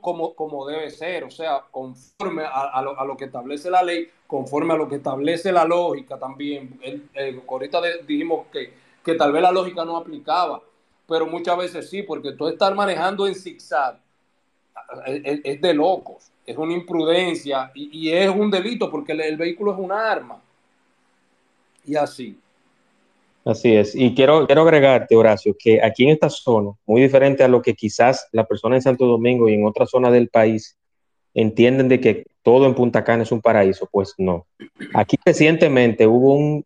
como, 0.00 0.34
como, 0.34 0.66
debe 0.66 0.90
ser, 0.90 1.24
o 1.24 1.30
sea, 1.30 1.62
conforme 1.70 2.44
a, 2.44 2.70
a, 2.72 2.82
lo, 2.82 2.98
a, 2.98 3.04
lo, 3.04 3.16
que 3.16 3.26
establece 3.26 3.70
la 3.70 3.82
ley, 3.82 4.08
conforme 4.26 4.72
a 4.74 4.76
lo 4.76 4.88
que 4.88 4.96
establece 4.96 5.52
la 5.52 5.64
lógica 5.64 6.18
también. 6.18 6.78
El, 6.82 7.08
el, 7.14 7.42
ahorita 7.46 7.80
dijimos 8.06 8.46
que, 8.52 8.72
que, 9.04 9.14
tal 9.14 9.32
vez 9.32 9.42
la 9.42 9.52
lógica 9.52 9.84
no 9.84 9.96
aplicaba, 9.96 10.62
pero 11.06 11.26
muchas 11.26 11.58
veces 11.58 11.90
sí, 11.90 12.02
porque 12.02 12.32
tú 12.32 12.48
estar 12.48 12.74
manejando 12.74 13.26
en 13.26 13.34
zigzag 13.34 14.00
es, 15.06 15.40
es 15.44 15.60
de 15.60 15.74
locos, 15.74 16.30
es 16.46 16.56
una 16.56 16.72
imprudencia 16.72 17.70
y, 17.74 18.08
y, 18.08 18.12
es 18.12 18.30
un 18.30 18.50
delito 18.50 18.90
porque 18.90 19.12
el, 19.12 19.20
el 19.20 19.36
vehículo 19.36 19.72
es 19.72 19.78
un 19.78 19.92
arma. 19.92 20.40
Y 21.84 21.94
así. 21.96 22.38
Así 23.46 23.76
es. 23.76 23.94
Y 23.94 24.12
quiero, 24.12 24.44
quiero 24.44 24.62
agregarte, 24.62 25.14
Horacio, 25.14 25.54
que 25.56 25.80
aquí 25.80 26.02
en 26.02 26.10
esta 26.10 26.28
zona, 26.28 26.72
muy 26.84 27.00
diferente 27.00 27.44
a 27.44 27.48
lo 27.48 27.62
que 27.62 27.74
quizás 27.74 28.26
la 28.32 28.44
persona 28.44 28.74
en 28.74 28.82
Santo 28.82 29.06
Domingo 29.06 29.48
y 29.48 29.54
en 29.54 29.64
otras 29.64 29.88
zonas 29.90 30.12
del 30.12 30.28
país 30.28 30.76
entienden 31.32 31.88
de 31.88 32.00
que 32.00 32.24
todo 32.42 32.66
en 32.66 32.74
Punta 32.74 33.04
Cana 33.04 33.22
es 33.22 33.30
un 33.30 33.40
paraíso, 33.40 33.88
pues 33.92 34.14
no. 34.18 34.48
Aquí 34.94 35.16
recientemente 35.24 36.08
hubo 36.08 36.34
un, 36.34 36.64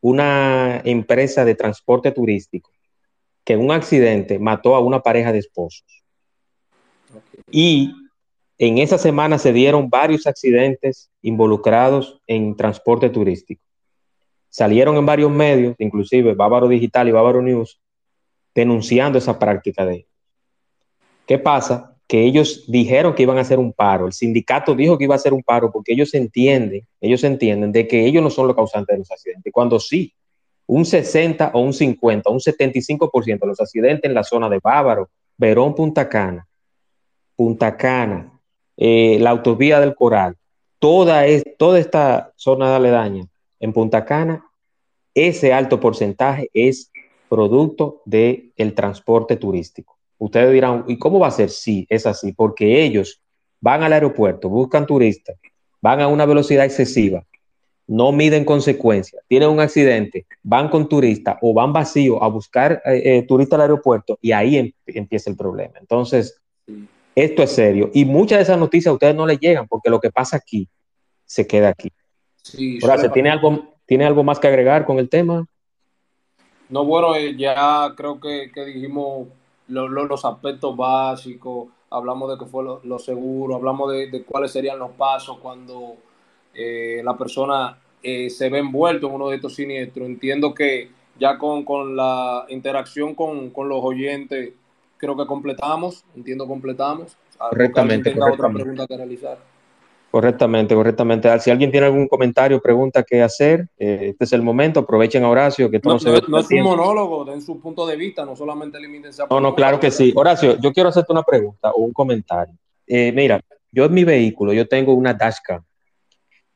una 0.00 0.80
empresa 0.86 1.44
de 1.44 1.54
transporte 1.54 2.10
turístico 2.12 2.70
que 3.44 3.52
en 3.52 3.60
un 3.60 3.72
accidente 3.72 4.38
mató 4.38 4.74
a 4.74 4.80
una 4.80 5.00
pareja 5.00 5.32
de 5.32 5.40
esposos. 5.40 6.02
Y 7.50 7.92
en 8.56 8.78
esa 8.78 8.96
semana 8.96 9.36
se 9.36 9.52
dieron 9.52 9.90
varios 9.90 10.26
accidentes 10.26 11.10
involucrados 11.20 12.22
en 12.26 12.56
transporte 12.56 13.10
turístico 13.10 13.65
salieron 14.56 14.96
en 14.96 15.04
varios 15.04 15.30
medios, 15.30 15.76
inclusive 15.78 16.32
Bávaro 16.32 16.66
Digital 16.66 17.06
y 17.06 17.12
Bávaro 17.12 17.42
News, 17.42 17.78
denunciando 18.54 19.18
esa 19.18 19.38
práctica 19.38 19.84
de 19.84 19.96
ellos. 19.96 20.10
¿Qué 21.26 21.38
pasa? 21.38 21.94
Que 22.08 22.24
ellos 22.24 22.64
dijeron 22.66 23.14
que 23.14 23.24
iban 23.24 23.36
a 23.36 23.42
hacer 23.42 23.58
un 23.58 23.74
paro, 23.74 24.06
el 24.06 24.14
sindicato 24.14 24.74
dijo 24.74 24.96
que 24.96 25.04
iba 25.04 25.14
a 25.14 25.16
hacer 25.16 25.34
un 25.34 25.42
paro 25.42 25.70
porque 25.70 25.92
ellos 25.92 26.14
entienden, 26.14 26.88
ellos 27.02 27.22
entienden 27.24 27.70
de 27.70 27.86
que 27.86 28.06
ellos 28.06 28.22
no 28.22 28.30
son 28.30 28.46
los 28.46 28.56
causantes 28.56 28.94
de 28.94 29.00
los 29.00 29.10
accidentes, 29.10 29.52
cuando 29.52 29.78
sí, 29.78 30.14
un 30.66 30.86
60 30.86 31.50
o 31.52 31.60
un 31.60 31.74
50, 31.74 32.30
un 32.30 32.40
75% 32.40 33.38
de 33.38 33.46
los 33.46 33.60
accidentes 33.60 34.08
en 34.08 34.14
la 34.14 34.24
zona 34.24 34.48
de 34.48 34.58
Bávaro, 34.62 35.10
Verón, 35.36 35.74
Punta 35.74 36.08
Cana, 36.08 36.48
Punta 37.36 37.76
Cana, 37.76 38.32
eh, 38.78 39.18
la 39.20 39.30
autovía 39.30 39.80
del 39.80 39.94
Coral, 39.94 40.34
toda, 40.78 41.24
toda 41.58 41.78
esta 41.78 42.32
zona 42.36 42.70
de 42.70 42.76
aledaña 42.76 43.26
en 43.60 43.74
Punta 43.74 44.04
Cana, 44.06 44.45
ese 45.16 45.52
alto 45.54 45.80
porcentaje 45.80 46.50
es 46.52 46.92
producto 47.28 48.02
del 48.04 48.52
el 48.56 48.74
transporte 48.74 49.36
turístico. 49.36 49.96
Ustedes 50.18 50.52
dirán, 50.52 50.84
¿y 50.86 50.98
cómo 50.98 51.18
va 51.18 51.28
a 51.28 51.32
ser? 51.32 51.50
Sí, 51.50 51.86
es 51.88 52.06
así, 52.06 52.32
porque 52.32 52.84
ellos 52.84 53.20
van 53.60 53.82
al 53.82 53.94
aeropuerto, 53.94 54.48
buscan 54.48 54.86
turistas, 54.86 55.36
van 55.80 56.00
a 56.00 56.08
una 56.08 56.26
velocidad 56.26 56.66
excesiva, 56.66 57.24
no 57.86 58.12
miden 58.12 58.44
consecuencias, 58.44 59.22
tienen 59.26 59.48
un 59.48 59.60
accidente, 59.60 60.26
van 60.42 60.68
con 60.68 60.88
turistas 60.88 61.36
o 61.40 61.54
van 61.54 61.72
vacíos 61.72 62.18
a 62.20 62.26
buscar 62.26 62.82
eh, 62.84 63.02
eh, 63.04 63.22
turistas 63.22 63.56
al 63.56 63.62
aeropuerto 63.62 64.18
y 64.20 64.32
ahí 64.32 64.56
em 64.56 64.72
empieza 64.86 65.30
el 65.30 65.36
problema. 65.36 65.74
Entonces, 65.80 66.40
esto 67.14 67.42
es 67.42 67.52
serio. 67.52 67.90
Y 67.94 68.04
muchas 68.04 68.38
de 68.38 68.42
esas 68.42 68.58
noticias 68.58 68.90
a 68.90 68.94
ustedes 68.94 69.14
no 69.14 69.26
les 69.26 69.40
llegan 69.40 69.66
porque 69.66 69.88
lo 69.88 70.00
que 70.00 70.10
pasa 70.10 70.36
aquí 70.36 70.68
se 71.24 71.46
queda 71.46 71.68
aquí. 71.68 71.90
Sí, 72.42 72.78
Horacio, 72.82 73.10
¿tiene 73.10 73.30
algo, 73.30 73.75
¿tiene 73.86 74.04
algo 74.04 74.22
más 74.22 74.38
que 74.38 74.48
agregar 74.48 74.84
con 74.84 74.98
el 74.98 75.08
tema? 75.08 75.46
No, 76.68 76.84
bueno, 76.84 77.14
eh, 77.14 77.36
ya 77.36 77.92
creo 77.96 78.20
que, 78.20 78.50
que 78.52 78.64
dijimos 78.64 79.28
los 79.68 80.24
aspectos 80.24 80.76
básicos, 80.76 81.68
hablamos 81.90 82.30
de 82.30 82.38
qué 82.38 82.50
fue 82.50 82.64
lo, 82.64 82.98
seguro, 82.98 83.56
hablamos 83.56 83.92
de, 83.92 84.24
cuáles 84.24 84.52
serían 84.52 84.78
los 84.78 84.90
pasos 84.92 85.38
cuando 85.38 85.96
eh, 86.54 87.00
la 87.04 87.16
persona 87.16 87.78
eh, 88.02 88.30
se 88.30 88.48
ve 88.48 88.58
envuelto 88.58 89.08
en 89.08 89.14
uno 89.14 89.28
de 89.28 89.36
estos 89.36 89.54
siniestros. 89.54 90.06
Entiendo 90.06 90.54
que 90.54 90.90
ya 91.18 91.38
con, 91.38 91.64
con 91.64 91.96
la 91.96 92.46
interacción 92.48 93.14
con, 93.14 93.50
con, 93.50 93.68
los 93.68 93.82
oyentes, 93.82 94.52
creo 94.96 95.16
que 95.16 95.26
completamos, 95.26 96.04
entiendo 96.14 96.46
completamos. 96.46 97.16
Correctamente. 97.38 98.10
Tenga 98.10 98.32
otra 98.32 98.50
pregunta 98.50 98.86
que 98.86 98.96
realizar. 98.96 99.38
Correctamente, 100.10 100.74
correctamente. 100.74 101.38
Si 101.40 101.50
alguien 101.50 101.70
tiene 101.70 101.86
algún 101.86 102.08
comentario, 102.08 102.60
pregunta 102.60 103.02
qué 103.02 103.22
hacer, 103.22 103.68
eh, 103.78 104.08
este 104.10 104.24
es 104.24 104.32
el 104.32 104.42
momento, 104.42 104.80
aprovechen 104.80 105.24
a 105.24 105.28
Horacio, 105.28 105.70
que 105.70 105.80
todo 105.80 105.94
no, 105.94 105.98
se 105.98 106.10
ve. 106.10 106.22
No 106.28 106.38
es 106.38 106.50
un 106.50 106.62
monólogo, 106.62 107.24
den 107.24 107.42
su 107.42 107.60
punto 107.60 107.86
de 107.86 107.96
vista, 107.96 108.24
no 108.24 108.34
solamente 108.34 108.80
limítense 108.80 109.22
a... 109.22 109.26
No, 109.28 109.40
no, 109.40 109.54
claro 109.54 109.78
que 109.78 109.90
sí. 109.90 110.12
Horacio, 110.16 110.58
yo 110.58 110.72
quiero 110.72 110.88
hacerte 110.88 111.12
una 111.12 111.22
pregunta 111.22 111.70
o 111.72 111.82
un 111.82 111.92
comentario. 111.92 112.54
Eh, 112.86 113.12
mira, 113.12 113.40
yo 113.70 113.84
en 113.84 113.92
mi 113.92 114.04
vehículo, 114.04 114.52
yo 114.52 114.66
tengo 114.66 114.94
una 114.94 115.12
dashcam, 115.12 115.62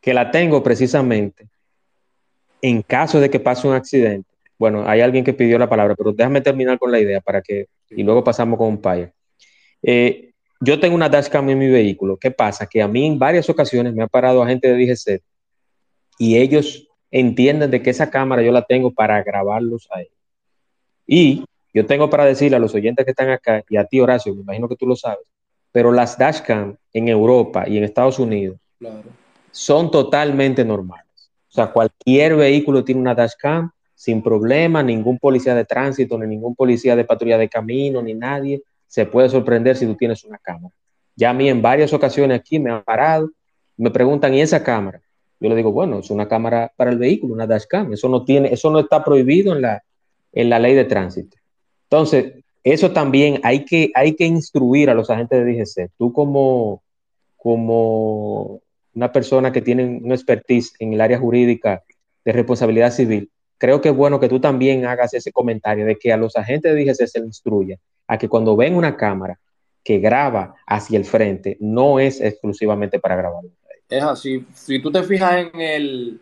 que 0.00 0.14
la 0.14 0.30
tengo 0.30 0.62
precisamente 0.62 1.48
en 2.62 2.82
caso 2.82 3.20
de 3.20 3.30
que 3.30 3.40
pase 3.40 3.66
un 3.66 3.74
accidente. 3.74 4.28
Bueno, 4.58 4.84
hay 4.86 5.00
alguien 5.00 5.24
que 5.24 5.32
pidió 5.32 5.58
la 5.58 5.68
palabra, 5.68 5.94
pero 5.94 6.12
déjame 6.12 6.40
terminar 6.40 6.78
con 6.78 6.92
la 6.92 7.00
idea 7.00 7.20
para 7.20 7.42
que, 7.42 7.66
y 7.90 8.02
luego 8.02 8.22
pasamos 8.22 8.58
con 8.58 8.68
un 8.68 8.80
payo. 8.80 9.10
Eh, 9.82 10.29
yo 10.60 10.78
tengo 10.78 10.94
una 10.94 11.08
dashcam 11.08 11.48
en 11.48 11.58
mi 11.58 11.68
vehículo. 11.68 12.18
¿Qué 12.18 12.30
pasa? 12.30 12.66
Que 12.66 12.82
a 12.82 12.88
mí 12.88 13.06
en 13.06 13.18
varias 13.18 13.48
ocasiones 13.48 13.94
me 13.94 14.02
ha 14.02 14.06
parado 14.06 14.42
agente 14.42 14.68
de 14.68 14.74
DGC 14.74 15.22
y 16.18 16.36
ellos 16.36 16.86
entienden 17.10 17.70
de 17.70 17.82
que 17.82 17.90
esa 17.90 18.10
cámara 18.10 18.42
yo 18.42 18.52
la 18.52 18.62
tengo 18.62 18.92
para 18.92 19.22
grabarlos 19.22 19.88
a 19.90 20.02
ellos. 20.02 20.12
Y 21.06 21.44
yo 21.72 21.86
tengo 21.86 22.10
para 22.10 22.26
decirle 22.26 22.56
a 22.56 22.60
los 22.60 22.74
oyentes 22.74 23.04
que 23.04 23.12
están 23.12 23.30
acá 23.30 23.64
y 23.68 23.76
a 23.76 23.84
ti, 23.84 24.00
Horacio, 24.00 24.34
me 24.34 24.42
imagino 24.42 24.68
que 24.68 24.76
tú 24.76 24.86
lo 24.86 24.96
sabes, 24.96 25.26
pero 25.72 25.92
las 25.92 26.18
dashcam 26.18 26.76
en 26.92 27.08
Europa 27.08 27.64
y 27.66 27.78
en 27.78 27.84
Estados 27.84 28.18
Unidos 28.18 28.58
son 29.50 29.90
totalmente 29.90 30.64
normales. 30.64 31.06
O 31.48 31.52
sea, 31.52 31.72
cualquier 31.72 32.36
vehículo 32.36 32.84
tiene 32.84 33.00
una 33.00 33.14
dashcam 33.14 33.70
sin 33.94 34.22
problema, 34.22 34.82
ningún 34.82 35.18
policía 35.18 35.54
de 35.54 35.64
tránsito, 35.64 36.18
ni 36.18 36.26
ningún 36.26 36.54
policía 36.54 36.94
de 36.96 37.04
patrulla 37.04 37.38
de 37.38 37.48
camino, 37.48 38.02
ni 38.02 38.14
nadie 38.14 38.62
se 38.90 39.06
puede 39.06 39.28
sorprender 39.28 39.76
si 39.76 39.86
tú 39.86 39.94
tienes 39.94 40.24
una 40.24 40.36
cámara. 40.38 40.74
Ya 41.14 41.30
a 41.30 41.32
mí 41.32 41.48
en 41.48 41.62
varias 41.62 41.92
ocasiones 41.92 42.40
aquí 42.40 42.58
me 42.58 42.72
han 42.72 42.82
parado, 42.82 43.30
me 43.76 43.90
preguntan, 43.90 44.34
¿y 44.34 44.40
esa 44.40 44.64
cámara? 44.64 45.00
Yo 45.38 45.48
le 45.48 45.54
digo, 45.54 45.70
bueno, 45.70 46.00
es 46.00 46.10
una 46.10 46.26
cámara 46.26 46.72
para 46.74 46.90
el 46.90 46.98
vehículo, 46.98 47.34
una 47.34 47.46
dashcam, 47.46 47.92
eso 47.92 48.08
no 48.08 48.24
tiene, 48.24 48.52
eso 48.52 48.68
no 48.68 48.80
está 48.80 49.04
prohibido 49.04 49.54
en 49.54 49.62
la, 49.62 49.84
en 50.32 50.50
la 50.50 50.58
ley 50.58 50.74
de 50.74 50.86
tránsito. 50.86 51.36
Entonces, 51.84 52.34
eso 52.64 52.90
también 52.90 53.38
hay 53.44 53.64
que, 53.64 53.92
hay 53.94 54.16
que 54.16 54.24
instruir 54.24 54.90
a 54.90 54.94
los 54.94 55.08
agentes 55.08 55.44
de 55.44 55.52
DGC. 55.52 55.92
Tú 55.96 56.12
como, 56.12 56.82
como 57.36 58.60
una 58.92 59.12
persona 59.12 59.52
que 59.52 59.62
tiene 59.62 59.84
un 59.84 60.10
expertise 60.10 60.74
en 60.80 60.94
el 60.94 61.00
área 61.00 61.20
jurídica 61.20 61.84
de 62.24 62.32
responsabilidad 62.32 62.90
civil, 62.90 63.30
creo 63.60 63.82
que 63.82 63.90
es 63.90 63.94
bueno 63.94 64.18
que 64.18 64.28
tú 64.28 64.40
también 64.40 64.86
hagas 64.86 65.12
ese 65.12 65.30
comentario 65.30 65.84
de 65.84 65.96
que 65.96 66.12
a 66.12 66.16
los 66.16 66.34
agentes 66.34 66.74
de 66.74 66.82
DGC 66.82 67.06
se 67.06 67.20
les 67.20 67.26
instruya 67.26 67.76
a 68.06 68.16
que 68.16 68.26
cuando 68.26 68.56
ven 68.56 68.74
una 68.74 68.96
cámara 68.96 69.38
que 69.84 69.98
graba 69.98 70.54
hacia 70.66 70.98
el 70.98 71.04
frente, 71.04 71.58
no 71.60 72.00
es 72.00 72.22
exclusivamente 72.22 72.98
para 72.98 73.16
grabar. 73.16 73.44
Es 73.88 74.02
así. 74.02 74.46
Si 74.54 74.80
tú 74.80 74.90
te 74.90 75.02
fijas 75.02 75.46
en 75.52 75.60
el, 75.60 76.20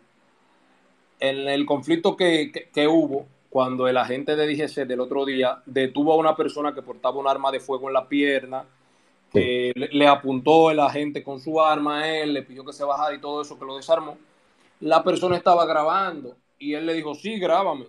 en 1.19 1.47
el 1.47 1.65
conflicto 1.65 2.17
que, 2.17 2.51
hubo 2.89 3.25
cuando 3.49 3.87
el 3.87 3.95
agente 3.95 4.35
de 4.35 4.45
DGC 4.45 4.85
del 4.85 4.99
otro 4.99 5.25
día 5.25 5.61
detuvo 5.65 6.13
a 6.13 6.17
una 6.17 6.35
persona 6.35 6.75
que 6.75 6.81
portaba 6.81 7.19
un 7.19 7.27
arma 7.27 7.51
de 7.51 7.61
fuego 7.61 7.87
en 7.87 7.93
la 7.93 8.07
pierna, 8.07 8.65
que 9.31 9.71
le, 9.75 10.07
apuntó 10.07 10.71
el 10.71 10.79
agente 10.81 11.23
con 11.23 11.39
su 11.39 11.61
arma 11.61 12.01
a 12.01 12.17
él, 12.17 12.33
le 12.33 12.43
pidió 12.43 12.65
que 12.65 12.73
se 12.73 12.83
bajara 12.83 13.15
y 13.15 13.21
todo 13.21 13.41
eso, 13.41 13.57
que 13.57 13.65
lo 13.65 13.77
desarmó. 13.77 14.17
La 14.81 15.03
persona 15.03 15.37
estaba 15.37 15.65
grabando 15.65 16.35
y 16.59 16.73
él 16.73 16.85
le 16.85 16.93
dijo, 16.93 17.15
sí, 17.15 17.39
grábame. 17.39 17.87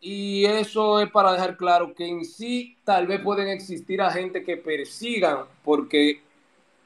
Y 0.00 0.46
eso 0.46 0.98
es 0.98 1.10
para 1.12 1.32
dejar 1.32 1.56
claro 1.56 1.94
que 1.94 2.08
en 2.08 2.24
sí 2.24 2.76
tal 2.84 3.06
vez 3.06 3.20
pueden 3.20 3.46
existir 3.48 4.02
agentes 4.02 4.44
que 4.44 4.56
persigan 4.56 5.44
porque 5.62 6.22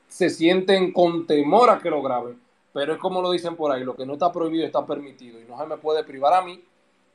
se 0.08 0.28
sienten 0.28 0.92
con 0.92 1.26
temor 1.26 1.70
a 1.70 1.78
que 1.78 1.88
lo 1.88 2.02
graben. 2.02 2.38
Pero 2.74 2.92
es 2.92 2.98
como 2.98 3.22
lo 3.22 3.30
dicen 3.30 3.56
por 3.56 3.72
ahí, 3.72 3.84
lo 3.84 3.96
que 3.96 4.04
no 4.04 4.14
está 4.14 4.30
prohibido 4.30 4.66
está 4.66 4.84
permitido. 4.84 5.40
Y 5.40 5.44
no 5.44 5.58
se 5.58 5.66
me 5.66 5.78
puede 5.78 6.04
privar 6.04 6.34
a 6.34 6.42
mí 6.42 6.62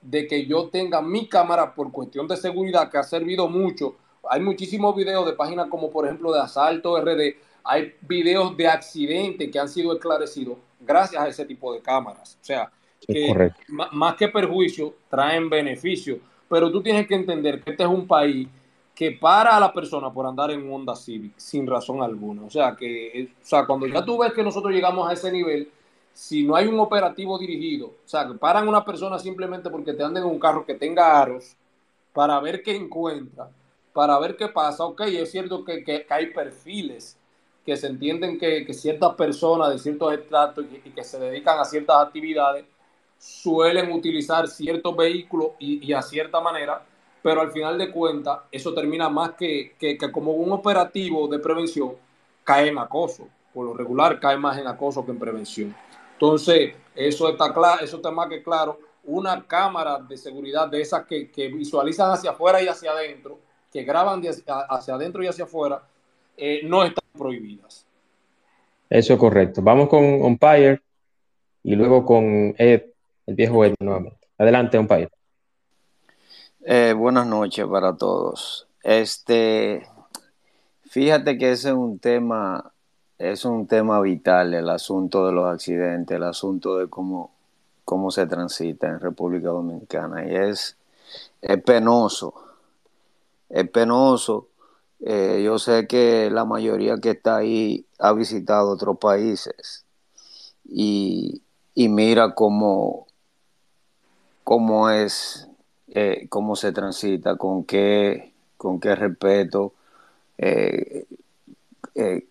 de 0.01 0.25
que 0.25 0.47
yo 0.47 0.69
tenga 0.69 1.03
mi 1.03 1.27
cámara 1.27 1.75
por 1.75 1.91
cuestión 1.91 2.27
de 2.27 2.35
seguridad 2.35 2.89
que 2.89 2.97
ha 2.97 3.03
servido 3.03 3.47
mucho. 3.47 3.95
Hay 4.27 4.41
muchísimos 4.41 4.95
videos 4.95 5.25
de 5.27 5.33
páginas 5.33 5.67
como 5.69 5.91
por 5.91 6.05
ejemplo 6.05 6.33
de 6.33 6.39
Asalto 6.39 6.99
RD. 6.99 7.35
Hay 7.63 7.93
videos 8.01 8.57
de 8.57 8.67
accidentes 8.67 9.51
que 9.51 9.59
han 9.59 9.69
sido 9.69 9.93
esclarecidos 9.93 10.57
gracias 10.79 11.21
a 11.21 11.27
ese 11.27 11.45
tipo 11.45 11.71
de 11.73 11.81
cámaras. 11.81 12.39
O 12.41 12.43
sea, 12.43 12.71
que 13.05 13.51
más 13.67 14.15
que 14.15 14.27
perjuicio 14.27 14.95
traen 15.09 15.49
beneficio. 15.49 16.19
Pero 16.49 16.71
tú 16.71 16.81
tienes 16.81 17.07
que 17.07 17.15
entender 17.15 17.61
que 17.61 17.71
este 17.71 17.83
es 17.83 17.89
un 17.89 18.07
país 18.07 18.47
que 18.93 19.13
para 19.13 19.55
a 19.55 19.59
la 19.59 19.73
persona 19.73 20.11
por 20.11 20.25
andar 20.25 20.51
en 20.51 20.71
Honda 20.71 20.95
Civic 20.95 21.33
sin 21.37 21.65
razón 21.65 22.03
alguna. 22.03 22.43
O 22.43 22.49
sea, 22.49 22.75
que 22.75 23.29
o 23.41 23.45
sea, 23.45 23.65
cuando 23.65 23.87
ya 23.87 24.03
tú 24.03 24.17
ves 24.17 24.33
que 24.33 24.43
nosotros 24.43 24.73
llegamos 24.73 25.09
a 25.09 25.13
ese 25.13 25.31
nivel, 25.31 25.71
si 26.13 26.43
no 26.43 26.55
hay 26.55 26.67
un 26.67 26.79
operativo 26.79 27.39
dirigido, 27.39 27.87
o 27.87 28.07
sea, 28.07 28.27
que 28.27 28.33
paran 28.33 28.67
una 28.67 28.83
persona 28.83 29.17
simplemente 29.17 29.69
porque 29.69 29.93
te 29.93 30.03
anden 30.03 30.23
en 30.23 30.29
un 30.29 30.39
carro 30.39 30.65
que 30.65 30.75
tenga 30.75 31.19
aros 31.19 31.55
para 32.13 32.39
ver 32.41 32.61
qué 32.61 32.75
encuentra, 32.75 33.49
para 33.93 34.19
ver 34.19 34.35
qué 34.35 34.49
pasa. 34.49 34.83
Ok, 34.85 35.01
es 35.01 35.31
cierto 35.31 35.63
que, 35.63 35.83
que, 35.83 36.05
hay 36.09 36.27
perfiles 36.27 37.17
que 37.65 37.77
se 37.77 37.87
entienden 37.87 38.37
que, 38.37 38.65
que 38.65 38.73
ciertas 38.73 39.15
personas 39.15 39.71
de 39.71 39.79
ciertos 39.79 40.13
estratos 40.13 40.65
y 40.83 40.89
que 40.89 41.03
se 41.03 41.19
dedican 41.19 41.59
a 41.59 41.65
ciertas 41.65 41.95
actividades 42.05 42.65
suelen 43.21 43.91
utilizar 43.91 44.47
ciertos 44.47 44.97
vehículos 44.97 45.51
y, 45.59 45.93
a 45.93 46.01
cierta 46.01 46.41
manera, 46.41 46.83
pero 47.21 47.41
al 47.41 47.51
final 47.51 47.77
de 47.77 47.91
cuentas 47.91 48.39
eso 48.51 48.73
termina 48.73 49.09
más 49.09 49.33
que, 49.33 49.75
que, 49.77 49.95
como 50.11 50.31
un 50.31 50.51
operativo 50.51 51.27
de 51.27 51.37
prevención, 51.37 51.93
cae 52.43 52.69
en 52.69 52.79
acoso. 52.79 53.27
Por 53.53 53.67
lo 53.67 53.73
regular 53.75 54.19
cae 54.19 54.37
más 54.37 54.57
en 54.57 54.65
acoso 54.65 55.05
que 55.05 55.11
en 55.11 55.19
prevención. 55.19 55.75
Entonces, 56.13 56.73
eso 56.95 57.29
está 57.29 57.53
claro, 57.53 57.83
eso 57.83 57.97
está 57.97 58.09
más 58.09 58.27
que 58.27 58.41
claro. 58.41 58.79
Una 59.03 59.45
cámara 59.45 59.99
de 59.99 60.17
seguridad 60.17 60.67
de 60.67 60.81
esas 60.81 61.05
que, 61.05 61.29
que 61.29 61.47
visualizan 61.49 62.09
hacia 62.09 62.31
afuera 62.31 62.61
y 62.61 62.67
hacia 62.67 62.91
adentro, 62.91 63.37
que 63.71 63.83
graban 63.83 64.23
hacia, 64.69 64.95
adentro 64.95 65.23
y 65.23 65.27
hacia 65.27 65.43
afuera, 65.43 65.83
eh, 66.37 66.61
no 66.63 66.83
están 66.83 67.05
prohibidas. 67.15 67.85
Eso 68.89 69.13
es 69.13 69.19
correcto. 69.19 69.61
Vamos 69.61 69.89
con 69.89 70.03
Umpire 70.03 70.81
y 71.63 71.75
luego 71.75 72.03
con 72.03 72.55
Ed 72.57 72.90
el 73.25 73.35
viejo 73.35 73.63
Ed 73.65 73.75
nuevamente. 73.79 74.27
Adelante, 74.37 74.79
un 74.79 74.87
país. 74.87 75.07
Eh, 76.63 76.93
buenas 76.95 77.25
noches 77.27 77.65
para 77.65 77.95
todos. 77.95 78.67
Este, 78.83 79.87
fíjate 80.83 81.37
que 81.37 81.51
ese 81.51 81.69
es 81.69 81.75
un 81.75 81.99
tema, 81.99 82.71
es 83.17 83.45
un 83.45 83.67
tema 83.67 83.99
vital, 84.01 84.53
el 84.53 84.69
asunto 84.69 85.25
de 85.25 85.33
los 85.33 85.45
accidentes, 85.45 86.15
el 86.15 86.23
asunto 86.23 86.77
de 86.77 86.87
cómo, 86.87 87.31
cómo 87.85 88.11
se 88.11 88.27
transita 88.27 88.87
en 88.87 88.99
República 88.99 89.49
Dominicana. 89.49 90.25
Y 90.25 90.35
es, 90.35 90.77
es 91.41 91.63
penoso, 91.63 92.33
es 93.49 93.69
penoso. 93.69 94.47
Eh, 95.03 95.41
yo 95.43 95.57
sé 95.57 95.87
que 95.87 96.29
la 96.29 96.45
mayoría 96.45 96.97
que 96.97 97.11
está 97.11 97.37
ahí 97.37 97.85
ha 97.97 98.13
visitado 98.13 98.69
otros 98.69 98.99
países 98.99 99.83
y, 100.63 101.41
y 101.73 101.89
mira 101.89 102.35
cómo, 102.35 103.07
cómo 104.43 104.89
es, 104.89 105.47
eh, 105.89 106.27
cómo 106.29 106.55
se 106.55 106.71
transita, 106.71 107.35
con 107.37 107.63
qué, 107.63 108.33
con 108.57 108.79
qué 108.79 108.95
respeto, 108.95 109.73
eh, 110.37 111.05
eh, 111.95 112.25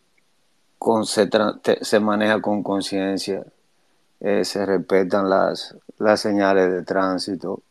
se, 1.04 2.00
maneja 2.00 2.40
con 2.40 2.62
conciencia, 2.62 3.44
se 4.20 4.66
respetan 4.66 5.28
las, 5.28 5.76
las 5.98 6.20
señales 6.20 6.70
de 6.72 6.82
tránsito 6.82 7.62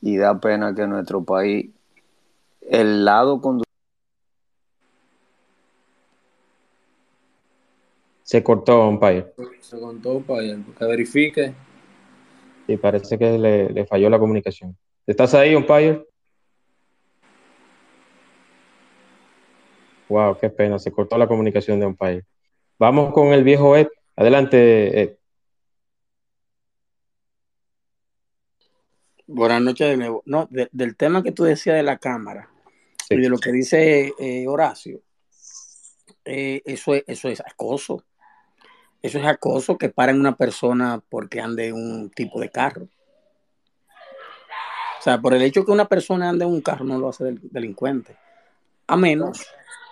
y 0.00 0.16
da 0.16 0.38
pena 0.40 0.74
que 0.74 0.82
en 0.82 0.90
nuestro 0.90 1.22
país 1.24 1.70
el 2.62 3.04
lado 3.04 3.40
Se 8.26 8.42
cortó, 8.42 8.88
un 8.88 8.98
país. 8.98 9.24
Se 9.60 9.78
cortó, 9.78 10.14
un 10.14 10.24
país. 10.24 10.56
Que 10.76 10.84
verifique. 10.84 11.54
Sí, 12.66 12.76
parece 12.76 13.16
que 13.16 13.38
le, 13.38 13.86
falló 13.86 14.10
la 14.10 14.18
comunicación. 14.18 14.76
¿Estás 15.06 15.34
ahí, 15.34 15.54
umpire? 15.54 16.04
Wow, 20.08 20.36
qué 20.38 20.50
pena, 20.50 20.78
se 20.78 20.90
cortó 20.90 21.16
la 21.16 21.28
comunicación 21.28 21.78
de 21.78 21.86
umpire. 21.86 22.24
Vamos 22.78 23.12
con 23.12 23.32
el 23.32 23.44
viejo 23.44 23.76
Ed. 23.76 23.88
Adelante, 24.16 25.00
Ed. 25.00 25.16
Buenas 29.28 29.62
noches 29.62 29.88
de 29.88 29.96
nuevo. 29.96 30.22
No, 30.26 30.48
del 30.50 30.96
tema 30.96 31.22
que 31.22 31.32
tú 31.32 31.44
decías 31.44 31.76
de 31.76 31.82
la 31.82 31.98
cámara. 31.98 32.50
Y 33.08 33.16
de 33.16 33.28
lo 33.28 33.38
que 33.38 33.52
dice 33.52 34.12
eh, 34.18 34.48
Horacio, 34.48 35.00
eh, 36.24 36.62
eso, 36.64 36.94
es, 36.94 37.04
eso 37.06 37.28
es 37.28 37.40
acoso. 37.40 38.04
Eso 39.06 39.18
es 39.20 39.24
acoso 39.26 39.78
que 39.78 39.88
paren 39.88 40.18
una 40.18 40.34
persona 40.36 41.00
porque 41.08 41.40
ande 41.40 41.72
un 41.72 42.10
tipo 42.10 42.40
de 42.40 42.50
carro. 42.50 42.88
O 44.98 45.02
sea, 45.02 45.20
por 45.20 45.32
el 45.32 45.42
hecho 45.42 45.64
que 45.64 45.70
una 45.70 45.84
persona 45.84 46.28
ande 46.28 46.44
en 46.44 46.50
un 46.50 46.60
carro 46.60 46.84
no 46.84 46.98
lo 46.98 47.10
hace 47.10 47.22
del- 47.22 47.40
delincuente. 47.44 48.16
A 48.88 48.96
menos 48.96 49.46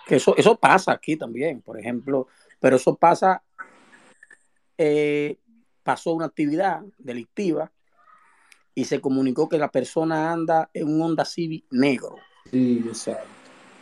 que 0.05 0.17
eso, 0.17 0.35
eso 0.35 0.57
pasa 0.57 0.91
aquí 0.91 1.15
también, 1.15 1.61
por 1.61 1.79
ejemplo, 1.79 2.27
pero 2.59 2.75
eso 2.75 2.95
pasa, 2.95 3.41
eh, 4.77 5.37
pasó 5.81 6.11
una 6.11 6.25
actividad 6.25 6.81
delictiva 6.97 7.71
y 8.73 8.83
se 8.83 8.99
comunicó 8.99 9.47
que 9.47 9.57
la 9.57 9.71
persona 9.71 10.33
anda 10.33 10.69
en 10.73 10.89
un 10.89 11.01
Honda 11.01 11.23
Civic 11.23 11.65
negro. 11.71 12.17
Sí, 12.51 12.83
exacto. 12.85 13.29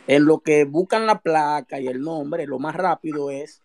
En 0.06 0.26
lo 0.26 0.38
que 0.38 0.64
buscan 0.64 1.06
la 1.06 1.20
placa 1.20 1.80
y 1.80 1.88
el 1.88 2.00
nombre, 2.00 2.46
lo 2.46 2.60
más 2.60 2.76
rápido 2.76 3.32
es 3.32 3.63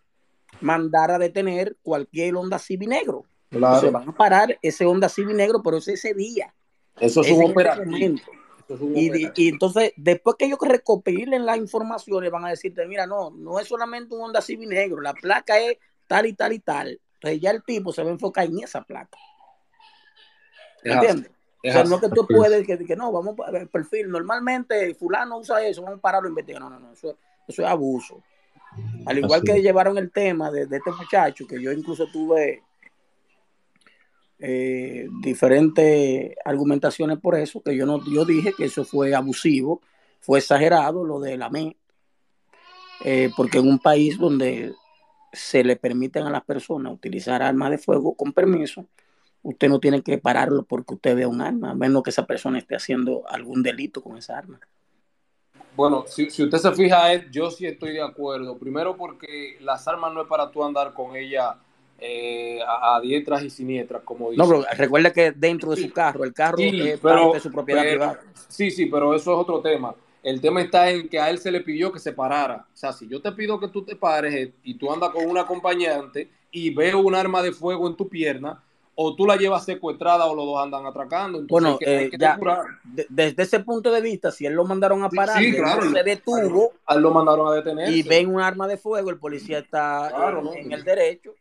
mandar 0.60 1.10
a 1.10 1.18
detener 1.18 1.76
cualquier 1.82 2.34
Honda 2.36 2.58
Civic 2.58 2.88
negro. 2.88 3.24
Claro. 3.50 3.80
Se 3.80 3.90
van 3.90 4.08
a 4.08 4.12
parar 4.12 4.58
ese 4.62 4.84
Honda 4.86 5.08
Civic 5.08 5.34
negro, 5.34 5.62
pero 5.62 5.78
es 5.78 5.88
ese 5.88 6.14
día. 6.14 6.54
Eso 6.98 7.20
es 7.22 7.28
ese 7.28 7.36
un 7.44 7.50
operativo. 7.50 7.86
momento. 7.86 8.22
Eso 8.64 8.74
es 8.74 8.80
un 8.80 8.96
Y, 8.96 9.08
operativo. 9.08 9.32
y 9.36 9.48
entonces, 9.48 9.92
después 9.96 10.36
que 10.38 10.44
ellos 10.46 10.58
recopilen 10.60 11.44
las 11.46 11.56
informaciones, 11.56 12.30
van 12.30 12.44
a 12.44 12.50
decirte, 12.50 12.86
mira, 12.86 13.06
no, 13.06 13.30
no 13.30 13.58
es 13.58 13.66
solamente 13.68 14.14
un 14.14 14.22
Honda 14.22 14.40
Civic 14.40 14.68
negro, 14.68 15.00
la 15.00 15.14
placa 15.14 15.58
es 15.58 15.78
tal 16.06 16.26
y 16.26 16.32
tal 16.34 16.52
y 16.52 16.58
tal. 16.60 17.00
Entonces 17.14 17.40
ya 17.40 17.50
el 17.50 17.62
tipo 17.64 17.92
se 17.92 18.02
va 18.02 18.08
a 18.10 18.12
enfocar 18.12 18.46
en 18.46 18.60
esa 18.60 18.82
placa. 18.82 19.18
Es 20.82 20.94
¿Entiendes? 20.94 21.30
es 21.62 21.70
O 21.70 21.72
sea, 21.74 21.82
así. 21.82 21.90
no 21.90 22.00
que 22.00 22.08
tú 22.08 22.26
puedes, 22.26 22.66
que, 22.66 22.78
que 22.78 22.96
no, 22.96 23.12
vamos 23.12 23.34
a 23.46 23.50
ver 23.50 23.62
el 23.62 23.68
perfil. 23.68 24.08
Normalmente 24.10 24.94
fulano 24.94 25.38
usa 25.38 25.62
eso, 25.66 25.82
vamos 25.82 25.98
a 25.98 26.00
pararlo 26.02 26.28
a 26.28 26.30
investigar. 26.30 26.62
No, 26.62 26.70
no, 26.70 26.78
no, 26.78 26.92
eso, 26.92 27.18
eso 27.46 27.62
es 27.62 27.68
abuso. 27.68 28.22
Al 29.06 29.18
igual 29.18 29.40
Así 29.42 29.52
que 29.52 29.62
llevaron 29.62 29.98
el 29.98 30.10
tema 30.10 30.50
de, 30.50 30.66
de 30.66 30.76
este 30.76 30.90
muchacho, 30.92 31.46
que 31.46 31.60
yo 31.60 31.72
incluso 31.72 32.06
tuve 32.06 32.62
eh, 34.42 35.06
diferentes 35.20 36.34
argumentaciones 36.44 37.18
por 37.18 37.36
eso, 37.36 37.62
que 37.62 37.76
yo 37.76 37.84
no, 37.84 38.02
yo 38.10 38.24
dije 38.24 38.54
que 38.56 38.64
eso 38.64 38.84
fue 38.84 39.14
abusivo, 39.14 39.82
fue 40.20 40.38
exagerado 40.38 41.04
lo 41.04 41.20
de 41.20 41.36
la 41.36 41.50
ME, 41.50 41.76
eh, 43.04 43.30
porque 43.36 43.58
en 43.58 43.68
un 43.68 43.78
país 43.78 44.18
donde 44.18 44.72
se 45.32 45.62
le 45.62 45.76
permiten 45.76 46.26
a 46.26 46.30
las 46.30 46.42
personas 46.42 46.92
utilizar 46.92 47.42
armas 47.42 47.70
de 47.70 47.78
fuego 47.78 48.14
con 48.14 48.32
permiso, 48.32 48.86
usted 49.42 49.68
no 49.68 49.78
tiene 49.78 50.02
que 50.02 50.16
pararlo 50.16 50.64
porque 50.64 50.94
usted 50.94 51.16
vea 51.16 51.28
un 51.28 51.42
arma, 51.42 51.72
a 51.72 51.74
menos 51.74 52.02
que 52.02 52.10
esa 52.10 52.26
persona 52.26 52.58
esté 52.58 52.74
haciendo 52.76 53.28
algún 53.28 53.62
delito 53.62 54.02
con 54.02 54.16
esa 54.16 54.38
arma. 54.38 54.58
Bueno, 55.80 56.04
si, 56.06 56.28
si 56.28 56.42
usted 56.42 56.58
se 56.58 56.72
fija, 56.72 57.10
Ed, 57.10 57.28
yo 57.30 57.50
sí 57.50 57.64
estoy 57.66 57.92
de 57.94 58.02
acuerdo. 58.02 58.58
Primero 58.58 58.96
porque 58.98 59.56
las 59.60 59.88
armas 59.88 60.12
no 60.12 60.20
es 60.20 60.28
para 60.28 60.50
tú 60.50 60.62
andar 60.62 60.92
con 60.92 61.16
ella 61.16 61.56
eh, 61.98 62.58
a, 62.66 62.96
a 62.96 63.00
diestras 63.00 63.42
y 63.42 63.48
siniestras, 63.48 64.02
como 64.04 64.30
dice. 64.30 64.42
No, 64.42 64.46
pero 64.46 64.64
recuerda 64.76 65.10
que 65.10 65.32
dentro 65.32 65.70
de 65.70 65.78
su 65.78 65.90
carro, 65.90 66.24
el 66.24 66.34
carro 66.34 66.58
Sí, 66.58 66.80
es 66.86 67.00
pero- 67.00 67.14
parte 67.22 67.36
de 67.38 67.40
su 67.40 67.50
propiedad 67.50 67.80
pero- 67.82 67.90
privada. 67.92 68.20
Sí, 68.48 68.70
sí, 68.70 68.86
pero 68.86 69.14
eso 69.14 69.32
es 69.32 69.38
otro 69.38 69.60
tema. 69.62 69.94
El 70.22 70.38
tema 70.42 70.60
está 70.60 70.90
en 70.90 71.08
que 71.08 71.18
a 71.18 71.30
él 71.30 71.38
se 71.38 71.50
le 71.50 71.62
pidió 71.62 71.90
que 71.90 71.98
se 71.98 72.12
parara. 72.12 72.66
O 72.74 72.76
sea, 72.76 72.92
si 72.92 73.08
yo 73.08 73.22
te 73.22 73.32
pido 73.32 73.58
que 73.58 73.68
tú 73.68 73.82
te 73.82 73.96
pares 73.96 74.34
Ed, 74.34 74.50
y 74.62 74.74
tú 74.74 74.92
andas 74.92 75.08
con 75.10 75.24
un 75.24 75.38
acompañante 75.38 76.28
y 76.50 76.74
veo 76.74 76.98
un 76.98 77.14
arma 77.14 77.40
de 77.42 77.52
fuego 77.52 77.88
en 77.88 77.96
tu 77.96 78.06
pierna, 78.06 78.62
o 79.02 79.14
tú 79.16 79.26
la 79.26 79.36
llevas 79.36 79.64
secuestrada 79.64 80.26
o 80.26 80.34
los 80.34 80.44
dos 80.44 80.62
andan 80.62 80.84
atracando. 80.84 81.38
Entonces 81.38 81.50
Bueno, 81.50 81.78
hay 81.80 82.08
que, 82.10 82.14
eh, 82.14 82.18
ya, 82.18 82.38
de- 82.84 83.06
desde 83.08 83.42
ese 83.44 83.60
punto 83.60 83.90
de 83.90 84.02
vista, 84.02 84.30
si 84.30 84.44
él 84.44 84.52
lo 84.52 84.64
mandaron 84.66 85.02
a 85.02 85.08
parar, 85.08 85.38
sí, 85.38 85.54
claro. 85.56 85.90
se 85.90 86.02
detuvo 86.02 86.72
A 86.84 86.94
él 86.96 87.00
lo 87.00 87.10
mandaron 87.10 87.48
a 87.50 87.54
detener. 87.54 87.88
y 87.90 88.02
ven 88.02 88.28
un 88.34 88.42
arma 88.42 88.68
de 88.68 88.76
fuego, 88.76 89.08
el 89.08 89.16
policía 89.16 89.60
está 89.60 90.08
Claro, 90.14 90.40
eh, 90.40 90.42
¿no? 90.44 90.52
en 90.54 90.72
el 90.72 90.84
derecho. 90.84 91.32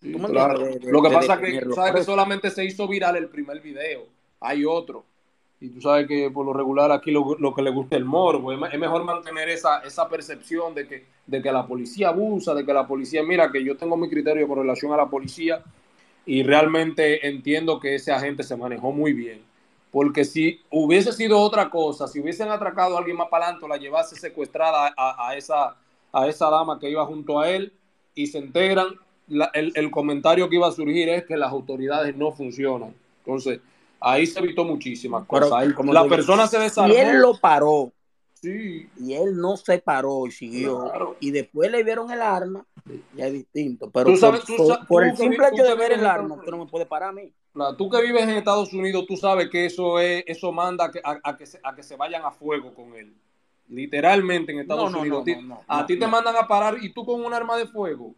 Sí, 0.00 0.10
¿Tú 0.12 0.18
me 0.18 0.28
claro. 0.28 0.54
entiendes? 0.54 0.80
De- 0.80 0.86
de- 0.86 0.92
Lo 0.92 1.02
que 1.02 1.10
pasa 1.10 1.34
es 1.34 1.40
que 1.62 1.72
sabes 1.72 1.92
que 1.94 2.02
solamente 2.02 2.50
se 2.50 2.64
hizo 2.64 2.88
viral 2.88 3.14
el 3.14 3.28
primer 3.28 3.60
video. 3.60 4.06
Hay 4.40 4.64
otro. 4.64 5.04
Y 5.60 5.68
tú 5.68 5.80
sabes 5.80 6.08
que 6.08 6.30
por 6.32 6.44
lo 6.44 6.52
regular 6.52 6.90
aquí 6.90 7.12
lo, 7.12 7.36
lo 7.38 7.54
que 7.54 7.62
le 7.62 7.70
gusta 7.70 7.94
es 7.94 8.00
el 8.00 8.04
morbo. 8.06 8.50
Es 8.52 8.78
mejor 8.78 9.04
mantener 9.04 9.48
esa, 9.50 9.78
esa 9.78 10.08
percepción 10.08 10.74
de 10.74 10.88
que, 10.88 11.06
de 11.28 11.40
que 11.40 11.52
la 11.52 11.64
policía 11.64 12.08
abusa, 12.08 12.54
de 12.54 12.66
que 12.66 12.72
la 12.74 12.88
policía, 12.88 13.22
mira, 13.22 13.52
que 13.52 13.62
yo 13.64 13.76
tengo 13.76 13.96
mi 13.96 14.10
criterio 14.10 14.48
con 14.48 14.58
relación 14.58 14.92
a 14.92 14.96
la 14.96 15.06
policía 15.08 15.62
y 16.26 16.42
realmente 16.42 17.26
entiendo 17.28 17.80
que 17.80 17.96
ese 17.96 18.12
agente 18.12 18.42
se 18.42 18.56
manejó 18.56 18.92
muy 18.92 19.12
bien. 19.12 19.42
Porque 19.90 20.24
si 20.24 20.60
hubiese 20.70 21.12
sido 21.12 21.38
otra 21.38 21.70
cosa, 21.70 22.08
si 22.08 22.20
hubiesen 22.20 22.48
atracado 22.50 22.96
a 22.96 22.98
alguien 22.98 23.16
más 23.16 23.28
para 23.28 23.46
adelante 23.46 23.68
la 23.68 23.76
llevase 23.76 24.16
secuestrada 24.16 24.92
a, 24.96 25.28
a 25.28 25.36
esa, 25.36 25.76
a 26.12 26.26
esa 26.26 26.50
dama 26.50 26.78
que 26.80 26.90
iba 26.90 27.04
junto 27.06 27.38
a 27.38 27.48
él 27.50 27.72
y 28.14 28.26
se 28.26 28.38
enteran, 28.38 28.88
la- 29.28 29.50
el, 29.54 29.72
el 29.76 29.90
comentario 29.90 30.48
que 30.48 30.56
iba 30.56 30.66
a 30.68 30.72
surgir 30.72 31.08
es 31.08 31.24
que 31.24 31.36
las 31.36 31.50
autoridades 31.52 32.16
no 32.16 32.32
funcionan. 32.32 32.92
Entonces, 33.24 33.60
ahí 34.00 34.26
se 34.26 34.40
evitó 34.40 34.64
muchísimas 34.64 35.24
Pero, 35.30 35.46
cosas. 35.48 35.62
Ahí 35.62 35.72
como 35.72 35.92
la 35.92 36.04
persona 36.08 36.46
se 36.48 36.58
desarmó. 36.58 36.92
Si 36.92 37.00
él 37.00 37.20
lo 37.20 37.38
paró 37.38 37.92
Sí, 38.34 38.88
y 39.00 39.14
él 39.14 39.36
no 39.36 39.56
se 39.56 39.78
paró 39.78 40.26
y 40.26 40.30
siguió, 40.32 40.80
Claro. 40.90 41.16
y 41.20 41.30
después 41.30 41.70
le 41.70 41.82
vieron 41.82 42.10
el 42.10 42.20
arma, 42.20 42.66
ya 43.14 43.26
es 43.26 43.32
distinto. 43.32 43.90
Pero 43.90 44.06
Tú 44.10 44.16
sabes- 44.16 44.40
por, 44.40 44.56
tú 44.56 44.66
por- 44.66 44.86
tú 44.86 45.00
el 45.00 45.16
simple 45.16 45.48
hecho 45.52 45.64
de 45.64 45.74
ver 45.74 45.92
el 45.92 46.06
arma, 46.06 46.34
usted 46.36 46.50
no 46.50 46.58
me 46.58 46.66
puede 46.66 46.86
parar 46.86 47.10
a 47.10 47.12
mí. 47.12 47.32
tú 47.78 47.88
que 47.88 48.02
vives 48.02 48.22
en 48.24 48.30
Estados 48.30 48.72
Unidos, 48.72 49.04
tú 49.06 49.16
sabes 49.16 49.48
que 49.48 49.66
eso 49.66 49.98
es, 49.98 50.24
eso 50.26 50.52
manda 50.52 50.86
a 50.86 50.90
que, 50.90 51.00
a, 51.02 51.18
a 51.22 51.36
que 51.36 51.46
se, 51.46 51.60
a 51.62 51.74
que 51.74 51.82
se 51.82 51.96
vayan 51.96 52.24
a 52.24 52.30
fuego 52.30 52.74
con 52.74 52.94
él. 52.94 53.14
Literalmente 53.68 54.52
en 54.52 54.58
Estados 54.60 54.90
No, 54.90 54.98
no, 54.98 55.00
Unidos. 55.00 55.24
no, 55.26 55.34
no, 55.42 55.48
no, 55.56 55.60
a 55.66 55.80
no, 55.80 55.86
ti 55.86 55.98
te 55.98 56.04
no. 56.04 56.10
mandan 56.10 56.36
a 56.36 56.46
parar 56.46 56.76
y 56.82 56.92
tú 56.92 57.04
con 57.06 57.24
un 57.24 57.32
arma 57.32 57.56
de 57.56 57.66
fuego. 57.66 58.14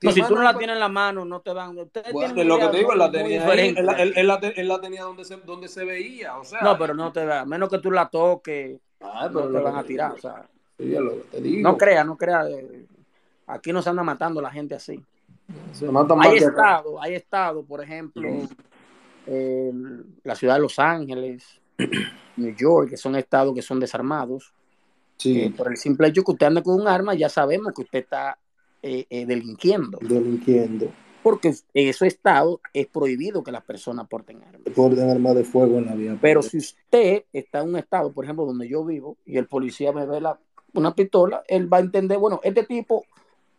No, 0.00 0.10
Te 0.10 0.12
si 0.12 0.22
tú 0.26 0.34
no 0.36 0.42
la 0.42 0.56
tienes 0.56 0.74
en 0.74 0.80
la 0.80 0.88
mano, 0.88 1.24
no 1.24 1.40
te 1.40 1.52
van. 1.52 1.76
Ustedes 1.76 2.12
Bueno, 2.12 2.34
tienen 2.34 2.42
es 2.42 2.46
lo 2.48 2.54
que 2.54 2.60
ideas 2.60 2.72
te 2.72 2.78
digo, 2.78 2.92
él 2.92 2.98
la 2.98 3.10
tenía 3.10 3.26
ahí, 3.26 3.32
diferentes. 3.40 3.78
él, 3.80 3.86
la- 3.86 3.92
él- 4.02 4.12
él 4.16 4.26
la, 4.28 4.40
te- 4.40 4.60
él 4.60 4.68
la 4.68 4.80
tenía 4.80 5.02
donde 5.02 5.24
se, 5.24 5.36
donde 5.38 5.68
se 5.68 5.84
veía, 5.84 6.36
o 6.38 6.44
sea. 6.44 6.60
No, 6.62 6.78
pero 6.78 6.94
no 6.94 7.12
te 7.12 7.24
va. 7.24 7.40
A 7.40 7.44
menos 7.44 7.68
que 7.68 7.78
tú 7.78 7.90
la 7.90 8.08
toques, 8.08 8.78
no 9.00 9.08
pero 9.32 9.46
te 9.46 9.52
lo 9.52 9.62
van 9.62 9.76
a 9.76 9.82
te 9.82 9.88
tirar. 9.88 10.14
digo. 10.14 10.18
O 10.18 10.20
sea, 10.20 10.48
Sí, 10.78 10.94
es 10.94 11.00
lo 11.00 11.10
que 11.10 11.20
te 11.32 11.40
digo. 11.40 11.68
no 11.68 11.76
crea, 11.76 12.04
no 12.04 12.16
eh, 12.20 12.86
Aquí 13.48 13.72
no 13.72 13.82
se 13.82 13.90
anda 13.90 14.02
matando 14.02 14.40
la 14.40 14.50
gente 14.50 14.74
así. 14.74 15.02
Se 15.72 15.90
matan 15.90 16.18
más 16.18 16.28
Hay 16.28 16.36
acá. 16.38 16.46
estados, 16.48 16.94
hay 17.00 17.14
estados, 17.14 17.64
por 17.66 17.82
ejemplo, 17.82 18.28
eh, 19.26 19.72
la 20.24 20.34
ciudad 20.34 20.54
de 20.54 20.60
Los 20.60 20.78
Ángeles, 20.78 21.60
New 22.36 22.54
York, 22.54 22.90
que 22.90 22.96
son 22.96 23.16
estados 23.16 23.54
que 23.54 23.62
son 23.62 23.80
desarmados. 23.80 24.52
Sí, 25.16 25.40
Eh, 25.42 25.52
por 25.56 25.68
el 25.68 25.76
simple 25.76 26.08
hecho 26.08 26.22
que 26.22 26.32
usted 26.32 26.46
ande 26.46 26.62
con 26.62 26.80
un 26.80 26.86
arma, 26.86 27.14
ya 27.14 27.28
sabemos 27.28 27.72
que 27.74 27.82
usted 27.82 28.00
está 28.00 28.38
eh, 28.82 29.06
eh, 29.10 29.26
delinquiendo. 29.26 29.98
delinquiendo. 30.00 30.92
Porque 31.22 31.48
en 31.48 31.88
esos 31.88 32.06
estados 32.06 32.60
es 32.72 32.86
prohibido 32.86 33.42
que 33.42 33.50
las 33.50 33.64
personas 33.64 34.06
porten 34.06 34.40
armas. 34.42 34.72
Porten 34.74 35.10
armas 35.10 35.34
de 35.34 35.44
fuego 35.44 35.78
en 35.78 35.86
la 35.86 35.94
vía. 35.94 36.16
Pero 36.20 36.42
si 36.42 36.58
usted 36.58 37.24
está 37.32 37.60
en 37.60 37.70
un 37.70 37.76
estado, 37.76 38.12
por 38.12 38.24
ejemplo, 38.24 38.46
donde 38.46 38.68
yo 38.68 38.84
vivo, 38.84 39.16
y 39.26 39.36
el 39.36 39.46
policía 39.46 39.92
me 39.92 40.06
ve 40.06 40.20
la, 40.20 40.38
una 40.74 40.94
pistola, 40.94 41.42
él 41.48 41.70
va 41.70 41.78
a 41.78 41.80
entender, 41.80 42.18
bueno, 42.18 42.38
este 42.44 42.62
tipo 42.62 43.04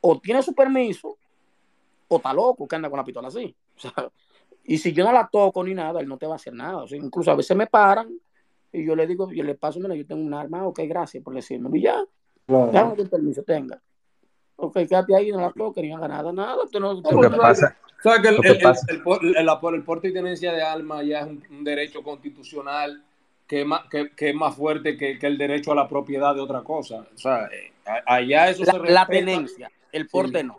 o 0.02 0.20
tiene 0.20 0.42
su 0.42 0.54
permiso 0.54 1.18
o 2.08 2.18
está 2.18 2.34
loco 2.34 2.68
que 2.68 2.76
anda 2.76 2.90
con 2.90 2.98
la 2.98 3.04
pistola 3.06 3.28
así. 3.30 3.56
O 3.78 3.82
sea, 3.82 4.12
y 4.66 4.78
si 4.78 4.92
yo 4.94 5.04
no 5.06 5.12
la 5.12 5.28
toco 5.32 5.64
ni 5.64 5.74
nada, 5.74 6.00
él 6.02 6.08
no 6.08 6.18
te 6.18 6.28
va 6.28 6.34
a 6.34 6.36
hacer 6.36 6.54
nada. 6.54 6.84
O 6.84 6.88
sea, 6.88 6.98
incluso 6.98 7.32
a 7.32 7.36
veces 7.36 7.56
me 7.58 7.66
paran 7.68 8.10
y 8.72 8.86
yo 8.86 8.96
le 8.96 9.08
digo, 9.08 9.32
yo 9.32 9.44
le 9.44 9.56
paso, 9.56 9.80
mira, 9.80 9.96
yo 9.96 10.06
tengo 10.06 10.22
un 10.22 10.34
arma, 10.34 10.68
ok, 10.68 10.82
gracias 10.88 11.24
por 11.24 11.34
decirme. 11.34 11.70
Y 11.80 11.84
ya, 11.84 12.04
Claro. 12.46 12.72
déjame 12.72 12.96
que 12.96 13.02
el 13.04 13.10
permiso 13.10 13.42
tenga. 13.44 13.82
Ok, 14.58 14.74
quédate 14.88 15.16
ahí, 15.16 15.32
no 15.32 15.40
la 15.40 15.52
toques, 15.52 15.82
ni 15.84 15.92
haga 15.94 16.08
nada, 16.08 16.32
nada. 16.34 16.64
Usted 16.64 16.80
no, 16.80 16.92
usted 16.92 17.10
Lo 17.12 17.22
no- 17.22 17.32
que 17.32 17.38
pasa, 17.38 17.76
¿Sabes 18.04 18.22
que 18.22 18.28
el, 18.30 18.36
Lo 18.36 18.42
que 18.42 18.48
el- 18.50 18.58
el- 18.58 18.76
el 18.90 19.02
por- 19.04 19.26
el- 19.26 19.46
la- 19.46 19.60
por 19.60 19.74
el 19.76 19.84
porte 19.84 20.10
y 20.10 20.14
tenencia 20.14 20.52
de 20.54 20.62
armas 20.62 21.06
ya 21.06 21.22
es 21.22 21.26
un, 21.28 21.44
un 21.50 21.64
derecho 21.64 22.04
constitucional 22.04 23.04
que 23.48 23.62
es 23.62 23.66
más, 23.66 23.82
que, 23.90 24.12
que 24.12 24.30
es 24.30 24.36
más 24.36 24.56
fuerte 24.56 24.96
que, 24.98 25.18
que 25.18 25.26
el 25.28 25.38
derecho 25.38 25.72
a 25.72 25.76
la 25.76 25.88
propiedad 25.88 26.36
de 26.36 26.42
otra 26.42 26.62
cosa? 26.62 27.08
O 27.14 27.18
sea, 27.18 27.46
eh, 27.48 27.72
allá 28.06 28.50
eso 28.50 28.64
la, 28.66 28.72
se 28.74 28.78
la 28.78 28.84
respeta. 28.84 29.08
tenencia, 29.08 29.72
el 29.92 30.08
porte 30.08 30.40
Sí. 30.42 30.46
no. 30.48 30.56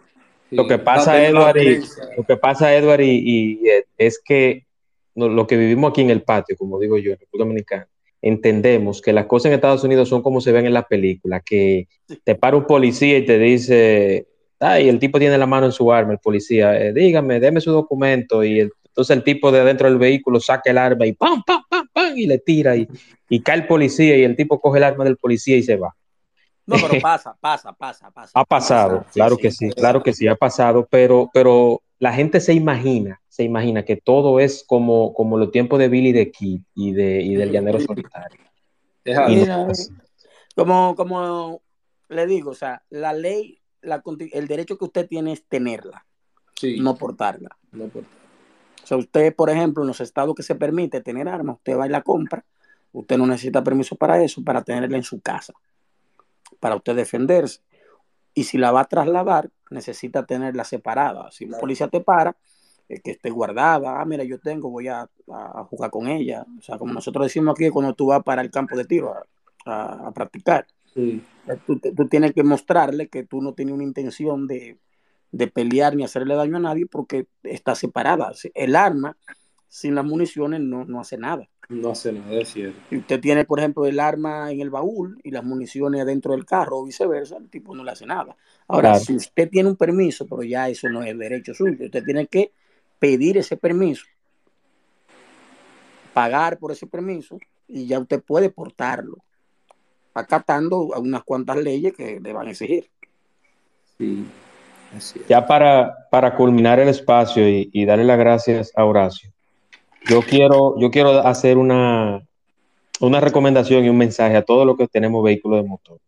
Sí, 0.50 0.56
Lo 0.56 0.66
que 0.66 0.78
pasa, 0.78 1.24
Edward, 1.24 1.56
y, 1.58 1.80
lo 2.16 2.24
que 2.24 2.36
pasa, 2.36 2.74
Edward, 2.74 3.00
y, 3.02 3.22
y, 3.24 3.60
es 3.96 4.20
que 4.24 4.66
no- 5.14 5.28
lo 5.28 5.46
que 5.46 5.56
vivimos 5.56 5.90
aquí 5.90 6.00
en 6.00 6.10
el 6.10 6.22
patio, 6.22 6.56
como 6.56 6.78
digo 6.80 6.98
yo, 6.98 7.12
en 7.12 7.18
República 7.18 7.44
Dominicana, 7.44 7.88
entendemos 8.20 9.00
que 9.00 9.12
las 9.12 9.26
cosas 9.26 9.46
en 9.46 9.54
Estados 9.54 9.84
Unidos 9.84 10.08
son 10.08 10.22
como 10.22 10.40
se 10.40 10.52
ven 10.52 10.66
en 10.66 10.74
la 10.74 10.82
película, 10.86 11.40
que 11.40 11.86
te 12.24 12.34
para 12.34 12.56
un 12.56 12.66
policía 12.66 13.16
y 13.18 13.24
te 13.26 13.38
dice, 13.38 14.26
ay, 14.58 14.88
el 14.88 14.98
tipo 14.98 15.18
tiene 15.18 15.38
la 15.38 15.46
mano 15.46 15.66
en 15.66 15.72
su 15.72 15.92
arma, 15.92 16.12
el 16.12 16.18
policía, 16.18 16.78
eh, 16.80 16.92
dígame, 16.92 17.38
deme 17.40 17.60
su 17.60 17.70
documento, 17.70 18.42
y 18.44 18.60
el- 18.60 18.72
entonces 18.86 19.16
el 19.16 19.22
tipo 19.22 19.52
de 19.52 19.62
dentro 19.64 19.88
del 19.88 19.98
vehículo 19.98 20.40
saca 20.40 20.70
el 20.70 20.78
arma 20.78 21.06
y 21.06 21.12
pam, 21.12 21.42
pam, 21.46 21.62
pam, 21.70 21.86
pam, 21.92 22.18
y 22.18 22.26
le 22.26 22.38
tira, 22.38 22.76
y, 22.76 22.88
y 23.28 23.40
cae 23.40 23.56
el 23.58 23.66
policía, 23.68 24.16
y 24.16 24.24
el 24.24 24.34
tipo 24.36 24.60
coge 24.60 24.78
el 24.78 24.84
arma 24.84 25.04
del 25.04 25.16
policía 25.16 25.56
y 25.56 25.62
se 25.62 25.76
va. 25.76 25.94
No, 26.70 26.76
pero 26.80 27.00
pasa, 27.02 27.36
pasa, 27.40 27.72
pasa, 27.72 28.10
pasa. 28.12 28.30
Ha 28.34 28.44
pasado, 28.44 28.98
Pasa, 28.98 29.10
claro 29.12 29.36
sí, 29.36 29.42
que 29.42 29.50
sí, 29.50 29.68
sí, 29.68 29.72
claro 29.72 30.02
que 30.02 30.12
sí, 30.12 30.28
ha 30.28 30.36
pasado, 30.36 30.86
pero, 30.88 31.28
pero 31.34 31.82
la 31.98 32.12
gente 32.12 32.40
se 32.40 32.54
imagina, 32.54 33.20
se 33.28 33.42
imagina 33.42 33.84
que 33.84 33.96
todo 33.96 34.38
es 34.38 34.64
como, 34.66 35.12
como 35.12 35.36
los 35.36 35.50
tiempos 35.50 35.80
de 35.80 35.88
Billy 35.88 36.12
the 36.12 36.30
Kid 36.30 36.60
y, 36.74 36.92
de, 36.92 37.22
y 37.22 37.34
del 37.34 37.50
llanero 37.50 37.80
solitario. 37.80 38.38
No. 39.04 39.68
Como, 40.54 40.94
como 40.94 41.60
le 42.08 42.26
digo, 42.26 42.50
o 42.50 42.54
sea, 42.54 42.82
la 42.90 43.12
ley, 43.12 43.60
la, 43.82 44.02
el 44.32 44.46
derecho 44.46 44.78
que 44.78 44.84
usted 44.84 45.08
tiene 45.08 45.32
es 45.32 45.44
tenerla, 45.44 46.06
Sí, 46.54 46.78
no 46.80 46.94
portarla. 46.96 47.56
no. 47.72 47.84
O 47.84 48.86
sea, 48.86 48.96
usted, 48.96 49.34
por 49.34 49.50
ejemplo, 49.50 49.82
en 49.82 49.88
los 49.88 50.00
estados 50.00 50.34
que 50.34 50.42
se 50.42 50.54
permite 50.54 51.00
tener 51.00 51.28
armas, 51.28 51.56
usted 51.56 51.76
va 51.78 51.86
y 51.86 51.90
la 51.90 52.02
compra, 52.02 52.44
usted 52.92 53.18
no 53.18 53.26
necesita 53.26 53.62
permiso 53.62 53.94
para 53.96 54.22
eso, 54.22 54.42
para 54.42 54.62
tenerla 54.62 54.96
en 54.96 55.02
su 55.02 55.20
casa, 55.20 55.52
para 56.60 56.76
usted 56.76 56.94
defenderse. 56.94 57.60
Y 58.34 58.44
si 58.44 58.58
la 58.58 58.70
va 58.70 58.82
a 58.82 58.84
trasladar, 58.84 59.50
necesita 59.70 60.24
tenerla 60.24 60.64
separada. 60.64 61.30
Si 61.32 61.44
un 61.44 61.50
Claro. 61.50 61.60
policía 61.62 61.88
te 61.88 62.00
para, 62.00 62.36
eh, 62.88 63.00
que 63.00 63.12
esté 63.12 63.30
guardada, 63.30 64.00
ah, 64.00 64.04
mira, 64.04 64.22
yo 64.24 64.38
tengo, 64.38 64.70
voy 64.70 64.88
a, 64.88 65.08
a 65.32 65.64
jugar 65.64 65.90
con 65.90 66.06
ella. 66.08 66.46
O 66.58 66.62
sea, 66.62 66.78
como 66.78 66.92
nosotros 66.92 67.26
decimos 67.26 67.54
aquí, 67.56 67.68
cuando 67.70 67.94
tú 67.94 68.06
vas 68.06 68.22
para 68.22 68.42
el 68.42 68.50
campo 68.50 68.76
de 68.76 68.84
tiro 68.84 69.14
a, 69.14 69.24
a- 69.66 70.08
a 70.08 70.12
practicar, 70.12 70.66
Sí, 70.94 71.22
eh, 71.48 71.56
tú, 71.66 71.78
tú 71.78 72.08
tienes 72.08 72.32
que 72.34 72.42
mostrarle 72.42 73.08
que 73.08 73.24
tú 73.24 73.40
no 73.40 73.52
tienes 73.54 73.74
una 73.74 73.84
intención 73.84 74.46
de, 74.48 74.78
de 75.32 75.46
pelear 75.48 75.94
ni 75.96 76.02
hacerle 76.04 76.34
daño 76.34 76.56
a 76.56 76.60
nadie 76.60 76.86
porque 76.86 77.26
está 77.44 77.74
separada. 77.76 78.32
El 78.54 78.74
arma 78.76 79.16
sin 79.68 79.94
las 79.94 80.04
municiones 80.04 80.60
no, 80.60 80.84
no 80.84 81.00
hace 81.00 81.16
nada. 81.18 81.48
No 81.70 81.90
hace 81.90 82.12
nada, 82.12 82.32
es 82.40 82.52
cierto. 82.52 82.78
Si 82.90 82.96
usted 82.96 83.20
tiene, 83.20 83.44
por 83.44 83.60
ejemplo, 83.60 83.86
el 83.86 84.00
arma 84.00 84.50
en 84.50 84.60
el 84.60 84.70
baúl 84.70 85.20
y 85.22 85.30
las 85.30 85.44
municiones 85.44 86.04
dentro 86.04 86.32
del 86.32 86.44
carro 86.44 86.78
o 86.78 86.84
viceversa, 86.84 87.36
el 87.36 87.48
tipo 87.48 87.74
no 87.74 87.84
le 87.84 87.92
hace 87.92 88.06
nada. 88.06 88.36
Ahora, 88.68 88.90
Claro. 88.90 89.04
si 89.04 89.14
usted 89.14 89.48
tiene 89.48 89.68
un 89.68 89.76
permiso, 89.76 90.26
pero 90.26 90.42
ya 90.42 90.68
eso 90.68 90.88
no 90.88 91.02
es 91.02 91.16
derecho 91.16 91.54
suyo, 91.54 91.84
usted 91.86 92.04
tiene 92.04 92.26
que 92.26 92.52
pedir 92.98 93.38
ese 93.38 93.56
permiso, 93.56 94.04
pagar 96.12 96.58
por 96.58 96.72
ese 96.72 96.86
permiso 96.86 97.38
y 97.68 97.86
ya 97.86 97.98
usted 98.00 98.20
puede 98.22 98.50
portarlo, 98.50 99.18
acatando 100.12 100.92
a 100.94 100.98
unas 100.98 101.22
cuantas 101.22 101.56
leyes 101.56 101.94
que 101.94 102.18
le 102.20 102.32
van 102.32 102.48
a 102.48 102.50
exigir. 102.50 102.90
Sí, 103.96 104.26
es 104.96 105.04
cierto. 105.04 105.28
Ya 105.28 105.46
para, 105.46 106.08
para 106.10 106.34
culminar 106.34 106.80
el 106.80 106.88
espacio 106.88 107.48
y, 107.48 107.70
y 107.72 107.84
darle 107.84 108.04
las 108.04 108.18
gracias 108.18 108.72
a 108.74 108.84
Horacio, 108.84 109.30
yo 110.08 110.22
quiero, 110.22 110.78
yo 110.78 110.90
quiero 110.90 111.26
hacer 111.26 111.58
una, 111.58 112.22
una 113.00 113.20
recomendación 113.20 113.84
y 113.84 113.88
un 113.88 113.98
mensaje 113.98 114.36
a 114.36 114.42
todos 114.42 114.66
los 114.66 114.76
que 114.76 114.88
tenemos 114.88 115.22
vehículos 115.24 115.62
de 115.62 115.68
motor. 115.68 115.98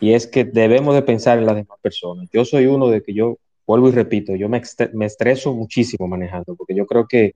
Y 0.00 0.14
es 0.14 0.26
que 0.26 0.44
debemos 0.44 0.94
de 0.94 1.02
pensar 1.02 1.38
en 1.38 1.46
las 1.46 1.56
demás 1.56 1.78
personas. 1.80 2.28
Yo 2.32 2.44
soy 2.44 2.66
uno 2.66 2.88
de 2.88 3.02
que 3.02 3.12
yo, 3.12 3.36
vuelvo 3.66 3.88
y 3.88 3.92
repito, 3.92 4.34
yo 4.34 4.48
me, 4.48 4.62
me 4.94 5.06
estreso 5.06 5.54
muchísimo 5.54 6.08
manejando, 6.08 6.54
porque 6.54 6.74
yo 6.74 6.86
creo 6.86 7.06
que 7.06 7.34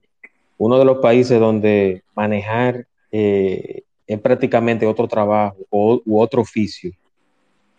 uno 0.57 0.79
de 0.79 0.85
los 0.85 0.97
países 0.97 1.39
donde 1.39 2.03
manejar 2.15 2.87
eh, 3.11 3.83
es 4.07 4.19
prácticamente 4.19 4.85
otro 4.85 5.07
trabajo 5.07 5.57
o, 5.69 6.01
u 6.05 6.19
otro 6.19 6.41
oficio, 6.41 6.91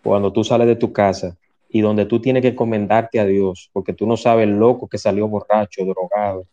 cuando 0.03 0.33
tú 0.33 0.45
sales 0.45 0.67
de 0.69 0.77
tu 0.77 0.93
casa 0.93 1.37
y 1.69 1.81
donde 1.81 2.07
tú 2.07 2.21
tienes 2.21 2.43
que 2.43 2.49
encomendarte 2.49 3.19
a 3.19 3.27
Dios, 3.27 3.71
porque 3.73 3.93
tú 3.93 4.07
no 4.07 4.17
sabes 4.17 4.45
el 4.45 4.57
loco 4.57 4.89
que 4.89 4.99
salió 4.99 5.27
borracho, 5.27 5.85
drogado, 5.85 6.47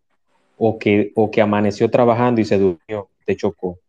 o 0.66 0.80
que, 0.80 1.12
o 1.16 1.30
que 1.30 1.42
amaneció 1.42 1.92
trabajando 1.92 2.40
y 2.40 2.46
se 2.46 2.58
durmió, 2.58 3.10
te 3.26 3.36
chocó, 3.36 3.80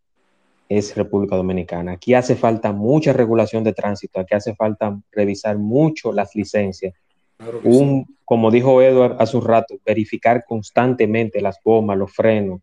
es 0.69 0.97
República 0.97 1.37
Dominicana. 1.37 1.93
Aquí 1.93 2.15
hace 2.15 2.35
falta 2.35 2.73
mucha 2.73 3.13
regulación 3.13 3.63
de 3.63 3.73
tránsito, 3.73 4.19
aquí 4.19 4.35
hace 4.35 4.57
falta 4.57 4.99
revisar 5.13 5.57
mucho 5.57 6.13
las 6.13 6.35
licencias, 6.35 6.93
Claro 7.37 7.61
sí. 7.63 8.05
como 8.25 8.51
dijo 8.51 8.83
Edward 8.83 9.17
hace 9.21 9.37
un 9.37 9.45
rato, 9.45 9.77
verificar 9.87 10.45
constantemente 10.49 11.41
las 11.41 11.59
gomas, 11.65 11.97
los 11.97 12.13
frenos, 12.13 12.61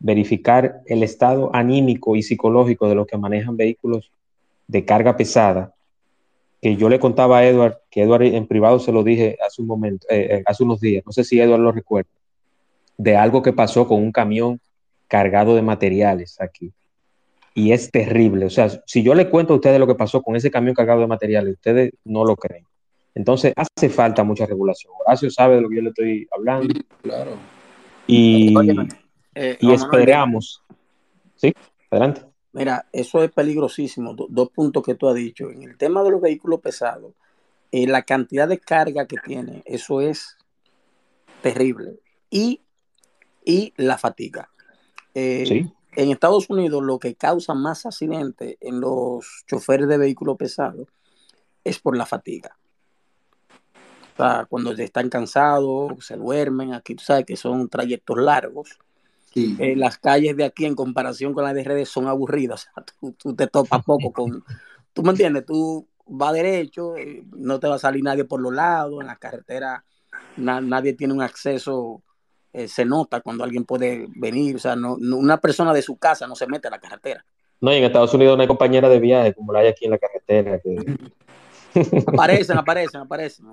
verificar 0.00 0.80
el 0.86 1.04
estado 1.04 1.54
anímico 1.54 2.16
y 2.16 2.24
psicológico 2.24 2.88
de 2.88 2.96
los 2.96 3.06
que 3.06 3.16
manejan 3.16 3.56
vehículos 3.56 4.10
de 4.66 4.84
carga 4.84 5.16
pesada, 5.16 5.72
que 6.60 6.74
yo 6.74 6.88
le 6.88 6.98
contaba 6.98 7.38
a 7.38 7.46
Edward, 7.46 7.78
que 7.90 8.02
Edward 8.02 8.24
en 8.24 8.48
privado 8.48 8.80
se 8.80 8.90
lo 8.90 9.04
dije 9.04 9.38
hace 9.46 9.62
un 9.62 9.68
momento, 9.68 10.04
eh, 10.10 10.26
eh, 10.30 10.42
hace 10.46 10.64
unos 10.64 10.80
días, 10.80 11.04
no 11.06 11.12
sé 11.12 11.22
si 11.22 11.40
Edward 11.40 11.60
lo 11.60 11.70
recuerda, 11.70 12.10
de 12.98 13.16
algo 13.16 13.42
que 13.42 13.52
pasó 13.52 13.86
con 13.86 14.02
un 14.02 14.12
camión 14.12 14.60
cargado 15.08 15.54
de 15.54 15.62
materiales 15.62 16.40
aquí. 16.40 16.72
Y 17.54 17.72
es 17.72 17.90
terrible. 17.90 18.46
O 18.46 18.50
sea, 18.50 18.68
si 18.86 19.02
yo 19.02 19.14
le 19.14 19.30
cuento 19.30 19.54
a 19.54 19.56
ustedes 19.56 19.78
lo 19.78 19.86
que 19.86 19.94
pasó 19.94 20.22
con 20.22 20.36
ese 20.36 20.50
camión 20.50 20.74
cargado 20.74 21.00
de 21.00 21.06
materiales, 21.06 21.54
ustedes 21.54 21.92
no 22.04 22.24
lo 22.24 22.36
creen. 22.36 22.64
Entonces, 23.14 23.54
hace 23.56 23.88
falta 23.88 24.24
mucha 24.24 24.44
regulación. 24.44 24.92
Horacio 25.00 25.30
sabe 25.30 25.56
de 25.56 25.62
lo 25.62 25.68
que 25.70 25.76
yo 25.76 25.82
le 25.82 25.88
estoy 25.88 26.28
hablando. 26.36 26.74
Sí, 26.74 26.84
claro. 27.02 27.30
Y, 28.06 28.54
eh, 29.34 29.56
y 29.58 29.72
esperamos. 29.72 30.62
Sí, 31.36 31.52
adelante. 31.90 32.22
Mira, 32.52 32.86
eso 32.92 33.22
es 33.22 33.30
peligrosísimo. 33.32 34.14
Do- 34.14 34.26
dos 34.28 34.50
puntos 34.50 34.82
que 34.82 34.94
tú 34.94 35.08
has 35.08 35.14
dicho. 35.14 35.50
En 35.50 35.62
el 35.62 35.78
tema 35.78 36.02
de 36.02 36.10
los 36.10 36.20
vehículos 36.20 36.60
pesados, 36.60 37.14
eh, 37.72 37.86
la 37.86 38.02
cantidad 38.02 38.46
de 38.48 38.58
carga 38.58 39.06
que 39.06 39.16
tiene, 39.24 39.62
eso 39.64 40.00
es 40.02 40.36
terrible. 41.42 42.00
Y, 42.30 42.60
y 43.46 43.72
la 43.78 43.96
fatiga. 43.96 44.50
Eh, 45.14 45.44
Sí, 45.46 45.72
En 45.92 46.10
Estados 46.10 46.50
Unidos, 46.50 46.82
lo 46.82 46.98
que 46.98 47.14
causa 47.14 47.54
más 47.54 47.86
accidentes 47.86 48.58
en 48.60 48.80
los 48.80 49.44
choferes 49.46 49.88
de 49.88 49.96
vehículos 49.96 50.36
pesados 50.36 50.88
es 51.64 51.78
por 51.78 51.96
la 51.96 52.04
fatiga. 52.04 52.54
O 54.12 54.16
sea, 54.16 54.46
cuando 54.48 54.72
están 54.72 55.08
cansados, 55.08 56.04
se 56.04 56.16
duermen. 56.16 56.74
Aquí 56.74 56.94
tú 56.94 57.04
sabes 57.04 57.24
que 57.24 57.36
son 57.36 57.68
trayectos 57.70 58.18
largos. 58.18 58.78
Sí, 59.32 59.56
Eh, 59.58 59.74
las 59.76 59.96
calles 59.98 60.36
de 60.36 60.44
aquí 60.44 60.66
en 60.66 60.74
comparación 60.74 61.32
con 61.34 61.44
las 61.44 61.54
de 61.54 61.64
redes 61.64 61.88
son 61.88 62.08
aburridas. 62.08 62.68
O 62.76 62.80
sea, 62.80 62.84
tú, 63.00 63.12
tú 63.12 63.34
te 63.34 63.46
topas 63.46 63.82
poco 63.84 64.12
con... 64.12 64.44
¿Tú 64.92 65.02
me 65.02 65.10
entiendes? 65.10 65.44
Tú 65.46 65.86
vas 66.06 66.32
derecho, 66.34 66.96
eh, 66.96 67.24
no 67.36 67.58
te 67.58 67.68
va 67.68 67.74
a 67.76 67.78
salir 67.78 68.02
nadie 68.04 68.24
por 68.24 68.40
los 68.40 68.52
lados, 68.54 69.00
en 69.00 69.06
la 69.06 69.16
carretera 69.16 69.84
na- 70.36 70.60
nadie 70.60 70.92
tiene 70.94 71.12
un 71.14 71.20
acceso, 71.22 72.02
eh, 72.56 72.68
se 72.68 72.84
nota 72.84 73.20
cuando 73.20 73.44
alguien 73.44 73.64
puede 73.64 74.06
venir, 74.16 74.56
o 74.56 74.58
sea, 74.58 74.74
no, 74.76 74.96
no- 74.98 75.16
una 75.18 75.36
persona 75.38 75.74
de 75.74 75.82
su 75.82 75.96
casa 75.98 76.26
no 76.26 76.34
se 76.34 76.46
mete 76.46 76.68
a 76.68 76.70
la 76.70 76.80
carretera. 76.80 77.24
no, 77.60 77.72
y 77.72 77.76
en 77.76 77.84
Estados 77.84 78.14
Unidos 78.14 78.36
no 78.36 78.42
hay 78.42 78.48
compañera 78.48 78.88
de 78.88 78.98
viaje 78.98 79.34
como 79.34 79.52
la 79.52 79.58
hay 79.60 79.68
aquí 79.68 79.84
en 79.84 79.90
la 79.92 79.98
carretera. 79.98 80.58
que- 80.60 80.96
Aparecen, 82.06 82.56
aparecen, 82.56 83.00
aparecen, 83.02 83.46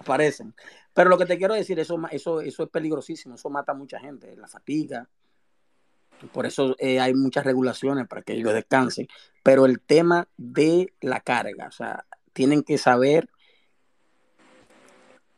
aparecen. 0.00 0.54
Pero 0.94 1.10
lo 1.10 1.18
que 1.18 1.26
te 1.26 1.36
quiero 1.36 1.52
decir, 1.54 1.78
eso, 1.78 2.00
eso, 2.10 2.40
eso 2.40 2.62
es 2.62 2.70
peligrosísimo, 2.70 3.34
eso 3.34 3.50
mata 3.50 3.72
a 3.72 3.74
mucha 3.74 4.00
gente, 4.00 4.34
la 4.36 4.48
fatiga. 4.48 5.06
Por 6.32 6.46
eso 6.46 6.74
eh, 6.78 7.00
hay 7.00 7.12
muchas 7.14 7.44
regulaciones 7.44 8.06
para 8.08 8.22
que 8.22 8.32
ellos 8.32 8.52
descansen. 8.54 9.06
Pero 9.42 9.66
el 9.66 9.80
tema 9.80 10.26
de 10.36 10.92
la 11.02 11.20
carga, 11.20 11.68
o 11.68 11.72
sea, 11.72 12.04
tienen 12.32 12.62
que 12.62 12.78
saber, 12.78 13.28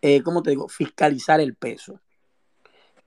eh, 0.01 0.23
¿cómo 0.23 0.43
te 0.43 0.51
digo? 0.51 0.69
Fiscalizar 0.69 1.41
el 1.41 1.55
peso. 1.55 2.01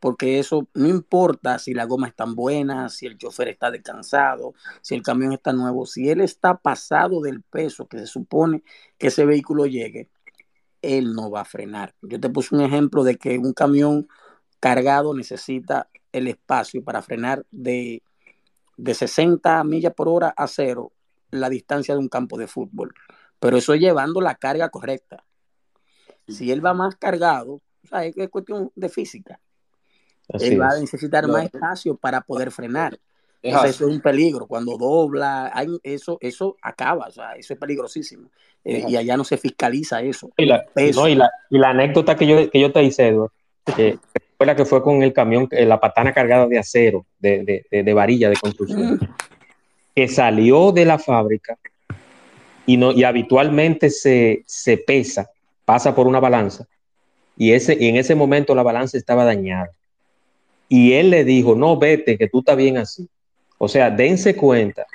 Porque 0.05 0.37
eso 0.37 0.67
no 0.75 0.87
importa 0.87 1.57
si 1.57 1.73
la 1.73 1.85
goma 1.85 2.07
es 2.07 2.15
tan 2.15 2.35
buena, 2.35 2.89
si 2.89 3.07
el 3.07 3.17
chofer 3.17 3.47
está 3.47 3.71
descansado, 3.71 4.53
si 4.83 4.93
el 4.93 5.01
camión 5.01 5.33
está 5.33 5.51
nuevo, 5.51 5.87
si 5.87 6.11
él 6.11 6.21
está 6.21 6.57
pasado 6.57 7.21
del 7.21 7.41
peso 7.41 7.87
que 7.87 7.97
se 7.97 8.05
supone 8.05 8.61
que 8.99 9.07
ese 9.07 9.25
vehículo 9.25 9.65
llegue, 9.65 10.11
él 10.83 11.15
no 11.15 11.31
va 11.31 11.41
a 11.41 11.45
frenar. 11.45 11.95
Yo 12.03 12.19
te 12.19 12.29
puse 12.29 12.53
un 12.53 12.61
ejemplo 12.61 13.03
de 13.03 13.17
que 13.17 13.39
un 13.39 13.53
camión 13.53 14.07
cargado 14.59 15.15
necesita 15.15 15.89
el 16.11 16.27
espacio 16.27 16.83
para 16.83 17.01
frenar 17.01 17.43
de, 17.49 18.03
de 18.77 18.93
60 18.93 19.63
millas 19.63 19.95
por 19.95 20.07
hora 20.07 20.35
a 20.37 20.45
cero 20.45 20.91
la 21.31 21.49
distancia 21.49 21.95
de 21.95 21.99
un 21.99 22.09
campo 22.09 22.37
de 22.37 22.45
fútbol. 22.45 22.93
Pero 23.39 23.57
eso 23.57 23.73
es 23.73 23.81
llevando 23.81 24.21
la 24.21 24.35
carga 24.35 24.69
correcta. 24.69 25.25
Si 26.27 26.51
él 26.51 26.63
va 26.63 26.75
más 26.75 26.95
cargado, 26.95 27.53
o 27.53 27.87
sea, 27.89 28.05
es, 28.05 28.15
es 28.15 28.29
cuestión 28.29 28.71
de 28.75 28.89
física. 28.89 29.41
Así 30.33 30.47
Él 30.47 30.61
va 30.61 30.69
a 30.71 30.75
es. 30.75 30.81
necesitar 30.81 31.27
más 31.27 31.45
espacio 31.45 31.95
para 31.95 32.21
poder 32.21 32.51
frenar. 32.51 32.93
Es 33.41 33.51
Entonces, 33.51 33.75
eso 33.75 33.87
es 33.87 33.93
un 33.93 34.01
peligro. 34.01 34.47
Cuando 34.47 34.75
dobla, 34.77 35.51
hay- 35.53 35.77
eso, 35.83 36.17
eso 36.19 36.57
acaba, 36.61 37.07
o 37.07 37.11
sea, 37.11 37.33
eso 37.33 37.53
es 37.53 37.59
peligrosísimo. 37.59 38.29
Eh, 38.63 38.83
y 38.87 38.95
allá 38.95 39.15
no 39.15 39.23
se 39.23 39.37
fiscaliza 39.37 40.01
eso. 40.01 40.31
Y 40.37 40.45
la, 40.45 40.65
no, 40.95 41.07
y 41.07 41.13
la, 41.15 41.29
y 41.51 41.59
la 41.59 41.69
anécdota 41.69 42.15
que 42.15 42.25
yo, 42.25 42.49
que 42.49 42.59
yo 42.59 42.71
te 42.71 42.81
hice, 42.81 43.09
Edward, 43.09 43.31
que 43.75 43.99
fue 44.37 44.47
la 44.47 44.55
que 44.55 44.65
fue 44.65 44.81
con 44.81 45.03
el 45.03 45.13
camión, 45.13 45.47
eh, 45.51 45.65
la 45.65 45.79
patana 45.79 46.11
cargada 46.11 46.47
de 46.47 46.57
acero, 46.57 47.05
de, 47.19 47.43
de, 47.43 47.65
de, 47.69 47.83
de 47.83 47.93
varilla 47.93 48.29
de 48.29 48.35
construcción, 48.37 48.95
Mm, 48.95 48.99
que 49.95 50.07
salió 50.07 50.71
de 50.71 50.85
la 50.85 50.97
fábrica 50.97 51.57
y, 52.65 52.77
no, 52.77 52.91
y 52.91 53.03
habitualmente 53.03 53.91
se, 53.91 54.43
se 54.47 54.77
pesa, 54.77 55.29
pasa 55.63 55.93
por 55.93 56.07
una 56.07 56.19
balanza, 56.19 56.65
y, 57.37 57.51
ese, 57.51 57.77
y 57.79 57.87
en 57.87 57.97
ese 57.97 58.15
momento 58.15 58.55
la 58.55 58.63
balanza 58.63 58.97
estaba 58.97 59.23
dañada. 59.23 59.69
Y 60.67 60.93
él 60.93 61.09
le 61.11 61.23
dijo, 61.23 61.55
no, 61.55 61.77
vete, 61.77 62.17
que 62.17 62.27
tú 62.27 62.39
estás 62.39 62.57
bien 62.57 62.77
así. 62.77 63.07
O 63.57 63.67
sea, 63.67 63.89
dense 63.91 64.35
cuenta, 64.35 64.85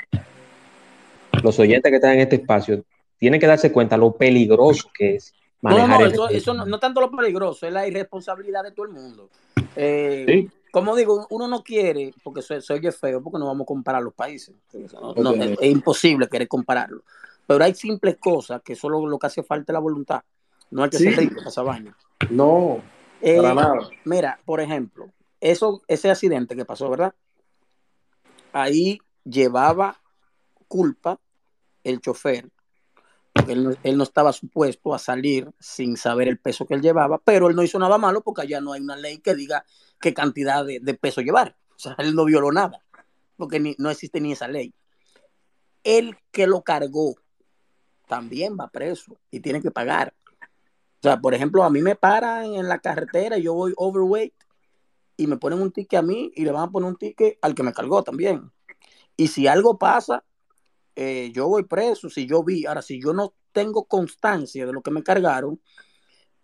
los 1.42 1.58
oyentes 1.58 1.90
que 1.90 1.96
están 1.96 2.14
en 2.14 2.20
este 2.20 2.36
espacio, 2.36 2.84
tienen 3.18 3.40
que 3.40 3.46
darse 3.46 3.70
cuenta 3.72 3.96
lo 3.96 4.12
peligroso 4.16 4.90
que 4.92 5.16
es 5.16 5.34
No, 5.62 5.78
no, 5.78 5.86
no, 5.88 6.04
el 6.04 6.12
eso, 6.12 6.28
eso 6.28 6.54
no, 6.54 6.64
no 6.66 6.78
tanto 6.78 7.00
lo 7.00 7.10
peligroso, 7.10 7.66
es 7.66 7.72
la 7.72 7.86
irresponsabilidad 7.86 8.62
de 8.64 8.72
todo 8.72 8.86
el 8.86 8.92
mundo. 8.92 9.28
Eh, 9.76 10.24
Sí. 10.26 10.50
como 10.70 10.96
digo, 10.96 11.26
uno 11.30 11.48
no 11.48 11.62
quiere, 11.62 12.14
porque 12.22 12.42
se, 12.42 12.60
se 12.60 12.72
oye 12.74 12.92
feo, 12.92 13.22
porque 13.22 13.38
no 13.38 13.46
vamos 13.46 13.64
a 13.64 13.66
comparar 13.66 14.02
los 14.02 14.14
países. 14.14 14.54
No, 14.92 15.14
no, 15.14 15.30
Ok. 15.30 15.40
es, 15.40 15.58
es 15.60 15.70
imposible 15.70 16.28
querer 16.28 16.48
compararlo. 16.48 17.02
Pero 17.46 17.64
hay 17.64 17.74
simples 17.74 18.16
cosas 18.18 18.62
que 18.62 18.74
solo 18.74 19.04
lo 19.06 19.18
que 19.18 19.26
hace 19.26 19.42
falta 19.42 19.72
es 19.72 19.74
la 19.74 19.80
voluntad. 19.80 20.22
No 20.70 20.82
hay 20.84 20.90
que 20.90 20.98
Sí. 20.98 21.04
ser 21.04 21.16
rico 21.16 21.36
para 21.36 21.50
esa 21.50 21.62
vaina. 21.62 21.96
No, 22.30 22.82
Eh, 23.22 23.36
para 23.36 23.54
nada. 23.54 23.90
Mira, 24.04 24.40
por 24.44 24.60
ejemplo, 24.60 25.10
eso, 25.40 25.82
ese 25.88 26.10
accidente 26.10 26.56
que 26.56 26.64
pasó, 26.64 26.88
¿verdad? 26.90 27.14
Ahí 28.52 28.98
llevaba 29.24 30.00
culpa 30.68 31.18
el 31.84 32.00
chofer, 32.00 32.50
porque 33.32 33.52
él 33.52 33.64
no, 33.64 33.74
él 33.82 33.96
no 33.96 34.02
estaba 34.02 34.32
supuesto 34.32 34.94
a 34.94 34.98
salir 34.98 35.50
sin 35.58 35.96
saber 35.96 36.28
el 36.28 36.38
peso 36.38 36.66
que 36.66 36.74
él 36.74 36.82
llevaba, 36.82 37.18
pero 37.18 37.48
él 37.48 37.56
no 37.56 37.62
hizo 37.62 37.78
nada 37.78 37.98
malo 37.98 38.22
porque 38.22 38.42
allá 38.42 38.60
no 38.60 38.72
hay 38.72 38.80
una 38.80 38.96
ley 38.96 39.18
que 39.18 39.34
diga 39.34 39.64
qué 40.00 40.14
cantidad 40.14 40.64
de, 40.64 40.94
peso 40.94 41.20
llevar. 41.20 41.56
O 41.74 41.78
sea, 41.78 41.94
él 41.98 42.14
no 42.14 42.24
violó 42.24 42.52
nada, 42.52 42.82
porque 43.36 43.74
no 43.78 43.90
existe 43.90 44.20
ni 44.20 44.32
esa 44.32 44.48
ley. 44.48 44.74
El 45.82 46.16
que 46.30 46.46
lo 46.46 46.62
cargó 46.62 47.16
también 48.06 48.56
va 48.58 48.68
preso 48.68 49.16
y 49.30 49.40
tiene 49.40 49.62
que 49.62 49.70
pagar. 49.70 50.12
O 51.00 51.02
sea, 51.02 51.18
por 51.18 51.32
ejemplo, 51.32 51.64
a 51.64 51.70
mí 51.70 51.80
me 51.80 51.96
paran 51.96 52.52
en 52.54 52.68
la 52.68 52.78
carretera 52.78 53.38
y 53.38 53.44
yo 53.44 53.54
voy 53.54 53.72
overweight 53.76 54.34
y 55.20 55.26
me 55.26 55.36
ponen 55.36 55.60
un 55.60 55.70
ticket 55.70 55.98
a 55.98 56.02
mí 56.02 56.32
y 56.34 56.46
le 56.46 56.50
van 56.50 56.62
a 56.62 56.70
poner 56.70 56.88
un 56.88 56.96
ticket 56.96 57.38
al 57.42 57.54
que 57.54 57.62
me 57.62 57.74
cargó 57.74 58.02
también. 58.02 58.50
Y 59.18 59.28
si 59.28 59.46
algo 59.46 59.76
pasa, 59.76 60.24
eh, 60.96 61.30
yo 61.34 61.46
voy 61.46 61.64
preso. 61.64 62.08
Si 62.08 62.26
yo 62.26 62.42
vi, 62.42 62.64
ahora, 62.64 62.80
si 62.80 62.98
yo 62.98 63.12
no 63.12 63.34
tengo 63.52 63.84
constancia 63.84 64.64
de 64.64 64.72
lo 64.72 64.80
que 64.80 64.90
me 64.90 65.02
cargaron 65.02 65.60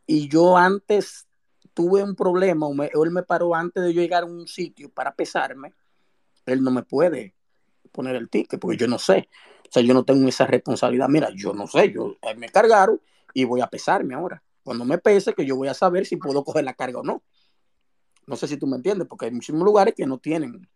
y 0.06 0.28
yo 0.28 0.58
antes 0.58 1.26
tuve 1.72 2.02
un 2.02 2.14
problema 2.14 2.66
o, 2.66 3.04
él 3.04 3.10
me 3.10 3.22
paró 3.22 3.54
antes 3.54 3.82
de 3.82 3.94
yo 3.94 4.02
llegar 4.02 4.24
a 4.24 4.26
un 4.26 4.46
sitio 4.46 4.90
para 4.90 5.14
pesarme, 5.14 5.72
él 6.44 6.62
no 6.62 6.70
me 6.70 6.82
puede 6.82 7.34
poner 7.92 8.14
el 8.16 8.28
ticket 8.28 8.60
porque 8.60 8.76
yo 8.76 8.88
no 8.88 8.98
sé. 8.98 9.30
O 9.70 9.72
sea, 9.72 9.82
yo 9.82 9.94
no 9.94 10.04
tengo 10.04 10.28
esa 10.28 10.46
responsabilidad. 10.46 11.08
Mira, 11.08 11.30
yo 11.34 11.54
no 11.54 11.66
sé, 11.66 11.90
yo 11.92 12.16
eh, 12.20 12.34
me 12.34 12.50
cargaron 12.50 13.00
y 13.32 13.44
voy 13.44 13.62
a 13.62 13.68
pesarme 13.68 14.14
ahora. 14.14 14.42
Cuando 14.62 14.84
me 14.84 14.98
pese, 14.98 15.32
que 15.32 15.46
yo 15.46 15.56
voy 15.56 15.68
a 15.68 15.74
saber 15.74 16.04
si 16.04 16.16
puedo 16.16 16.44
coger 16.44 16.64
la 16.64 16.74
carga 16.74 16.98
o 16.98 17.02
no. 17.02 17.22
No 18.26 18.36
sé 18.36 18.48
si 18.48 18.56
tú 18.56 18.66
me 18.66 18.76
entiendes, 18.76 19.06
porque 19.08 19.26
hay 19.26 19.30
muchísimos 19.32 19.64
lugares 19.64 19.94
que 19.94 20.06
no 20.06 20.18
tienen 20.18 20.68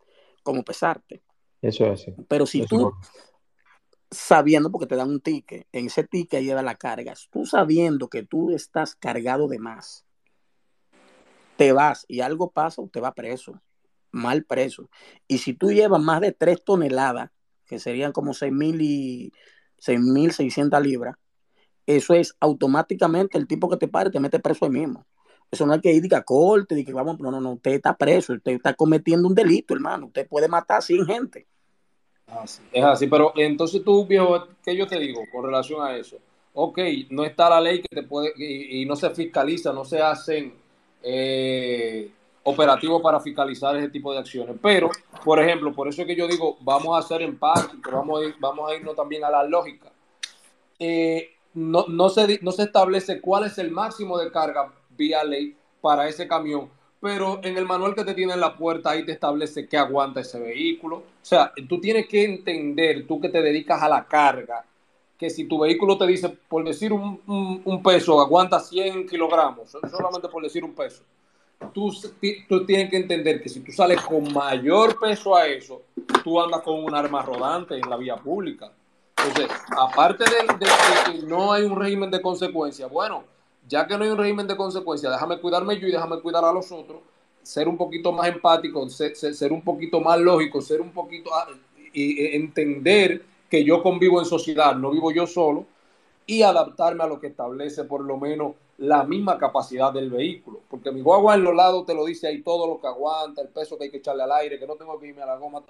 cómo 0.43 0.63
pesarte. 0.63 1.23
Eso 1.61 1.87
es 1.87 2.01
así. 2.03 2.15
Pero 2.29 2.47
si 2.47 2.61
Eso 2.61 2.69
tú, 2.69 2.93
es- 3.03 3.11
sabiendo, 4.11 4.71
porque 4.71 4.87
te 4.87 4.97
dan 4.97 5.11
un 5.11 5.21
ticket, 5.21 5.67
en 5.73 5.87
ese 5.87 6.05
ticket 6.05 6.43
lleva 6.43 6.63
la 6.63 6.75
carga, 6.75 7.15
tú 7.31 7.47
sabiendo 7.47 8.09
que 8.09 8.23
tú 8.23 8.51
estás 8.51 8.95
cargado 8.95 9.49
de 9.49 9.59
más, 9.59 10.05
te 11.57 11.73
vas 11.73 12.07
y 12.09 12.21
algo 12.21 12.51
pasa, 12.51 12.83
te 12.91 13.01
va 13.01 13.13
preso, 13.15 13.61
mal 14.11 14.45
preso. 14.45 14.89
Y 15.29 15.39
si 15.39 15.55
tú 15.55 15.71
llevas 15.71 16.01
más 16.01 16.21
de 16.21 16.33
3 16.33 16.65
toneladas, 16.65 17.31
que 17.67 17.79
serían 17.79 18.13
como 18.13 18.35
6.000 18.35 18.81
y 18.81 19.33
6.600 19.79 20.83
libras, 20.83 21.17
eso 21.87 22.15
es 22.15 22.35
automáticamente 22.41 23.39
el 23.39 23.47
tipo 23.47 23.69
que 23.69 23.77
te 23.77 23.89
pare 23.89 24.11
te 24.11 24.21
mete 24.21 24.39
preso 24.41 24.65
ahí 24.65 24.71
mismo. 24.71 25.07
Eso 25.51 25.67
no 25.67 25.73
hay 25.73 25.81
que 25.81 25.93
ir 25.93 26.03
diga 26.03 26.23
corte, 26.23 26.75
de 26.77 26.85
que 26.85 26.93
vamos, 26.93 27.19
no, 27.19 27.31
no, 27.31 27.41
no, 27.41 27.53
usted 27.53 27.73
está 27.73 27.97
preso, 27.97 28.35
usted 28.35 28.53
está 28.53 28.75
cometiendo 28.75 29.27
un 29.27 29.35
delito, 29.35 29.75
hermano. 29.75 30.07
Usted 30.07 30.29
puede 30.29 30.47
matar 30.49 30.79
a 30.79 30.83
100 30.83 31.05
gente. 31.07 31.47
Es 32.73 32.85
así, 32.85 33.09
pero 33.09 33.33
entonces 33.37 33.83
tú, 33.85 34.07
viejo, 34.07 34.47
¿qué 34.65 34.77
yo 34.77 34.87
te 34.87 34.99
digo 35.01 35.23
con 35.33 35.45
relación 35.45 35.85
a 35.85 35.97
eso? 35.97 36.17
Ok, 36.55 36.79
no 37.11 37.25
está 37.25 37.51
la 37.51 37.61
ley 37.61 37.83
que 37.83 37.89
te 37.89 38.03
puede, 38.05 38.33
y, 38.37 38.83
y 38.83 38.87
no 38.87 38.95
se 38.95 39.11
fiscaliza, 39.11 39.73
no 39.73 39.85
se 39.85 40.01
hacen 40.01 40.55
eh, 41.03 42.09
operativos 42.45 43.03
para 43.03 43.19
fiscalizar 43.19 43.77
ese 43.77 43.89
tipo 43.89 44.13
de 44.13 44.21
acciones. 44.21 44.55
Pero, 44.63 44.91
por 45.25 45.41
ejemplo, 45.43 45.73
por 45.75 45.89
eso 45.89 46.03
es 46.03 46.07
que 46.07 46.15
yo 46.15 46.29
digo, 46.29 46.57
vamos 46.61 46.97
a 46.97 47.07
ser 47.07 47.23
empáticos, 47.23 47.93
vamos 47.93 48.21
a, 48.21 48.25
ir- 48.27 48.37
vamos 48.39 48.71
a 48.71 48.75
irnos 48.77 48.95
también 48.95 49.25
a 49.25 49.31
la 49.31 49.43
lógica. 49.45 49.91
Eh, 50.79 51.31
no, 51.55 51.87
no, 51.89 52.09
se, 52.09 52.39
no 52.43 52.53
se 52.53 52.63
establece 52.63 53.21
cuál 53.21 53.45
es 53.45 53.59
el 53.59 53.73
máximo 53.73 54.17
de 54.19 54.31
carga 54.31 54.73
vía 55.01 55.25
ley 55.25 55.57
para 55.81 56.07
ese 56.09 56.29
camión, 56.29 56.69
pero 57.01 57.41
en 57.43 57.57
el 57.57 57.65
manual 57.65 57.95
que 57.95 58.05
te 58.05 58.13
tiene 58.15 58.35
en 58.35 58.41
la 58.41 58.55
puerta 58.55 58.91
ahí 58.91 59.05
te 59.05 59.13
establece 59.13 59.67
que 59.67 59.79
aguanta 59.79 60.21
ese 60.21 60.39
vehículo. 60.39 60.97
O 60.99 61.05
sea, 61.23 61.53
tú 61.69 61.81
tienes 61.81 62.07
que 62.07 62.23
entender, 62.23 63.07
tú 63.07 63.19
que 63.19 63.31
te 63.31 63.41
dedicas 63.41 63.83
a 63.83 63.89
la 63.89 64.05
carga, 64.07 64.65
que 65.17 65.31
si 65.31 65.45
tu 65.45 65.59
vehículo 65.59 65.97
te 65.97 66.07
dice, 66.07 66.29
por 66.29 66.65
decir 66.65 66.93
un, 66.93 67.83
peso, 67.83 68.21
aguanta 68.21 68.61
100 68.61 69.07
kilogramos, 69.07 69.71
solamente 69.91 70.29
por 70.29 70.43
decir 70.43 70.65
un 70.65 70.75
peso, 70.75 71.03
tú, 71.73 71.91
tú 72.49 72.67
tienes 72.67 72.91
que 72.91 72.99
entender 72.99 73.43
que 73.43 73.49
si 73.49 73.61
tú 73.61 73.73
sales 73.73 74.01
con 74.03 74.33
mayor 74.33 74.99
peso 75.01 75.35
a 75.35 75.47
eso, 75.47 75.83
tú 76.23 76.41
andas 76.41 76.61
con 76.61 76.85
un 76.85 76.95
arma 76.95 77.23
rodante 77.23 77.75
en 77.77 77.89
la 77.89 77.97
vía 77.97 78.17
pública. 78.17 78.71
Entonces, 79.17 79.49
aparte 79.77 80.25
de- 80.25 80.55
de 80.59 80.67
que 81.21 81.27
no 81.27 81.53
hay 81.53 81.65
un 81.65 81.79
régimen 81.79 82.11
de 82.11 82.21
consecuencia, 82.23 82.87
bueno, 82.87 83.25
ya 83.71 83.87
que 83.87 83.97
no 83.97 84.03
hay 84.05 84.11
un 84.11 84.19
régimen 84.19 84.47
de 84.49 84.57
consecuencia, 84.57 85.09
déjame 85.11 85.39
cuidarme 85.41 85.79
yo 85.79 85.87
y 85.87 85.93
déjame 85.93 86.21
cuidar 86.21 86.45
a 86.45 86.53
los 86.53 86.71
otros, 86.73 87.01
ser 87.43 87.69
un 87.69 87.77
poquito 87.77 88.11
más 88.13 88.29
empático, 88.29 88.89
ser, 88.91 89.15
ser- 89.17 89.53
un 89.53 89.63
poquito 89.63 90.01
más 90.01 90.19
lógico, 90.19 90.61
ser 90.61 90.81
un 90.81 90.91
poquito 90.93 91.31
ah, 91.33 91.47
y, 91.95 92.35
entender 92.37 93.23
que 93.49 93.65
yo 93.65 93.83
convivo 93.83 94.19
en 94.21 94.27
sociedad, 94.27 94.75
no 94.75 94.91
vivo 94.91 95.13
yo 95.13 95.27
solo, 95.27 95.67
y 96.27 96.43
adaptarme 96.43 97.05
a 97.05 97.07
lo 97.07 97.21
que 97.21 97.29
establece 97.29 97.85
por 97.85 98.03
lo 98.03 98.17
menos 98.17 98.55
la 98.79 99.05
misma 99.05 99.39
capacidad 99.39 99.93
del 99.93 100.11
vehículo. 100.11 100.61
Porque 100.71 100.91
mi 100.93 101.01
guagua 101.03 101.35
en 101.35 101.45
los 101.45 101.55
lados 101.55 101.87
te 101.87 101.95
lo 101.95 102.05
dice 102.05 102.29
ahí 102.29 102.43
todo 102.43 102.67
lo 102.67 102.81
que 102.81 102.87
aguanta, 102.89 103.43
el 103.43 103.49
peso 103.49 103.77
que 103.79 103.85
hay 103.85 103.91
que 103.91 103.99
echarle 103.99 104.23
al 104.25 104.33
aire, 104.33 104.59
que 104.59 104.67
no 104.67 104.77
tengo 104.77 104.99
que 104.99 105.09
irme 105.09 105.23
a 105.23 105.27
la 105.27 105.37
goma, 105.37 105.63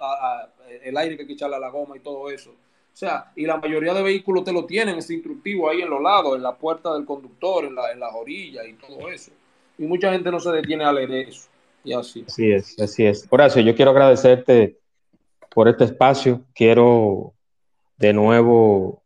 el 0.83 0.97
aire 0.97 1.15
que 1.15 1.23
hay 1.23 1.27
que 1.27 1.33
echarle 1.33 1.55
a 1.55 1.59
la 1.59 1.69
goma 1.69 1.97
y 1.97 1.99
todo 2.01 2.29
eso. 2.29 2.51
O 2.93 2.97
sea, 3.01 3.31
y 3.35 3.45
la 3.45 3.57
mayoría 3.57 3.93
de 3.93 4.03
vehículos 4.03 4.43
te 4.43 4.51
lo 4.51 4.65
tienen, 4.65 4.97
ese 4.97 5.13
instructivo 5.13 5.69
ahí 5.69 5.81
en 5.81 5.89
los 5.89 6.01
lados, 6.01 6.35
en 6.35 6.43
la 6.43 6.55
puerta 6.55 6.93
del 6.93 7.05
conductor, 7.05 7.65
en, 7.65 7.73
la, 7.73 7.91
en 7.91 7.99
las 7.99 8.13
orillas 8.13 8.65
y 8.67 8.73
todo 8.73 9.09
eso. 9.09 9.31
Y 9.77 9.83
mucha 9.83 10.11
gente 10.11 10.29
no 10.29 10.39
se 10.39 10.51
detiene 10.51 10.83
a 10.83 10.91
leer 10.91 11.11
eso. 11.29 11.49
Y 11.83 11.93
así. 11.93 12.23
Así 12.27 12.51
es, 12.51 12.79
así 12.79 13.05
es. 13.05 13.25
Horacio, 13.29 13.61
yo 13.61 13.75
quiero 13.75 13.91
agradecerte 13.91 14.77
por 15.49 15.67
este 15.67 15.85
espacio. 15.85 16.43
Quiero 16.53 17.33
de 17.97 18.13
nuevo, 18.13 19.01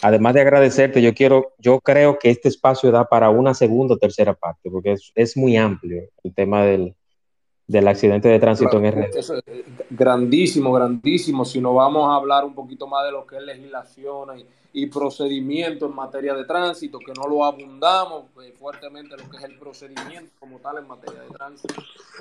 además 0.00 0.34
de 0.34 0.40
agradecerte, 0.42 1.02
yo 1.02 1.14
quiero, 1.14 1.54
yo 1.58 1.80
creo 1.80 2.18
que 2.18 2.30
este 2.30 2.48
espacio 2.48 2.90
da 2.90 3.08
para 3.08 3.28
una 3.30 3.54
segunda 3.54 3.94
o 3.94 3.98
tercera 3.98 4.34
parte, 4.34 4.70
porque 4.70 4.94
es 5.14 5.36
muy 5.36 5.56
amplio 5.56 6.08
el 6.22 6.34
tema 6.34 6.62
del, 6.64 6.94
del 7.66 7.88
accidente 7.88 8.28
de 8.28 8.38
tránsito 8.38 8.78
en 8.78 8.92
RD. 8.92 9.16
Es 9.16 9.32
grandísimo, 9.90 10.72
grandísimo. 10.72 11.44
Si 11.44 11.60
nos 11.60 11.74
vamos 11.74 12.08
a 12.08 12.16
hablar 12.16 12.44
un 12.44 12.54
poquito 12.54 12.86
más 12.86 13.04
de 13.04 13.12
lo 13.12 13.26
que 13.26 13.36
es 13.36 13.42
legislación 13.42 14.38
y, 14.38 14.46
y 14.76 14.86
procedimiento 14.88 15.86
en 15.86 15.94
materia 15.94 16.34
de 16.34 16.44
tránsito, 16.44 16.98
que 16.98 17.12
no 17.12 17.26
lo 17.26 17.44
abundamos 17.44 18.24
eh, 18.44 18.52
fuertemente 18.58 19.16
lo 19.16 19.28
que 19.30 19.38
es 19.38 19.44
el 19.44 19.58
procedimiento 19.58 20.30
como 20.38 20.58
tal 20.58 20.78
en 20.78 20.86
materia 20.86 21.22
de 21.22 21.28
tránsito. 21.28 21.74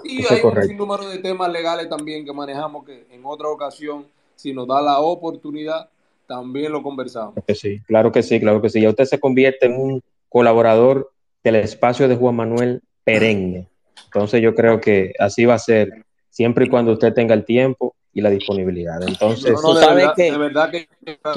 Y 0.06 0.22
Eso 0.22 0.34
hay 0.34 0.42
un 0.42 0.64
sinnúmero 0.64 1.10
de 1.10 1.20
temas 1.20 1.52
legales 1.52 1.90
también 1.90 2.26
que 2.26 2.32
manejamos 2.32 2.86
que 2.86 3.06
en 3.12 3.22
otra 3.26 3.50
ocasión, 3.50 4.06
si 4.36 4.54
nos 4.54 4.68
da 4.68 4.82
la 4.82 5.00
oportunidad, 5.00 5.90
también 6.28 6.72
lo 6.72 6.82
conversamos. 6.82 7.34
Claro 7.34 7.46
que 7.46 7.56
sí, 7.56 7.82
claro 7.86 8.12
que 8.12 8.24
sí, 8.24 8.40
claro 8.40 8.62
que 8.62 8.70
sí. 8.70 8.82
Ya 8.82 8.90
usted 8.90 9.06
se 9.06 9.20
convierte 9.20 9.66
en 9.66 9.80
un 9.80 10.02
colaborador 10.30 11.12
del 11.44 11.58
espacio 11.58 12.08
de 12.08 12.16
Juan 12.16 12.36
Manuel 12.38 12.82
perenne. 13.04 13.68
Entonces 14.06 14.42
yo 14.42 14.54
creo 14.56 14.80
que 14.80 15.14
así 15.20 15.46
va 15.46 15.56
a 15.56 15.60
ser, 15.60 16.06
siempre 16.30 16.66
y 16.66 16.70
cuando 16.70 16.94
usted 16.94 17.14
tenga 17.14 17.34
el 17.34 17.46
tiempo 17.46 17.96
y 18.14 18.22
la 18.22 18.30
disponibilidad. 18.30 19.02
Entonces, 19.04 19.54
No, 19.56 19.62
no, 19.62 19.68
Tú 19.70 19.74
de 19.76 19.80
sabes 19.82 19.96
verdad, 19.96 20.16
que- 20.16 20.32
de 20.32 20.38
verdad 20.38 20.72
que... 20.72 20.88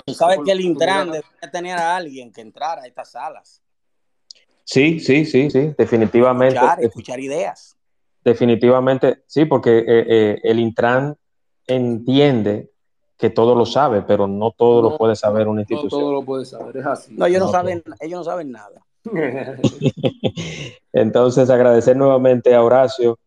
Tú 0.06 0.14
sabes 0.14 0.40
que 0.44 0.52
el 0.52 0.60
Intran 0.60 1.06
debería 1.06 1.50
tener 1.52 1.76
a 1.78 1.96
alguien 1.96 2.32
que 2.32 2.40
entrara 2.40 2.82
a 2.82 2.86
estas 2.86 3.10
salas, 3.12 3.62
sí, 4.64 5.00
sí, 5.00 5.24
sí, 5.24 5.50
sí, 5.50 5.74
definitivamente. 5.76 6.54
escuchar, 6.56 6.84
escuchar 6.84 7.20
ideas. 7.20 7.76
Definitivamente, 8.24 9.22
sí, 9.26 9.44
porque 9.46 9.78
eh, 9.78 9.84
eh, 10.08 10.40
el 10.42 10.58
Intran 10.60 11.16
entiende 11.66 12.70
que 13.16 13.30
todo 13.30 13.54
lo 13.54 13.66
sabe, 13.66 14.02
pero 14.02 14.26
no 14.26 14.52
todo 14.52 14.82
lo 14.82 14.90
No, 14.90 14.98
puede 14.98 15.16
saber 15.16 15.48
una 15.48 15.56
No 15.56 15.60
institución. 15.62 16.00
todo 16.02 16.12
lo 16.12 16.24
puede 16.24 16.44
saber, 16.44 16.76
es 16.76 16.86
así. 16.86 17.14
No, 17.16 17.26
ellos 17.26 17.40
no 17.40 17.46
No, 17.46 17.52
saben, 17.52 17.82
ellos 18.00 18.18
no 18.20 18.24
saben 18.24 18.50
nada. 18.52 18.84
Entonces, 20.92 21.50
agradecer 21.50 21.96
nuevamente 21.96 22.54
a 22.54 22.62
Horacio, 22.62 23.18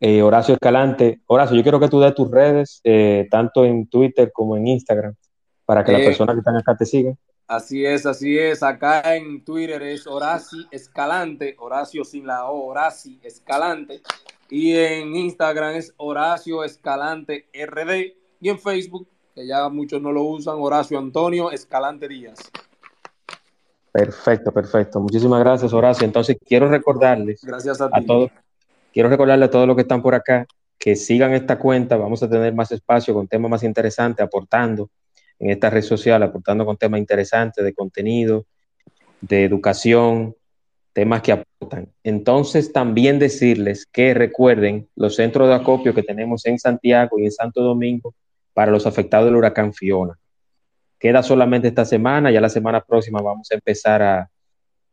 eh, 0.00 0.22
Horacio 0.22 0.54
Escalante. 0.54 1.20
Horacio, 1.26 1.56
yo 1.56 1.62
quiero 1.62 1.80
que 1.80 1.88
tú 1.88 2.00
des 2.00 2.14
tus 2.14 2.30
redes, 2.30 2.80
eh, 2.84 3.26
tanto 3.30 3.64
en 3.64 3.88
Twitter 3.88 4.30
como 4.32 4.56
en 4.56 4.66
Instagram, 4.66 5.14
para 5.64 5.84
que 5.84 5.92
las 5.92 6.02
Eh, 6.02 6.04
personas 6.06 6.34
que 6.34 6.40
están 6.40 6.56
acá 6.56 6.76
te 6.76 6.86
sigan. 6.86 7.18
Así 7.48 7.84
es, 7.86 8.06
así 8.06 8.36
es. 8.36 8.62
Acá 8.62 9.14
en 9.14 9.44
Twitter 9.44 9.80
es 9.82 10.06
Horaci 10.06 10.66
Escalante, 10.70 11.54
Horacio 11.58 12.04
sin 12.04 12.26
la 12.26 12.50
O, 12.50 12.66
Horaci 12.66 13.20
Escalante. 13.22 14.00
Y 14.50 14.76
en 14.76 15.14
Instagram 15.14 15.76
es 15.76 15.94
Horacio 15.96 16.64
Escalante 16.64 17.46
RD. 17.52 18.14
Y 18.40 18.48
en 18.48 18.58
Facebook, 18.58 19.08
que 19.34 19.46
ya 19.46 19.68
muchos 19.68 20.02
no 20.02 20.10
lo 20.12 20.22
usan, 20.24 20.56
Horacio 20.58 20.98
Antonio 20.98 21.50
Escalante 21.52 22.08
Díaz. 22.08 22.38
Perfecto, 23.96 24.52
perfecto. 24.52 25.00
Muchísimas 25.00 25.40
gracias, 25.40 25.72
Horacio. 25.72 26.04
Entonces, 26.04 26.36
quiero 26.44 26.68
recordarles 26.68 27.40
Gracias 27.42 27.80
a 27.80 27.88
todos, 28.06 28.30
Quiero 28.92 29.08
recordarle 29.08 29.46
a 29.46 29.50
todos 29.50 29.66
los 29.66 29.74
que 29.74 29.82
están 29.82 30.02
por 30.02 30.14
acá 30.14 30.46
que 30.78 30.96
sigan 30.96 31.32
esta 31.32 31.58
cuenta. 31.58 31.96
Vamos 31.96 32.22
a 32.22 32.28
tener 32.28 32.54
más 32.54 32.70
espacio 32.72 33.14
con 33.14 33.26
temas 33.26 33.50
más 33.50 33.62
interesantes, 33.62 34.22
aportando 34.22 34.90
en 35.38 35.48
esta 35.48 35.70
red 35.70 35.80
social, 35.80 36.22
aportando 36.22 36.66
con 36.66 36.76
temas 36.76 37.00
interesantes 37.00 37.64
de 37.64 37.72
contenido, 37.72 38.44
de 39.22 39.44
educación, 39.44 40.36
temas 40.92 41.22
que 41.22 41.32
aportan. 41.32 41.88
Entonces, 42.04 42.74
también 42.74 43.18
decirles 43.18 43.86
que 43.86 44.12
recuerden 44.12 44.90
los 44.94 45.16
centros 45.16 45.48
de 45.48 45.54
acopio 45.54 45.94
que 45.94 46.02
tenemos 46.02 46.44
en 46.44 46.58
Santiago 46.58 47.18
y 47.18 47.24
en 47.24 47.32
Santo 47.32 47.62
Domingo 47.62 48.14
para 48.52 48.70
los 48.70 48.86
afectados 48.86 49.24
del 49.24 49.36
huracán 49.36 49.72
Fiona. 49.72 50.18
Queda 50.98 51.22
solamente 51.22 51.68
esta 51.68 51.84
semana, 51.84 52.30
ya 52.30 52.40
la 52.40 52.48
semana 52.48 52.80
próxima 52.80 53.20
vamos 53.20 53.50
a 53.50 53.54
empezar 53.54 54.02
a, 54.02 54.30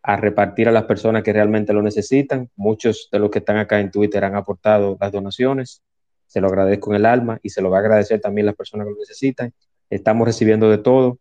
a 0.03 0.17
repartir 0.17 0.67
a 0.67 0.71
las 0.71 0.83
personas 0.83 1.23
que 1.23 1.31
realmente 1.31 1.71
lo 1.73 1.81
necesitan. 1.81 2.49
Muchos 2.57 3.07
de 3.11 3.19
los 3.19 3.31
que 3.31 3.39
están 3.39 3.57
acá 3.57 3.79
en 3.79 3.89
Twitter 3.89 4.25
han 4.25 4.35
aportado 4.35 4.97
las 4.99 5.11
donaciones. 5.11 5.81
Se 6.27 6.41
lo 6.41 6.47
agradezco 6.47 6.91
en 6.91 6.97
el 6.97 7.05
alma 7.05 7.39
y 7.41 7.49
se 7.49 7.61
lo 7.61 7.69
va 7.69 7.77
a 7.77 7.79
agradecer 7.79 8.19
también 8.19 8.45
las 8.45 8.55
personas 8.55 8.85
que 8.85 8.91
lo 8.91 8.99
necesitan. 8.99 9.53
Estamos 9.89 10.27
recibiendo 10.27 10.69
de 10.69 10.77
todo, 10.77 11.19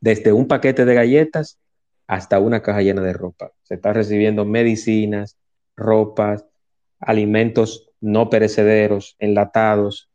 desde 0.00 0.32
un 0.32 0.48
paquete 0.48 0.84
de 0.84 0.94
galletas 0.94 1.58
hasta 2.06 2.40
una 2.40 2.60
caja 2.60 2.82
llena 2.82 3.00
de 3.02 3.14
ropa. 3.14 3.52
Se 3.62 3.74
está 3.74 3.92
recibiendo 3.92 4.44
medicinas, 4.44 5.38
ropas, 5.76 6.44
alimentos 6.98 7.90
no 8.00 8.28
perecederos, 8.28 9.16
enlatados, 9.18 10.09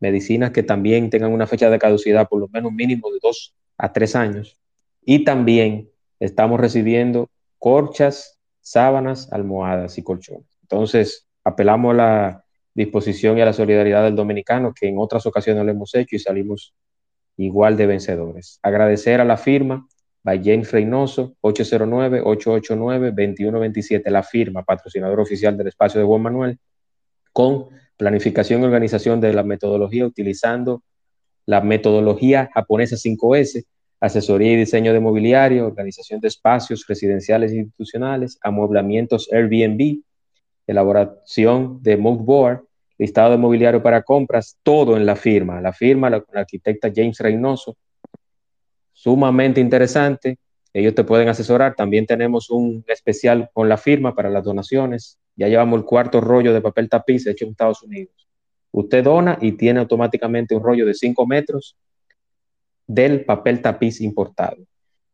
medicinas 0.00 0.50
que 0.50 0.62
también 0.62 1.10
tengan 1.10 1.32
una 1.32 1.46
fecha 1.46 1.70
de 1.70 1.78
caducidad 1.78 2.28
por 2.28 2.40
lo 2.40 2.48
menos 2.48 2.72
mínimo 2.72 3.10
de 3.10 3.18
dos 3.22 3.54
a 3.78 3.92
tres 3.92 4.16
años. 4.16 4.58
Y 5.04 5.24
también 5.24 5.90
estamos 6.20 6.60
recibiendo 6.60 7.30
corchas, 7.58 8.38
sábanas, 8.60 9.32
almohadas 9.32 9.98
y 9.98 10.02
colchones. 10.02 10.46
Entonces, 10.62 11.26
apelamos 11.44 11.94
a 11.94 11.96
la 11.96 12.44
disposición 12.74 13.38
y 13.38 13.40
a 13.40 13.46
la 13.46 13.52
solidaridad 13.52 14.04
del 14.04 14.16
dominicano, 14.16 14.74
que 14.74 14.88
en 14.88 14.98
otras 14.98 15.24
ocasiones 15.26 15.64
lo 15.64 15.70
hemos 15.70 15.94
hecho 15.94 16.16
y 16.16 16.18
salimos 16.18 16.74
igual 17.36 17.76
de 17.76 17.86
vencedores. 17.86 18.58
Agradecer 18.62 19.20
a 19.20 19.24
la 19.24 19.36
firma 19.36 19.86
James 20.34 20.72
Reynoso, 20.72 21.36
809-889-2127, 21.42 24.10
la 24.10 24.24
firma, 24.24 24.64
patrocinador 24.64 25.20
oficial 25.20 25.56
del 25.56 25.68
espacio 25.68 26.00
de 26.00 26.06
Juan 26.06 26.22
Manuel, 26.22 26.58
con 27.32 27.68
planificación 27.96 28.62
y 28.62 28.64
organización 28.64 29.20
de 29.20 29.32
la 29.32 29.42
metodología 29.42 30.06
utilizando 30.06 30.82
la 31.46 31.60
metodología 31.60 32.50
japonesa 32.52 32.96
5S, 32.96 33.64
asesoría 34.00 34.52
y 34.52 34.56
diseño 34.56 34.92
de 34.92 35.00
mobiliario, 35.00 35.66
organización 35.66 36.20
de 36.20 36.28
espacios 36.28 36.84
residenciales 36.86 37.52
e 37.52 37.56
institucionales, 37.56 38.38
amueblamientos 38.42 39.28
Airbnb, 39.32 40.02
elaboración 40.66 41.82
de 41.82 41.96
mood 41.96 42.18
board, 42.18 42.64
listado 42.98 43.30
de 43.30 43.36
mobiliario 43.38 43.82
para 43.82 44.02
compras, 44.02 44.58
todo 44.62 44.96
en 44.96 45.06
la 45.06 45.16
firma. 45.16 45.60
La 45.60 45.72
firma, 45.72 46.10
la, 46.10 46.24
la 46.32 46.40
arquitecta 46.40 46.90
James 46.94 47.18
Reynoso, 47.18 47.76
sumamente 48.92 49.60
interesante. 49.60 50.38
Ellos 50.72 50.94
te 50.94 51.04
pueden 51.04 51.28
asesorar. 51.28 51.74
También 51.74 52.06
tenemos 52.06 52.50
un 52.50 52.84
especial 52.88 53.50
con 53.52 53.68
la 53.68 53.76
firma 53.76 54.14
para 54.14 54.30
las 54.30 54.44
donaciones. 54.44 55.18
Ya 55.36 55.48
llevamos 55.48 55.78
el 55.78 55.84
cuarto 55.84 56.20
rollo 56.20 56.52
de 56.52 56.62
papel 56.62 56.88
tapiz 56.88 57.26
hecho 57.26 57.44
en 57.44 57.50
Estados 57.52 57.82
Unidos. 57.82 58.26
Usted 58.72 59.04
dona 59.04 59.38
y 59.40 59.52
tiene 59.52 59.80
automáticamente 59.80 60.54
un 60.54 60.62
rollo 60.62 60.86
de 60.86 60.94
5 60.94 61.26
metros 61.26 61.76
del 62.86 63.24
papel 63.24 63.60
tapiz 63.60 64.00
importado. 64.00 64.56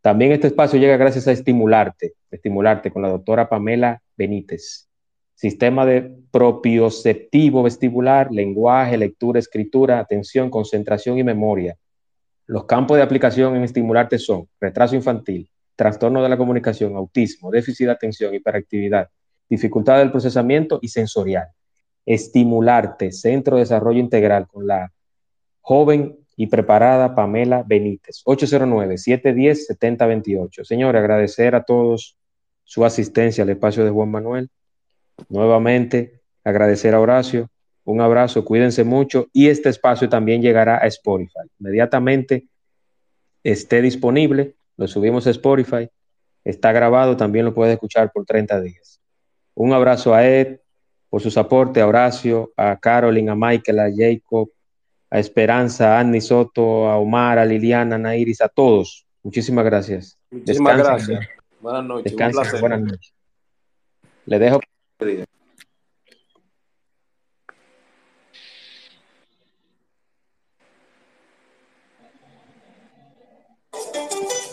También 0.00 0.32
este 0.32 0.48
espacio 0.48 0.78
llega 0.78 0.96
gracias 0.96 1.28
a 1.28 1.32
Estimularte, 1.32 2.14
Estimularte 2.30 2.90
con 2.90 3.02
la 3.02 3.08
doctora 3.08 3.48
Pamela 3.48 4.02
Benítez. 4.16 4.88
Sistema 5.34 5.86
de 5.86 6.12
propioceptivo 6.30 7.62
vestibular, 7.62 8.30
lenguaje, 8.30 8.96
lectura, 8.96 9.38
escritura, 9.38 9.98
atención, 9.98 10.50
concentración 10.50 11.18
y 11.18 11.24
memoria. 11.24 11.76
Los 12.46 12.64
campos 12.64 12.96
de 12.96 13.02
aplicación 13.02 13.56
en 13.56 13.64
Estimularte 13.64 14.18
son 14.18 14.48
retraso 14.60 14.94
infantil, 14.94 15.48
trastorno 15.74 16.22
de 16.22 16.28
la 16.28 16.36
comunicación, 16.36 16.94
autismo, 16.96 17.50
déficit 17.50 17.86
de 17.86 17.92
atención, 17.92 18.34
hiperactividad, 18.34 19.08
dificultad 19.52 19.98
del 19.98 20.10
procesamiento 20.10 20.78
y 20.80 20.88
sensorial. 20.88 21.48
Estimularte, 22.06 23.12
Centro 23.12 23.56
de 23.56 23.64
Desarrollo 23.64 24.00
Integral 24.00 24.46
con 24.46 24.66
la 24.66 24.90
joven 25.60 26.16
y 26.38 26.46
preparada 26.46 27.14
Pamela 27.14 27.62
Benítez, 27.62 28.22
809-710-7028. 28.24 30.64
Señores, 30.64 30.98
agradecer 30.98 31.54
a 31.54 31.64
todos 31.64 32.16
su 32.64 32.86
asistencia 32.86 33.44
al 33.44 33.50
espacio 33.50 33.84
de 33.84 33.90
Juan 33.90 34.10
Manuel. 34.10 34.48
Nuevamente, 35.28 36.22
agradecer 36.42 36.94
a 36.94 37.00
Horacio. 37.00 37.50
Un 37.84 38.00
abrazo, 38.00 38.46
cuídense 38.46 38.84
mucho 38.84 39.26
y 39.34 39.48
este 39.48 39.68
espacio 39.68 40.08
también 40.08 40.40
llegará 40.40 40.82
a 40.82 40.86
Spotify. 40.86 41.40
Inmediatamente 41.60 42.46
esté 43.44 43.82
disponible, 43.82 44.54
lo 44.78 44.88
subimos 44.88 45.26
a 45.26 45.30
Spotify. 45.30 45.90
Está 46.42 46.72
grabado, 46.72 47.18
también 47.18 47.44
lo 47.44 47.52
puede 47.52 47.74
escuchar 47.74 48.10
por 48.12 48.24
30 48.24 48.62
días. 48.62 48.91
Un 49.54 49.72
abrazo 49.72 50.14
a 50.14 50.26
Ed 50.26 50.60
por 51.10 51.20
sus 51.20 51.36
aportes, 51.36 51.82
a 51.82 51.86
Horacio, 51.86 52.52
a 52.56 52.78
Carolyn, 52.78 53.28
a 53.28 53.34
Michael, 53.34 53.80
a 53.80 53.90
Jacob, 53.94 54.48
a 55.10 55.18
Esperanza, 55.18 55.96
a 55.96 56.00
Annie 56.00 56.20
Soto, 56.20 56.88
a 56.88 56.96
Omar, 56.96 57.38
a 57.38 57.44
Liliana, 57.44 57.96
a 57.96 57.98
Nairis, 57.98 58.40
a 58.40 58.48
todos. 58.48 59.06
Muchísimas 59.22 59.64
gracias. 59.64 60.18
Muchísimas 60.30 60.76
Descansen. 60.78 61.16
gracias. 61.16 61.36
Buenas 61.60 61.84
noches. 61.84 62.12
Un 62.12 62.18
Descansen. 62.18 62.42
placer. 62.42 62.60
Buenas 62.60 62.80
noches. 62.80 63.14
Le 64.26 64.38
dejo. 64.38 64.60